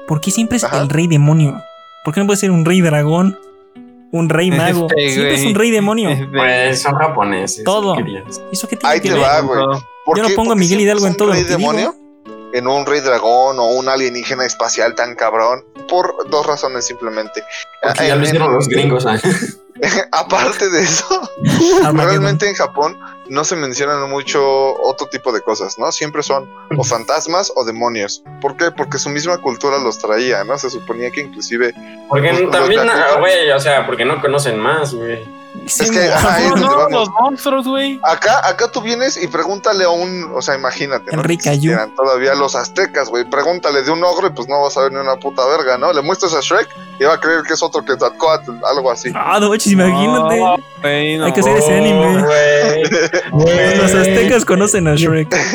¿Por 0.08 0.20
qué 0.20 0.30
siempre 0.30 0.56
es 0.56 0.64
Ajá. 0.64 0.78
el 0.80 0.88
rey 0.88 1.06
demonio? 1.06 1.62
¿Por 2.04 2.12
qué 2.14 2.20
no 2.20 2.26
puede 2.26 2.38
ser 2.38 2.50
un 2.50 2.64
rey 2.64 2.80
dragón? 2.80 3.38
Un 4.10 4.28
rey 4.28 4.50
mago. 4.50 4.88
Este, 4.90 5.10
siempre 5.12 5.34
es 5.36 5.44
un 5.46 5.54
rey 5.54 5.70
demonio. 5.70 6.10
Pues 6.32 6.82
son 6.82 6.94
japoneses. 6.96 7.64
Todo. 7.64 7.96
¿Eso 8.52 8.68
qué 8.68 8.76
tiene 8.76 8.94
Ahí 8.94 9.00
que 9.00 9.08
te 9.08 9.14
ver? 9.14 9.22
va, 9.22 9.40
güey. 9.40 9.60
¿Por 10.04 10.16
Yo 10.16 10.22
no 10.24 10.28
pongo 10.30 10.40
a 10.40 10.54
Porque 10.54 10.60
Miguel 10.60 10.80
Hidalgo 10.80 11.06
en 11.06 11.16
todo 11.16 11.28
un 11.28 11.34
rey 11.34 11.44
digo. 11.44 11.56
demonio, 11.58 11.94
en 12.52 12.66
un 12.66 12.84
rey 12.84 13.00
dragón 13.00 13.58
o 13.60 13.64
un 13.66 13.88
alienígena 13.88 14.44
espacial 14.44 14.94
tan 14.96 15.14
cabrón, 15.14 15.64
por 15.88 16.28
dos 16.28 16.44
razones 16.44 16.84
simplemente. 16.84 17.42
Porque 17.82 18.02
Ah, 18.02 18.08
ya 18.08 18.16
lo 18.16 18.24
hicieron 18.24 18.52
los 18.52 18.68
gringos. 18.68 19.06
¿eh? 19.06 19.20
Aparte 20.12 20.68
de 20.68 20.82
eso, 20.82 21.06
realmente 21.94 22.48
en 22.48 22.54
Japón 22.54 22.98
no 23.32 23.44
se 23.44 23.56
mencionan 23.56 24.10
mucho 24.10 24.74
otro 24.82 25.06
tipo 25.08 25.32
de 25.32 25.40
cosas, 25.40 25.78
¿no? 25.78 25.90
Siempre 25.90 26.22
son 26.22 26.50
o 26.76 26.84
fantasmas 26.84 27.50
o 27.56 27.64
demonios. 27.64 28.22
¿Por 28.42 28.58
qué? 28.58 28.70
Porque 28.70 28.98
su 28.98 29.08
misma 29.08 29.38
cultura 29.38 29.78
los 29.78 29.98
traía, 29.98 30.44
¿no? 30.44 30.58
Se 30.58 30.68
suponía 30.68 31.10
que 31.10 31.22
inclusive... 31.22 31.72
Porque 32.10 32.30
Los- 32.30 32.50
también, 32.50 32.88
ah, 32.90 33.16
güey, 33.18 33.50
o 33.50 33.58
sea, 33.58 33.86
porque 33.86 34.04
no 34.04 34.20
conocen 34.20 34.58
más, 34.58 34.92
güey. 34.92 35.24
Sí, 35.66 35.84
Es 35.84 35.90
que, 35.90 36.08
ajá, 36.10 36.34
ahí 36.36 36.44
es 36.46 36.50
No, 36.50 36.56
donde 36.56 36.74
vamos. 36.76 36.92
los 36.92 37.08
monstruos, 37.20 37.68
güey. 37.68 38.00
Acá, 38.04 38.40
acá 38.48 38.70
tú 38.72 38.80
vienes 38.80 39.22
y 39.22 39.28
pregúntale 39.28 39.84
a 39.84 39.90
un, 39.90 40.32
o 40.34 40.40
sea, 40.42 40.54
imagínate, 40.56 41.14
¿no? 41.14 41.20
Enrique 41.20 41.44
Que 41.44 41.48
Ayú. 41.50 41.70
existieran 41.72 41.94
todavía 41.94 42.34
los 42.34 42.56
aztecas, 42.56 43.08
güey. 43.10 43.24
Pregúntale 43.28 43.82
de 43.82 43.90
un 43.90 44.02
ogro 44.02 44.28
y 44.28 44.30
pues 44.30 44.48
no 44.48 44.62
vas 44.62 44.76
a 44.78 44.80
ver 44.82 44.92
ni 44.92 44.98
una 44.98 45.16
puta 45.16 45.42
verga, 45.46 45.76
¿no? 45.78 45.92
Le 45.92 46.00
muestras 46.02 46.34
a 46.34 46.40
Shrek 46.40 46.68
y 46.98 47.04
va 47.04 47.14
a 47.14 47.20
creer 47.20 47.42
que 47.42 47.52
es 47.52 47.62
otro 47.62 47.84
que 47.84 47.92
Quetzalcóatl, 47.92 48.52
algo 48.64 48.90
así. 48.90 49.10
Ah, 49.14 49.38
no 49.40 49.50
manches, 49.50 49.72
imagínate. 49.72 50.36
No, 50.40 50.56
güey, 50.80 51.18
no. 51.18 51.26
Hay 51.26 51.32
que 51.34 51.40
hacer 51.40 51.56
ese 51.58 51.76
anime. 51.76 52.22
Güey, 53.30 53.76
Los 53.76 53.94
aztecas 53.94 54.44
conocen 54.46 54.88
a 54.88 54.94
Shrek. 54.94 55.32
Es 55.34 55.52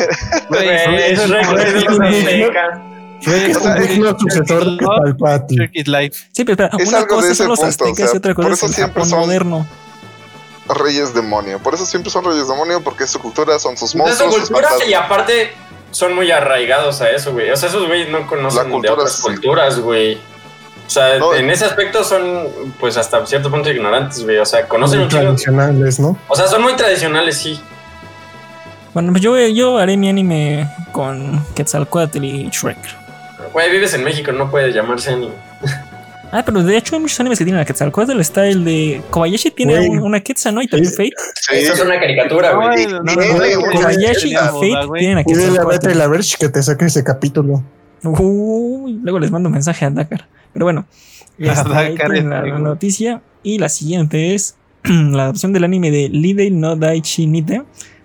Shrek, 1.26 1.50
güey, 1.50 1.72
de 1.72 1.80
los 1.82 2.00
aztecas. 2.00 2.78
Shrek 3.20 3.48
es 3.50 3.56
O 3.56 3.60
sea, 3.60 3.72
un 3.74 3.82
es- 3.82 3.88
digno 3.88 4.16
sucesor 4.18 4.64
de 4.64 4.86
Palpatine. 4.86 5.70
Sí, 6.32 6.44
pero 6.44 6.52
espera, 6.52 6.70
Es 6.78 6.88
una 6.88 6.98
algo 6.98 7.08
de 7.08 7.14
cosa 7.16 7.26
ese 7.26 7.34
son 7.34 7.48
los 7.48 7.58
punto, 7.58 7.66
o 7.84 7.88
aztecas 7.88 8.10
sea, 8.10 8.14
y 8.14 8.18
otra 8.18 8.34
por 8.34 8.44
cosa 8.44 8.54
es 8.54 8.58
eso 8.58 8.66
el 8.66 8.74
siempre 8.74 8.94
Japón 9.02 9.08
son- 9.10 9.18
moderno. 9.20 9.66
Reyes 10.68 11.14
demonio. 11.14 11.58
Por 11.58 11.74
eso 11.74 11.86
siempre 11.86 12.10
son 12.10 12.24
reyes 12.24 12.46
demonio, 12.48 12.80
porque 12.82 13.06
su 13.06 13.18
cultura 13.20 13.58
son 13.58 13.76
sus 13.76 13.88
Es 13.88 13.92
su 13.92 13.98
monstruos, 13.98 14.34
sus 14.34 14.42
cultura 14.44 14.68
fantasmas. 14.68 14.88
y 14.88 14.94
aparte 14.94 15.52
son 15.90 16.14
muy 16.14 16.30
arraigados 16.30 17.00
a 17.00 17.10
eso, 17.10 17.32
güey. 17.32 17.50
O 17.50 17.56
sea, 17.56 17.68
esos 17.68 17.86
güeyes 17.86 18.10
no 18.10 18.26
conocen 18.26 18.58
La 18.58 18.64
de 18.64 18.70
cultura 18.70 18.92
otras 18.94 19.12
sí. 19.16 19.22
culturas, 19.22 19.78
güey. 19.80 20.16
O 20.86 20.90
sea, 20.90 21.18
No. 21.18 21.34
en 21.34 21.50
ese 21.50 21.64
aspecto 21.66 22.02
son, 22.04 22.48
pues, 22.80 22.96
hasta 22.96 23.24
cierto 23.26 23.50
punto 23.50 23.70
ignorantes, 23.70 24.22
güey. 24.24 24.38
O 24.38 24.46
sea, 24.46 24.66
conocen 24.68 25.00
Muy 25.00 25.08
tradicionales, 25.08 25.98
¿no? 26.00 26.16
O 26.28 26.36
sea, 26.36 26.46
son 26.48 26.62
muy 26.62 26.74
tradicionales, 26.76 27.38
sí. 27.38 27.60
Bueno, 28.94 29.12
pues 29.12 29.22
yo, 29.22 29.38
yo 29.38 29.78
haré 29.78 29.96
mi 29.96 30.08
anime 30.08 30.68
con 30.92 31.44
Quetzalcoatl 31.54 32.24
y 32.24 32.48
Shrek. 32.50 32.78
Güey, 33.52 33.70
vives 33.70 33.94
en 33.94 34.02
México, 34.04 34.32
no 34.32 34.50
puede 34.50 34.72
llamarse 34.72 35.10
anime. 35.12 35.34
Ah, 36.30 36.42
pero 36.44 36.62
de 36.62 36.76
hecho 36.76 36.94
hay 36.94 37.00
muchos 37.00 37.18
animes 37.20 37.38
que 37.38 37.44
tienen 37.44 37.60
a 37.60 37.64
Quetzalcoatl. 37.64 38.20
Está 38.20 38.46
el 38.46 38.64
de 38.64 39.02
Kobayashi, 39.10 39.50
tiene 39.50 39.88
una 40.00 40.20
Quetzal, 40.20 40.54
¿no? 40.54 40.62
Y 40.62 40.68
también. 40.68 40.92
Fate. 40.92 41.12
Sí. 41.34 41.56
Eso 41.56 41.72
es 41.74 41.80
una 41.80 41.98
caricatura, 41.98 42.54
güey. 42.54 42.86
No, 42.86 43.00
no, 43.00 43.14
Kobayashi 43.72 44.32
y 44.32 44.34
Fate 44.34 44.88
tienen 44.98 45.18
a 45.18 45.20
la 45.20 45.24
Quetzalcoatl. 45.24 45.90
y 45.90 45.94
la 45.94 46.08
Verge 46.08 46.36
que 46.38 46.48
te 46.48 46.62
saque 46.62 46.86
ese 46.86 47.02
capítulo. 47.02 47.62
Uy, 48.02 49.00
luego 49.02 49.18
les 49.18 49.30
mando 49.30 49.48
un 49.48 49.54
mensaje 49.54 49.84
a 49.84 49.90
Dakar. 49.90 50.28
Pero 50.52 50.66
bueno, 50.66 50.86
este, 51.38 51.74
ahí 51.74 51.96
la 51.96 52.04
este, 52.04 52.50
güey. 52.50 52.62
noticia. 52.62 53.22
Y 53.42 53.58
la 53.58 53.68
siguiente 53.68 54.34
es 54.34 54.56
la 54.84 55.24
adaptación 55.24 55.52
del 55.52 55.64
anime 55.64 55.90
de 55.90 56.08
Lidale 56.08 56.50
no 56.50 56.76
Daichi 56.76 57.26
Nite 57.26 57.62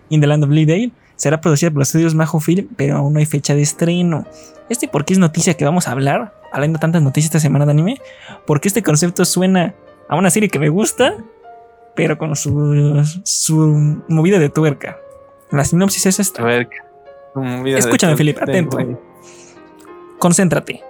in 0.10 0.22
the 0.22 0.28
Land 0.28 0.46
of 0.46 0.50
Lidale. 0.50 0.92
Será 1.16 1.42
producida 1.42 1.70
por 1.70 1.80
los 1.80 1.90
estudios 1.90 2.16
Majo 2.16 2.40
Film, 2.40 2.68
pero 2.76 2.98
aún 2.98 3.14
no 3.14 3.20
hay 3.20 3.26
fecha 3.26 3.54
de 3.56 3.62
estreno. 3.62 4.26
Este 4.70 4.88
porque 4.88 5.14
es 5.14 5.20
noticia 5.20 5.54
que 5.56 5.66
vamos 5.66 5.88
a 5.88 5.92
hablar, 5.92 6.34
hablando 6.54 6.78
de 6.78 6.82
tantas 6.82 7.02
noticias 7.02 7.30
esta 7.30 7.40
semana 7.40 7.66
de 7.66 7.72
anime, 7.72 8.02
porque 8.46 8.70
este 8.70 8.84
concepto 8.84 9.26
suena 9.26 9.74
a 10.08 10.16
una 10.16 10.30
serie 10.30 10.50
que 10.50 10.60
me 10.60 10.70
gusta, 10.70 11.16
pero 11.96 12.18
con 12.18 12.36
su, 12.36 13.04
su 13.24 14.02
movida 14.08 14.40
de 14.40 14.50
tuerca. 14.50 14.98
La 15.52 15.66
sinopsis 15.66 16.06
es 16.06 16.20
esta. 16.20 16.44
A 16.44 16.46
ver. 16.46 16.70
mira, 17.36 17.80
Escúchame, 17.80 18.16
Felipe, 18.16 18.42
atento. 18.42 18.78
Concéntrate. 20.20 20.82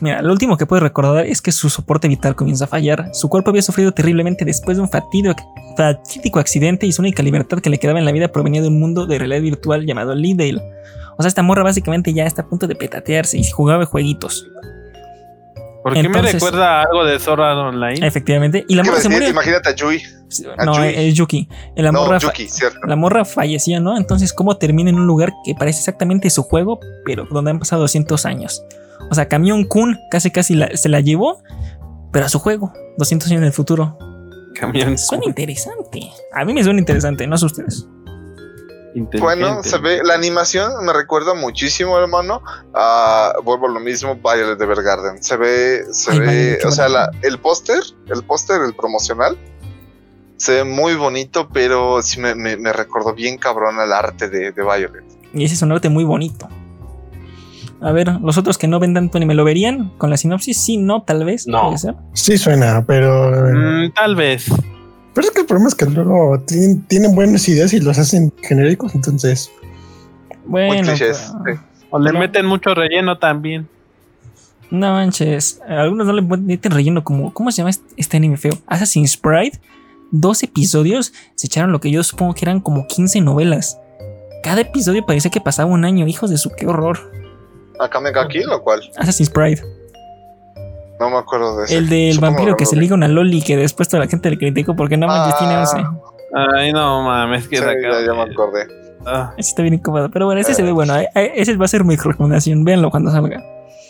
Mira, 0.00 0.20
lo 0.22 0.32
último 0.32 0.56
que 0.56 0.66
puedes 0.66 0.82
recordar 0.82 1.24
es 1.24 1.40
que 1.40 1.52
su 1.52 1.70
soporte 1.70 2.08
vital 2.08 2.34
comienza 2.34 2.64
a 2.64 2.68
fallar. 2.68 3.10
Su 3.12 3.28
cuerpo 3.28 3.50
había 3.50 3.62
sufrido 3.62 3.92
terriblemente 3.92 4.44
después 4.44 4.76
de 4.76 4.82
un 4.82 4.88
fatídico, 4.90 5.36
fatídico 5.76 6.40
accidente 6.40 6.86
y 6.86 6.92
su 6.92 7.02
única 7.02 7.22
libertad 7.22 7.60
que 7.60 7.70
le 7.70 7.78
quedaba 7.78 7.98
en 7.98 8.04
la 8.04 8.12
vida 8.12 8.28
provenía 8.28 8.60
de 8.60 8.68
un 8.68 8.80
mundo 8.80 9.06
de 9.06 9.18
realidad 9.18 9.40
virtual 9.40 9.86
llamado 9.86 10.14
Lidale. 10.14 10.60
O 11.16 11.22
sea, 11.22 11.28
esta 11.28 11.42
morra 11.42 11.62
básicamente 11.62 12.12
ya 12.12 12.26
está 12.26 12.42
a 12.42 12.46
punto 12.46 12.66
de 12.66 12.74
petatearse 12.74 13.38
y 13.38 13.44
jugaba 13.44 13.86
jueguitos. 13.86 14.50
¿Por 15.84 15.92
qué 15.92 16.08
me 16.08 16.22
recuerda 16.22 16.80
algo 16.80 17.04
de 17.04 17.20
Sword 17.20 17.40
Online? 17.40 18.06
Efectivamente. 18.06 18.64
Y 18.70 18.74
la 18.74 18.84
morra 18.84 19.00
se 19.00 19.10
murió. 19.10 19.28
Imagínate 19.28 19.68
a 19.68 19.74
Yui. 19.74 20.02
no, 20.64 20.82
es 20.82 21.12
Yuki. 21.12 21.46
La 21.76 21.92
morra, 21.92 22.18
la 22.86 22.96
morra 22.96 23.26
falleció, 23.26 23.78
¿no? 23.80 23.98
Entonces, 23.98 24.32
¿cómo 24.32 24.56
termina 24.56 24.88
en 24.88 24.96
un 24.96 25.06
lugar 25.06 25.34
que 25.44 25.54
parece 25.54 25.80
exactamente 25.80 26.30
su 26.30 26.42
juego, 26.42 26.80
pero 27.04 27.26
donde 27.30 27.50
han 27.50 27.58
pasado 27.58 27.82
200 27.82 28.24
años? 28.24 28.64
O 29.10 29.14
sea, 29.14 29.28
Camión 29.28 29.64
Kun 29.64 29.98
casi 30.10 30.30
casi 30.30 30.58
se 30.72 30.88
la 30.88 31.00
llevó, 31.00 31.42
pero 32.14 32.24
a 32.24 32.28
su 32.30 32.38
juego, 32.38 32.72
200 32.96 33.30
años 33.30 33.42
en 33.42 33.46
el 33.46 33.52
futuro. 33.52 33.98
Camión. 34.58 34.96
Suena 34.96 35.24
interesante. 35.26 36.00
A 36.32 36.46
mí 36.46 36.54
me 36.54 36.64
suena 36.64 36.78
interesante, 36.78 37.26
no 37.26 37.36
sé 37.36 37.44
ustedes. 37.44 37.86
Bueno, 38.94 39.62
se 39.62 39.78
ve, 39.78 40.00
la 40.04 40.14
animación 40.14 40.72
me 40.84 40.92
recuerda 40.92 41.34
muchísimo, 41.34 41.98
hermano, 41.98 42.42
a, 42.72 43.32
vuelvo 43.42 43.66
a 43.66 43.70
lo 43.70 43.80
mismo, 43.80 44.14
Violet 44.14 44.56
de 44.56 44.64
Evergarden. 44.64 45.22
Se 45.22 45.36
ve, 45.36 45.84
se 45.92 46.18
ve, 46.18 46.58
o 46.64 46.70
sea, 46.70 46.86
el 47.22 47.38
póster, 47.38 47.82
el 48.08 48.22
póster, 48.24 48.62
el 48.62 48.74
promocional, 48.74 49.36
se 50.36 50.52
ve 50.52 50.64
muy 50.64 50.94
bonito, 50.94 51.48
pero 51.52 52.02
sí 52.02 52.20
me, 52.20 52.34
me, 52.34 52.72
recordó 52.72 53.14
bien 53.14 53.36
cabrón 53.36 53.80
el 53.80 53.92
arte 53.92 54.28
de, 54.28 54.52
de, 54.52 54.62
Violet. 54.62 55.04
Y 55.32 55.44
ese 55.44 55.54
es 55.54 55.62
un 55.62 55.72
arte 55.72 55.88
muy 55.88 56.04
bonito. 56.04 56.48
A 57.80 57.92
ver, 57.92 58.08
los 58.22 58.38
otros 58.38 58.56
que 58.56 58.68
no 58.68 58.78
ven 58.78 58.94
tanto 58.94 59.18
ni 59.18 59.26
me 59.26 59.34
lo 59.34 59.44
verían 59.44 59.90
con 59.98 60.08
la 60.08 60.16
sinopsis, 60.16 60.58
sí, 60.58 60.76
no, 60.76 61.02
tal 61.02 61.24
vez. 61.24 61.46
No. 61.46 61.74
Sí 62.12 62.38
suena, 62.38 62.84
pero... 62.86 63.30
Mm, 63.30 63.92
tal 63.92 64.14
vez. 64.14 64.46
Pero 65.14 65.28
es 65.28 65.32
que 65.32 65.40
el 65.42 65.46
problema 65.46 65.68
es 65.68 65.74
que 65.74 65.86
luego 65.86 66.40
tienen, 66.40 67.14
buenas 67.14 67.48
ideas 67.48 67.72
y 67.72 67.80
los 67.80 67.98
hacen 67.98 68.32
genéricos, 68.42 68.94
entonces. 68.94 69.50
Bueno. 70.44 70.92
O 71.90 71.98
le 72.00 72.12
meten 72.12 72.46
mucho 72.46 72.74
relleno 72.74 73.18
también. 73.18 73.68
No 74.70 74.92
manches. 74.92 75.60
Algunos 75.68 76.06
no 76.06 76.12
le 76.12 76.22
meten 76.22 76.72
relleno 76.72 77.04
como. 77.04 77.32
¿Cómo 77.32 77.52
se 77.52 77.58
llama 77.58 77.70
este, 77.70 77.94
este 77.96 78.16
anime 78.16 78.36
feo? 78.36 78.54
Assassin's 78.66 79.16
Pride. 79.16 79.60
Dos 80.10 80.42
episodios 80.42 81.12
se 81.36 81.46
echaron 81.46 81.70
lo 81.70 81.80
que 81.80 81.92
yo 81.92 82.02
supongo 82.02 82.34
que 82.34 82.44
eran 82.44 82.60
como 82.60 82.86
15 82.88 83.20
novelas. 83.20 83.78
Cada 84.42 84.62
episodio 84.62 85.06
parecía 85.06 85.30
que 85.30 85.40
pasaba 85.40 85.70
un 85.70 85.84
año. 85.84 86.08
Hijos 86.08 86.30
de 86.30 86.38
su, 86.38 86.50
qué 86.50 86.66
horror. 86.66 86.98
¿Acá 87.78 88.00
me 88.00 88.10
aquí 88.10 88.42
o 88.44 88.62
cuál? 88.62 88.82
Assassin's 88.96 89.30
Pride. 89.30 89.62
No 91.00 91.10
me 91.10 91.16
acuerdo 91.16 91.58
de 91.58 91.64
ese. 91.64 91.76
El 91.76 91.88
del 91.88 92.18
vampiro 92.20 92.56
que 92.56 92.66
se 92.66 92.76
liga 92.76 92.94
una 92.94 93.08
loli 93.08 93.42
que 93.42 93.56
después 93.56 93.88
toda 93.88 94.04
la 94.04 94.10
gente 94.10 94.30
le 94.30 94.38
criticó 94.38 94.76
porque 94.76 94.96
no 94.96 95.06
manches 95.06 95.38
tiene 95.38 95.56
11. 95.56 95.76
Ay, 96.34 96.72
no 96.72 97.02
mames, 97.02 97.46
que 97.48 97.58
sí, 97.58 97.62
ya, 97.62 98.06
ya, 98.06 98.12
me 98.12 98.22
acordé. 98.22 98.66
Ah. 99.06 99.32
Ese 99.36 99.50
está 99.50 99.62
bien 99.62 99.74
incómodo. 99.74 100.10
Pero 100.10 100.26
bueno, 100.26 100.40
ese 100.40 100.54
se 100.54 100.62
ve 100.62 100.72
bueno. 100.72 100.96
Eh, 100.98 101.08
eh, 101.14 101.32
ese 101.36 101.56
va 101.56 101.66
a 101.66 101.68
ser 101.68 101.84
mi 101.84 101.96
recomendación. 101.96 102.64
Véanlo 102.64 102.90
cuando 102.90 103.10
salga. 103.10 103.42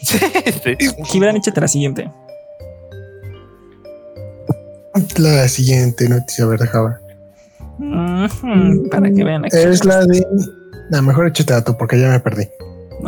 Gibran, 1.04 1.36
échate 1.36 1.60
la 1.60 1.68
siguiente. 1.68 2.10
La 5.16 5.48
siguiente 5.48 6.08
noticia, 6.08 6.46
¿verdad, 6.46 6.68
Java? 6.70 7.00
para 8.90 9.10
que 9.10 9.24
vean 9.24 9.44
aquí. 9.44 9.56
Es 9.56 9.84
la 9.84 10.04
de. 10.04 10.24
La 10.90 11.02
mejor 11.02 11.26
échate 11.28 11.54
a 11.54 11.64
tú 11.64 11.76
porque 11.76 11.98
ya 11.98 12.08
me 12.08 12.20
perdí. 12.20 12.48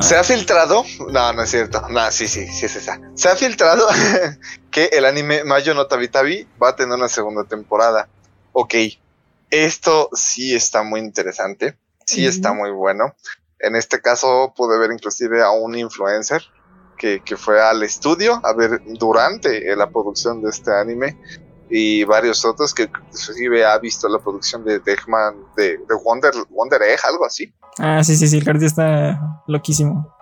Se 0.01 0.17
ha 0.17 0.25
filtrado, 0.25 0.85
no, 1.11 1.33
no 1.33 1.43
es 1.43 1.51
cierto, 1.51 1.83
no, 1.89 2.11
sí, 2.11 2.29
sí, 2.29 2.47
sí 2.47 2.67
es 2.67 2.77
esa. 2.77 3.01
Se 3.15 3.29
ha 3.29 3.37
filtrado 3.37 3.87
que 4.71 4.87
el 4.87 5.05
anime 5.05 5.45
Mayo 5.45 5.75
no 5.75 5.87
Tabi 5.87 6.09
Tabi 6.09 6.49
va 6.63 6.71
a 6.71 6.77
tener 6.77 6.97
una 6.97 7.09
segunda 7.09 7.45
temporada. 7.45 8.09
Ok, 8.53 8.75
esto 9.51 10.09
sí 10.13 10.55
está 10.55 10.83
muy 10.83 11.01
interesante, 11.01 11.77
sí 12.05 12.27
está 12.27 12.53
muy 12.53 12.71
bueno. 12.71 13.15
En 13.59 13.75
este 13.77 14.01
caso 14.01 14.53
pude 14.57 14.79
ver 14.79 14.93
inclusive 14.93 15.43
a 15.43 15.51
un 15.51 15.77
influencer 15.77 16.43
que, 16.99 17.23
que 17.23 17.37
fue 17.37 17.61
al 17.61 17.83
estudio 17.83 18.41
a 18.45 18.53
ver 18.53 18.81
durante 18.85 19.75
la 19.77 19.89
producción 19.89 20.43
de 20.43 20.51
este 20.51 20.73
anime 20.75 21.19
y 21.69 22.05
varios 22.05 22.45
otros 22.45 22.75
que 22.75 22.85
inclusive 22.85 23.65
ha 23.65 23.79
visto 23.79 24.09
la 24.09 24.19
producción 24.19 24.65
de 24.65 24.79
Degman, 24.79 25.35
de, 25.57 25.79
de 25.79 25.95
Wonder, 26.05 26.33
Wonder 26.51 26.83
Egg, 26.83 27.01
algo 27.05 27.25
así. 27.25 27.53
Ah, 27.79 28.03
sí, 28.05 28.17
sí, 28.17 28.29
sí, 28.29 28.39
el 28.39 28.45
cartel 28.45 28.65
está 28.65 29.43
loquísimo. 29.47 30.15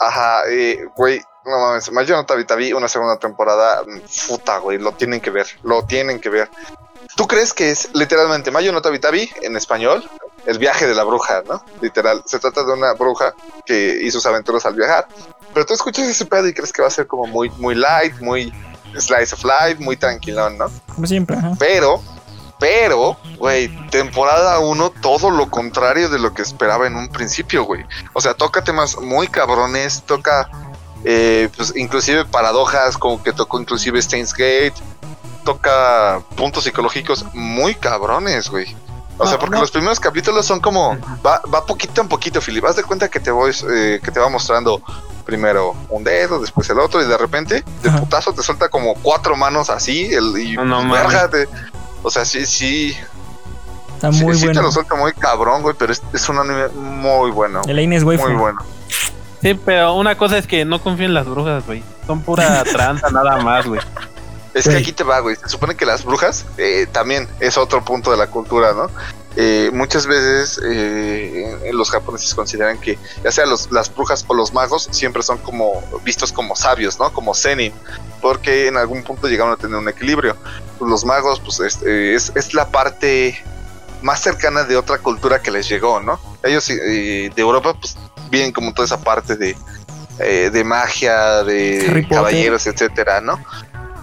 Ajá, 0.00 0.42
güey, 0.96 1.20
no 1.44 1.58
mames, 1.58 1.90
Mayo 1.92 2.16
no 2.16 2.24
Tabi 2.24 2.72
una 2.72 2.88
segunda 2.88 3.18
temporada, 3.18 3.82
puta, 4.28 4.58
güey, 4.58 4.78
lo 4.78 4.92
tienen 4.92 5.20
que 5.20 5.30
ver, 5.30 5.46
lo 5.62 5.84
tienen 5.84 6.20
que 6.20 6.28
ver. 6.28 6.48
¿Tú 7.16 7.26
crees 7.26 7.52
que 7.52 7.70
es 7.70 7.90
literalmente 7.94 8.50
Mayo 8.50 8.72
no 8.72 8.80
Tabi 8.82 9.30
en 9.42 9.56
español? 9.56 10.08
El 10.44 10.58
viaje 10.58 10.88
de 10.88 10.94
la 10.94 11.04
bruja, 11.04 11.42
¿no? 11.48 11.64
Literal, 11.80 12.22
se 12.26 12.40
trata 12.40 12.64
de 12.64 12.72
una 12.72 12.94
bruja 12.94 13.32
que 13.64 14.00
hizo 14.02 14.18
sus 14.18 14.26
aventuras 14.26 14.66
al 14.66 14.74
viajar. 14.74 15.06
Pero 15.54 15.66
tú 15.66 15.74
escuchas 15.74 16.08
ese 16.08 16.26
pedo 16.26 16.48
y 16.48 16.54
crees 16.54 16.72
que 16.72 16.82
va 16.82 16.88
a 16.88 16.90
ser 16.90 17.06
como 17.06 17.26
muy, 17.26 17.48
muy 17.58 17.76
light, 17.76 18.18
muy 18.20 18.52
slice 18.98 19.34
of 19.34 19.44
life, 19.44 19.76
muy 19.78 19.96
tranquilón, 19.96 20.58
¿no? 20.58 20.66
Como 20.92 21.06
siempre, 21.06 21.36
ajá. 21.36 21.52
Pero 21.60 22.02
pero, 22.62 23.16
güey, 23.38 23.66
temporada 23.88 24.60
1, 24.60 24.92
todo 25.02 25.32
lo 25.32 25.50
contrario 25.50 26.08
de 26.08 26.20
lo 26.20 26.32
que 26.32 26.42
esperaba 26.42 26.86
en 26.86 26.94
un 26.94 27.08
principio, 27.08 27.64
güey. 27.64 27.84
O 28.12 28.20
sea, 28.20 28.34
toca 28.34 28.62
temas 28.62 28.96
muy 29.00 29.26
cabrones, 29.26 30.04
toca, 30.06 30.48
eh, 31.02 31.48
pues, 31.56 31.72
inclusive 31.74 32.24
paradojas, 32.24 32.96
como 32.96 33.20
que 33.20 33.32
tocó 33.32 33.58
inclusive 33.60 34.00
Steins 34.00 34.32
Gate, 34.32 34.74
toca 35.44 36.22
puntos 36.36 36.62
psicológicos 36.62 37.24
muy 37.32 37.74
cabrones, 37.74 38.48
güey. 38.48 38.76
O 39.18 39.26
sea, 39.26 39.40
porque 39.40 39.58
los 39.58 39.72
primeros 39.72 39.98
capítulos 39.98 40.46
son 40.46 40.60
como, 40.60 40.96
va, 41.26 41.42
va 41.52 41.66
poquito 41.66 42.00
en 42.00 42.08
poquito, 42.08 42.40
Philip. 42.40 42.64
Haz 42.64 42.76
de 42.76 42.84
cuenta 42.84 43.08
que 43.08 43.18
te 43.18 43.32
voy, 43.32 43.52
eh, 43.72 44.00
que 44.02 44.10
te 44.12 44.20
va 44.20 44.28
mostrando 44.28 44.80
primero 45.24 45.74
un 45.88 46.04
dedo, 46.04 46.38
después 46.40 46.68
el 46.70 46.78
otro, 46.78 47.02
y 47.02 47.06
de 47.06 47.16
repente, 47.16 47.64
de 47.82 47.90
putazo, 47.90 48.32
te 48.32 48.42
suelta 48.42 48.68
como 48.68 48.94
cuatro 48.94 49.36
manos 49.36 49.70
así, 49.70 50.12
el, 50.12 50.38
y 50.38 50.56
no, 50.56 50.84
o 52.02 52.10
sea, 52.10 52.24
sí, 52.24 52.46
sí. 52.46 52.96
Está 53.94 54.10
muy 54.10 54.18
sí, 54.18 54.24
bueno. 54.24 54.38
Sí 54.38 54.46
te 54.48 54.62
lo 54.62 54.72
suelta 54.72 54.94
muy 54.94 55.12
cabrón, 55.12 55.62
güey, 55.62 55.74
pero 55.78 55.92
es, 55.92 56.02
es 56.12 56.28
un 56.28 56.38
anime 56.38 56.68
muy 56.68 57.30
bueno. 57.30 57.62
El 57.66 57.78
es 57.92 58.04
Muy 58.04 58.16
bueno. 58.16 58.58
Sí, 59.40 59.54
pero 59.54 59.94
una 59.94 60.16
cosa 60.16 60.38
es 60.38 60.46
que 60.46 60.64
no 60.64 60.80
confío 60.80 61.06
en 61.06 61.14
las 61.14 61.26
brujas, 61.26 61.66
güey. 61.66 61.82
Son 62.06 62.22
pura 62.22 62.62
tranza 62.72 63.10
nada 63.10 63.38
más, 63.38 63.66
güey. 63.66 63.80
Es 64.54 64.68
que 64.68 64.76
aquí 64.76 64.92
te 64.92 65.02
va, 65.02 65.20
güey. 65.20 65.34
Se 65.36 65.48
supone 65.48 65.74
que 65.74 65.86
las 65.86 66.04
brujas 66.04 66.44
eh, 66.58 66.86
también 66.92 67.26
es 67.40 67.56
otro 67.56 67.84
punto 67.84 68.10
de 68.10 68.18
la 68.18 68.26
cultura, 68.26 68.72
¿no? 68.72 68.90
Eh, 69.36 69.70
muchas 69.72 70.06
veces 70.06 70.60
eh, 70.62 71.70
los 71.72 71.90
japoneses 71.90 72.34
consideran 72.34 72.78
que 72.78 72.98
ya 73.24 73.32
sea 73.32 73.46
los, 73.46 73.70
las 73.72 73.94
brujas 73.94 74.24
o 74.28 74.34
los 74.34 74.52
magos 74.52 74.88
siempre 74.90 75.22
son 75.22 75.38
como 75.38 75.82
vistos 76.04 76.32
como 76.32 76.54
sabios, 76.54 76.98
¿no? 76.98 77.12
Como 77.12 77.34
zenin, 77.34 77.72
porque 78.20 78.68
en 78.68 78.76
algún 78.76 79.02
punto 79.02 79.28
llegaron 79.28 79.52
a 79.52 79.56
tener 79.56 79.76
un 79.76 79.88
equilibrio. 79.88 80.36
Pues 80.78 80.90
los 80.90 81.04
magos, 81.04 81.40
pues 81.40 81.80
eh, 81.82 82.14
es, 82.14 82.32
es, 82.34 82.52
la 82.52 82.68
parte 82.68 83.42
más 84.02 84.20
cercana 84.20 84.64
de 84.64 84.76
otra 84.76 84.98
cultura 84.98 85.40
que 85.40 85.50
les 85.50 85.68
llegó, 85.68 86.00
¿no? 86.00 86.20
Ellos 86.42 86.66
de 86.66 87.32
Europa, 87.36 87.74
pues 87.74 87.96
vienen 88.30 88.52
como 88.52 88.74
toda 88.74 88.86
esa 88.86 89.00
parte 89.00 89.36
de, 89.36 89.56
de 90.18 90.64
magia, 90.64 91.44
de 91.44 92.06
caballeros, 92.10 92.66
etcétera, 92.66 93.20
¿no? 93.20 93.42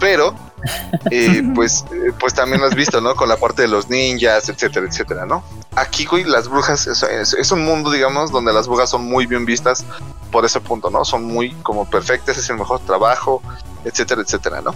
Pero 0.00 0.34
y 1.10 1.42
pues, 1.54 1.84
eh, 1.92 2.12
pues 2.18 2.34
también 2.34 2.60
lo 2.60 2.66
has 2.66 2.74
visto, 2.74 3.00
¿no? 3.00 3.14
Con 3.14 3.28
la 3.28 3.36
parte 3.36 3.62
de 3.62 3.68
los 3.68 3.88
ninjas, 3.88 4.48
etcétera, 4.48 4.86
etcétera, 4.86 5.26
¿no? 5.26 5.42
Aquí, 5.76 6.04
güey, 6.04 6.24
las 6.24 6.48
brujas 6.48 6.86
es, 6.86 7.52
un 7.52 7.64
mundo, 7.64 7.90
digamos, 7.90 8.30
donde 8.30 8.52
las 8.52 8.66
brujas 8.66 8.90
son 8.90 9.04
muy 9.04 9.26
bien 9.26 9.44
vistas 9.44 9.84
por 10.30 10.44
ese 10.44 10.60
punto, 10.60 10.90
¿no? 10.90 11.04
Son 11.04 11.24
muy 11.24 11.52
como 11.62 11.88
perfectas, 11.88 12.38
es 12.38 12.50
el 12.50 12.56
mejor 12.56 12.80
trabajo, 12.80 13.42
etcétera, 13.84 14.22
etcétera, 14.22 14.60
¿no? 14.60 14.74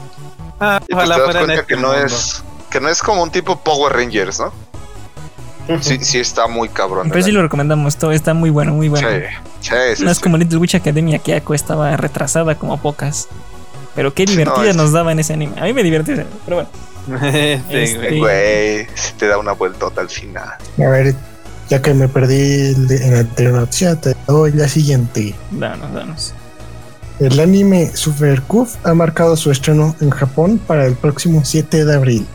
Ah, 0.60 0.80
y 0.86 0.94
pues 0.94 1.04
te 1.04 1.10
das 1.10 1.20
cuenta 1.22 1.54
este 1.54 1.66
que 1.66 1.76
no 1.80 1.92
es 1.92 2.42
que 2.70 2.80
no 2.80 2.88
es 2.88 3.02
como 3.02 3.22
un 3.22 3.30
tipo 3.30 3.58
Power 3.60 3.92
Rangers, 3.92 4.40
¿no? 4.40 4.52
Sí, 5.80 5.98
sí 6.02 6.18
está 6.18 6.46
muy 6.46 6.68
cabrón. 6.68 7.08
Pero 7.10 7.22
sí 7.24 7.32
lo 7.32 7.42
recomendamos, 7.42 7.96
todo 7.96 8.12
está 8.12 8.34
muy 8.34 8.50
bueno, 8.50 8.74
muy 8.74 8.88
bueno. 8.88 9.08
Sí, 9.60 9.70
sí, 9.96 10.04
no 10.04 10.10
es 10.10 10.20
como 10.20 10.36
Little 10.36 10.58
Witch 10.58 10.74
Academia 10.74 11.18
que 11.18 11.42
estaba 11.54 11.96
retrasada 11.96 12.54
como 12.56 12.76
pocas. 12.78 13.28
Pero 13.94 14.12
qué 14.12 14.24
divertida 14.26 14.72
nos 14.72 14.92
daba 14.92 15.12
en 15.12 15.20
ese 15.20 15.34
anime. 15.34 15.54
A 15.58 15.64
mí 15.64 15.72
me 15.72 15.82
divertía, 15.82 16.26
pero 16.44 16.56
bueno. 16.56 16.68
este... 17.70 18.18
Güey, 18.18 18.86
te 19.18 19.28
da 19.28 19.38
una 19.38 19.52
vueltota 19.52 20.00
al 20.00 20.08
final. 20.08 20.48
A 20.78 20.88
ver, 20.88 21.14
ya 21.68 21.80
que 21.80 21.94
me 21.94 22.08
perdí 22.08 22.74
en 22.74 23.12
la 23.12 23.20
anterior 23.20 23.54
noticia, 23.54 23.96
te 23.96 24.16
doy 24.26 24.52
la 24.52 24.68
siguiente. 24.68 25.34
Danos, 25.50 25.92
danos. 25.92 26.34
El 27.20 27.38
anime 27.38 27.94
Super 27.94 28.42
ha 28.82 28.94
marcado 28.94 29.36
su 29.36 29.50
estreno 29.50 29.94
en 30.00 30.10
Japón 30.10 30.60
para 30.66 30.84
el 30.84 30.96
próximo 30.96 31.42
7 31.44 31.84
de 31.84 31.94
abril. 31.94 32.26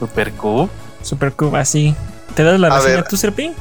¿Super 0.00 0.32
Cube? 0.32 0.68
Super 1.02 1.32
así. 1.54 1.94
¿Te 2.34 2.42
das 2.42 2.58
la 2.58 2.68
reseña 2.70 3.04
tú, 3.04 3.16
Serpi? 3.16 3.52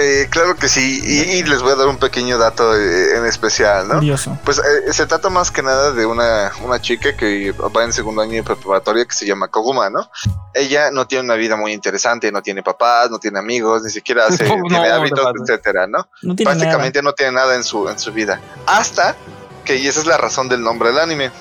Eh, 0.00 0.28
claro 0.30 0.54
que 0.54 0.68
sí, 0.68 1.00
y, 1.02 1.42
les 1.42 1.60
voy 1.60 1.72
a 1.72 1.74
dar 1.74 1.88
un 1.88 1.98
pequeño 1.98 2.38
dato 2.38 2.76
eh, 2.76 3.16
en 3.16 3.26
especial, 3.26 3.88
¿no? 3.88 3.98
Pues 4.44 4.58
eh, 4.58 4.92
se 4.92 5.06
trata 5.06 5.28
más 5.28 5.50
que 5.50 5.60
nada 5.60 5.90
de 5.90 6.06
una, 6.06 6.52
una 6.62 6.80
chica 6.80 7.16
que 7.16 7.50
va 7.50 7.82
en 7.82 7.92
segundo 7.92 8.22
año 8.22 8.34
de 8.34 8.44
preparatoria 8.44 9.04
que 9.04 9.14
se 9.14 9.26
llama 9.26 9.48
Koguma, 9.48 9.90
¿no? 9.90 10.08
Ella 10.54 10.92
no 10.92 11.08
tiene 11.08 11.24
una 11.24 11.34
vida 11.34 11.56
muy 11.56 11.72
interesante, 11.72 12.30
no 12.30 12.42
tiene 12.42 12.62
papás, 12.62 13.10
no 13.10 13.18
tiene 13.18 13.40
amigos, 13.40 13.82
ni 13.82 13.90
siquiera 13.90 14.26
hace, 14.26 14.44
tiene 14.68 14.88
hábitos, 14.88 15.26
etcétera, 15.42 15.88
¿no? 15.88 16.08
no 16.22 16.36
Prácticamente 16.36 17.02
no 17.02 17.12
tiene 17.12 17.32
nada 17.32 17.56
en 17.56 17.64
su, 17.64 17.88
en 17.88 17.98
su 17.98 18.12
vida. 18.12 18.40
Hasta 18.66 19.16
que, 19.64 19.78
y 19.78 19.88
esa 19.88 19.98
es 19.98 20.06
la 20.06 20.16
razón 20.16 20.48
del 20.48 20.62
nombre 20.62 20.90
del 20.90 21.00
anime, 21.00 21.32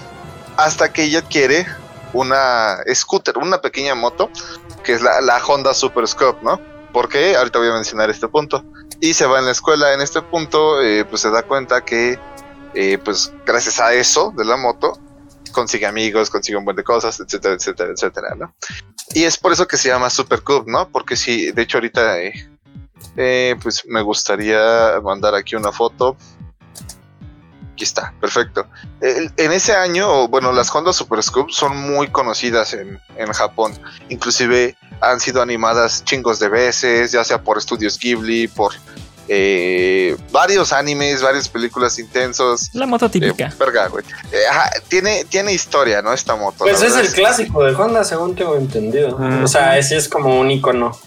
hasta 0.57 0.91
que 0.91 1.03
ella 1.03 1.19
adquiere 1.19 1.67
una 2.11 2.77
scooter, 2.91 3.37
una 3.37 3.61
pequeña 3.61 3.93
moto, 3.93 4.31
que 4.83 4.93
es 4.93 5.03
la, 5.03 5.21
la 5.21 5.37
Honda 5.45 5.75
Super 5.75 6.07
Scope, 6.07 6.43
¿no? 6.43 6.59
Porque 6.97 7.35
ahorita 7.35 7.59
voy 7.59 7.67
a 7.67 7.73
mencionar 7.73 8.09
este 8.09 8.27
punto. 8.27 8.65
Y 8.99 9.13
se 9.13 9.27
va 9.27 9.37
en 9.37 9.45
la 9.45 9.51
escuela 9.51 9.93
en 9.93 10.01
este 10.01 10.19
punto, 10.23 10.81
eh, 10.81 11.05
pues 11.05 11.21
se 11.21 11.29
da 11.29 11.43
cuenta 11.43 11.85
que, 11.85 12.17
eh, 12.73 12.97
pues 12.97 13.31
gracias 13.45 13.79
a 13.79 13.93
eso 13.93 14.33
de 14.35 14.43
la 14.43 14.57
moto, 14.57 14.99
consigue 15.51 15.85
amigos, 15.85 16.31
consigue 16.31 16.57
un 16.57 16.65
buen 16.65 16.75
de 16.75 16.83
cosas, 16.83 17.19
etcétera, 17.19 17.53
etcétera, 17.53 17.91
etcétera, 17.91 18.33
¿no? 18.35 18.55
Y 19.13 19.25
es 19.25 19.37
por 19.37 19.53
eso 19.53 19.67
que 19.67 19.77
se 19.77 19.89
llama 19.89 20.09
Super 20.09 20.41
Cube, 20.41 20.63
¿no? 20.65 20.89
Porque 20.89 21.15
sí, 21.15 21.51
de 21.51 21.61
hecho 21.61 21.77
ahorita, 21.77 22.17
eh, 23.15 23.55
pues 23.61 23.83
me 23.85 24.01
gustaría 24.01 24.99
mandar 25.03 25.35
aquí 25.35 25.55
una 25.55 25.71
foto. 25.71 26.17
Aquí 27.73 27.83
está, 27.83 28.11
perfecto. 28.19 28.65
En 29.01 29.51
ese 29.51 29.75
año, 29.75 30.27
bueno, 30.29 30.51
las 30.51 30.73
Honda 30.73 30.91
Super 30.93 31.21
Scoop 31.21 31.51
son 31.51 31.77
muy 31.77 32.07
conocidas 32.07 32.73
en, 32.73 32.99
en 33.17 33.31
Japón. 33.33 33.79
Inclusive 34.09 34.75
han 35.01 35.19
sido 35.19 35.41
animadas 35.41 36.03
chingos 36.03 36.39
de 36.39 36.49
veces, 36.49 37.11
ya 37.11 37.23
sea 37.23 37.41
por 37.41 37.57
estudios 37.57 37.97
Ghibli, 37.99 38.47
por 38.47 38.73
eh, 39.29 40.15
varios 40.31 40.71
animes, 40.71 41.21
varias 41.21 41.49
películas 41.49 41.99
intensos. 41.99 42.69
La 42.73 42.85
moto 42.85 43.07
Eh, 43.07 43.09
típica. 43.09 43.53
verga, 43.59 43.87
güey. 43.87 44.03
Eh, 44.31 44.37
ajá, 44.49 44.71
tiene, 44.87 45.25
tiene 45.25 45.51
historia, 45.53 46.01
¿no? 46.01 46.13
Esta 46.13 46.35
moto. 46.35 46.59
Pues 46.59 46.81
es 46.81 46.95
el 46.95 47.07
clásico 47.11 47.63
de 47.63 47.75
Honda, 47.75 48.03
según 48.05 48.35
tengo 48.35 48.55
entendido. 48.55 49.17
Ah. 49.19 49.41
O 49.43 49.47
sea, 49.47 49.77
ese 49.77 49.97
es 49.97 50.07
como 50.07 50.39
un 50.39 50.49
icono. 50.51 50.97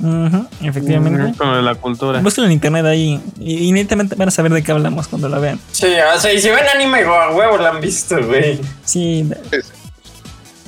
Ujú, 0.00 0.46
efectivamente. 0.62 1.36
Como 1.38 1.54
de 1.56 1.62
la 1.62 1.74
cultura. 1.76 2.20
Búsquenlo 2.20 2.46
en 2.46 2.52
internet 2.52 2.84
ahí 2.84 3.20
y, 3.38 3.68
inmediatamente 3.68 4.16
van 4.16 4.28
a 4.28 4.30
saber 4.30 4.52
de 4.52 4.62
qué 4.62 4.72
hablamos 4.72 5.06
cuando 5.08 5.28
la 5.28 5.38
vean. 5.38 5.60
Sí, 5.72 5.86
o 6.14 6.18
sea, 6.20 6.32
y 6.32 6.40
si 6.40 6.48
ven 6.50 6.66
anime, 6.74 7.02
a 7.04 7.30
huevo 7.30 7.56
la 7.58 7.70
han 7.70 7.80
visto, 7.80 8.16
güey. 8.26 8.56
Sí, 8.84 9.30
Sí, 9.50 9.58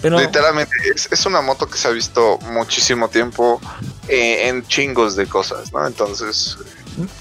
pero 0.07 0.21
Literalmente, 0.21 0.71
es, 0.95 1.09
es 1.11 1.27
una 1.27 1.41
moto 1.41 1.67
que 1.69 1.77
se 1.77 1.89
ha 1.89 1.91
visto 1.91 2.39
muchísimo 2.53 3.09
tiempo 3.09 3.61
eh, 4.07 4.47
en 4.49 4.65
chingos 4.69 5.17
de 5.17 5.27
cosas, 5.27 5.73
¿no? 5.73 5.85
Entonces, 5.85 6.57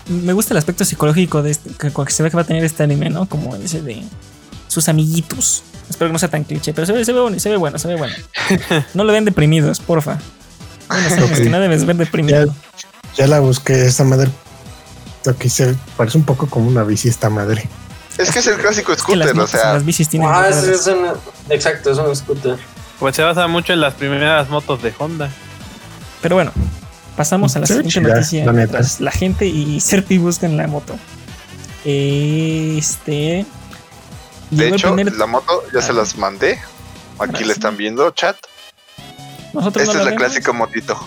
me 0.07 0.33
gusta 0.33 0.53
el 0.53 0.59
aspecto 0.59 0.85
psicológico 0.85 1.41
de 1.41 1.49
este, 1.49 1.71
que, 1.71 1.91
que 1.91 2.11
se 2.11 2.21
ve 2.21 2.29
que 2.29 2.35
va 2.35 2.43
a 2.43 2.45
tener 2.45 2.63
este 2.63 2.83
anime, 2.83 3.09
¿no? 3.09 3.27
Como 3.27 3.55
ese 3.55 3.81
de 3.81 4.03
sus 4.67 4.87
amiguitos. 4.87 5.63
Espero 5.89 6.09
que 6.09 6.13
no 6.13 6.19
sea 6.19 6.29
tan 6.29 6.43
cliché, 6.43 6.73
pero 6.73 6.85
se 6.85 6.93
ve, 6.93 7.03
se 7.03 7.11
ve, 7.11 7.21
bueno, 7.21 7.39
se 7.39 7.49
ve 7.49 7.57
bueno, 7.57 7.79
se 7.79 7.87
ve 7.87 7.95
bueno. 7.95 8.13
No 8.93 9.03
lo 9.03 9.11
vean 9.11 9.25
deprimidos, 9.25 9.79
porfa. 9.79 10.19
Bueno, 10.87 11.09
sabes 11.09 11.39
que 11.39 11.49
no 11.49 11.59
debes 11.59 11.85
ver 11.87 11.95
deprimido. 11.95 12.53
Ya 13.17 13.25
la 13.25 13.39
busqué, 13.39 13.87
esta 13.87 14.03
madre. 14.03 14.29
Lo 15.23 15.35
que 15.35 15.49
se 15.49 15.75
parece 15.97 16.19
un 16.19 16.23
poco 16.25 16.45
como 16.47 16.67
una 16.67 16.83
bici 16.83 17.07
esta 17.07 17.31
madre. 17.31 17.67
es 18.19 18.29
que 18.29 18.39
es 18.39 18.47
el 18.47 18.57
clásico 18.57 18.93
Es 18.93 19.01
que 19.01 19.15
las, 19.15 19.29
scooter, 19.29 19.43
o 19.43 19.47
sea, 19.47 19.73
las 19.73 19.83
bicis 19.83 20.07
tienen. 20.07 20.29
Ah, 20.31 20.49
es, 20.49 20.61
ruedas. 20.61 20.81
es 20.81 20.87
una- 20.87 21.13
exacto, 21.49 21.91
es 21.91 21.97
un 21.97 22.15
scooter. 22.15 22.57
Pues 22.99 23.15
se 23.15 23.23
basa 23.23 23.47
mucho 23.47 23.73
en 23.73 23.81
las 23.81 23.93
primeras 23.93 24.49
motos 24.49 24.81
de 24.81 24.93
Honda. 24.97 25.29
Pero 26.21 26.35
bueno, 26.35 26.51
pasamos 27.17 27.55
a 27.55 27.59
la 27.59 27.65
siguiente 27.67 27.89
chida, 27.89 28.13
noticia. 28.15 28.45
la 28.45 28.51
mientras 28.53 28.99
la 29.01 29.11
gente 29.11 29.45
y 29.45 29.79
Serpi 29.79 30.17
buscan 30.17 30.55
la 30.57 30.67
moto. 30.67 30.95
Este. 31.83 33.45
de 34.51 34.67
hecho, 34.69 34.93
primer- 34.93 35.13
la 35.15 35.25
moto 35.27 35.63
ya 35.73 35.81
se 35.81 35.91
Ah. 35.91 35.95
las 35.95 36.17
mandé. 36.17 36.59
Aquí 37.19 37.43
le 37.43 37.53
están 37.53 37.77
viendo, 37.77 38.09
chat. 38.11 38.35
Nosotros 39.53 39.85
no 39.85 39.91
Esta 39.91 39.99
es 39.99 40.05
la 40.05 40.11
vemos. 40.11 40.23
clásica 40.25 40.51
motito. 40.51 40.97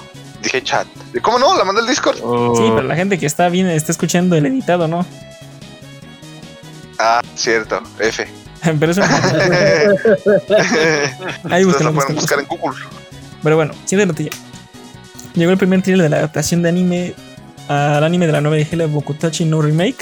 Dije 0.43 0.63
chat. 0.63 0.87
¿Cómo 1.21 1.39
no? 1.39 1.57
La 1.57 1.65
mandé 1.65 1.81
al 1.83 1.87
Discord. 1.89 2.17
Sí, 2.17 2.23
Oh, 2.25 2.55
pero 2.77 2.83
la 2.87 2.97
gente 2.97 3.19
que 3.19 3.27
está 3.27 3.49
bien 3.49 3.67
está 3.69 3.93
escuchando 3.93 4.37
el 4.37 4.47
editado, 4.47 4.89
¿no? 4.89 5.05
Ah, 6.99 7.21
cierto, 7.35 7.83
F. 7.99 8.27
Pero 8.81 8.93
eso. 8.93 9.03
Ahí 11.51 11.65
Ustedes 11.65 11.67
búsquenlo, 11.67 11.91
lo 11.91 11.95
pueden 11.95 12.15
buscar 12.17 12.39
en 12.41 12.47
Google. 12.47 12.79
Pero 13.43 13.57
bueno, 13.57 13.73
siguiente 13.85 14.07
noticia. 14.07 14.33
Llegó 15.35 15.51
el 15.53 15.59
primer 15.59 15.83
trailer 15.83 16.05
de 16.05 16.09
la 16.11 16.17
adaptación 16.19 16.63
de 16.63 16.69
anime 16.69 17.15
al 17.69 18.03
anime 18.03 18.27
de 18.27 18.33
la 18.33 18.41
novela 18.41 18.61
ligera 18.61 18.87
Bokutachi 18.87 19.45
no 19.45 19.61
Remake. 19.63 19.97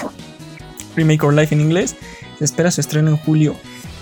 Remake 0.95 1.23
or 1.25 1.35
Life 1.35 1.55
en 1.55 1.61
inglés. 1.61 1.95
Se 2.39 2.45
espera 2.45 2.71
su 2.71 2.81
estreno 2.81 3.11
en 3.11 3.17
julio. 3.17 3.55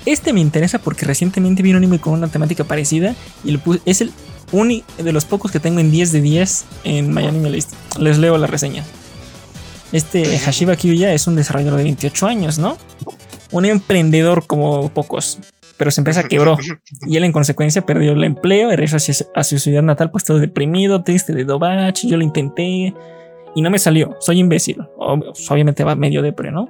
Este 0.06 0.32
me 0.32 0.40
interesa 0.40 0.78
porque 0.78 1.06
recientemente 1.06 1.62
vi 1.62 1.70
un 1.70 1.76
anime 1.76 1.98
con 1.98 2.12
una 2.12 2.28
temática 2.28 2.64
parecida 2.64 3.14
y 3.42 3.52
lo 3.52 3.58
pu- 3.60 3.80
es 3.86 4.00
el 4.02 4.12
único 4.52 4.86
de 5.02 5.12
los 5.12 5.24
pocos 5.24 5.50
que 5.50 5.58
tengo 5.60 5.80
en 5.80 5.90
10 5.90 6.12
de 6.12 6.20
10 6.20 6.64
en 6.84 7.12
My 7.14 7.24
Anime 7.26 7.48
List. 7.50 7.72
Les 7.98 8.18
leo 8.18 8.36
la 8.36 8.46
reseña. 8.46 8.84
Este 9.92 10.38
Hashiba 10.38 10.76
Kyuya 10.76 11.12
es 11.14 11.26
un 11.26 11.36
desarrollador 11.36 11.78
de 11.78 11.84
28 11.84 12.26
años, 12.26 12.58
¿no? 12.58 12.76
Un 13.54 13.64
emprendedor 13.64 14.46
como 14.46 14.88
pocos, 14.90 15.38
pero 15.76 15.90
su 15.90 16.00
empresa 16.00 16.24
quebró 16.24 16.58
y 17.06 17.16
él 17.16 17.24
en 17.24 17.32
consecuencia 17.32 17.86
perdió 17.86 18.12
el 18.12 18.24
empleo 18.24 18.68
y 18.72 18.76
regresó 18.76 18.96
hacia 18.96 19.42
su 19.44 19.58
ciudad 19.58 19.82
natal 19.82 20.10
pues 20.10 20.24
todo 20.24 20.38
deprimido, 20.38 21.02
triste 21.02 21.32
de 21.32 21.44
Dobachi, 21.44 22.08
yo 22.08 22.16
lo 22.16 22.22
intenté 22.24 22.92
y 23.56 23.62
no 23.62 23.70
me 23.70 23.78
salió, 23.78 24.16
soy 24.20 24.40
imbécil, 24.40 24.78
Ob- 24.98 25.32
obviamente 25.50 25.84
va 25.84 25.94
medio 25.94 26.20
depre, 26.22 26.50
¿no? 26.50 26.68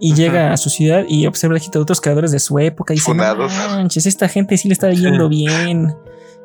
Y 0.00 0.14
llega 0.14 0.52
a 0.52 0.56
su 0.56 0.68
ciudad 0.70 1.04
y 1.08 1.26
observa 1.26 1.54
el 1.54 1.58
de 1.78 1.82
otros 1.82 2.00
creadores 2.00 2.32
de 2.32 2.40
su 2.40 2.58
época 2.58 2.92
y 2.92 2.96
dice, 2.96 3.10
"No 3.10 3.22
Funados. 3.22 3.52
manches, 3.52 4.06
esta 4.06 4.28
gente 4.28 4.56
sí 4.56 4.66
le 4.68 4.72
está 4.74 4.90
yendo 4.90 5.28
bien, 5.28 5.94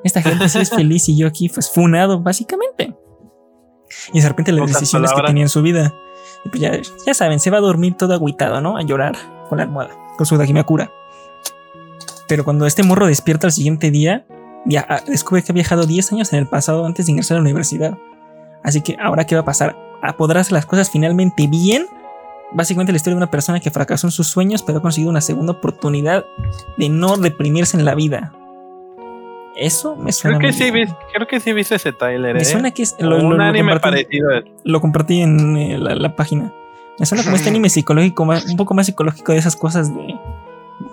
esta 0.03 0.21
gente 0.21 0.47
sí 0.49 0.59
es 0.59 0.69
feliz 0.75 1.09
y 1.09 1.17
yo 1.17 1.25
aquí 1.27 1.49
pues 1.49 1.69
funado 1.71 2.21
básicamente. 2.21 2.93
Y 4.13 4.19
de 4.51 4.57
las 4.57 4.67
Pocas 4.67 4.81
decisiones 4.81 5.11
que 5.11 5.21
tenía 5.27 5.43
en 5.43 5.49
su 5.49 5.61
vida. 5.63 5.93
Pues 6.49 6.61
ya, 6.61 6.71
ya 7.05 7.13
saben, 7.13 7.39
se 7.39 7.49
va 7.49 7.57
a 7.57 7.61
dormir 7.61 7.95
todo 7.95 8.13
agüitado, 8.13 8.61
¿no? 8.61 8.77
A 8.77 8.81
llorar 8.83 9.15
con 9.49 9.57
la 9.57 9.65
almohada, 9.65 9.95
con 10.17 10.25
su 10.25 10.37
Dakimakura. 10.37 10.91
Pero 12.27 12.43
cuando 12.43 12.65
este 12.65 12.83
morro 12.83 13.07
despierta 13.07 13.47
al 13.47 13.53
siguiente 13.53 13.91
día, 13.91 14.25
ya 14.65 14.85
ah, 14.89 15.01
descubre 15.07 15.43
que 15.43 15.51
ha 15.51 15.55
viajado 15.55 15.85
10 15.85 16.13
años 16.13 16.33
en 16.33 16.39
el 16.39 16.47
pasado 16.47 16.85
antes 16.85 17.05
de 17.05 17.13
ingresar 17.13 17.35
a 17.35 17.39
la 17.39 17.43
universidad. 17.43 17.97
Así 18.63 18.81
que 18.81 18.97
ahora, 19.01 19.25
¿qué 19.25 19.35
va 19.35 19.41
a 19.41 19.45
pasar? 19.45 19.77
¿A 20.01 20.17
¿Podrá 20.17 20.41
hacer 20.41 20.53
las 20.53 20.65
cosas 20.65 20.89
finalmente 20.89 21.47
bien? 21.47 21.85
Básicamente 22.51 22.91
la 22.91 22.97
historia 22.97 23.15
de 23.15 23.23
una 23.23 23.31
persona 23.31 23.59
que 23.59 23.71
fracasó 23.71 24.07
en 24.07 24.11
sus 24.11 24.27
sueños, 24.27 24.63
pero 24.63 24.79
ha 24.79 24.81
conseguido 24.81 25.09
una 25.09 25.21
segunda 25.21 25.53
oportunidad 25.53 26.25
de 26.77 26.89
no 26.89 27.17
deprimirse 27.17 27.77
en 27.77 27.85
la 27.85 27.95
vida. 27.95 28.33
Eso 29.57 29.95
me 29.95 30.11
suena. 30.11 30.37
creo 30.37 30.51
que 30.51 30.71
muy 30.71 30.85
sí 30.87 30.93
creo 31.13 31.27
que 31.27 31.39
sí 31.39 31.53
viste 31.53 31.75
ese 31.75 31.91
trailer, 31.93 32.35
Me 32.35 32.41
¿eh? 32.41 32.45
suena 32.45 32.71
que 32.71 32.83
es. 32.83 32.95
Lo, 32.99 33.17
un 33.17 33.37
lo 33.37 33.43
anime 33.43 33.71
compartí, 33.71 34.03
parecido. 34.19 34.29
lo 34.63 34.81
compartí 34.81 35.21
en 35.21 35.57
eh, 35.57 35.77
la, 35.77 35.95
la 35.95 36.15
página. 36.15 36.53
Me 36.99 37.05
suena 37.05 37.23
como 37.23 37.35
este 37.35 37.49
anime 37.49 37.69
psicológico, 37.69 38.25
más- 38.25 38.45
un 38.45 38.57
poco 38.57 38.73
más 38.73 38.85
psicológico 38.87 39.31
de 39.31 39.37
esas 39.39 39.55
cosas 39.55 39.93
de. 39.95 40.15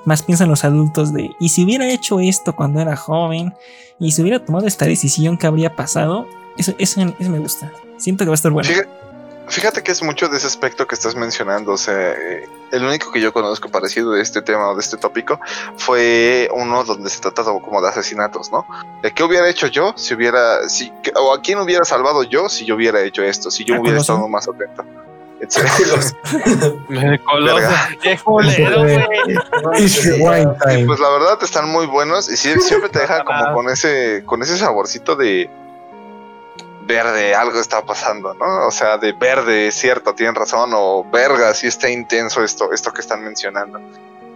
Más 0.06 0.22
piensan 0.22 0.48
los 0.48 0.64
adultos 0.64 1.12
de. 1.12 1.30
Y 1.40 1.50
si 1.50 1.64
hubiera 1.64 1.88
hecho 1.90 2.20
esto 2.20 2.54
cuando 2.54 2.80
era 2.80 2.96
joven, 2.96 3.52
y 3.98 4.12
si 4.12 4.22
hubiera 4.22 4.44
tomado 4.44 4.66
esta 4.66 4.86
decisión, 4.86 5.36
¿qué 5.38 5.46
habría 5.46 5.74
pasado? 5.76 6.26
Eso, 6.56 6.72
eso, 6.78 7.00
eso 7.18 7.30
me 7.30 7.38
gusta. 7.38 7.70
Siento 7.96 8.24
que 8.24 8.28
va 8.28 8.34
a 8.34 8.36
estar 8.36 8.52
bueno. 8.52 8.68
Fíjate, 8.68 8.88
fíjate 9.48 9.82
que 9.82 9.92
es 9.92 10.02
mucho 10.02 10.28
de 10.28 10.36
ese 10.36 10.46
aspecto 10.46 10.86
que 10.86 10.94
estás 10.94 11.14
mencionando. 11.14 11.72
O 11.72 11.76
sea, 11.76 12.12
eh, 12.12 12.48
el 12.72 12.84
único 12.84 13.12
que 13.12 13.20
yo 13.20 13.32
conozco 13.32 13.68
parecido 13.68 14.12
de 14.12 14.22
este 14.22 14.42
tema 14.42 14.70
o 14.70 14.74
de 14.74 14.80
este 14.80 14.96
tópico 14.96 15.40
fue 15.76 16.48
uno 16.52 16.84
donde 16.84 17.10
se 17.10 17.20
trata 17.20 17.44
como 17.44 17.80
de 17.80 17.88
asesinatos, 17.88 18.50
¿no? 18.50 18.66
De 19.02 19.12
qué 19.12 19.22
hubiera 19.22 19.48
hecho 19.48 19.66
yo 19.66 19.92
si 19.96 20.14
hubiera, 20.14 20.68
si, 20.68 20.92
o 21.16 21.34
a 21.34 21.40
quién 21.40 21.58
hubiera 21.58 21.84
salvado 21.84 22.22
yo 22.22 22.48
si 22.48 22.64
yo 22.64 22.74
hubiera 22.74 23.00
hecho 23.00 23.22
esto, 23.22 23.50
si 23.50 23.64
yo 23.64 23.76
¿A 23.76 23.80
hubiera 23.80 24.00
estado 24.00 24.26
más 24.28 24.48
atento. 24.48 24.84
Qué 28.02 28.18
culero, 28.24 28.86
time. 30.64 30.86
pues 30.86 31.00
la 31.00 31.10
verdad 31.10 31.38
están 31.42 31.68
muy 31.68 31.86
buenos 31.86 32.30
y 32.30 32.36
siempre 32.36 32.88
te 32.88 33.00
deja 33.00 33.24
como 33.24 33.52
con 33.52 33.68
ese, 33.68 34.22
con 34.24 34.40
ese 34.42 34.56
saborcito 34.56 35.16
de 35.16 35.50
verde, 36.86 37.35
algo 37.35 37.61
está 37.61 37.85
pasando, 37.85 38.35
¿no? 38.35 38.66
O 38.66 38.70
sea, 38.70 38.98
de 38.98 39.12
verde, 39.12 39.69
es 39.69 39.74
cierto, 39.74 40.15
tienen 40.15 40.35
razón, 40.35 40.70
o 40.74 41.05
verga, 41.11 41.52
sí 41.55 41.66
está 41.66 41.90
intenso 41.90 42.43
esto, 42.43 42.73
esto 42.73 42.93
que 42.93 43.01
están 43.01 43.23
mencionando. 43.23 43.81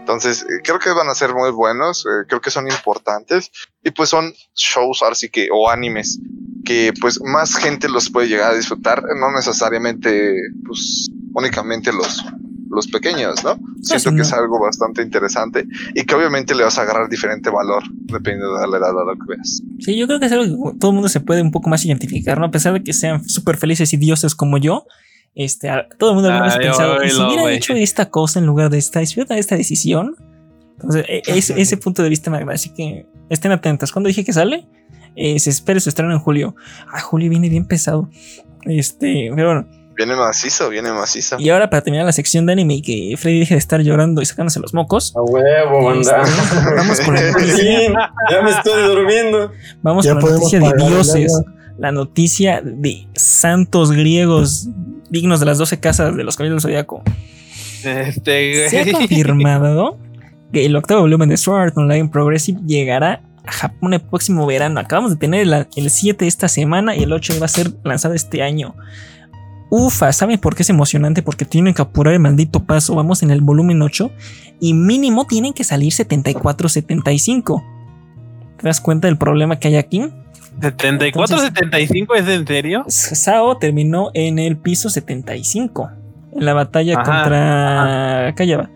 Entonces, 0.00 0.42
eh, 0.42 0.60
creo 0.64 0.78
que 0.78 0.90
van 0.90 1.08
a 1.08 1.14
ser 1.14 1.34
muy 1.34 1.50
buenos, 1.50 2.06
eh, 2.06 2.24
creo 2.26 2.40
que 2.40 2.50
son 2.50 2.66
importantes 2.66 3.50
y 3.84 3.90
pues 3.90 4.08
son 4.08 4.32
shows, 4.54 5.02
ahora 5.02 5.14
sí 5.14 5.28
que, 5.28 5.48
o 5.52 5.68
animes, 5.68 6.18
que 6.64 6.92
pues 7.00 7.20
más 7.22 7.54
gente 7.54 7.88
los 7.88 8.10
puede 8.10 8.28
llegar 8.28 8.52
a 8.52 8.56
disfrutar, 8.56 9.02
no 9.16 9.30
necesariamente, 9.30 10.34
pues 10.66 11.08
únicamente 11.34 11.92
los, 11.92 12.24
los 12.78 12.86
pequeños, 12.88 13.42
¿no? 13.44 13.56
Siento 13.82 14.10
sí, 14.10 14.10
que 14.10 14.16
no. 14.16 14.22
es 14.22 14.32
algo 14.32 14.60
bastante 14.60 15.02
interesante 15.02 15.64
y 15.94 16.04
que 16.04 16.14
obviamente 16.14 16.54
le 16.54 16.64
vas 16.64 16.78
a 16.78 16.82
agarrar 16.82 17.08
diferente 17.08 17.50
valor 17.50 17.82
dependiendo 18.06 18.58
de 18.58 18.66
la 18.68 18.78
edad 18.78 18.90
a 18.90 19.04
lo 19.04 19.12
que 19.14 19.26
veas. 19.36 19.62
Sí, 19.80 19.96
yo 19.96 20.06
creo 20.06 20.18
que 20.20 20.26
es 20.26 20.32
algo 20.32 20.72
que 20.72 20.78
todo 20.78 20.90
el 20.90 20.94
mundo 20.94 21.08
se 21.08 21.20
puede 21.20 21.42
un 21.42 21.50
poco 21.50 21.68
más 21.68 21.84
identificar, 21.84 22.38
¿no? 22.38 22.46
A 22.46 22.50
pesar 22.50 22.72
de 22.72 22.82
que 22.82 22.92
sean 22.92 23.28
súper 23.28 23.56
felices 23.56 23.92
y 23.92 23.96
dioses 23.96 24.34
como 24.34 24.58
yo, 24.58 24.86
este, 25.34 25.68
a- 25.68 25.86
todo 25.98 26.10
el 26.10 26.14
mundo 26.16 26.30
alguna 26.30 26.46
vez 26.46 26.54
ha 26.56 26.58
pensado, 26.58 27.04
¿y 27.04 27.10
si 27.10 27.20
hubiera 27.20 27.50
hecho 27.52 27.74
esta 27.74 28.10
cosa 28.10 28.38
en 28.38 28.46
lugar 28.46 28.70
de 28.70 28.78
esta, 28.78 29.04
si 29.04 29.20
hubiera 29.20 29.36
esta 29.38 29.56
decisión? 29.56 30.16
Entonces, 30.74 31.04
e- 31.08 31.22
ese, 31.26 31.60
ese 31.60 31.76
punto 31.76 32.02
de 32.02 32.08
vista 32.08 32.30
me 32.30 32.36
agrada, 32.38 32.54
así 32.54 32.70
que 32.72 33.06
estén 33.30 33.52
atentos. 33.52 33.92
¿Cuándo 33.92 34.08
dije 34.08 34.24
que 34.24 34.32
sale? 34.32 34.66
Eh, 35.16 35.38
se 35.40 35.50
espera 35.50 35.80
su 35.80 35.88
estreno 35.88 36.12
en 36.12 36.20
julio. 36.20 36.54
Ah, 36.92 37.00
julio 37.00 37.28
viene 37.30 37.48
bien 37.48 37.66
pesado. 37.66 38.08
Este, 38.64 39.30
pero 39.34 39.48
bueno, 39.54 39.68
Viene 39.98 40.14
macizo, 40.14 40.70
viene 40.70 40.92
macizo. 40.92 41.38
Y 41.40 41.50
ahora 41.50 41.68
para 41.68 41.82
terminar 41.82 42.06
la 42.06 42.12
sección 42.12 42.46
de 42.46 42.52
anime 42.52 42.74
y 42.74 42.82
que 42.82 43.16
Freddy 43.16 43.40
deje 43.40 43.54
de 43.54 43.58
estar 43.58 43.80
llorando 43.80 44.22
y 44.22 44.26
sacándose 44.26 44.60
los 44.60 44.72
mocos. 44.72 45.12
A 45.16 45.22
huevo, 45.22 45.86
banda. 45.86 46.22
Este, 46.22 46.74
vamos 46.76 47.00
con 47.00 47.14
la 47.16 47.22
noticia. 47.32 47.56
Sí, 47.56 47.86
ya 48.30 48.42
me 48.42 48.50
estoy 48.52 48.82
durmiendo. 48.84 49.50
Vamos 49.82 50.04
Ya 50.04 50.14
con 50.14 50.22
la 50.22 50.30
noticia 50.30 50.60
de 50.60 50.72
dioses. 50.86 51.32
La 51.78 51.90
noticia 51.90 52.62
de 52.62 53.08
santos 53.14 53.90
griegos 53.90 54.68
dignos 55.10 55.40
de 55.40 55.46
las 55.46 55.58
12 55.58 55.80
casas 55.80 56.16
de 56.16 56.22
los 56.22 56.36
caballeros 56.36 56.62
del 56.62 56.70
zodiaco. 56.70 57.02
Este, 57.82 58.68
Se 58.68 58.78
ha 58.78 58.92
confirmado 58.92 59.98
que 60.52 60.64
el 60.64 60.76
octavo 60.76 61.00
volumen 61.00 61.28
de 61.28 61.36
Sword 61.36 61.76
Online 61.76 62.08
Progressive 62.08 62.60
llegará 62.64 63.22
a 63.44 63.50
Japón 63.50 63.94
el 63.94 64.00
próximo 64.00 64.46
verano. 64.46 64.78
Acabamos 64.78 65.10
de 65.10 65.16
tener 65.16 65.40
el, 65.40 65.66
el 65.74 65.90
7 65.90 66.24
esta 66.24 66.46
semana 66.46 66.94
y 66.94 67.02
el 67.02 67.12
8 67.12 67.34
va 67.40 67.46
a 67.46 67.48
ser 67.48 67.72
lanzado 67.82 68.14
este 68.14 68.44
año. 68.44 68.76
Ufa, 69.70 70.12
¿saben 70.12 70.38
por 70.38 70.54
qué 70.54 70.62
es 70.62 70.70
emocionante? 70.70 71.22
Porque 71.22 71.44
tienen 71.44 71.74
que 71.74 71.82
apurar 71.82 72.14
el 72.14 72.20
maldito 72.20 72.64
paso. 72.64 72.94
Vamos 72.94 73.22
en 73.22 73.30
el 73.30 73.40
volumen 73.42 73.82
8 73.82 74.10
y 74.60 74.74
mínimo 74.74 75.26
tienen 75.26 75.52
que 75.52 75.64
salir 75.64 75.92
74-75. 75.92 77.64
¿Te 78.58 78.66
das 78.66 78.80
cuenta 78.80 79.08
del 79.08 79.18
problema 79.18 79.58
que 79.58 79.68
hay 79.68 79.76
aquí? 79.76 80.10
74, 80.60 81.38
75, 81.38 82.14
¿es 82.14 82.28
en 82.28 82.46
serio? 82.46 82.84
Sao 82.88 83.58
terminó 83.58 84.10
en 84.14 84.38
el 84.38 84.56
piso 84.56 84.90
75 84.90 85.90
en 86.34 86.44
la 86.44 86.54
batalla 86.54 86.94
Ajá, 86.94 87.04
contra 87.04 88.34
Callaba. 88.34 88.70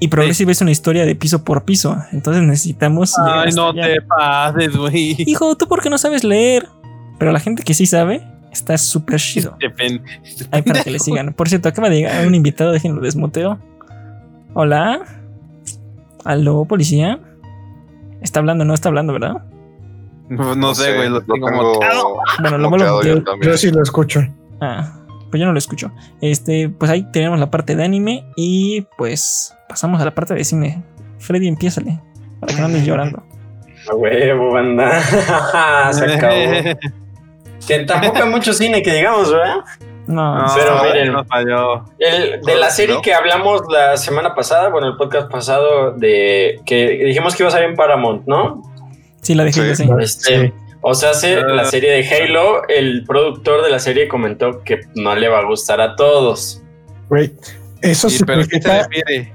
Y 0.00 0.08
Progressive 0.08 0.52
es 0.52 0.60
una 0.60 0.70
historia 0.70 1.04
de 1.04 1.14
piso 1.14 1.44
por 1.44 1.64
piso. 1.64 1.96
Entonces 2.12 2.42
necesitamos. 2.42 3.14
Ay, 3.18 3.52
no 3.52 3.68
allá. 3.68 3.82
te 3.82 4.00
pases, 4.02 4.74
güey. 4.74 5.14
Hijo, 5.18 5.56
tú 5.56 5.68
porque 5.68 5.90
no 5.90 5.98
sabes 5.98 6.24
leer. 6.24 6.66
Pero 7.18 7.32
la 7.32 7.40
gente 7.40 7.62
que 7.62 7.74
sí 7.74 7.84
sabe 7.84 8.26
está 8.52 8.76
súper 8.78 9.18
chido. 9.20 9.56
Pen- 9.76 10.02
Ay, 10.50 10.62
para 10.62 10.82
que 10.82 10.90
le 10.90 10.98
sigan. 11.00 11.32
Por 11.32 11.48
cierto, 11.48 11.68
acaba 11.68 11.88
de 11.88 11.96
llegar 11.96 12.26
un 12.26 12.34
invitado, 12.34 12.72
déjenlo 12.72 13.00
desmuteo. 13.00 13.58
Hola. 14.54 15.00
Aló, 16.24 16.64
policía. 16.64 17.18
Está 18.20 18.40
hablando, 18.40 18.64
no 18.64 18.74
está 18.74 18.88
hablando, 18.88 19.12
¿verdad? 19.12 19.42
No, 20.28 20.54
no 20.54 20.74
sé, 20.74 20.94
güey, 20.96 21.08
lo 21.08 21.20
tengo 21.22 21.50
montado. 21.50 22.18
Bueno, 22.40 22.58
lo 22.58 23.02
yo 23.02 23.22
también. 23.24 23.52
Yo 23.52 23.58
sí 23.58 23.70
lo 23.70 23.82
escucho. 23.82 24.20
Ah, 24.60 24.92
pues 25.30 25.40
yo 25.40 25.46
no 25.46 25.52
lo 25.52 25.58
escucho. 25.58 25.90
Este, 26.20 26.68
pues 26.68 26.90
ahí 26.90 27.04
tenemos 27.12 27.38
la 27.40 27.50
parte 27.50 27.74
de 27.74 27.82
anime 27.84 28.24
y 28.36 28.82
pues 28.98 29.54
pasamos 29.68 30.00
a 30.00 30.04
la 30.04 30.14
parte 30.14 30.34
de 30.34 30.44
cine. 30.44 30.84
Freddy, 31.18 31.48
empiézale. 31.48 31.98
Para 32.38 32.54
que 32.54 32.60
no 32.60 32.66
andes 32.66 32.84
llorando. 32.86 33.22
A 33.90 33.94
huevo, 33.94 34.52
banda. 34.52 35.00
Se 35.92 36.04
acabó. 36.04 36.34
Que 37.78 37.84
tampoco 37.84 38.18
hay 38.22 38.28
mucho 38.28 38.52
cine 38.52 38.82
que 38.82 38.92
digamos, 38.92 39.30
¿verdad? 39.32 39.56
No, 40.06 40.38
No, 40.38 40.46
Pero 40.56 40.82
miren. 40.84 41.12
no 41.12 41.24
falló. 41.24 41.84
El, 41.98 42.40
de 42.42 42.56
la 42.56 42.70
serie 42.70 42.96
que 43.02 43.14
hablamos 43.14 43.62
la 43.70 43.96
semana 43.96 44.34
pasada, 44.34 44.68
bueno, 44.68 44.88
el 44.88 44.96
podcast 44.96 45.30
pasado, 45.30 45.92
de 45.92 46.60
que 46.66 46.88
dijimos 47.04 47.36
que 47.36 47.42
iba 47.44 47.48
a 47.48 47.52
salir 47.52 47.68
en 47.68 47.76
Paramount, 47.76 48.26
¿no? 48.26 48.62
sí 49.22 49.34
la 49.34 49.44
dejé 49.44 49.74
Sí. 49.76 49.82
hacer. 49.84 50.00
Este, 50.00 50.40
Sí. 50.48 50.52
O 50.82 50.94
sea, 50.94 51.10
hace 51.10 51.36
Ah. 51.36 51.42
la 51.42 51.64
serie 51.66 51.90
de 51.92 52.08
Halo, 52.08 52.62
el 52.68 53.04
productor 53.04 53.62
de 53.62 53.70
la 53.70 53.78
serie 53.78 54.08
comentó 54.08 54.64
que 54.64 54.80
no 54.94 55.14
le 55.14 55.28
va 55.28 55.40
a 55.40 55.44
gustar 55.44 55.80
a 55.80 55.94
todos. 55.94 56.62
Güey, 57.10 57.32
eso 57.82 58.10
Sí, 58.10 58.22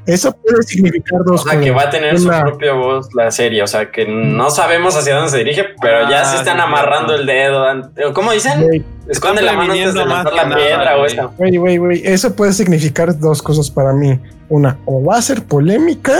eso 0.05 0.31
puede 0.35 0.63
significar 0.63 1.21
O 1.21 1.23
dos 1.23 1.43
sea, 1.43 1.59
que 1.59 1.71
cosas. 1.71 1.75
va 1.85 1.87
a 1.87 1.89
tener 1.89 2.19
su 2.19 2.27
propia 2.27 2.73
voz 2.73 3.13
la 3.13 3.31
serie. 3.31 3.63
O 3.63 3.67
sea, 3.67 3.91
que 3.91 4.05
no 4.07 4.49
sabemos 4.51 4.95
hacia 4.95 5.15
dónde 5.15 5.31
se 5.31 5.37
dirige, 5.39 5.65
pero 5.81 6.09
ya 6.09 6.21
Ah, 6.21 6.25
se 6.25 6.37
están 6.37 6.57
sí, 6.57 6.63
amarrando 6.63 7.15
el 7.15 7.25
dedo. 7.25 7.63
an- 7.67 7.91
¿Cómo 8.13 8.31
dicen? 8.31 8.85
Esconde 9.07 9.41
la 9.41 9.53
mano 9.53 9.73
antes 9.73 9.93
de 9.93 10.05
lanzar 10.05 10.33
la 10.33 10.55
piedra 10.55 10.77
nada, 10.77 10.97
o 10.97 11.05
esta. 11.05 11.29
Eso 12.03 12.35
puede 12.35 12.53
significar 12.53 13.17
dos 13.19 13.41
cosas 13.41 13.69
para 13.69 13.93
mí. 13.93 14.19
Una, 14.49 14.77
o 14.85 15.03
va 15.03 15.17
a 15.17 15.21
ser 15.21 15.43
polémica, 15.43 16.13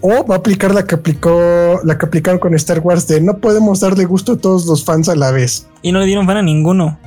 o 0.00 0.24
va 0.26 0.36
a 0.36 0.38
aplicar 0.38 0.74
la 0.74 0.84
que 0.86 0.94
aplicó, 0.96 1.80
la 1.84 1.96
que 1.98 2.06
aplicaron 2.06 2.38
con 2.38 2.54
Star 2.54 2.80
Wars 2.80 3.06
de 3.08 3.20
no 3.20 3.38
podemos 3.38 3.80
darle 3.80 4.04
gusto 4.04 4.32
a 4.32 4.36
todos 4.38 4.66
los 4.66 4.84
fans 4.84 5.08
a 5.08 5.16
la 5.16 5.30
vez. 5.30 5.66
Y 5.82 5.92
no 5.92 6.00
le 6.00 6.06
dieron 6.06 6.26
fan 6.26 6.36
a 6.38 6.42
ninguno. 6.42 6.98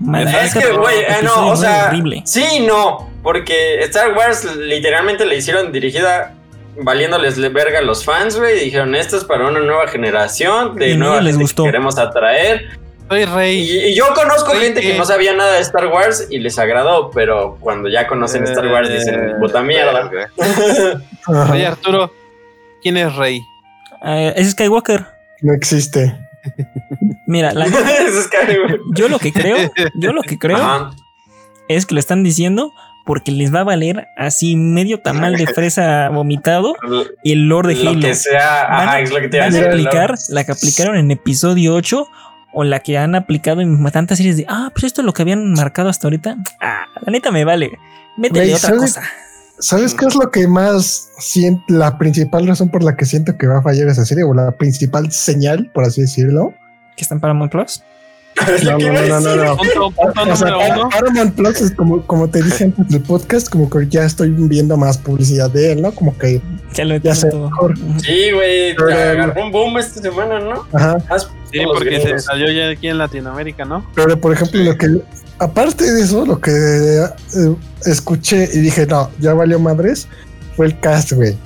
Es 0.00 0.54
que, 0.54 0.72
güey, 0.72 1.00
eh, 1.00 1.16
no, 1.24 1.48
o 1.48 1.56
sea, 1.56 1.86
horrible. 1.88 2.22
sí 2.24 2.44
y 2.58 2.60
no, 2.60 3.10
porque 3.22 3.80
Star 3.80 4.12
Wars 4.16 4.44
literalmente 4.56 5.26
le 5.26 5.36
hicieron 5.36 5.72
dirigida 5.72 6.34
valiéndoles 6.80 7.36
le- 7.36 7.48
verga 7.48 7.80
a 7.80 7.82
los 7.82 8.04
fans, 8.04 8.38
güey, 8.38 8.58
y 8.60 8.64
dijeron, 8.66 8.94
esto 8.94 9.16
es 9.16 9.24
para 9.24 9.48
una 9.48 9.58
nueva 9.60 9.88
generación, 9.88 10.74
Y 10.76 10.78
de 10.78 10.92
a 10.92 10.96
nueva 10.96 11.14
nadie 11.16 11.24
les 11.24 11.32
gente 11.32 11.42
gustó. 11.42 11.64
que 11.64 11.68
queremos 11.70 11.98
atraer. 11.98 12.78
Soy 13.08 13.24
rey. 13.24 13.58
Y, 13.58 13.78
y 13.86 13.94
yo 13.96 14.04
conozco 14.14 14.52
gente 14.52 14.80
que 14.82 14.94
eh. 14.94 14.98
no 14.98 15.04
sabía 15.04 15.32
nada 15.34 15.54
de 15.54 15.60
Star 15.62 15.86
Wars 15.88 16.28
y 16.30 16.38
les 16.38 16.58
agradó, 16.58 17.10
pero 17.10 17.56
cuando 17.58 17.88
ya 17.88 18.06
conocen 18.06 18.44
Star 18.44 18.66
Wars 18.68 18.88
dicen, 18.90 19.14
Eh, 19.30 19.32
puta 19.40 19.62
mierda. 19.62 20.10
Oye, 21.50 21.66
Arturo, 21.66 22.12
¿quién 22.82 22.96
es 22.98 23.16
rey? 23.16 23.40
Ah, 24.02 24.20
es 24.36 24.50
Skywalker. 24.52 25.04
no 25.40 25.52
existe. 25.54 26.14
Mira, 27.28 27.52
la- 27.52 27.66
yo 28.94 29.08
lo 29.08 29.18
que 29.18 29.32
creo, 29.32 29.56
yo 29.94 30.12
lo 30.12 30.22
que 30.22 30.38
creo 30.38 30.56
Ajá. 30.56 30.90
es 31.68 31.86
que 31.86 31.94
lo 31.94 32.00
están 32.00 32.22
diciendo 32.24 32.72
porque 33.04 33.30
les 33.32 33.54
va 33.54 33.60
a 33.60 33.64
valer 33.64 34.06
así 34.16 34.56
medio 34.56 35.00
tamal 35.00 35.36
de 35.36 35.46
fresa 35.54 36.08
vomitado 36.10 36.74
y 37.22 37.32
el 37.32 37.48
lore 37.48 37.74
de 37.74 37.84
Lo 37.84 37.90
Halo. 37.90 38.00
que 38.00 38.14
sea, 38.14 38.66
Van- 38.68 38.88
ajá, 38.88 39.00
es 39.00 39.10
lo 39.10 39.20
que 39.20 39.28
te 39.28 39.38
Van 39.38 39.48
a 39.48 39.50
decir. 39.56 39.68
aplicar 39.68 40.14
la 40.30 40.44
que 40.44 40.52
aplicaron 40.52 40.96
en 40.96 41.10
episodio 41.10 41.74
8 41.74 42.06
o 42.52 42.64
la 42.64 42.80
que 42.80 42.96
han 42.98 43.14
aplicado 43.14 43.60
en 43.60 43.82
tantas 43.90 44.16
series 44.18 44.36
de, 44.38 44.46
ah, 44.48 44.70
pues 44.72 44.84
esto 44.84 45.02
es 45.02 45.04
lo 45.06 45.12
que 45.12 45.20
habían 45.22 45.52
marcado 45.52 45.88
hasta 45.90 46.06
ahorita. 46.06 46.36
Ah, 46.60 46.86
la 47.04 47.12
neta 47.12 47.30
me 47.30 47.44
vale. 47.44 47.70
Métele 48.16 48.54
otra 48.54 48.68
¿sabes? 48.70 48.80
cosa. 48.80 49.02
¿Sabes 49.60 49.92
qué 49.94 50.06
es 50.06 50.14
lo 50.14 50.30
que 50.30 50.46
más 50.48 51.10
siento? 51.18 51.62
La 51.68 51.98
principal 51.98 52.46
razón 52.46 52.70
por 52.70 52.82
la 52.82 52.96
que 52.96 53.04
siento 53.04 53.36
que 53.36 53.46
va 53.46 53.58
a 53.58 53.62
fallar 53.62 53.88
esa 53.88 54.04
serie, 54.04 54.24
o 54.24 54.32
la 54.32 54.52
principal 54.52 55.10
señal, 55.12 55.70
por 55.74 55.84
así 55.84 56.00
decirlo. 56.00 56.54
Que 56.98 57.04
están 57.04 57.20
para 57.20 57.32
Paramount 57.32 57.52
Plus. 57.52 57.82
No, 58.64 58.78
no, 58.78 58.92
no, 59.08 59.20
no, 59.20 59.36
no. 59.36 59.56
Punto, 59.56 59.90
punto 59.92 60.32
O 60.32 60.36
sea, 60.36 60.50
número 60.50 60.74
uno. 60.74 60.88
Paramount 60.90 61.34
Plus 61.34 61.60
es 61.60 61.70
como, 61.72 62.04
como 62.06 62.28
te 62.28 62.42
dije 62.42 62.64
antes 62.64 62.88
del 62.88 63.02
podcast, 63.02 63.48
como 63.48 63.70
que 63.70 63.86
ya 63.88 64.04
estoy 64.04 64.30
viendo 64.30 64.76
más 64.76 64.98
publicidad 64.98 65.48
de 65.50 65.72
él, 65.72 65.82
¿no? 65.82 65.92
Como 65.92 66.16
que, 66.18 66.40
Ya 66.74 66.84
lo 66.84 66.96
Ya 66.96 67.14
sé, 67.14 67.30
todo. 67.30 67.50
mejor. 67.50 67.74
Sí, 68.02 68.32
güey, 68.32 68.72
agarró 68.72 69.44
un 69.44 69.52
boom 69.52 69.78
esta 69.78 70.00
semana, 70.02 70.40
¿no? 70.40 70.66
ajá. 70.72 70.98
Sí, 71.52 71.60
porque 71.64 72.00
se 72.00 72.18
salió 72.18 72.50
ya 72.50 72.68
aquí 72.70 72.88
en 72.88 72.98
Latinoamérica, 72.98 73.64
¿no? 73.64 73.88
Pero 73.94 74.20
por 74.20 74.32
ejemplo, 74.32 74.60
lo 74.62 74.76
que 74.76 75.00
aparte 75.38 75.90
de 75.92 76.02
eso, 76.02 76.26
lo 76.26 76.40
que 76.40 76.50
eh, 76.50 77.54
escuché 77.86 78.48
y 78.52 78.58
dije, 78.58 78.86
no, 78.86 79.08
ya 79.20 79.34
valió 79.34 79.58
madres, 79.58 80.08
fue 80.56 80.66
el 80.66 80.78
cast, 80.80 81.12
güey. 81.12 81.36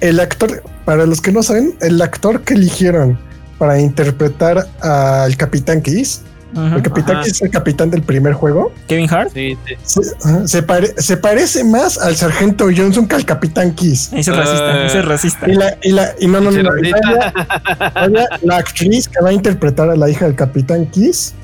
El 0.00 0.20
actor, 0.20 0.62
para 0.84 1.06
los 1.06 1.20
que 1.20 1.32
no 1.32 1.42
saben, 1.42 1.74
el 1.80 2.00
actor 2.02 2.42
que 2.42 2.54
eligieron 2.54 3.18
para 3.58 3.78
interpretar 3.80 4.66
al 4.80 5.36
Capitán 5.36 5.82
Kiss, 5.82 6.22
el 6.56 6.80
Capitán 6.82 7.16
Ajá. 7.16 7.24
Kiss 7.24 7.32
es 7.34 7.42
el 7.42 7.50
capitán 7.50 7.90
del 7.90 8.00
primer 8.02 8.32
juego, 8.32 8.72
Kevin 8.86 9.06
Hart. 9.12 9.30
Sí, 9.34 9.56
sí. 9.84 10.00
se, 10.46 10.62
pare- 10.62 10.94
se 10.96 11.18
parece 11.18 11.62
más 11.62 11.98
al 11.98 12.16
Sargento 12.16 12.68
Johnson 12.74 13.06
que 13.06 13.16
al 13.16 13.26
Capitán 13.26 13.74
Kiss. 13.74 14.10
Ese 14.14 14.30
es 14.30 14.36
racista, 14.36 14.82
Eh. 14.82 14.86
ese 14.86 14.98
es 15.00 15.04
racista. 15.04 15.46
Y 15.50 15.54
la, 15.54 15.76
y 15.82 15.90
la, 15.92 16.14
y 16.18 16.26
no, 16.26 16.40
no, 16.40 16.50
no, 16.50 16.62
no, 16.62 16.70
la 18.42 18.56
actriz 18.56 19.08
que 19.08 19.20
va 19.22 19.28
a 19.28 19.32
interpretar 19.32 19.90
a 19.90 19.96
la 19.96 20.08
hija 20.08 20.24
del 20.24 20.34
Capitán 20.36 20.86
Kiss 20.86 21.34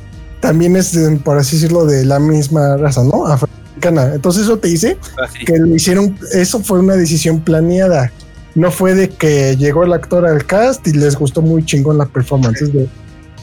también 0.40 0.76
es, 0.76 0.92
de, 0.92 1.16
por 1.18 1.36
así 1.38 1.56
decirlo, 1.56 1.84
de 1.84 2.04
la 2.04 2.18
misma 2.18 2.76
raza, 2.78 3.02
¿no? 3.04 3.26
Africana. 3.26 4.14
Entonces 4.14 4.44
eso 4.44 4.58
te 4.58 4.68
dice 4.68 4.96
Así. 5.22 5.44
que 5.44 5.58
lo 5.58 5.74
hicieron, 5.74 6.18
eso 6.32 6.60
fue 6.60 6.78
una 6.80 6.94
decisión 6.96 7.40
planeada. 7.40 8.10
No 8.54 8.70
fue 8.70 8.94
de 8.94 9.08
que 9.08 9.56
llegó 9.56 9.84
el 9.84 9.92
actor 9.92 10.26
al 10.26 10.44
cast 10.46 10.86
y 10.86 10.92
les 10.92 11.16
gustó 11.16 11.42
muy 11.42 11.64
chingón 11.64 11.98
la 11.98 12.06
performance. 12.06 12.62
Es 12.62 12.72
de, 12.72 12.88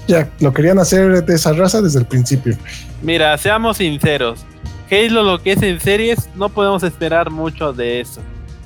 ya, 0.07 0.29
lo 0.39 0.53
querían 0.53 0.79
hacer 0.79 1.23
de 1.25 1.35
esa 1.35 1.51
raza 1.53 1.81
desde 1.81 1.99
el 1.99 2.05
principio. 2.05 2.55
Mira, 3.01 3.37
seamos 3.37 3.77
sinceros. 3.77 4.45
Halo, 4.89 5.23
lo 5.23 5.41
que 5.41 5.53
es 5.53 5.61
en 5.61 5.79
series, 5.79 6.29
no 6.35 6.49
podemos 6.49 6.83
esperar 6.83 7.29
mucho 7.29 7.71
de 7.73 8.01
eso. 8.01 8.21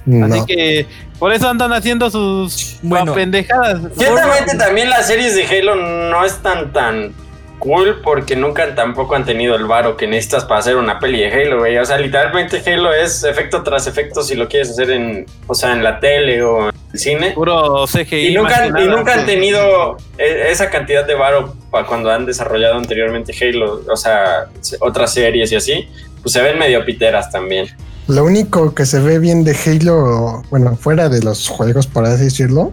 No. 0.06 0.26
Así 0.26 0.46
que 0.46 0.86
por 1.18 1.34
eso 1.34 1.50
andan 1.50 1.74
haciendo 1.74 2.10
sus 2.12 2.78
Bueno. 2.84 3.14
pendejadas. 3.14 3.82
Ciertamente 3.98 4.56
también 4.58 4.90
las 4.90 5.08
series 5.08 5.36
de 5.36 5.46
Halo 5.46 5.76
no 5.76 6.24
están 6.26 6.72
tan 6.72 7.12
cool 7.60 8.02
porque 8.04 8.36
nunca 8.36 8.76
tampoco 8.76 9.16
han 9.16 9.26
tenido 9.26 9.56
el 9.56 9.66
varo 9.66 9.98
que 9.98 10.08
necesitas 10.08 10.46
para 10.46 10.60
hacer 10.60 10.76
una 10.76 11.00
peli 11.00 11.20
de 11.22 11.32
Halo, 11.32 11.60
güey. 11.60 11.78
O 11.78 11.86
sea, 11.86 11.98
literalmente 11.98 12.62
Halo 12.66 12.94
es 12.94 13.24
efecto 13.24 13.64
tras 13.64 13.88
efecto 13.88 14.22
si 14.24 14.36
lo 14.36 14.48
quieres 14.48 14.70
hacer 14.72 14.92
en, 14.92 15.26
o 15.48 15.56
sea, 15.56 15.74
en 15.74 15.84
la 15.84 16.00
tele 16.00 16.44
o 16.44 16.70
en 16.70 16.76
el 16.94 17.00
cine. 17.00 17.32
Puro 17.32 17.86
CGI. 17.88 18.28
Y 18.28 18.34
nunca, 18.36 18.68
y 18.68 18.88
nunca 18.88 19.14
han 19.14 19.26
tenido 19.26 19.98
e- 20.18 20.52
esa 20.52 20.70
cantidad 20.70 21.06
de 21.06 21.16
varo 21.16 21.56
para 21.72 21.86
cuando 21.88 22.12
han 22.12 22.26
desarrollado 22.26 22.76
anteriormente 22.76 23.34
Halo, 23.42 23.82
o 23.92 23.96
sea, 23.98 24.46
se- 24.62 24.78
otras 24.82 25.14
series 25.14 25.52
y 25.52 25.56
así, 25.56 25.88
pues 26.22 26.34
se 26.34 26.42
ven 26.42 26.58
medio 26.60 26.86
piteras 26.86 27.30
también. 27.32 27.68
Lo 28.08 28.24
único 28.24 28.76
que 28.76 28.86
se 28.86 29.00
ve 29.00 29.18
bien 29.18 29.44
de 29.44 29.56
Halo, 29.66 30.44
bueno, 30.52 30.76
fuera 30.76 31.10
de 31.10 31.22
los 31.24 31.48
juegos, 31.50 31.88
por 31.88 32.06
así 32.06 32.26
decirlo, 32.26 32.72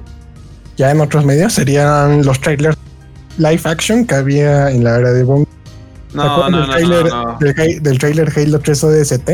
ya 0.77 0.91
en 0.91 1.01
otros 1.01 1.25
medios 1.25 1.53
serían 1.55 2.25
los 2.27 2.39
trailers 2.41 2.77
live 3.39 3.61
action 3.65 4.07
que 4.07 4.15
había 4.15 4.71
en 4.71 4.85
la 4.85 4.99
era 4.99 5.13
de 5.13 5.25
Bond. 5.25 5.47
No, 6.15 6.49
no, 6.51 6.59
del, 6.59 6.67
no, 6.67 6.73
trailer, 6.73 7.07
no, 7.07 7.23
no. 7.33 7.39
Del, 7.39 7.55
Halo- 7.59 7.81
del 7.81 7.99
trailer 7.99 8.33
Halo 8.37 8.59
3 8.61 8.85
ODST? 8.85 9.31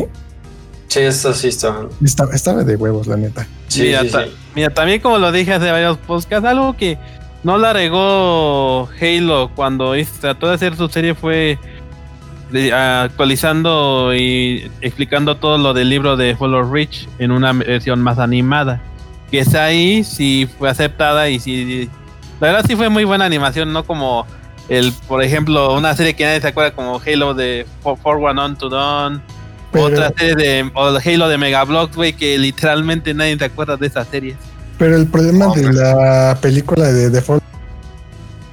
Sí, 0.88 1.00
eso 1.00 1.34
sí 1.34 1.48
está. 1.48 1.74
Estaba, 2.04 2.32
estaba 2.34 2.64
de 2.64 2.76
huevos, 2.76 3.06
la 3.08 3.16
neta. 3.16 3.46
Sí, 3.68 3.82
mira, 3.82 4.02
sí, 4.02 4.08
ta- 4.10 4.24
sí. 4.24 4.30
mira, 4.54 4.70
también 4.70 5.00
como 5.00 5.18
lo 5.18 5.32
dije 5.32 5.52
hace 5.52 5.70
varios 5.70 5.98
podcasts, 5.98 6.46
algo 6.46 6.76
que 6.76 6.96
no 7.42 7.58
la 7.58 7.72
regó 7.72 8.88
Halo 9.00 9.50
cuando 9.54 9.96
hizo- 9.96 10.12
trató 10.20 10.48
de 10.48 10.54
hacer 10.54 10.76
su 10.76 10.88
serie 10.88 11.14
fue 11.14 11.58
de- 12.52 12.72
actualizando 12.72 14.14
y 14.14 14.70
explicando 14.80 15.36
todo 15.36 15.58
lo 15.58 15.74
del 15.74 15.90
libro 15.90 16.16
de 16.16 16.34
Hollow 16.38 16.72
Reach 16.72 17.06
en 17.18 17.32
una 17.32 17.52
versión 17.52 18.00
más 18.00 18.18
animada. 18.18 18.80
Que 19.30 19.40
está 19.40 19.64
ahí, 19.64 20.04
sí 20.04 20.48
fue 20.58 20.70
aceptada 20.70 21.28
y 21.28 21.38
sí. 21.40 21.90
La 22.40 22.48
verdad 22.48 22.64
sí 22.66 22.76
fue 22.76 22.88
muy 22.88 23.04
buena 23.04 23.24
animación, 23.24 23.72
no 23.72 23.84
como 23.84 24.26
el, 24.68 24.92
por 25.08 25.22
ejemplo, 25.22 25.74
una 25.74 25.96
serie 25.96 26.14
que 26.14 26.24
nadie 26.24 26.40
se 26.40 26.48
acuerda 26.48 26.72
como 26.72 27.00
Halo 27.04 27.34
de 27.34 27.66
For, 27.82 27.98
One 28.04 28.40
On 28.40 28.56
to 28.56 28.68
Dawn. 28.68 29.22
Pero, 29.72 29.86
Otra 29.86 30.12
serie 30.16 30.34
de 30.34 30.70
o 30.74 30.88
el 30.96 30.96
Halo 31.04 31.28
de 31.28 31.36
Megablocks, 31.38 31.96
güey, 31.96 32.12
que 32.14 32.38
literalmente 32.38 33.12
nadie 33.12 33.36
se 33.38 33.44
acuerda 33.44 33.76
de 33.76 33.86
esa 33.86 34.04
serie. 34.04 34.36
pero 34.78 34.94
el 34.96 35.06
problema 35.08 35.48
de 35.54 35.72
la 35.72 36.38
película 36.40 36.84
de 36.86 37.10
Default. 37.10 37.42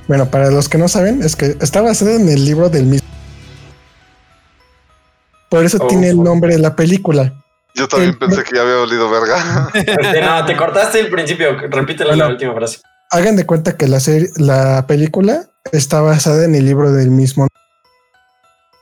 Bueno, 0.08 0.26
para 0.30 0.50
los 0.52 0.68
que 0.70 0.78
no 0.78 0.88
saben, 0.88 1.22
es 1.24 1.36
que 1.36 1.56
está 1.62 1.82
basada 1.82 2.14
en 2.16 2.28
el 2.30 2.44
libro 2.46 2.70
del 2.70 2.86
mismo. 2.86 3.08
Por 5.50 5.64
eso 5.64 5.78
Oh, 5.80 5.88
tiene 5.88 6.10
el 6.10 6.22
nombre 6.22 6.54
de 6.54 6.60
la 6.60 6.76
película. 6.76 7.34
Yo 7.76 7.88
también 7.88 8.12
El- 8.12 8.18
pensé 8.18 8.44
que 8.44 8.56
ya 8.56 8.62
había 8.62 8.78
olido 8.80 9.10
verga. 9.10 9.70
Este, 9.74 10.22
no, 10.22 10.46
te 10.46 10.56
cortaste 10.58 11.00
el 11.00 11.10
principio. 11.10 11.58
Repítela 11.70 12.16
la 12.16 12.28
última 12.28 12.54
frase. 12.54 12.80
Hagan 13.16 13.38
de 13.38 13.46
cuenta 13.46 13.78
que 13.78 13.88
la 13.88 14.02
serie, 14.02 14.30
la 14.36 14.88
película 14.88 15.50
está 15.72 16.02
basada 16.02 16.44
en 16.44 16.54
el 16.54 16.66
libro 16.66 16.92
del 16.92 17.12
mismo. 17.12 17.48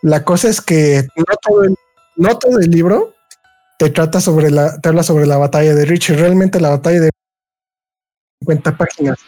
La 0.02 0.26
cosa 0.26 0.50
es 0.50 0.60
que 0.60 1.08
no 1.16 1.36
todo 1.40 1.64
el, 1.66 1.76
no 2.16 2.40
todo 2.40 2.58
el 2.58 2.72
libro 2.72 3.14
te 3.78 3.92
trata 3.92 4.20
sobre 4.22 4.50
la, 4.50 4.80
te 4.80 4.90
habla 4.90 5.04
sobre 5.04 5.28
la 5.28 5.38
batalla 5.38 5.76
de 5.76 5.86
Richie. 5.86 6.16
Realmente 6.16 6.60
la 6.60 6.72
batalla 6.72 7.02
de 7.02 7.12
50 8.40 8.76
páginas. 8.76 9.20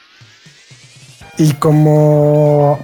Y 1.38 1.54
como 1.54 2.80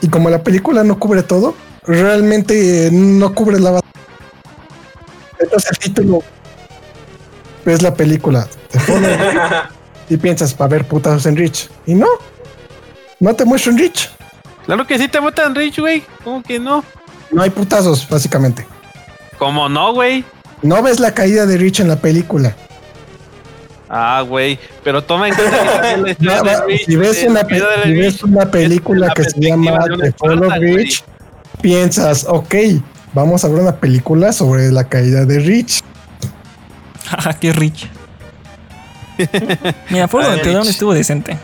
y 0.00 0.08
como 0.08 0.30
la 0.30 0.42
película 0.42 0.82
no 0.82 0.98
cubre 0.98 1.22
todo, 1.22 1.54
realmente 1.84 2.90
no 2.92 3.32
cubre 3.32 3.60
la 3.60 3.70
batalla. 3.70 3.92
Entonces 5.38 5.70
el 5.70 5.78
título 5.78 6.20
es 7.64 7.80
la 7.80 7.94
película. 7.94 8.48
Te 8.72 8.80
pone 8.80 9.16
y 10.08 10.16
piensas, 10.16 10.54
va 10.54 10.64
a 10.64 10.68
haber 10.68 10.84
putazos 10.86 11.26
en 11.26 11.36
Rich. 11.36 11.68
Y 11.86 11.94
no, 11.94 12.06
no 13.20 13.34
te 13.34 13.44
muestran 13.44 13.78
Rich. 13.78 14.10
Claro 14.66 14.86
que 14.86 14.98
sí 14.98 15.08
te 15.08 15.18
votan 15.18 15.54
Rich, 15.54 15.78
güey. 15.80 16.02
¿Cómo 16.22 16.42
que 16.42 16.58
no? 16.58 16.84
No 17.30 17.42
hay 17.42 17.50
putazos, 17.50 18.08
básicamente. 18.08 18.66
¿Cómo 19.38 19.68
no, 19.68 19.92
güey? 19.92 20.24
No 20.62 20.82
ves 20.82 21.00
la 21.00 21.12
caída 21.12 21.44
de 21.46 21.56
Rich 21.58 21.80
en 21.80 21.88
la 21.88 21.96
película. 21.96 22.54
Ah, 23.88 24.24
güey. 24.26 24.58
Pero 24.82 25.02
toma 25.04 25.28
en 25.28 25.34
cuenta 25.34 25.82
que 25.82 26.16
No, 26.24 26.42
de 26.42 26.60
Rich, 26.66 26.86
si 26.86 26.96
ves 26.96 27.24
una, 27.28 27.44
pe- 27.44 27.62
si 27.84 27.92
ves 27.92 28.22
una 28.22 28.50
película 28.50 29.08
la 29.08 29.14
que 29.14 29.24
se 29.24 29.40
llama 29.40 29.78
The 30.00 30.12
Fall 30.12 30.42
of. 30.44 30.52
Rich, 30.58 31.04
piensas, 31.60 32.24
ok, 32.28 32.54
vamos 33.12 33.44
a 33.44 33.48
ver 33.48 33.60
una 33.60 33.76
película 33.76 34.32
sobre 34.32 34.72
la 34.72 34.84
caída 34.88 35.24
de 35.24 35.38
Rich. 35.40 35.82
Jaja, 37.06 37.34
qué 37.40 37.52
rich. 37.52 37.88
Mira, 39.90 40.04
of 40.06 40.10
the 40.12 40.50
Dawn 40.52 40.62
Rich. 40.62 40.70
estuvo 40.70 40.94
decente. 40.94 41.36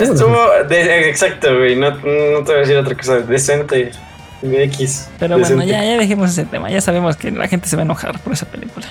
Estuvo. 0.00 0.36
de- 0.68 1.08
exacto, 1.08 1.56
güey. 1.56 1.76
No, 1.76 1.90
no 1.90 1.98
te 1.98 2.52
voy 2.52 2.54
a 2.54 2.58
decir 2.60 2.76
otra 2.76 2.96
cosa. 2.96 3.18
Decente. 3.20 3.92
De 4.42 4.64
X. 4.64 5.08
Pero 5.18 5.36
bueno, 5.38 5.64
ya, 5.64 5.82
ya 5.84 5.96
dejemos 5.98 6.30
ese 6.30 6.44
tema. 6.44 6.70
Ya 6.70 6.80
sabemos 6.80 7.16
que 7.16 7.30
la 7.32 7.48
gente 7.48 7.68
se 7.68 7.74
va 7.76 7.82
a 7.82 7.84
enojar 7.84 8.18
por 8.20 8.32
esa 8.32 8.46
película. 8.46 8.86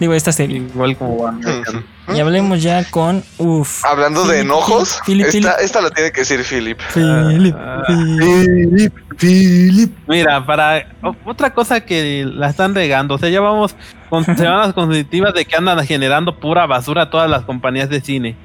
Digo, 0.00 0.14
esta 0.14 0.32
serie. 0.32 0.58
Igual 0.58 0.96
como 0.96 1.26
American. 1.26 1.84
Y 2.14 2.20
hablemos 2.20 2.62
ya 2.62 2.84
con. 2.90 3.22
Uf. 3.36 3.84
Hablando 3.84 4.24
de 4.26 4.40
enojos, 4.40 5.00
Philip, 5.04 5.26
esta, 5.26 5.38
Philip. 5.38 5.52
esta 5.60 5.80
la 5.82 5.90
tiene 5.90 6.12
que 6.12 6.20
decir 6.20 6.42
Philip. 6.44 6.78
Philip, 6.94 7.54
Ah, 7.58 7.82
Philip. 7.86 8.94
Philip. 9.18 9.92
Mira, 10.06 10.46
para 10.46 10.86
otra 11.26 11.52
cosa 11.52 11.80
que 11.80 12.24
la 12.32 12.48
están 12.50 12.74
regando, 12.74 13.16
o 13.16 13.18
sea, 13.18 13.28
ya 13.28 13.40
vamos 13.40 13.74
con 14.08 14.24
semanas 14.36 14.72
consecutivas 14.72 15.34
de 15.34 15.44
que 15.44 15.56
andan 15.56 15.84
generando 15.86 16.38
pura 16.38 16.66
basura 16.66 17.10
todas 17.10 17.28
las 17.30 17.42
compañías 17.44 17.88
de 17.88 18.00
cine. 18.00 18.36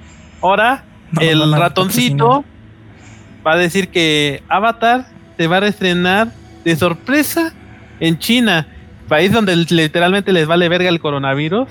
Ahora, 0.42 0.84
No, 1.12 1.22
el 1.22 1.40
no, 1.40 1.46
no, 1.48 1.58
ratoncito 1.58 2.44
va 3.46 3.54
a 3.54 3.58
decir 3.58 3.90
que 3.90 4.44
Avatar 4.50 5.06
se 5.38 5.48
va 5.48 5.58
a 5.58 5.60
reestrenar 5.62 6.30
de 6.64 6.76
sorpresa 6.76 7.54
en 8.00 8.18
China, 8.20 8.68
país 9.08 9.32
donde 9.32 9.56
literalmente 9.56 10.32
les 10.34 10.48
vale 10.48 10.70
verga 10.70 10.90
el 10.90 11.00
coronavirus, 11.00 11.68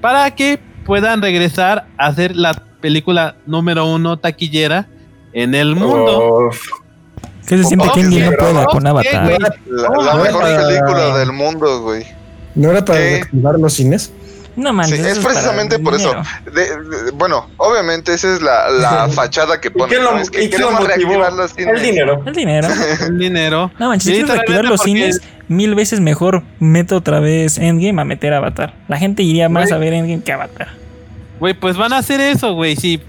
para 0.00 0.30
que 0.34 0.58
puedan 0.84 1.20
regresar 1.22 1.86
a 1.98 2.06
hacer 2.06 2.36
la 2.36 2.54
película 2.80 3.36
número 3.46 3.86
uno 3.86 4.16
taquillera 4.18 4.86
en 5.32 5.54
el 5.54 5.74
mundo. 5.74 6.50
¿Qué 7.46 7.58
se 7.58 7.64
siente 7.64 7.86
Oh, 7.88 7.94
que 7.94 8.02
no 8.02 8.10
pueda 8.36 8.52
pero- 8.52 8.66
con 8.68 8.82
¿qué, 8.82 8.88
Avatar? 8.88 9.40
La, 9.40 9.88
no, 9.88 10.22
mejor 10.22 10.42
película 10.42 11.18
del 11.18 11.32
mundo, 11.32 11.80
güey. 11.82 12.04
¿No 12.54 12.70
era 12.70 12.84
para 12.84 12.98
¿Qué? 12.98 13.10
reactivar 13.10 13.58
los 13.58 13.72
cines? 13.74 14.12
No 14.56 14.72
manches. 14.72 14.98
Sí, 15.00 15.06
es 15.06 15.18
precisamente 15.20 15.78
por 15.78 15.94
eso. 15.94 16.08
dinero. 16.08 16.22
De- 16.52 17.04
de- 17.04 17.10
bueno, 17.12 17.48
obviamente 17.58 18.12
esa 18.12 18.34
es 18.34 18.42
la, 18.42 18.68
la 18.70 19.08
fachada 19.14 19.60
que 19.60 19.68
¿Y 19.68 19.70
ponen. 19.70 19.88
qué 19.96 20.02
lo, 20.02 20.12
¿no? 20.12 20.18
Es 20.18 20.30
que 20.30 20.42
y 20.44 20.50
qué 20.50 20.58
lo 20.58 20.68
queremos 20.70 20.86
reactivar 20.88 21.32
los 21.32 21.52
cines. 21.52 21.74
El 21.76 21.82
dinero. 21.82 22.22
El 22.26 22.34
dinero. 22.34 22.68
El 23.06 23.18
dinero. 23.18 23.70
No 23.78 23.88
manches, 23.88 24.12
Sí, 24.16 24.20
si 24.20 24.26
reactivar 24.26 24.64
los 24.64 24.80
porque- 24.80 24.90
cines, 24.92 25.20
mil 25.46 25.74
veces 25.76 26.00
mejor 26.00 26.42
mete 26.58 26.94
otra 26.96 27.20
vez 27.20 27.56
Endgame 27.58 28.02
a 28.02 28.04
meter 28.04 28.34
Avatar. 28.34 28.74
La 28.88 28.98
gente 28.98 29.22
iría 29.22 29.48
más 29.48 29.70
a 29.70 29.78
ver 29.78 29.92
Endgame 29.92 30.22
que 30.24 30.32
Avatar. 30.32 30.68
Güey, 31.38 31.54
pues 31.54 31.76
van 31.76 31.92
a 31.92 31.98
hacer 31.98 32.20
eso, 32.20 32.54
güey. 32.54 32.74
Si 32.74 33.00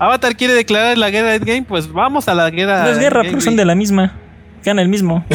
Avatar 0.00 0.34
quiere 0.36 0.54
declarar 0.54 0.98
la 0.98 1.10
guerra 1.10 1.28
de 1.28 1.36
Endgame, 1.36 1.62
pues 1.62 1.92
vamos 1.92 2.26
a 2.26 2.34
la 2.34 2.50
guerra. 2.50 2.82
No 2.82 2.88
es 2.90 2.98
guerra, 2.98 3.22
porque 3.24 3.40
son 3.40 3.54
de 3.54 3.64
la 3.64 3.76
misma. 3.76 4.14
Gana 4.64 4.82
el 4.82 4.88
mismo. 4.88 5.24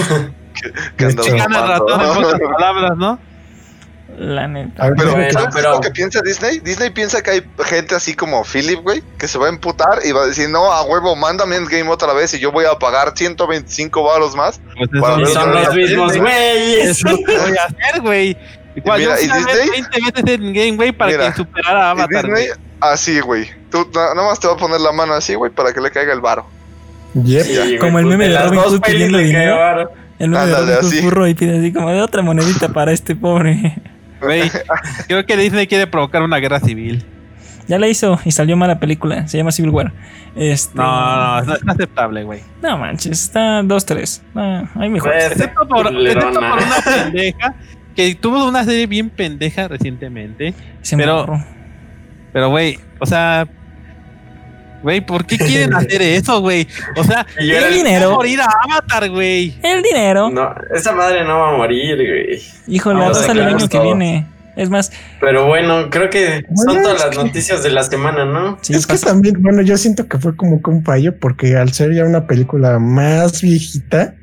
Que 0.97 1.09
Sí, 1.09 1.31
Gana 1.31 1.61
el 1.61 1.67
ratón 1.67 1.99
en 2.01 2.13
pocas 2.23 2.39
palabras, 2.53 2.91
¿no? 2.97 3.17
La 4.17 4.47
neta. 4.47 4.83
Ver, 4.83 4.93
Pero, 4.97 5.11
Bueno, 5.11 5.31
¿sabes 5.31 5.49
pero- 5.53 5.71
lo 5.73 5.81
que 5.81 5.91
piensa 5.91 6.21
Disney? 6.21 6.59
Disney 6.59 6.89
piensa 6.91 7.21
que 7.21 7.31
hay 7.31 7.41
gente 7.65 7.95
así 7.95 8.13
como 8.15 8.43
Philip, 8.43 8.79
güey, 8.81 9.03
que 9.17 9.27
se 9.27 9.37
va 9.37 9.47
a 9.47 9.49
emputar 9.49 9.99
y 10.05 10.11
va 10.11 10.23
a 10.23 10.27
decir, 10.27 10.49
no, 10.49 10.71
a 10.71 10.83
huevo, 10.83 11.15
mándame 11.15 11.55
Endgame 11.55 11.89
otra 11.89 12.13
vez 12.13 12.33
y 12.33 12.39
yo 12.39 12.51
voy 12.51 12.65
a 12.65 12.77
pagar 12.79 13.13
125 13.15 14.03
baros 14.03 14.35
más. 14.35 14.59
Pues 14.77 14.89
Para 15.01 15.21
Y 15.21 15.25
son 15.27 15.53
los 15.53 15.75
mismos 15.75 16.17
güeyes. 16.17 16.89
eso 16.89 17.07
es 17.07 17.11
lo 17.13 17.17
que 17.25 17.37
voy 17.37 17.57
a 17.57 17.63
hacer, 17.65 18.01
güey. 18.01 18.37
Igual, 18.75 18.99
mira, 19.01 19.15
yo 19.17 19.21
y 19.21 19.27
Disney- 19.37 19.69
20 19.69 19.89
veces 20.01 20.39
Endgame, 20.39 20.75
güey, 20.77 20.91
para 20.91 21.11
Mira, 21.11 21.29
que 21.31 21.37
superara 21.37 21.87
a 21.87 21.91
Avatar. 21.91 22.25
Disney, 22.25 22.47
güey. 22.47 22.59
así, 22.79 23.19
güey. 23.19 23.47
Tú 23.69 23.87
na- 23.93 24.13
nada 24.15 24.27
más 24.29 24.39
te 24.39 24.47
va 24.47 24.53
a 24.53 24.57
poner 24.57 24.81
la 24.81 24.91
mano 24.91 25.13
así, 25.13 25.35
güey, 25.35 25.51
para 25.51 25.71
que 25.73 25.79
le 25.81 25.91
caiga 25.91 26.11
el 26.13 26.21
varo. 26.21 26.45
Yep. 27.13 27.43
Sí, 27.43 27.55
güey, 27.55 27.77
Como 27.77 27.99
el 27.99 28.05
pues, 28.05 28.17
meme 28.17 28.29
de 28.33 28.39
Robin 28.39 28.59
Hood 28.59 28.81
pidiendo 28.81 29.17
le 29.19 29.23
dinero. 29.25 29.89
El 30.19 30.31
de 30.31 30.37
Ándale, 30.39 30.75
Robin 30.77 30.89
Hood 30.91 31.03
burro 31.03 31.27
y 31.27 31.33
pide 31.35 31.57
así 31.59 31.71
como 31.73 31.89
de 31.91 32.01
otra 32.01 32.21
monedita 32.23 32.69
para 32.69 32.91
este 32.91 33.15
pobre. 33.15 33.75
Güey, 34.23 34.49
creo 35.07 35.25
que 35.25 35.37
Disney 35.37 35.67
quiere 35.67 35.87
provocar 35.87 36.21
una 36.21 36.37
guerra 36.37 36.59
civil. 36.59 37.03
Ya 37.67 37.79
la 37.79 37.87
hizo 37.87 38.19
y 38.25 38.31
salió 38.31 38.57
mala 38.57 38.79
película. 38.79 39.25
Se 39.27 39.37
llama 39.37 39.51
Civil 39.53 39.71
War. 39.71 39.93
Este, 40.35 40.75
No, 40.77 40.83
no, 40.85 41.41
no, 41.45 41.53
es 41.55 41.61
aceptable, 41.67 42.23
güey. 42.23 42.41
No 42.61 42.77
manches, 42.77 43.23
está 43.23 43.61
2-3. 43.61 44.21
No, 44.33 44.69
hay 44.75 44.89
mejor. 44.89 45.11
Pues, 45.11 45.31
Excepto 45.31 45.67
por, 45.67 45.87
excepto 45.87 46.29
por 46.31 46.41
una 46.41 46.75
pendeja 47.03 47.55
que 47.95 48.15
tuvo 48.15 48.47
una 48.49 48.63
serie 48.65 48.85
bien 48.87 49.09
pendeja 49.09 49.67
recientemente. 49.69 50.53
Pero- 50.91 51.15
morro. 51.27 51.43
Pero, 52.33 52.49
güey, 52.49 52.79
o 52.99 53.05
sea. 53.05 53.47
Güey, 54.83 55.01
¿por 55.01 55.25
qué 55.25 55.37
quieren 55.37 55.73
hacer 55.73 56.01
eso, 56.01 56.41
güey? 56.41 56.67
O 56.97 57.03
sea, 57.03 57.25
el 57.37 57.49
el- 57.51 57.73
dinero. 57.73 58.07
va 58.09 58.13
a 58.13 58.17
morir 58.17 58.41
a 58.41 58.47
Avatar, 58.63 59.09
güey. 59.09 59.57
El 59.63 59.81
dinero. 59.81 60.29
No, 60.29 60.53
esa 60.75 60.91
madre 60.91 61.23
no 61.23 61.39
va 61.39 61.53
a 61.53 61.57
morir, 61.57 61.95
güey. 61.95 62.41
Híjole, 62.67 62.99
Vamos 62.99 63.17
va 63.17 63.21
a 63.21 63.23
a 63.23 63.27
salir 63.27 63.43
el 63.43 63.55
año 63.55 63.67
que 63.67 63.79
viene. 63.79 64.27
Es 64.55 64.69
más, 64.69 64.91
Pero 65.19 65.47
bueno, 65.47 65.89
creo 65.89 66.11
que 66.11 66.45
son 66.55 66.83
todas 66.83 66.99
las 67.05 67.17
que- 67.17 67.23
noticias 67.23 67.63
de 67.63 67.71
la 67.71 67.81
semana, 67.81 68.23
¿no? 68.25 68.59
sí, 68.61 68.73
es 68.75 68.85
que 68.85 68.99
también, 68.99 69.41
bueno, 69.41 69.63
yo 69.63 69.75
siento 69.77 70.07
que 70.07 70.19
fue 70.19 70.35
como 70.35 70.61
que 70.61 70.69
un 70.69 70.83
fallo 70.83 71.17
porque 71.17 71.55
al 71.55 71.73
ser 71.73 71.91
ya 71.95 72.03
una 72.05 72.27
película 72.27 72.77
más 72.77 73.41
viejita, 73.41 74.13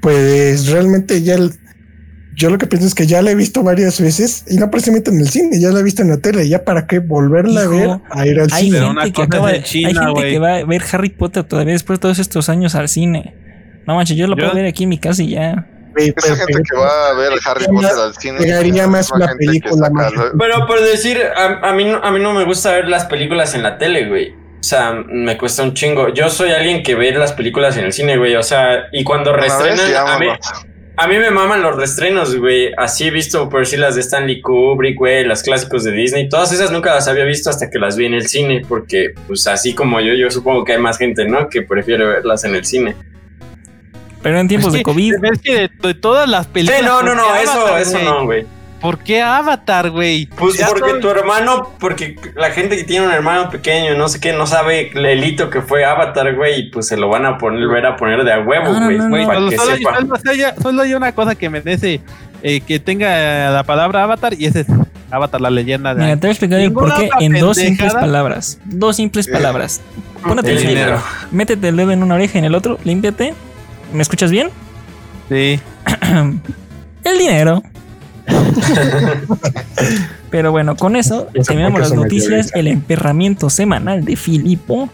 pues 0.00 0.66
realmente 0.68 1.22
ya 1.22 1.34
el- 1.34 1.52
yo 2.34 2.48
lo 2.50 2.58
que 2.58 2.66
pienso 2.66 2.86
es 2.86 2.94
que 2.94 3.06
ya 3.06 3.20
la 3.22 3.30
he 3.32 3.34
visto 3.34 3.62
varias 3.62 4.00
veces 4.00 4.44
y 4.48 4.56
no 4.56 4.70
precisamente 4.70 5.10
en 5.10 5.20
el 5.20 5.28
cine, 5.28 5.60
ya 5.60 5.70
la 5.70 5.80
he 5.80 5.82
visto 5.82 6.02
en 6.02 6.10
la 6.10 6.18
tele, 6.18 6.48
ya 6.48 6.64
para 6.64 6.86
qué 6.86 6.98
volverla 7.00 7.62
Hijo, 7.64 7.72
a 7.72 7.76
ver 7.78 7.90
a 8.10 8.26
ir 8.26 8.40
al 8.40 8.48
hay 8.52 8.64
cine. 8.70 8.84
Una 8.86 9.02
gente 9.02 9.12
que 9.16 9.22
acaba 9.22 9.52
de, 9.52 9.62
China, 9.62 9.88
hay 9.88 9.94
gente 9.94 10.30
que 10.30 10.38
va 10.38 10.54
a 10.56 10.64
ver 10.64 10.82
Harry 10.92 11.10
Potter 11.10 11.44
todavía 11.44 11.72
después 11.72 11.98
de 11.98 12.02
todos 12.02 12.18
estos 12.18 12.48
años 12.48 12.74
al 12.74 12.88
cine. 12.88 13.34
No 13.86 13.94
manches, 13.96 14.16
yo 14.16 14.26
lo 14.26 14.36
Yo- 14.36 14.44
puedo 14.44 14.54
ver 14.54 14.66
aquí 14.66 14.84
en 14.84 14.88
mi 14.90 14.98
casa 14.98 15.22
y 15.22 15.30
ya. 15.30 15.66
Esa 15.96 16.14
pero- 16.22 16.36
gente 16.36 16.62
que 16.70 16.76
va 16.78 17.08
a 17.10 17.14
ver 17.14 17.32
Harry 17.44 17.66
Potter 17.66 17.90
al 17.98 18.14
cine. 18.14 18.46
la 18.46 18.86
más 18.86 19.10
que 19.10 19.36
película 19.36 19.90
más- 19.90 20.12
Pero 20.38 20.66
por 20.66 20.80
decir, 20.80 21.18
a, 21.36 21.68
a 21.68 21.72
mí, 21.74 21.84
no- 21.84 21.98
a 22.02 22.10
mí 22.12 22.20
no 22.20 22.32
me 22.32 22.44
gusta 22.44 22.70
ver 22.72 22.88
las 22.88 23.06
películas 23.06 23.54
en 23.54 23.64
la 23.64 23.76
tele, 23.76 24.08
güey. 24.08 24.30
O 24.60 24.62
sea, 24.62 24.92
me 24.92 25.36
cuesta 25.36 25.62
un 25.62 25.74
chingo. 25.74 26.10
Yo 26.12 26.28
soy 26.28 26.50
alguien 26.52 26.82
que 26.82 26.94
ve 26.94 27.10
las 27.12 27.32
películas 27.32 27.76
en 27.76 27.86
el 27.86 27.92
cine, 27.92 28.16
güey. 28.18 28.36
O 28.36 28.42
sea, 28.42 28.84
y 28.92 29.02
cuando 29.04 29.32
Una 29.32 29.40
vez, 29.42 29.58
reestrenan, 29.62 30.08
a 30.08 30.18
mí. 30.18 30.26
A 31.00 31.06
mí 31.08 31.18
me 31.18 31.30
maman 31.30 31.62
los 31.62 31.76
reestrenos, 31.76 32.36
güey. 32.36 32.70
Así 32.76 33.06
he 33.06 33.10
visto 33.10 33.48
por 33.48 33.66
sí 33.66 33.76
las 33.76 33.94
de 33.94 34.02
Stanley 34.02 34.40
Kubrick, 34.42 34.98
güey, 34.98 35.24
las 35.24 35.42
clásicos 35.42 35.84
de 35.84 35.92
Disney. 35.92 36.28
Todas 36.28 36.52
esas 36.52 36.70
nunca 36.70 36.94
las 36.94 37.08
había 37.08 37.24
visto 37.24 37.48
hasta 37.50 37.70
que 37.70 37.78
las 37.78 37.96
vi 37.96 38.06
en 38.06 38.14
el 38.14 38.28
cine, 38.28 38.62
porque, 38.68 39.14
pues 39.26 39.46
así 39.46 39.74
como 39.74 40.00
yo, 40.00 40.12
yo 40.14 40.30
supongo 40.30 40.64
que 40.64 40.72
hay 40.72 40.78
más 40.78 40.98
gente, 40.98 41.24
¿no? 41.26 41.48
Que 41.48 41.62
prefiere 41.62 42.04
verlas 42.04 42.44
en 42.44 42.54
el 42.54 42.64
cine. 42.64 42.94
Pero 44.22 44.38
en 44.38 44.48
tiempos 44.48 44.74
Es 44.74 44.78
de 44.78 44.82
COVID. 44.82 45.14
Es 45.24 45.40
que 45.40 45.54
de, 45.54 45.70
de 45.82 45.94
todas 45.94 46.28
las 46.28 46.44
Sí, 46.46 46.52
películas. 46.52 46.82
no, 46.82 47.02
no, 47.02 47.14
¿por 47.14 47.16
no, 47.16 47.32
qué 47.34 47.42
eso, 47.42 47.78
eso 47.78 47.98
no, 48.04 48.24
güey. 48.26 48.46
¿Por 48.80 48.98
qué 48.98 49.20
Avatar, 49.22 49.90
güey? 49.90 50.26
Pues 50.26 50.56
Ya 50.56 50.68
porque 50.68 50.94
tu 50.94 51.08
hermano, 51.10 51.70
porque 51.78 52.16
la 52.34 52.50
gente 52.50 52.76
que 52.76 52.84
tiene 52.84 53.06
un 53.06 53.12
hermano 53.12 53.50
pequeño, 53.50 53.94
no 53.94 54.08
sé 54.08 54.20
qué, 54.20 54.32
no 54.32 54.46
sabe 54.46 54.90
el 54.94 55.22
hito 55.24 55.50
que 55.50 55.60
fue 55.60 55.84
Avatar, 55.84 56.34
güey, 56.34 56.60
y 56.60 56.70
pues 56.70 56.86
se 56.88 56.96
lo 56.96 57.08
van 57.08 57.26
a 57.26 57.36
poner, 57.36 57.66
volver 57.66 57.84
a 57.86 57.96
poner 57.96 58.24
de 58.24 58.32
a 58.32 58.40
huevo, 58.40 58.64
No, 58.72 58.80
no, 58.80 58.86
güey, 58.86 59.26
no, 59.26 59.50
solo, 60.62 60.82
hay- 60.82 60.94
una 60.94 61.12
cosa 61.12 61.34
que 61.34 61.50
merece 61.50 62.00
eh, 62.42 62.60
que 62.62 62.80
tenga 62.80 63.50
la 63.50 63.64
palabra 63.64 64.02
Avatar 64.04 64.32
y 64.38 64.46
ese 64.46 64.60
es 64.60 64.66
Avatar, 65.10 65.40
la 65.42 65.50
leyenda 65.50 65.94
de 65.94 66.02
Mira, 66.02 66.14
te 66.16 66.20
voy 66.22 66.28
a 66.28 66.32
explicar 66.32 66.72
por 66.72 66.94
qué 66.94 67.10
en 67.20 67.38
dos 67.38 67.56
simples 67.58 67.92
palabras. 67.92 68.58
Dos 68.64 68.96
simples 68.96 69.28
Eh. 69.28 69.32
palabras. 69.32 69.82
Pon 70.22 70.32
El 70.32 70.38
atención. 70.38 70.68
dinero. 70.68 71.02
Métete 71.32 71.68
el 71.68 71.76
dedo 71.76 71.90
en 71.90 72.02
una 72.02 72.14
oreja 72.14 72.36
y 72.36 72.38
en 72.38 72.44
el 72.46 72.54
otro, 72.54 72.78
límpiate. 72.84 73.34
¿Me 73.92 74.00
escuchas 74.02 74.30
bien? 74.30 74.48
Sí. 75.28 75.60
El 77.04 77.18
dinero. 77.18 77.62
Pero 80.30 80.52
bueno, 80.52 80.76
con 80.76 80.96
eso 80.96 81.28
terminamos 81.46 81.80
las 81.80 81.92
noticias, 81.92 82.50
el 82.54 82.68
emperramiento 82.68 83.50
semanal 83.50 84.04
de 84.04 84.16
Filipo. 84.16 84.88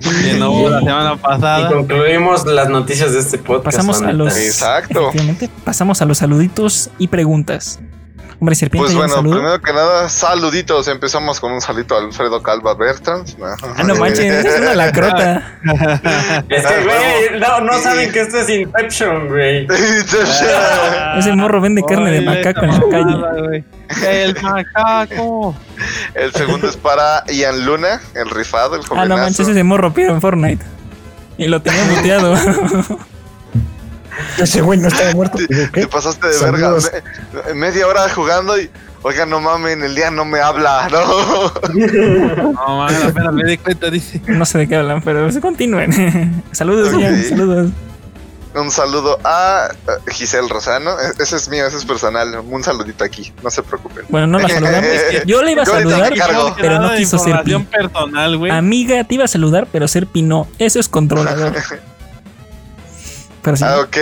Que 0.00 0.34
no 0.34 0.50
hubo 0.50 0.68
la 0.68 0.80
semana 0.80 1.16
Y 1.70 1.72
concluimos 1.72 2.44
las 2.46 2.68
noticias 2.68 3.12
de 3.14 3.20
este 3.20 3.38
podcast. 3.38 3.76
Pasamos 3.76 4.02
a 4.02 4.12
los- 4.12 4.36
Exacto. 4.36 5.10
Pasamos 5.64 6.02
a 6.02 6.04
los 6.04 6.18
saluditos 6.18 6.90
y 6.98 7.08
preguntas. 7.08 7.80
Hombre, 8.44 8.56
serpiente, 8.56 8.84
Pues 8.84 8.90
¿hay 8.90 8.96
un 8.96 9.00
bueno, 9.06 9.14
saludo? 9.14 9.34
primero 9.36 9.60
que 9.62 9.72
nada, 9.72 10.08
saluditos. 10.10 10.86
Empezamos 10.88 11.40
con 11.40 11.50
un 11.52 11.62
saludito 11.62 11.94
a 11.96 12.00
Alfredo 12.00 12.42
Calva 12.42 12.74
Bertrand. 12.74 13.26
Ah, 13.42 13.82
no 13.84 13.94
manches, 13.94 14.44
es 14.44 14.60
una 14.60 14.74
lacrota. 14.74 15.58
Es 16.50 16.66
que, 16.66 16.74
güey, 16.84 17.40
no, 17.40 17.60
no 17.62 17.72
saben 17.78 18.12
que 18.12 18.20
esto 18.20 18.40
es 18.40 18.50
Inception, 18.50 19.28
güey. 19.28 19.66
Ese 21.18 21.32
morro 21.34 21.62
vende 21.62 21.82
carne 21.88 22.10
de 22.10 22.20
macaco 22.20 22.66
en 22.66 22.70
la 22.70 22.80
calle. 22.90 23.64
El 24.06 24.42
macaco. 24.42 25.56
El 26.14 26.30
segundo 26.34 26.68
es 26.68 26.76
para 26.76 27.24
Ian 27.28 27.64
Luna, 27.64 27.98
el 28.14 28.28
rifado, 28.28 28.74
el 28.74 28.82
Ah, 28.82 28.86
jovenazo. 28.88 29.08
no 29.08 29.16
manches, 29.16 29.48
ese 29.48 29.64
morro 29.64 29.94
piero 29.94 30.12
en 30.12 30.20
Fortnite. 30.20 30.62
Y 31.38 31.46
lo 31.48 31.62
tenía 31.62 31.82
muteado. 31.84 32.34
Ese 34.38 34.60
güey 34.60 34.78
no 34.78 34.88
estaba 34.88 35.12
muerto. 35.12 35.38
Te, 35.38 35.46
¿Qué? 35.48 35.80
te 35.82 35.86
pasaste 35.88 36.26
de 36.28 36.32
Saludos. 36.34 36.90
verga. 36.92 37.08
Me- 37.48 37.54
media 37.54 37.86
hora 37.86 38.08
jugando 38.08 38.58
y. 38.58 38.70
Oiga, 39.06 39.26
no 39.26 39.38
mamen, 39.38 39.82
el 39.82 39.94
día 39.94 40.10
no 40.10 40.24
me 40.24 40.40
habla, 40.40 40.88
¿no? 40.90 41.52
No, 42.54 42.78
man, 42.78 42.94
apenas 43.06 43.34
me 43.34 43.44
di 43.44 43.58
cuenta, 43.58 43.90
dice. 43.90 44.20
No 44.26 44.46
sé 44.46 44.58
de 44.58 44.68
qué 44.68 44.76
hablan, 44.76 45.02
pero 45.02 45.30
se 45.30 45.40
continúen. 45.42 46.42
saludos, 46.52 46.92
Ok. 46.94 47.00
Ian, 47.00 47.22
saludos. 47.24 47.70
Un 48.54 48.70
saludo 48.70 49.18
a 49.24 49.68
Giselle 50.12 50.48
Rosano. 50.48 50.92
E- 51.00 51.22
Ese 51.22 51.36
es 51.36 51.48
mío, 51.48 51.66
ese 51.66 51.76
es 51.76 51.84
personal. 51.84 52.38
Un 52.48 52.62
saludito 52.62 53.02
aquí, 53.04 53.30
no 53.42 53.50
se 53.50 53.62
preocupen. 53.64 54.04
Bueno, 54.08 54.26
no 54.28 54.38
la 54.38 54.48
saludamos. 54.48 54.88
Yo 55.26 55.42
le 55.42 55.52
iba 55.52 55.62
a 55.62 55.66
Yo 55.66 55.72
saludar, 55.72 56.12
pero 56.56 56.78
no 56.78 56.94
quiso 56.94 57.18
ser 57.18 57.42
pi. 57.42 57.58
personal. 57.58 58.50
Amiga, 58.52 59.02
te 59.04 59.16
iba 59.16 59.24
a 59.24 59.28
saludar, 59.28 59.66
pero 59.72 59.86
ser 59.88 60.06
pi 60.06 60.22
no. 60.22 60.46
Eso 60.58 60.78
es 60.80 60.88
controlador. 60.88 61.52
Pero 63.44 63.56
sí. 63.56 63.64
Ah, 63.64 63.80
ok, 63.80 63.96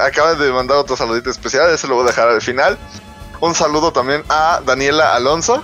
acaban 0.00 0.38
de 0.38 0.50
mandar 0.52 0.76
otro 0.78 0.96
saludito 0.96 1.30
especial, 1.30 1.70
ese 1.72 1.86
lo 1.86 1.94
voy 1.94 2.04
a 2.04 2.08
dejar 2.08 2.28
al 2.28 2.42
final. 2.42 2.76
Un 3.40 3.54
saludo 3.54 3.92
también 3.92 4.22
a 4.28 4.60
Daniela 4.66 5.14
Alonso. 5.14 5.62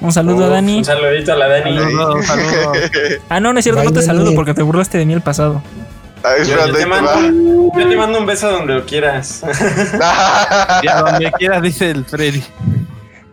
Un 0.00 0.12
saludo 0.12 0.44
a 0.44 0.46
Uf, 0.48 0.52
Dani. 0.54 0.78
Un 0.78 0.84
saludito 0.84 1.32
a 1.32 1.36
la 1.36 1.48
Dani. 1.48 1.78
Saludos, 1.78 2.26
saludos. 2.26 2.76
Ah, 3.28 3.38
no, 3.40 3.52
no 3.52 3.58
es 3.60 3.64
cierto, 3.64 3.84
no 3.84 3.92
te 3.92 4.02
saludo 4.02 4.34
porque 4.34 4.54
te 4.54 4.62
burlaste 4.62 4.98
de 4.98 5.06
mí 5.06 5.12
el 5.12 5.20
pasado. 5.20 5.62
Ay, 6.24 6.40
Yo, 6.40 6.44
yo 6.44 6.52
espérate, 6.54 6.78
te 6.78 6.86
mando, 6.86 7.10
yo 7.78 7.88
te 7.88 7.96
mando 7.96 8.18
un 8.18 8.26
beso 8.26 8.50
donde 8.50 8.74
lo 8.74 8.86
quieras. 8.86 9.42
Y 10.82 10.88
a 10.88 11.00
donde 11.02 11.30
quieras, 11.32 11.62
dice 11.62 11.90
el 11.90 12.04
Freddy. 12.04 12.42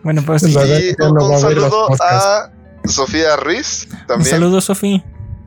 Bueno, 0.02 0.22
pues 0.24 0.42
y 0.44 0.54
un, 0.56 1.20
un 1.22 1.40
saludo 1.40 1.88
a 2.00 2.50
Sofía 2.84 3.36
Riz 3.36 3.86
un 3.90 4.06
también. 4.06 4.30
saludo, 4.30 4.60
Sofi. 4.60 5.02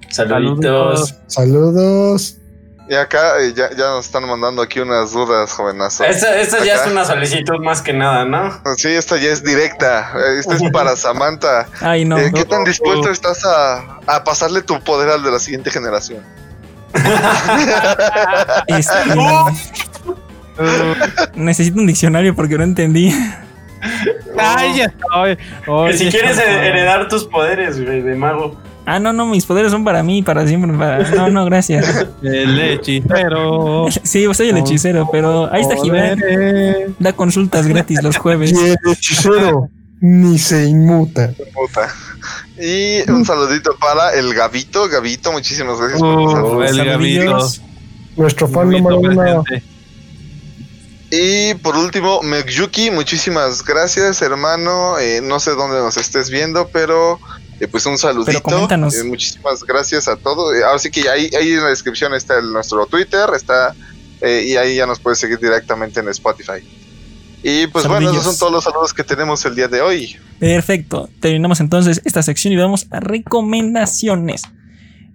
Saluditos. 0.10 1.16
Saludos. 1.28 2.38
Y 2.94 2.96
acá 2.96 3.38
ya, 3.56 3.72
ya 3.72 3.88
nos 3.88 4.06
están 4.06 4.28
mandando 4.28 4.62
aquí 4.62 4.80
unas 4.80 5.14
dudas, 5.14 5.52
jovenazo. 5.52 6.04
Esta, 6.04 6.40
esta 6.40 6.64
ya 6.64 6.76
es 6.76 6.86
una 6.86 7.04
solicitud 7.04 7.58
más 7.64 7.82
que 7.82 7.92
nada, 7.92 8.24
¿no? 8.24 8.62
Sí, 8.78 8.90
esta 8.90 9.18
ya 9.18 9.32
es 9.32 9.44
directa. 9.44 10.12
Eh, 10.16 10.40
Esta 10.40 10.54
es 10.54 10.62
para 10.72 10.96
Samantha. 10.96 11.66
Ay, 11.82 12.06
no. 12.06 12.20
Eh, 12.20 12.32
¿Qué 12.32 12.46
tan 12.46 12.64
dispuesto 12.64 13.10
estás 13.10 13.44
a, 13.46 13.98
a 14.06 14.24
pasarle 14.24 14.62
tu 14.62 14.80
poder 14.82 15.10
al 15.10 15.24
de 15.24 15.32
la 15.32 15.40
siguiente 15.40 15.72
generación? 15.72 16.24
Este, 18.68 18.96
necesito 21.34 21.80
un 21.80 21.88
diccionario 21.88 22.36
porque 22.36 22.60
no 22.60 22.64
entendí. 22.64 23.12
Ay, 24.38 24.78
ya 24.78 24.86
estoy. 24.86 25.36
Que 25.36 25.72
Oye, 25.72 25.98
si 25.98 26.10
quieres 26.12 26.38
heredar 26.38 27.08
tus 27.08 27.26
poderes, 27.26 27.84
güey, 27.84 28.04
de 28.04 28.14
mago. 28.14 28.56
Ah, 28.86 29.00
no, 29.00 29.14
no, 29.14 29.26
mis 29.26 29.46
poderes 29.46 29.72
son 29.72 29.84
para 29.86 30.04
mí, 30.04 30.22
para 30.24 30.46
siempre. 30.48 30.78
Para... 30.78 31.10
No, 31.12 31.30
no, 31.30 31.46
gracias. 31.46 32.06
El 32.22 32.60
hechicero. 32.60 33.88
Sí, 34.04 34.26
soy 34.34 34.50
el 34.50 34.58
hechicero, 34.58 35.08
pero 35.12 35.52
ahí 35.54 35.62
está 35.62 35.76
Jiménez. 35.78 36.20
Poderes. 36.20 36.92
Da 37.00 37.14
consultas 37.14 37.66
gratis 37.68 38.04
los 38.04 38.18
jueves. 38.18 38.52
Y 38.52 38.56
el 38.58 38.78
hechicero 38.92 39.70
ni 40.02 40.38
se 40.38 40.66
inmuta. 40.66 41.34
Y 42.60 43.10
un 43.10 43.24
saludito 43.26 43.76
para 43.80 44.14
el 44.14 44.34
Gavito. 44.34 44.88
Gavito, 44.90 45.32
muchísimas 45.32 45.80
gracias 45.80 46.00
por 46.02 46.20
Uh, 46.20 46.26
pasar. 46.60 46.70
el 46.70 46.86
Gavito. 46.86 47.22
Saludillos. 47.22 47.62
Nuestro 48.18 48.48
fan 48.48 48.70
número 48.70 49.00
uno. 49.00 49.44
Y 51.10 51.54
por 51.56 51.76
último, 51.78 52.22
Mekyuki, 52.24 52.90
muchísimas 52.92 53.64
gracias, 53.64 54.22
hermano. 54.22 54.98
Eh, 55.00 55.22
no 55.24 55.40
sé 55.40 55.52
dónde 55.52 55.78
nos 55.78 55.96
estés 55.98 56.30
viendo, 56.30 56.68
pero 56.74 57.20
eh, 57.64 57.68
pues 57.68 57.86
un 57.86 57.98
saludito. 57.98 58.42
coméntanos. 58.44 58.96
Eh, 58.96 59.04
muchísimas 59.04 59.64
gracias 59.64 60.08
a 60.08 60.16
todos. 60.18 60.56
Eh, 60.56 60.64
ahora 60.64 60.80
sí 60.80 60.90
que 60.92 61.08
ahí, 61.10 61.30
ahí 61.40 61.52
en 61.54 61.62
la 61.64 61.70
descripción 61.70 62.14
está 62.14 62.38
el- 62.40 62.52
nuestro 62.52 62.86
Twitter, 62.86 63.30
está 63.36 63.74
eh, 64.22 64.44
y 64.48 64.56
ahí 64.56 64.76
ya 64.76 64.86
nos 64.86 65.00
puedes 65.00 65.20
seguir 65.20 65.40
directamente 65.40 66.00
en 66.00 66.08
Spotify. 66.10 66.62
Y 67.46 67.68
pues 67.68 67.86
bueno, 67.88 68.10
esos 68.12 68.24
son 68.24 68.38
todos 68.38 68.52
los 68.54 68.64
saludos 68.64 68.94
que 68.94 69.04
tenemos 69.04 69.44
el 69.46 69.54
día 69.56 69.68
de 69.68 69.82
hoy. 69.82 70.16
Perfecto. 70.40 71.10
Terminamos 71.20 71.60
entonces 71.60 72.02
esta 72.06 72.24
sección 72.24 72.54
y 72.54 72.58
vamos 72.58 72.88
a 72.92 73.00
recomendaciones. 73.02 74.44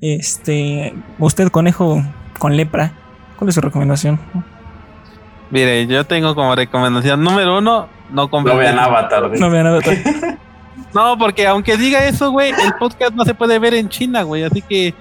Este, 0.01 0.95
usted, 1.19 1.49
conejo 1.49 2.03
con 2.39 2.57
lepra, 2.57 2.93
¿cuál 3.39 3.49
es 3.49 3.55
su 3.55 3.61
recomendación? 3.63 4.21
Mire, 5.51 5.87
yo 5.87 6.05
tengo 6.05 6.35
como 6.35 6.55
recomendación 6.55 7.23
número 7.23 7.59
uno, 7.59 7.89
no 8.11 8.29
compren. 8.31 8.59
vean 8.59 8.79
Avatar. 8.79 9.31
No 9.39 9.51
vean 9.51 9.65
nada. 9.65 9.81
No, 10.95 11.17
porque 11.19 11.47
aunque 11.47 11.77
diga 11.77 12.05
eso, 12.07 12.31
güey, 12.31 12.51
el 12.51 12.75
podcast 12.79 13.13
no 13.13 13.25
se 13.25 13.35
puede 13.35 13.59
ver 13.59 13.75
en 13.75 13.89
China, 13.89 14.23
güey. 14.23 14.45
Así 14.45 14.63
que 14.63 14.95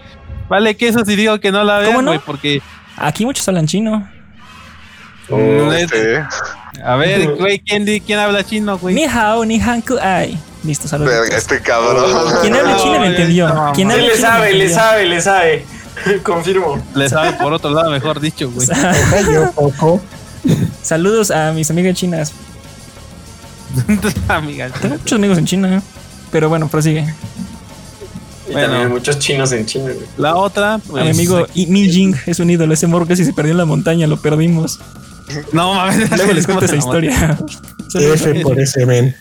vale 0.50 0.76
que 0.76 0.88
eso 0.90 1.04
si 1.06 1.16
digo 1.16 1.40
que 1.40 1.52
no 1.52 1.64
la 1.64 1.78
¿Cómo 1.80 1.92
vean, 1.92 2.06
no? 2.06 2.12
güey, 2.12 2.22
porque 2.26 2.62
Aquí 2.98 3.26
muchos 3.26 3.48
hablan 3.48 3.68
chino. 3.68 4.08
mm, 5.30 5.72
Este, 5.74 6.24
a 6.84 6.96
ver, 6.96 7.36
güey, 7.36 7.60
¿quién, 7.60 7.86
di- 7.86 8.02
quién 8.02 8.20
habla 8.20 8.44
chino, 8.44 8.78
güey? 8.78 8.96
Ni 8.96 9.06
hao, 9.06 9.46
ni 9.46 9.60
hanku 9.60 9.96
ai. 10.02 10.38
Listo, 10.64 10.88
saludos. 10.88 11.14
verga, 11.14 11.38
este 11.38 11.62
cabrón. 11.62 12.12
Quien 12.42 12.56
hable 12.56 12.72
No, 12.74 12.78
chino 12.84 13.00
me 13.00 13.08
entendió. 13.08 13.48
no, 13.50 13.72
Quien 13.74 13.92
Sí, 13.92 13.98
le 14.02 14.18
sabe, 14.18 14.54
le 14.54 14.70
sabe, 14.70 15.06
le 15.06 15.22
sabe. 15.22 15.66
Confirmo. 16.24 16.82
Le 16.96 17.08
sabe 17.10 17.34
por 17.34 17.54
otro 17.54 17.70
lado, 17.72 17.90
mejor 17.92 18.20
dicho, 18.20 18.50
güey. 18.52 18.68
Yo 19.34 19.52
poco. 19.52 20.02
Saludos 20.82 21.32
a 21.32 21.52
mis 21.52 21.70
amigas 21.70 21.96
chinas. 21.96 22.34
Amiga. 24.28 24.70
Tengo 24.70 24.96
muchos 24.98 25.14
amigos 25.14 25.38
en 25.38 25.46
China, 25.46 25.78
¿eh? 25.78 25.82
pero 26.32 26.50
bueno, 26.50 26.68
prosigue. 26.68 27.06
Y 28.50 28.54
Bueno. 28.54 28.68
también 28.70 28.90
muchos 28.92 29.20
chinos 29.20 29.52
en 29.52 29.66
China, 29.66 29.86
güey. 29.94 30.06
La 30.18 30.36
otra, 30.36 30.80
pues, 30.88 31.04
mi 31.04 31.10
amigo 31.12 31.46
I- 31.54 31.68
Mi 31.68 31.90
Jing 31.90 32.16
es 32.26 32.40
un 32.40 32.50
ídolo. 32.50 32.74
Ese 32.74 32.88
morro 32.88 33.06
casi 33.06 33.26
se 33.26 33.34
perdió 33.34 33.52
en 33.52 33.58
la 33.58 33.66
montaña, 33.66 34.08
lo 34.08 34.18
perdimos. 34.22 34.80
No 35.52 35.74
mames, 35.74 36.10
Luego 36.16 36.32
les 36.34 36.46
cuento 36.46 36.64
esa 36.66 36.78
historia. 36.78 37.38
F 37.94 38.42
por 38.42 38.58
ese 38.60 38.86
men. 38.86 39.14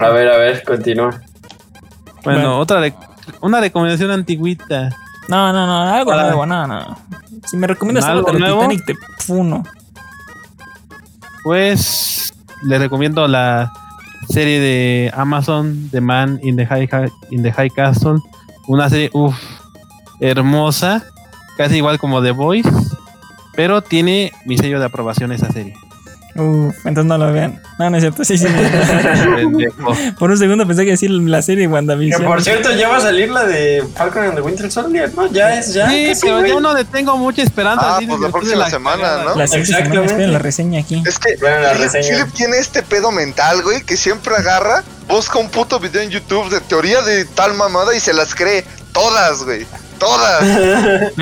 A 0.00 0.08
ver, 0.08 0.28
a 0.28 0.36
ver, 0.38 0.62
continúa. 0.64 1.10
Bueno, 1.10 2.40
Bueno. 2.40 2.58
otra 2.58 2.80
de, 2.80 2.94
una 3.42 3.60
recomendación 3.60 4.10
antiguita. 4.10 4.90
No, 5.28 5.52
no, 5.52 5.66
no, 5.66 5.82
algo 5.94 6.10
Para- 6.10 6.22
nuevo, 6.24 6.46
no, 6.46 6.66
no. 6.66 6.98
Si 7.46 7.56
me 7.58 7.66
recomiendas 7.66 8.04
algo 8.06 8.20
¿Algo 8.26 8.32
de 8.32 8.38
nuevo? 8.40 8.60
Titanic, 8.68 8.86
te 8.86 8.94
funo. 9.24 9.62
Pues 11.42 12.32
le 12.62 12.78
recomiendo 12.78 13.26
la 13.28 13.72
serie 14.28 14.60
de 14.60 15.12
Amazon 15.14 15.88
The 15.90 16.00
Man 16.00 16.40
in 16.42 16.56
the 16.56 16.66
High, 16.66 16.88
High 16.88 17.70
Castle 17.70 18.18
Una 18.68 18.90
serie, 18.90 19.08
uff, 19.14 19.34
hermosa, 20.20 21.02
casi 21.56 21.78
igual 21.78 21.98
como 21.98 22.22
The 22.22 22.32
Voice, 22.32 22.70
pero 23.56 23.80
tiene 23.80 24.30
mi 24.44 24.58
sello 24.58 24.78
de 24.78 24.84
aprobación 24.84 25.32
esa 25.32 25.50
serie. 25.50 25.74
Uf, 26.34 26.86
entonces 26.86 27.06
no 27.06 27.18
lo 27.18 27.32
vean. 27.32 27.60
No, 27.80 27.90
no 27.90 27.96
es 27.96 28.02
cierto. 28.02 28.24
Sí, 28.24 28.38
sí. 28.38 28.46
Por 30.18 30.30
un 30.30 30.38
segundo 30.38 30.66
pensé 30.66 30.84
que 30.84 30.92
decir 30.92 31.10
la 31.10 31.42
serie 31.42 31.62
de 31.62 31.68
Que 31.68 31.72
WandaVision. 31.74 32.24
por 32.24 32.42
cierto, 32.42 32.70
ya 32.76 32.88
va 32.88 32.98
a 32.98 33.00
salir 33.00 33.30
la 33.30 33.44
de 33.44 33.82
Falcon 33.96 34.22
and 34.24 34.34
the 34.36 34.40
Winter 34.42 34.70
Soldier, 34.70 35.12
¿no? 35.14 35.26
Ya 35.32 35.58
es, 35.58 35.74
ya. 35.74 35.88
sí, 35.88 36.06
casi, 36.08 36.20
pero 36.26 36.46
yo 36.46 36.60
no 36.60 36.74
le 36.74 36.84
tengo 36.84 37.16
mucha 37.16 37.42
esperanza. 37.42 37.96
Ah, 37.96 38.00
pues 38.06 38.20
de 38.20 38.26
la 38.26 38.32
próxima 38.32 38.56
la 38.56 38.70
semana. 38.70 39.24
¿no? 39.24 39.34
La 39.34 39.46
semana 39.48 39.68
Exactamente. 39.68 40.06
esperen 40.06 40.32
la 40.32 40.38
reseña 40.38 40.80
aquí. 40.80 41.02
Es 41.04 41.18
que 41.18 41.36
Vean 41.36 41.62
la 41.62 41.70
Philip, 41.72 41.92
reseña. 41.92 42.18
Philip 42.18 42.34
tiene 42.34 42.58
este 42.58 42.82
pedo 42.82 43.10
mental, 43.10 43.62
güey, 43.62 43.82
que 43.82 43.96
siempre 43.96 44.34
agarra, 44.36 44.84
busca 45.08 45.38
un 45.38 45.48
puto 45.48 45.80
video 45.80 46.02
en 46.02 46.10
YouTube 46.10 46.50
de 46.50 46.60
teoría 46.60 47.00
de 47.02 47.24
tal 47.24 47.54
mamada 47.54 47.96
y 47.96 48.00
se 48.00 48.12
las 48.12 48.34
cree 48.34 48.64
todas, 48.92 49.42
güey. 49.44 49.66
Todas. 49.98 50.44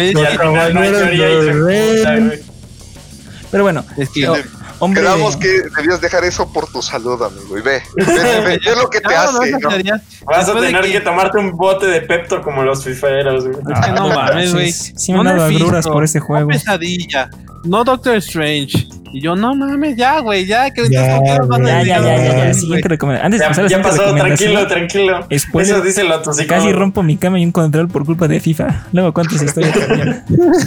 Pero 3.51 3.62
bueno, 3.62 3.85
Es 3.97 4.11
que 4.11 4.28
oh, 4.28 4.37
hombre. 4.78 5.03
Que 5.40 5.62
debías 5.77 6.01
dejar 6.01 6.24
eso 6.24 6.51
por 6.53 6.66
tu 6.70 6.82
salud, 6.82 7.20
amigo. 7.23 7.59
Y 7.59 7.62
ve, 7.62 7.82
ve, 7.97 8.05
ve, 8.07 8.40
ve, 8.40 8.61
ve 8.65 8.77
lo 8.77 8.89
que 8.90 9.01
te 9.01 9.07
Ah, 9.15 9.31
no, 9.32 9.40
hace, 9.40 9.51
¿no? 9.53 9.69
teorías, 9.69 10.03
Vas 10.24 10.48
a 10.48 10.55
tener 10.59 10.82
que... 10.85 11.01
tomarte 11.01 11.39
un 11.39 11.53
bote 11.57 11.86
de 11.86 12.01
Pepto 12.03 12.43
como 12.43 12.62
los 12.62 12.85
fiferos, 12.85 13.47
güey. 13.47 13.57
Es 13.73 13.86
que 13.86 13.93
no 13.93 14.09
mames, 14.09 14.51
sí, 14.51 14.55
güey. 14.55 14.73
sí 14.73 15.12
me 15.12 15.20
han 15.20 15.28
agruras 15.40 15.86
por 15.86 16.05
ese 16.05 16.20
juego. 16.20 16.48
No 16.51 16.55
pesadilla, 16.57 17.31
no 17.65 17.85
Doctor 17.85 18.16
Strange. 18.16 18.89
Y 19.12 19.20
yo, 19.23 19.35
no 19.36 19.55
mames, 19.55 19.97
ya, 19.97 20.19
güey, 20.20 20.44
ya. 20.47 20.70
Que 20.70 20.89
Ya, 20.90 21.16
¿por 21.16 21.24
qué 21.24 21.39
nos 21.39 21.48
van 21.48 21.65
a 21.66 21.69
Ya, 21.69 21.82
ya, 21.82 22.01
ya, 22.01 22.16
ya, 22.16 22.27
ya. 22.27 22.35
güey? 22.43 22.55
Siguiente 22.55 22.89
recomendación. 22.89 23.27
Antes 23.27 23.40
de 23.40 23.44
Ya, 23.44 23.48
pasar 23.48 23.61
a 23.61 23.65
la 23.65 23.70
ya 23.70 23.77
siguiente 23.77 23.89
pasó, 23.89 24.03
recomendación, 24.15 24.66
tranquilo, 24.69 25.16
tranquilo. 25.27 25.39
Spoiler. 25.39 25.74
Eso 25.74 25.82
dice 25.85 26.03
psicólogo. 26.03 26.47
Casi 26.48 26.73
rompo 26.73 27.03
mi 27.03 27.16
cama 27.16 27.40
y 27.40 27.44
un 27.44 27.53
control 27.53 27.89
por 27.89 28.05
culpa 28.05 28.28
de 28.28 28.40
FIFA. 28.40 28.86
Luego 28.93 29.12
cuántas 29.15 29.43
historias. 29.43 29.77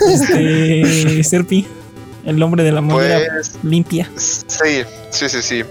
Este. 0.10 1.24
Serpi, 1.24 1.68
el 2.26 2.42
hombre 2.44 2.64
de 2.64 2.72
la 2.72 2.82
mollera 2.82 3.20
Pues 3.34 3.52
limpia. 3.64 4.10
sí, 4.16 4.84
sí, 5.12 5.30
sí, 5.30 5.42
sí. 5.42 5.64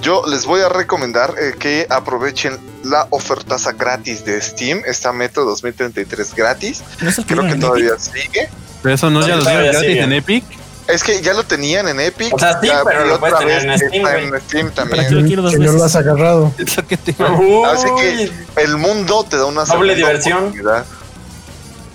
Yo 0.00 0.22
les 0.26 0.46
voy 0.46 0.62
a 0.62 0.68
recomendar 0.70 1.34
eh, 1.38 1.54
que 1.58 1.86
aprovechen 1.90 2.56
la 2.84 3.06
ofertaza 3.10 3.72
gratis 3.72 4.24
de 4.24 4.40
Steam. 4.40 4.80
Está 4.86 5.12
Metro 5.12 5.44
2033 5.44 6.34
gratis. 6.34 6.82
¿No 7.02 7.10
Creo 7.26 7.42
que 7.46 7.54
todavía 7.56 7.88
Epic? 7.90 7.98
sigue. 8.00 8.48
Pero 8.82 8.94
eso 8.94 9.10
no 9.10 9.20
No, 9.20 9.28
ya 9.28 9.36
lo 9.36 9.42
dieron 9.44 9.62
gratis 9.64 9.80
sigue. 9.80 10.00
en 10.02 10.12
Epic. 10.14 10.44
Es 10.88 11.04
que 11.04 11.20
ya 11.20 11.34
lo 11.34 11.44
tenían 11.44 11.86
en 11.86 12.00
Epic. 12.00 12.32
O 12.34 12.38
sea, 12.38 12.58
sí, 12.60 12.66
ya, 12.68 12.82
pero 12.82 13.04
lo 13.04 13.20
puedes 13.20 13.34
otra 13.34 13.46
tener 13.46 13.68
vez 13.68 13.82
en 13.82 13.88
Steam, 13.88 14.06
está 14.06 14.18
en 14.18 14.40
Steam 14.40 14.70
¿Para 14.70 14.86
qué 14.86 14.96
también. 14.96 15.14
lo 15.22 15.26
quiero 15.26 15.42
dos 15.42 15.52
Que 15.52 15.58
no 15.58 15.72
lo 15.72 15.84
has 15.84 15.96
agarrado. 15.96 16.54
Es 16.58 16.76
lo 16.76 16.86
que 16.86 16.96
te 16.96 17.10
Así 17.10 17.88
que- 18.00 18.32
El 18.62 18.76
mundo 18.78 19.24
te 19.28 19.36
da 19.36 19.44
una 19.44 19.64
Doble 19.66 19.94
diversión. 19.94 20.54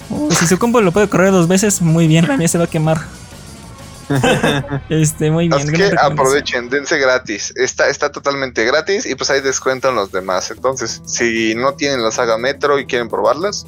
Pues 0.09 0.37
si 0.37 0.47
su 0.47 0.59
combo 0.59 0.79
lo 0.81 0.91
puede 0.91 1.09
correr 1.09 1.31
dos 1.31 1.47
veces, 1.47 1.81
muy 1.81 2.07
bien. 2.07 2.27
La 2.27 2.37
mía 2.37 2.47
se 2.47 2.57
va 2.59 2.65
a 2.65 2.67
quemar. 2.67 3.01
Este, 4.89 5.31
muy 5.31 5.47
bien. 5.47 5.59
Así 5.59 5.71
que 5.71 5.91
aprovechen, 5.99 6.69
dense 6.69 6.97
gratis. 6.97 7.53
Está, 7.55 7.87
está 7.89 8.11
totalmente 8.11 8.63
gratis 8.65 9.05
y 9.05 9.15
pues 9.15 9.29
ahí 9.29 9.41
descuentan 9.41 9.95
los 9.95 10.11
demás. 10.11 10.51
Entonces, 10.51 11.01
si 11.05 11.55
no 11.55 11.73
tienen 11.73 12.03
la 12.03 12.11
saga 12.11 12.37
Metro 12.37 12.79
y 12.79 12.85
quieren 12.85 13.09
probarlas, 13.09 13.65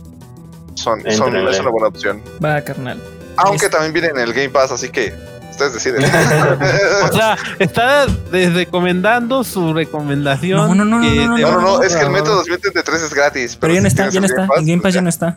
son, 0.75 1.01
son 1.11 1.35
es 1.47 1.59
una 1.59 1.69
buena 1.69 1.87
opción. 1.87 2.21
Va, 2.43 2.61
carnal. 2.61 3.01
Aunque 3.37 3.65
Es- 3.67 3.71
también 3.71 3.93
viene 3.93 4.07
en 4.09 4.17
el 4.19 4.33
Game 4.33 4.49
Pass, 4.49 4.71
así 4.71 4.89
que 4.89 5.13
ustedes 5.51 5.73
deciden. 5.73 6.03
O 7.09 7.13
sea, 7.13 7.37
está 7.59 8.05
recomendando 8.31 9.43
su 9.43 9.73
recomendación. 9.73 10.57
No, 10.57 10.75
no, 10.75 10.85
no, 10.85 10.99
no, 10.99 11.05
no, 11.09 11.35
te 11.35 11.41
no, 11.41 11.47
va- 11.47 11.51
no, 11.55 11.61
no, 11.61 11.83
es 11.83 11.95
que 11.95 12.03
el 12.03 12.09
Metro 12.09 12.35
2033 12.35 13.01
es 13.03 13.13
gratis. 13.13 13.57
Pero 13.59 13.73
ya 13.73 13.77
si 13.79 13.81
no 13.83 13.87
está, 13.87 14.09
tienes 14.09 14.13
ya 14.13 14.19
no 14.19 14.25
el 14.43 14.49
está. 14.49 14.59
En 14.59 14.67
Game 14.67 14.81
Pass 14.81 14.93
ya 14.93 15.01
no 15.01 15.09
está. 15.09 15.35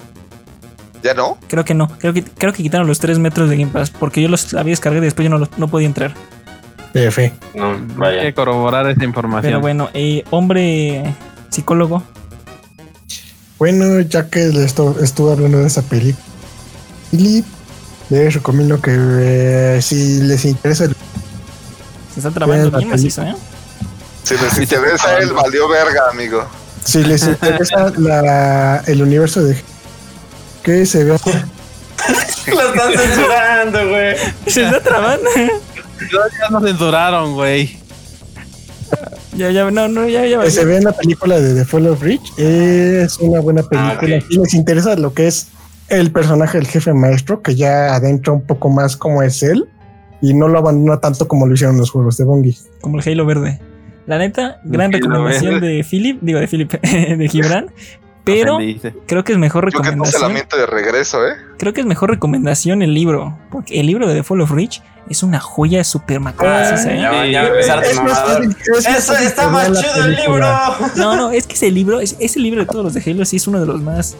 ¿Ya 1.02 1.14
no? 1.14 1.38
Creo 1.48 1.64
que 1.64 1.74
no. 1.74 1.88
Creo 1.98 2.12
que, 2.12 2.22
creo 2.22 2.52
que 2.52 2.62
quitaron 2.62 2.86
los 2.86 2.98
tres 2.98 3.18
metros 3.18 3.48
de 3.48 3.56
Game 3.56 3.70
Pass. 3.72 3.90
Porque 3.90 4.20
yo 4.22 4.28
los 4.28 4.52
había 4.54 4.72
descargado 4.72 5.02
y 5.02 5.06
después 5.06 5.24
yo 5.24 5.30
no, 5.30 5.38
los- 5.38 5.56
no 5.58 5.68
podía 5.68 5.86
entrar. 5.86 6.14
F. 6.92 7.32
no, 7.54 7.70
Hay 7.72 7.78
que 7.86 7.94
vaya. 7.94 8.34
corroborar 8.34 8.88
esa 8.90 9.04
información. 9.04 9.48
Pero 9.50 9.60
bueno, 9.60 9.88
eh, 9.94 10.24
hombre 10.30 11.14
psicólogo. 11.48 12.02
Bueno, 13.58 14.00
ya 14.00 14.28
que 14.28 14.40
le 14.46 14.64
estu- 14.64 15.00
estuve 15.02 15.32
hablando 15.32 15.58
de 15.58 15.66
esa 15.66 15.82
película, 15.82 16.24
Philip, 17.10 17.44
les 18.08 18.34
recomiendo 18.34 18.80
que 18.80 18.92
eh, 18.96 19.78
si 19.82 20.20
les 20.22 20.44
interesa 20.46 20.84
el 20.84 20.96
Se 22.14 22.26
está 22.26 22.40
la 22.40 22.46
bien 22.46 22.88
macizo, 22.88 23.22
¿eh? 23.22 23.34
Si 24.22 24.34
les 24.36 24.58
interesa 24.58 25.08
sí. 25.18 25.22
el 25.24 25.32
valió 25.32 25.68
verga, 25.68 26.00
amigo. 26.10 26.44
si 26.84 27.04
les 27.04 27.22
interesa 27.26 27.92
la, 27.98 28.78
el 28.86 29.02
universo 29.02 29.42
de 29.44 29.62
que 30.62 30.86
se 30.86 31.04
vea 31.04 31.16
Lo 32.46 32.68
están 32.68 32.92
censurando, 32.92 33.88
güey. 33.88 34.16
Se 34.46 34.64
está 34.64 34.80
trabando. 34.80 35.30
Ya 35.36 36.50
nos 36.50 36.64
censuraron, 36.64 37.34
güey. 37.34 37.78
ya, 39.36 39.50
ya, 39.50 39.70
no, 39.70 39.88
no, 39.88 40.08
ya, 40.08 40.26
ya. 40.26 40.50
se 40.50 40.64
vea 40.64 40.78
en 40.78 40.84
la 40.84 40.92
película 40.92 41.38
de 41.38 41.54
The 41.54 41.64
Fall 41.64 41.86
of 41.86 42.02
Rich 42.02 42.38
es 42.38 43.18
una 43.18 43.40
buena 43.40 43.62
película. 43.62 44.16
Ah. 44.16 44.24
Si 44.28 44.38
les 44.38 44.54
interesa 44.54 44.96
lo 44.96 45.12
que 45.14 45.26
es 45.26 45.48
el 45.88 46.10
personaje 46.10 46.58
del 46.58 46.66
jefe 46.66 46.92
maestro, 46.92 47.42
que 47.42 47.54
ya 47.54 47.94
adentra 47.94 48.32
un 48.32 48.42
poco 48.42 48.70
más 48.70 48.96
como 48.96 49.22
es 49.22 49.42
él 49.42 49.68
y 50.22 50.34
no 50.34 50.48
lo 50.48 50.58
abandona 50.58 51.00
tanto 51.00 51.28
como 51.28 51.46
lo 51.46 51.54
hicieron 51.54 51.76
los 51.76 51.90
juegos 51.90 52.16
de 52.16 52.24
Bongi. 52.24 52.56
Como 52.80 52.98
el 52.98 53.08
Halo 53.08 53.26
verde. 53.26 53.60
La 54.06 54.18
neta, 54.18 54.60
gran 54.64 54.92
recomendación 54.92 55.60
de 55.60 55.84
Philip, 55.88 56.18
digo 56.20 56.40
de 56.40 56.48
Philip, 56.48 56.72
de 56.80 57.28
Gibran. 57.28 57.70
Pero 58.34 58.58
creo 59.06 59.24
que 59.24 59.32
es 59.32 59.38
mejor 59.38 59.72
Yo 59.72 59.80
que 59.80 59.92
puse 59.92 60.18
la 60.18 60.28
recomendación. 60.28 60.32
mente 60.32 60.56
de 60.56 60.66
regreso, 60.66 61.26
¿eh? 61.26 61.32
Creo 61.58 61.72
que 61.72 61.80
es 61.80 61.86
mejor 61.86 62.10
recomendación 62.10 62.82
el 62.82 62.94
libro. 62.94 63.38
Porque 63.50 63.80
el 63.80 63.86
libro 63.86 64.06
de 64.08 64.14
The 64.14 64.22
Fall 64.22 64.40
of 64.40 64.50
Rich 64.52 64.82
es 65.08 65.22
una 65.22 65.40
joya 65.40 65.82
super 65.84 66.20
macabra. 66.20 66.74
Eso 66.74 66.88
está 69.14 69.48
más 69.48 69.66
chido 69.72 70.04
el 70.04 70.16
libro. 70.16 70.46
No, 70.96 71.16
no, 71.16 71.30
es 71.30 71.46
que 71.46 71.54
ese 71.54 71.70
libro, 71.70 72.00
es- 72.00 72.16
ese 72.18 72.38
libro 72.40 72.60
de 72.60 72.66
todos 72.66 72.84
los 72.84 72.94
de 72.94 73.02
Halo 73.10 73.24
sí 73.24 73.36
es 73.36 73.46
uno 73.46 73.60
de 73.60 73.66
los 73.66 73.80
más 73.82 74.16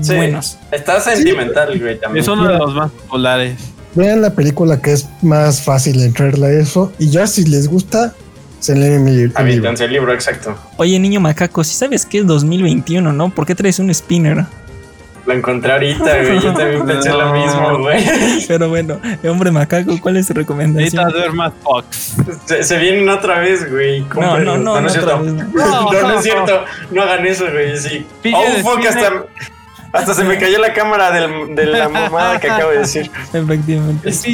Sí. 0.00 0.14
buenos. 0.16 0.58
Está 0.70 1.00
sentimental, 1.00 1.78
güey, 1.78 1.98
también. 2.00 2.22
Es 2.22 2.28
uno 2.28 2.48
de 2.48 2.58
los 2.58 2.74
más 2.74 2.90
populares. 2.90 3.56
Vean 3.94 4.22
la 4.22 4.30
película 4.30 4.80
que 4.80 4.92
es 4.92 5.06
más 5.20 5.62
fácil 5.62 6.00
entrarle 6.02 6.46
a 6.46 6.50
eso 6.50 6.92
y 6.98 7.10
ya 7.10 7.26
si 7.26 7.44
les 7.44 7.68
gusta, 7.68 8.14
se 8.62 8.74
leen 8.74 8.92
el, 8.92 9.08
el 9.08 9.16
libro. 9.16 9.38
Aviéntanse 9.38 9.84
el 9.84 9.92
libro, 9.92 10.12
exacto. 10.14 10.56
Oye, 10.76 10.98
niño 10.98 11.20
macaco, 11.20 11.62
si 11.64 11.74
sabes 11.74 12.06
que 12.06 12.18
es 12.18 12.26
2021, 12.26 13.12
¿no? 13.12 13.30
¿Por 13.30 13.44
qué 13.46 13.54
traes 13.54 13.78
un 13.78 13.92
spinner? 13.92 14.44
Lo 15.24 15.32
encontré 15.34 15.72
ahorita, 15.72 16.02
güey. 16.22 16.40
Yo 16.40 16.52
también 16.52 16.84
pensé 16.86 17.10
lo 17.10 17.26
No. 17.26 17.32
mismo, 17.32 17.78
güey. 17.78 18.04
Pero 18.48 18.68
bueno, 18.68 19.00
hombre 19.28 19.50
macaco, 19.52 19.98
¿cuál 20.00 20.16
es 20.16 20.26
tu 20.26 20.34
recomendación? 20.34 21.04
Necesitas 21.04 21.12
ver 21.22 21.32
más 21.32 21.52
Fox. 21.62 22.14
Se, 22.46 22.62
se 22.64 22.78
vienen 22.78 23.08
otra 23.08 23.38
vez, 23.38 23.70
güey. 23.70 24.00
No, 24.00 24.08
Cómprenlos. 24.08 24.58
no, 24.58 24.74
no, 24.74 24.80
no, 24.80 24.88
es 24.88 24.96
otra 24.98 25.18
cierto. 25.18 25.22
vez 25.24 25.32
no. 25.34 25.64
No, 25.64 25.92
No, 25.92 26.02
no, 26.08 26.14
es 26.18 26.22
cierto. 26.24 26.64
No 26.90 27.02
hagan 27.02 27.26
eso, 27.26 27.44
güey. 27.52 27.76
Sí. 27.78 28.04
Pille 28.20 28.36
Oh, 28.36 28.68
fuck, 28.68 28.84
hasta, 28.86 29.24
hasta 29.92 30.14
se 30.14 30.24
me 30.24 30.38
cayó 30.38 30.58
la 30.58 30.72
cámara 30.72 31.12
del- 31.12 31.54
de 31.54 31.66
la 31.66 31.88
mamada 31.88 32.40
que 32.40 32.50
acabo 32.50 32.70
de 32.72 32.78
decir. 32.78 33.08
Efectivamente. 33.32 34.08
Este. 34.08 34.32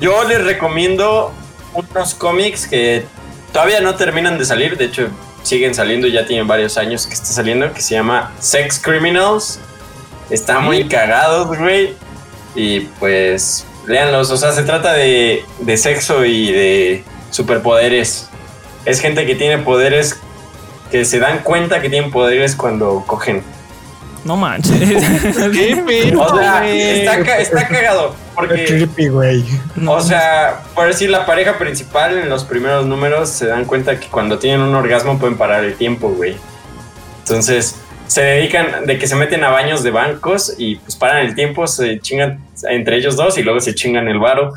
Yo 0.00 0.24
les 0.28 0.44
recomiendo 0.44 1.32
unos 1.74 2.14
cómics 2.14 2.66
que 2.66 3.04
todavía 3.52 3.80
no 3.80 3.94
terminan 3.94 4.38
de 4.38 4.44
salir. 4.44 4.76
De 4.76 4.86
hecho, 4.86 5.08
siguen 5.42 5.74
saliendo. 5.74 6.06
Ya 6.06 6.26
tienen 6.26 6.46
varios 6.46 6.78
años 6.78 7.06
que 7.06 7.14
está 7.14 7.26
saliendo. 7.26 7.72
Que 7.72 7.80
se 7.80 7.94
llama 7.94 8.32
Sex 8.38 8.78
Criminals. 8.78 9.58
Está 10.30 10.60
muy 10.60 10.88
cagados, 10.88 11.56
güey. 11.58 11.94
Y 12.54 12.80
pues, 12.98 13.66
léanlos. 13.86 14.30
O 14.30 14.36
sea, 14.36 14.52
se 14.52 14.62
trata 14.62 14.94
de, 14.94 15.44
de 15.60 15.76
sexo 15.76 16.24
y 16.24 16.52
de 16.52 17.04
superpoderes. 17.30 18.28
Es 18.84 19.00
gente 19.00 19.26
que 19.26 19.34
tiene 19.34 19.58
poderes 19.58 20.18
que 20.90 21.04
se 21.04 21.18
dan 21.18 21.40
cuenta 21.40 21.80
que 21.80 21.90
tienen 21.90 22.10
poderes 22.10 22.54
cuando 22.54 23.02
cogen. 23.06 23.42
No 24.24 24.36
manches. 24.36 24.72
¿Qué 25.52 25.82
pedo, 25.86 26.22
O 26.22 26.36
sea, 26.38 26.60
güey? 26.60 26.80
está, 27.00 27.22
ca- 27.22 27.38
está 27.38 27.68
cagado. 27.68 28.10
Qué 28.12 28.16
Porque 28.34 28.64
creepy, 28.64 29.08
güey. 29.08 29.44
No, 29.76 29.92
O 29.92 30.00
sea, 30.00 30.62
por 30.74 30.86
decir, 30.86 31.10
la 31.10 31.26
pareja 31.26 31.58
principal 31.58 32.16
en 32.18 32.28
los 32.30 32.44
primeros 32.44 32.86
números 32.86 33.28
se 33.28 33.46
dan 33.46 33.64
cuenta 33.66 34.00
que 34.00 34.08
cuando 34.08 34.38
tienen 34.38 34.60
un 34.62 34.74
orgasmo 34.74 35.18
pueden 35.18 35.36
parar 35.36 35.62
el 35.64 35.74
tiempo, 35.74 36.08
güey. 36.08 36.36
Entonces, 37.20 37.76
se 38.06 38.22
dedican 38.22 38.86
de 38.86 38.98
que 38.98 39.06
se 39.06 39.14
meten 39.14 39.44
a 39.44 39.50
baños 39.50 39.82
de 39.82 39.90
bancos 39.90 40.54
y 40.58 40.76
pues 40.76 40.96
paran 40.96 41.18
el 41.24 41.34
tiempo, 41.34 41.66
se 41.66 41.98
chingan 42.00 42.38
entre 42.68 42.96
ellos 42.96 43.16
dos 43.16 43.36
y 43.38 43.42
luego 43.42 43.60
se 43.60 43.74
chingan 43.74 44.08
el 44.08 44.18
varo 44.18 44.52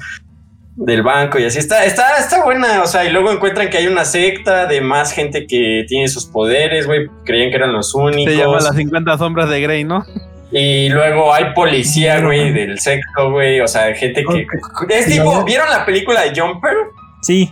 del 0.78 1.02
banco 1.02 1.40
y 1.40 1.44
así 1.46 1.58
está, 1.58 1.86
está, 1.86 2.18
está 2.20 2.44
buena, 2.44 2.84
o 2.84 2.88
sea, 2.88 3.04
y 3.04 3.12
luego 3.12 3.32
encuentran 3.32 3.68
que 3.70 3.78
hay 3.78 3.88
una 3.88 4.06
secta 4.06 4.68
de 4.68 4.80
más 4.80 5.12
gente 5.12 5.48
que 5.48 5.86
tiene 5.88 6.08
sus 6.08 6.26
poderes, 6.26 6.86
güey, 6.86 7.08
creían 7.26 7.50
que 7.50 7.56
eran 7.56 7.74
los 7.74 7.96
únicos. 7.96 8.32
Se 8.32 8.40
llama 8.40 8.60
las 8.60 8.76
50 8.76 9.18
sombras 9.18 9.50
de 9.50 9.60
Grey, 9.60 9.84
¿no? 9.84 10.06
Y 10.52 10.88
luego 10.90 11.34
hay 11.34 11.54
policía, 11.54 12.22
güey, 12.22 12.54
del 12.54 12.80
sexo, 12.80 13.32
güey. 13.32 13.60
O 13.60 13.68
sea, 13.68 13.94
gente 13.96 14.24
que. 14.24 14.48
Es 14.90 15.08
tipo, 15.08 15.44
¿vieron 15.44 15.70
la 15.70 15.86
película 15.86 16.22
de 16.22 16.40
Jumper? 16.40 16.74
Sí, 17.22 17.52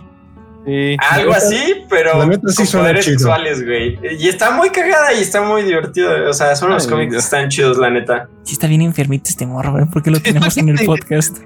Algo 1.10 1.32
así, 1.32 1.84
pero 1.90 2.22
sí 2.22 2.64
con 2.72 2.80
poderes 2.80 3.04
chido. 3.04 3.18
sexuales, 3.18 3.64
güey. 3.66 3.98
Y 4.18 4.28
está 4.28 4.52
muy 4.52 4.70
cagada 4.70 5.12
y 5.12 5.20
está 5.20 5.42
muy 5.42 5.62
divertido. 5.62 6.30
O 6.30 6.32
sea, 6.32 6.56
son 6.56 6.70
los 6.70 6.84
Ay, 6.84 6.90
cómics 6.90 7.12
que 7.12 7.18
están 7.18 7.48
chidos, 7.50 7.76
la 7.76 7.90
neta. 7.90 8.28
Sí 8.44 8.54
está 8.54 8.66
bien 8.66 8.80
enfermito 8.82 9.28
este 9.28 9.46
morro, 9.46 9.72
güey. 9.72 9.84
¿Por 9.86 10.02
qué 10.02 10.10
lo 10.10 10.20
tenemos 10.20 10.56
en 10.56 10.68
el 10.70 10.86
podcast? 10.86 11.38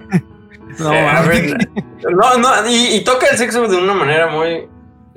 No, 0.80 0.92
Eh, 0.92 0.98
a 1.08 1.12
mames. 1.22 1.28
ver, 1.28 1.68
no, 2.10 2.38
no, 2.38 2.68
y, 2.68 2.96
y 2.96 3.04
toca 3.04 3.26
el 3.30 3.36
sexo 3.38 3.66
de 3.68 3.76
una 3.76 3.94
manera 3.94 4.26
muy 4.28 4.66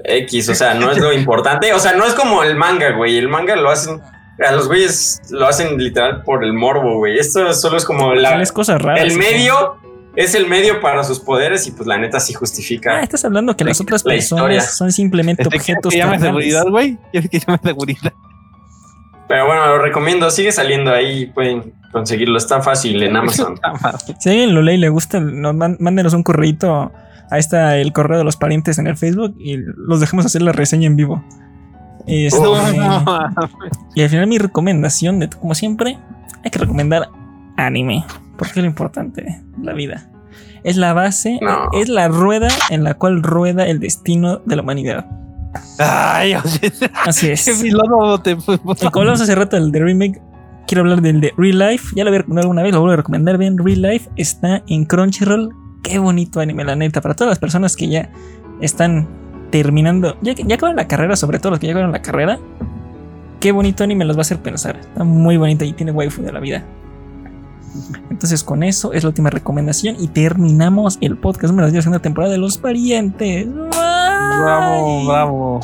X, 0.05 0.49
o 0.49 0.55
sea, 0.55 0.73
no 0.73 0.91
es 0.91 0.97
lo 0.97 1.11
importante. 1.13 1.73
O 1.73 1.79
sea, 1.79 1.93
no 1.93 2.05
es 2.05 2.13
como 2.13 2.43
el 2.43 2.55
manga, 2.55 2.91
güey. 2.91 3.17
El 3.17 3.29
manga 3.29 3.55
lo 3.55 3.69
hacen, 3.69 4.01
a 4.45 4.51
los 4.51 4.67
güeyes 4.67 5.21
lo 5.29 5.47
hacen 5.47 5.77
literal 5.77 6.23
por 6.23 6.43
el 6.43 6.53
morbo, 6.53 6.97
güey. 6.97 7.17
Esto 7.17 7.53
solo 7.53 7.77
es 7.77 7.85
como 7.85 8.13
la, 8.13 8.43
cosas 8.53 8.81
raras. 8.81 9.01
el 9.03 9.17
medio. 9.17 9.77
Es 10.15 10.35
el 10.35 10.45
medio 10.47 10.79
para 10.79 11.03
sus 11.03 11.19
poderes 11.19 11.65
y 11.65 11.71
pues 11.71 11.87
la 11.87 11.97
neta 11.97 12.19
sí 12.19 12.33
Ah, 12.35 12.37
justifica. 12.37 13.01
estás 13.01 13.25
hablando 13.25 13.57
que 13.57 13.63
las 13.63 13.81
otras 13.81 14.05
La 14.05 14.13
personas 14.13 14.43
historia. 14.43 14.61
son 14.61 14.91
simplemente 14.91 15.41
Este, 15.41 15.57
¿Quieres 15.57 15.69
objetos 15.69 15.91
que 15.91 15.99
carnales. 16.01 16.21
seguridad, 16.23 16.65
güey? 16.69 16.99
¿Quieres 17.11 17.29
que 17.31 17.39
llame 17.39 17.57
seguridad? 17.63 18.13
Pero 19.27 19.47
bueno, 19.47 19.65
lo 19.65 19.79
recomiendo. 19.79 20.29
Sigue 20.29 20.51
saliendo 20.51 20.91
ahí. 20.93 21.25
Pueden 21.27 21.73
conseguirlo. 21.93 22.37
Está 22.37 22.61
fácil 22.61 23.01
en 23.03 23.15
Amazon. 23.15 23.55
Si 24.19 24.29
alguien 24.29 24.53
lo 24.53 24.61
lee 24.61 24.73
y 24.73 24.77
le 24.77 24.89
gusta, 24.89 25.19
nos 25.21 25.55
mándenos 25.55 26.13
un 26.13 26.23
correito. 26.23 26.91
Ahí 27.31 27.39
está 27.39 27.77
el 27.77 27.93
correo 27.93 28.17
de 28.17 28.23
los 28.25 28.35
parientes 28.35 28.77
en 28.79 28.87
el 28.87 28.97
Facebook 28.97 29.35
y 29.39 29.57
los 29.57 30.01
dejamos 30.01 30.25
hacer 30.25 30.41
la 30.41 30.51
reseña 30.51 30.87
en 30.87 30.97
vivo. 30.97 31.23
Este, 32.05 32.37
y 33.95 34.01
al 34.01 34.09
final 34.09 34.27
mi 34.27 34.37
recomendación, 34.37 35.19
de 35.19 35.29
como 35.29 35.55
siempre, 35.55 35.97
hay 36.43 36.51
que 36.51 36.59
recomendar 36.59 37.07
anime. 37.55 38.03
Porque 38.37 38.51
es 38.51 38.57
lo 38.57 38.65
importante, 38.65 39.41
la 39.61 39.73
vida. 39.73 40.09
Es 40.63 40.75
la 40.77 40.93
base, 40.93 41.39
No. 41.41 41.69
es 41.73 41.87
la 41.89 42.07
rueda 42.07 42.47
en 42.69 42.83
la 42.83 42.95
cual 42.95 43.21
rueda 43.21 43.67
el 43.67 43.79
destino 43.79 44.37
de 44.45 44.55
la 44.55 44.61
humanidad. 44.63 45.05
Ay, 45.77 46.33
Así 46.33 47.27
qué 47.27 47.33
es. 47.33 47.43
filósofo 47.61 48.21
te. 48.21 48.31
Y 48.31 48.35
como 48.89 49.01
hablamos 49.01 49.21
hace 49.21 49.35
rato 49.35 49.55
del 49.55 49.71
de 49.71 49.79
remake, 49.79 50.21
quiero 50.73 50.89
hablar 50.89 51.03
del 51.03 51.21
de 51.21 51.31
Real 51.37 51.59
Life. 51.59 51.93
Ya 51.95 52.03
lo 52.03 52.07
había 52.09 52.21
recomendado 52.21 52.45
alguna 52.45 52.63
vez, 52.63 52.73
lo 52.73 52.79
vuelvo 52.79 52.93
a 52.93 52.97
recomendar. 52.97 53.37
Bien, 53.37 53.59
Real 53.59 53.83
Life 53.83 54.09
está 54.15 54.63
en 54.67 54.85
Crunchyroll. 54.85 55.53
Qué 55.83 55.99
bonito 55.99 56.39
anime, 56.39 56.63
la 56.63 56.75
neta. 56.75 56.99
Para 56.99 57.13
todas 57.13 57.29
las 57.29 57.37
personas 57.37 57.75
que 57.75 57.89
ya 57.89 58.09
están 58.59 59.07
terminando, 59.51 60.17
ya, 60.23 60.33
ya 60.33 60.55
acabaron 60.55 60.77
la 60.77 60.87
carrera, 60.87 61.15
sobre 61.15 61.37
todo 61.37 61.51
los 61.51 61.59
que 61.59 61.67
ya 61.67 61.73
acabaron 61.73 61.91
la 61.91 62.01
carrera. 62.01 62.39
Qué 63.39 63.51
bonito 63.51 63.83
anime 63.83 64.03
los 64.03 64.15
va 64.15 64.21
a 64.21 64.23
hacer 64.23 64.39
pensar. 64.39 64.77
Está 64.77 65.03
muy 65.03 65.37
bonito 65.37 65.63
y 65.63 65.73
tiene 65.73 65.91
waifu 65.91 66.23
de 66.23 66.31
la 66.31 66.39
vida. 66.39 66.63
Entonces, 68.09 68.43
con 68.43 68.63
eso 68.63 68.93
es 68.93 69.03
la 69.03 69.09
última 69.09 69.29
recomendación 69.29 69.95
y 69.99 70.07
terminamos 70.07 70.97
el 71.01 71.17
podcast 71.17 71.51
número 71.51 71.67
10 71.67 71.73
de 71.73 71.77
la 71.77 71.81
segunda 71.83 72.01
temporada 72.01 72.31
de 72.31 72.39
Los 72.39 72.57
Parientes. 72.57 73.47
Bravo, 73.47 74.97
Bye. 74.97 75.07
bravo. 75.07 75.59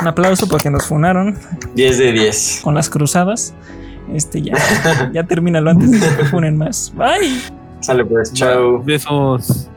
Un 0.00 0.06
aplauso 0.06 0.46
porque 0.46 0.70
nos 0.70 0.86
funaron 0.86 1.36
10 1.74 1.98
de 1.98 2.12
10. 2.12 2.60
con 2.62 2.76
las 2.76 2.88
cruzadas. 2.88 3.52
Este 4.12 4.40
ya, 4.42 4.54
ya 5.12 5.24
termínalo 5.24 5.70
antes 5.70 5.90
de 5.90 5.98
que 6.00 6.14
te 6.14 6.24
funen 6.24 6.56
más. 6.56 6.92
Bye. 6.96 7.40
Sale 7.80 8.04
pues, 8.04 8.32
chao. 8.32 8.82
Besos. 8.82 9.68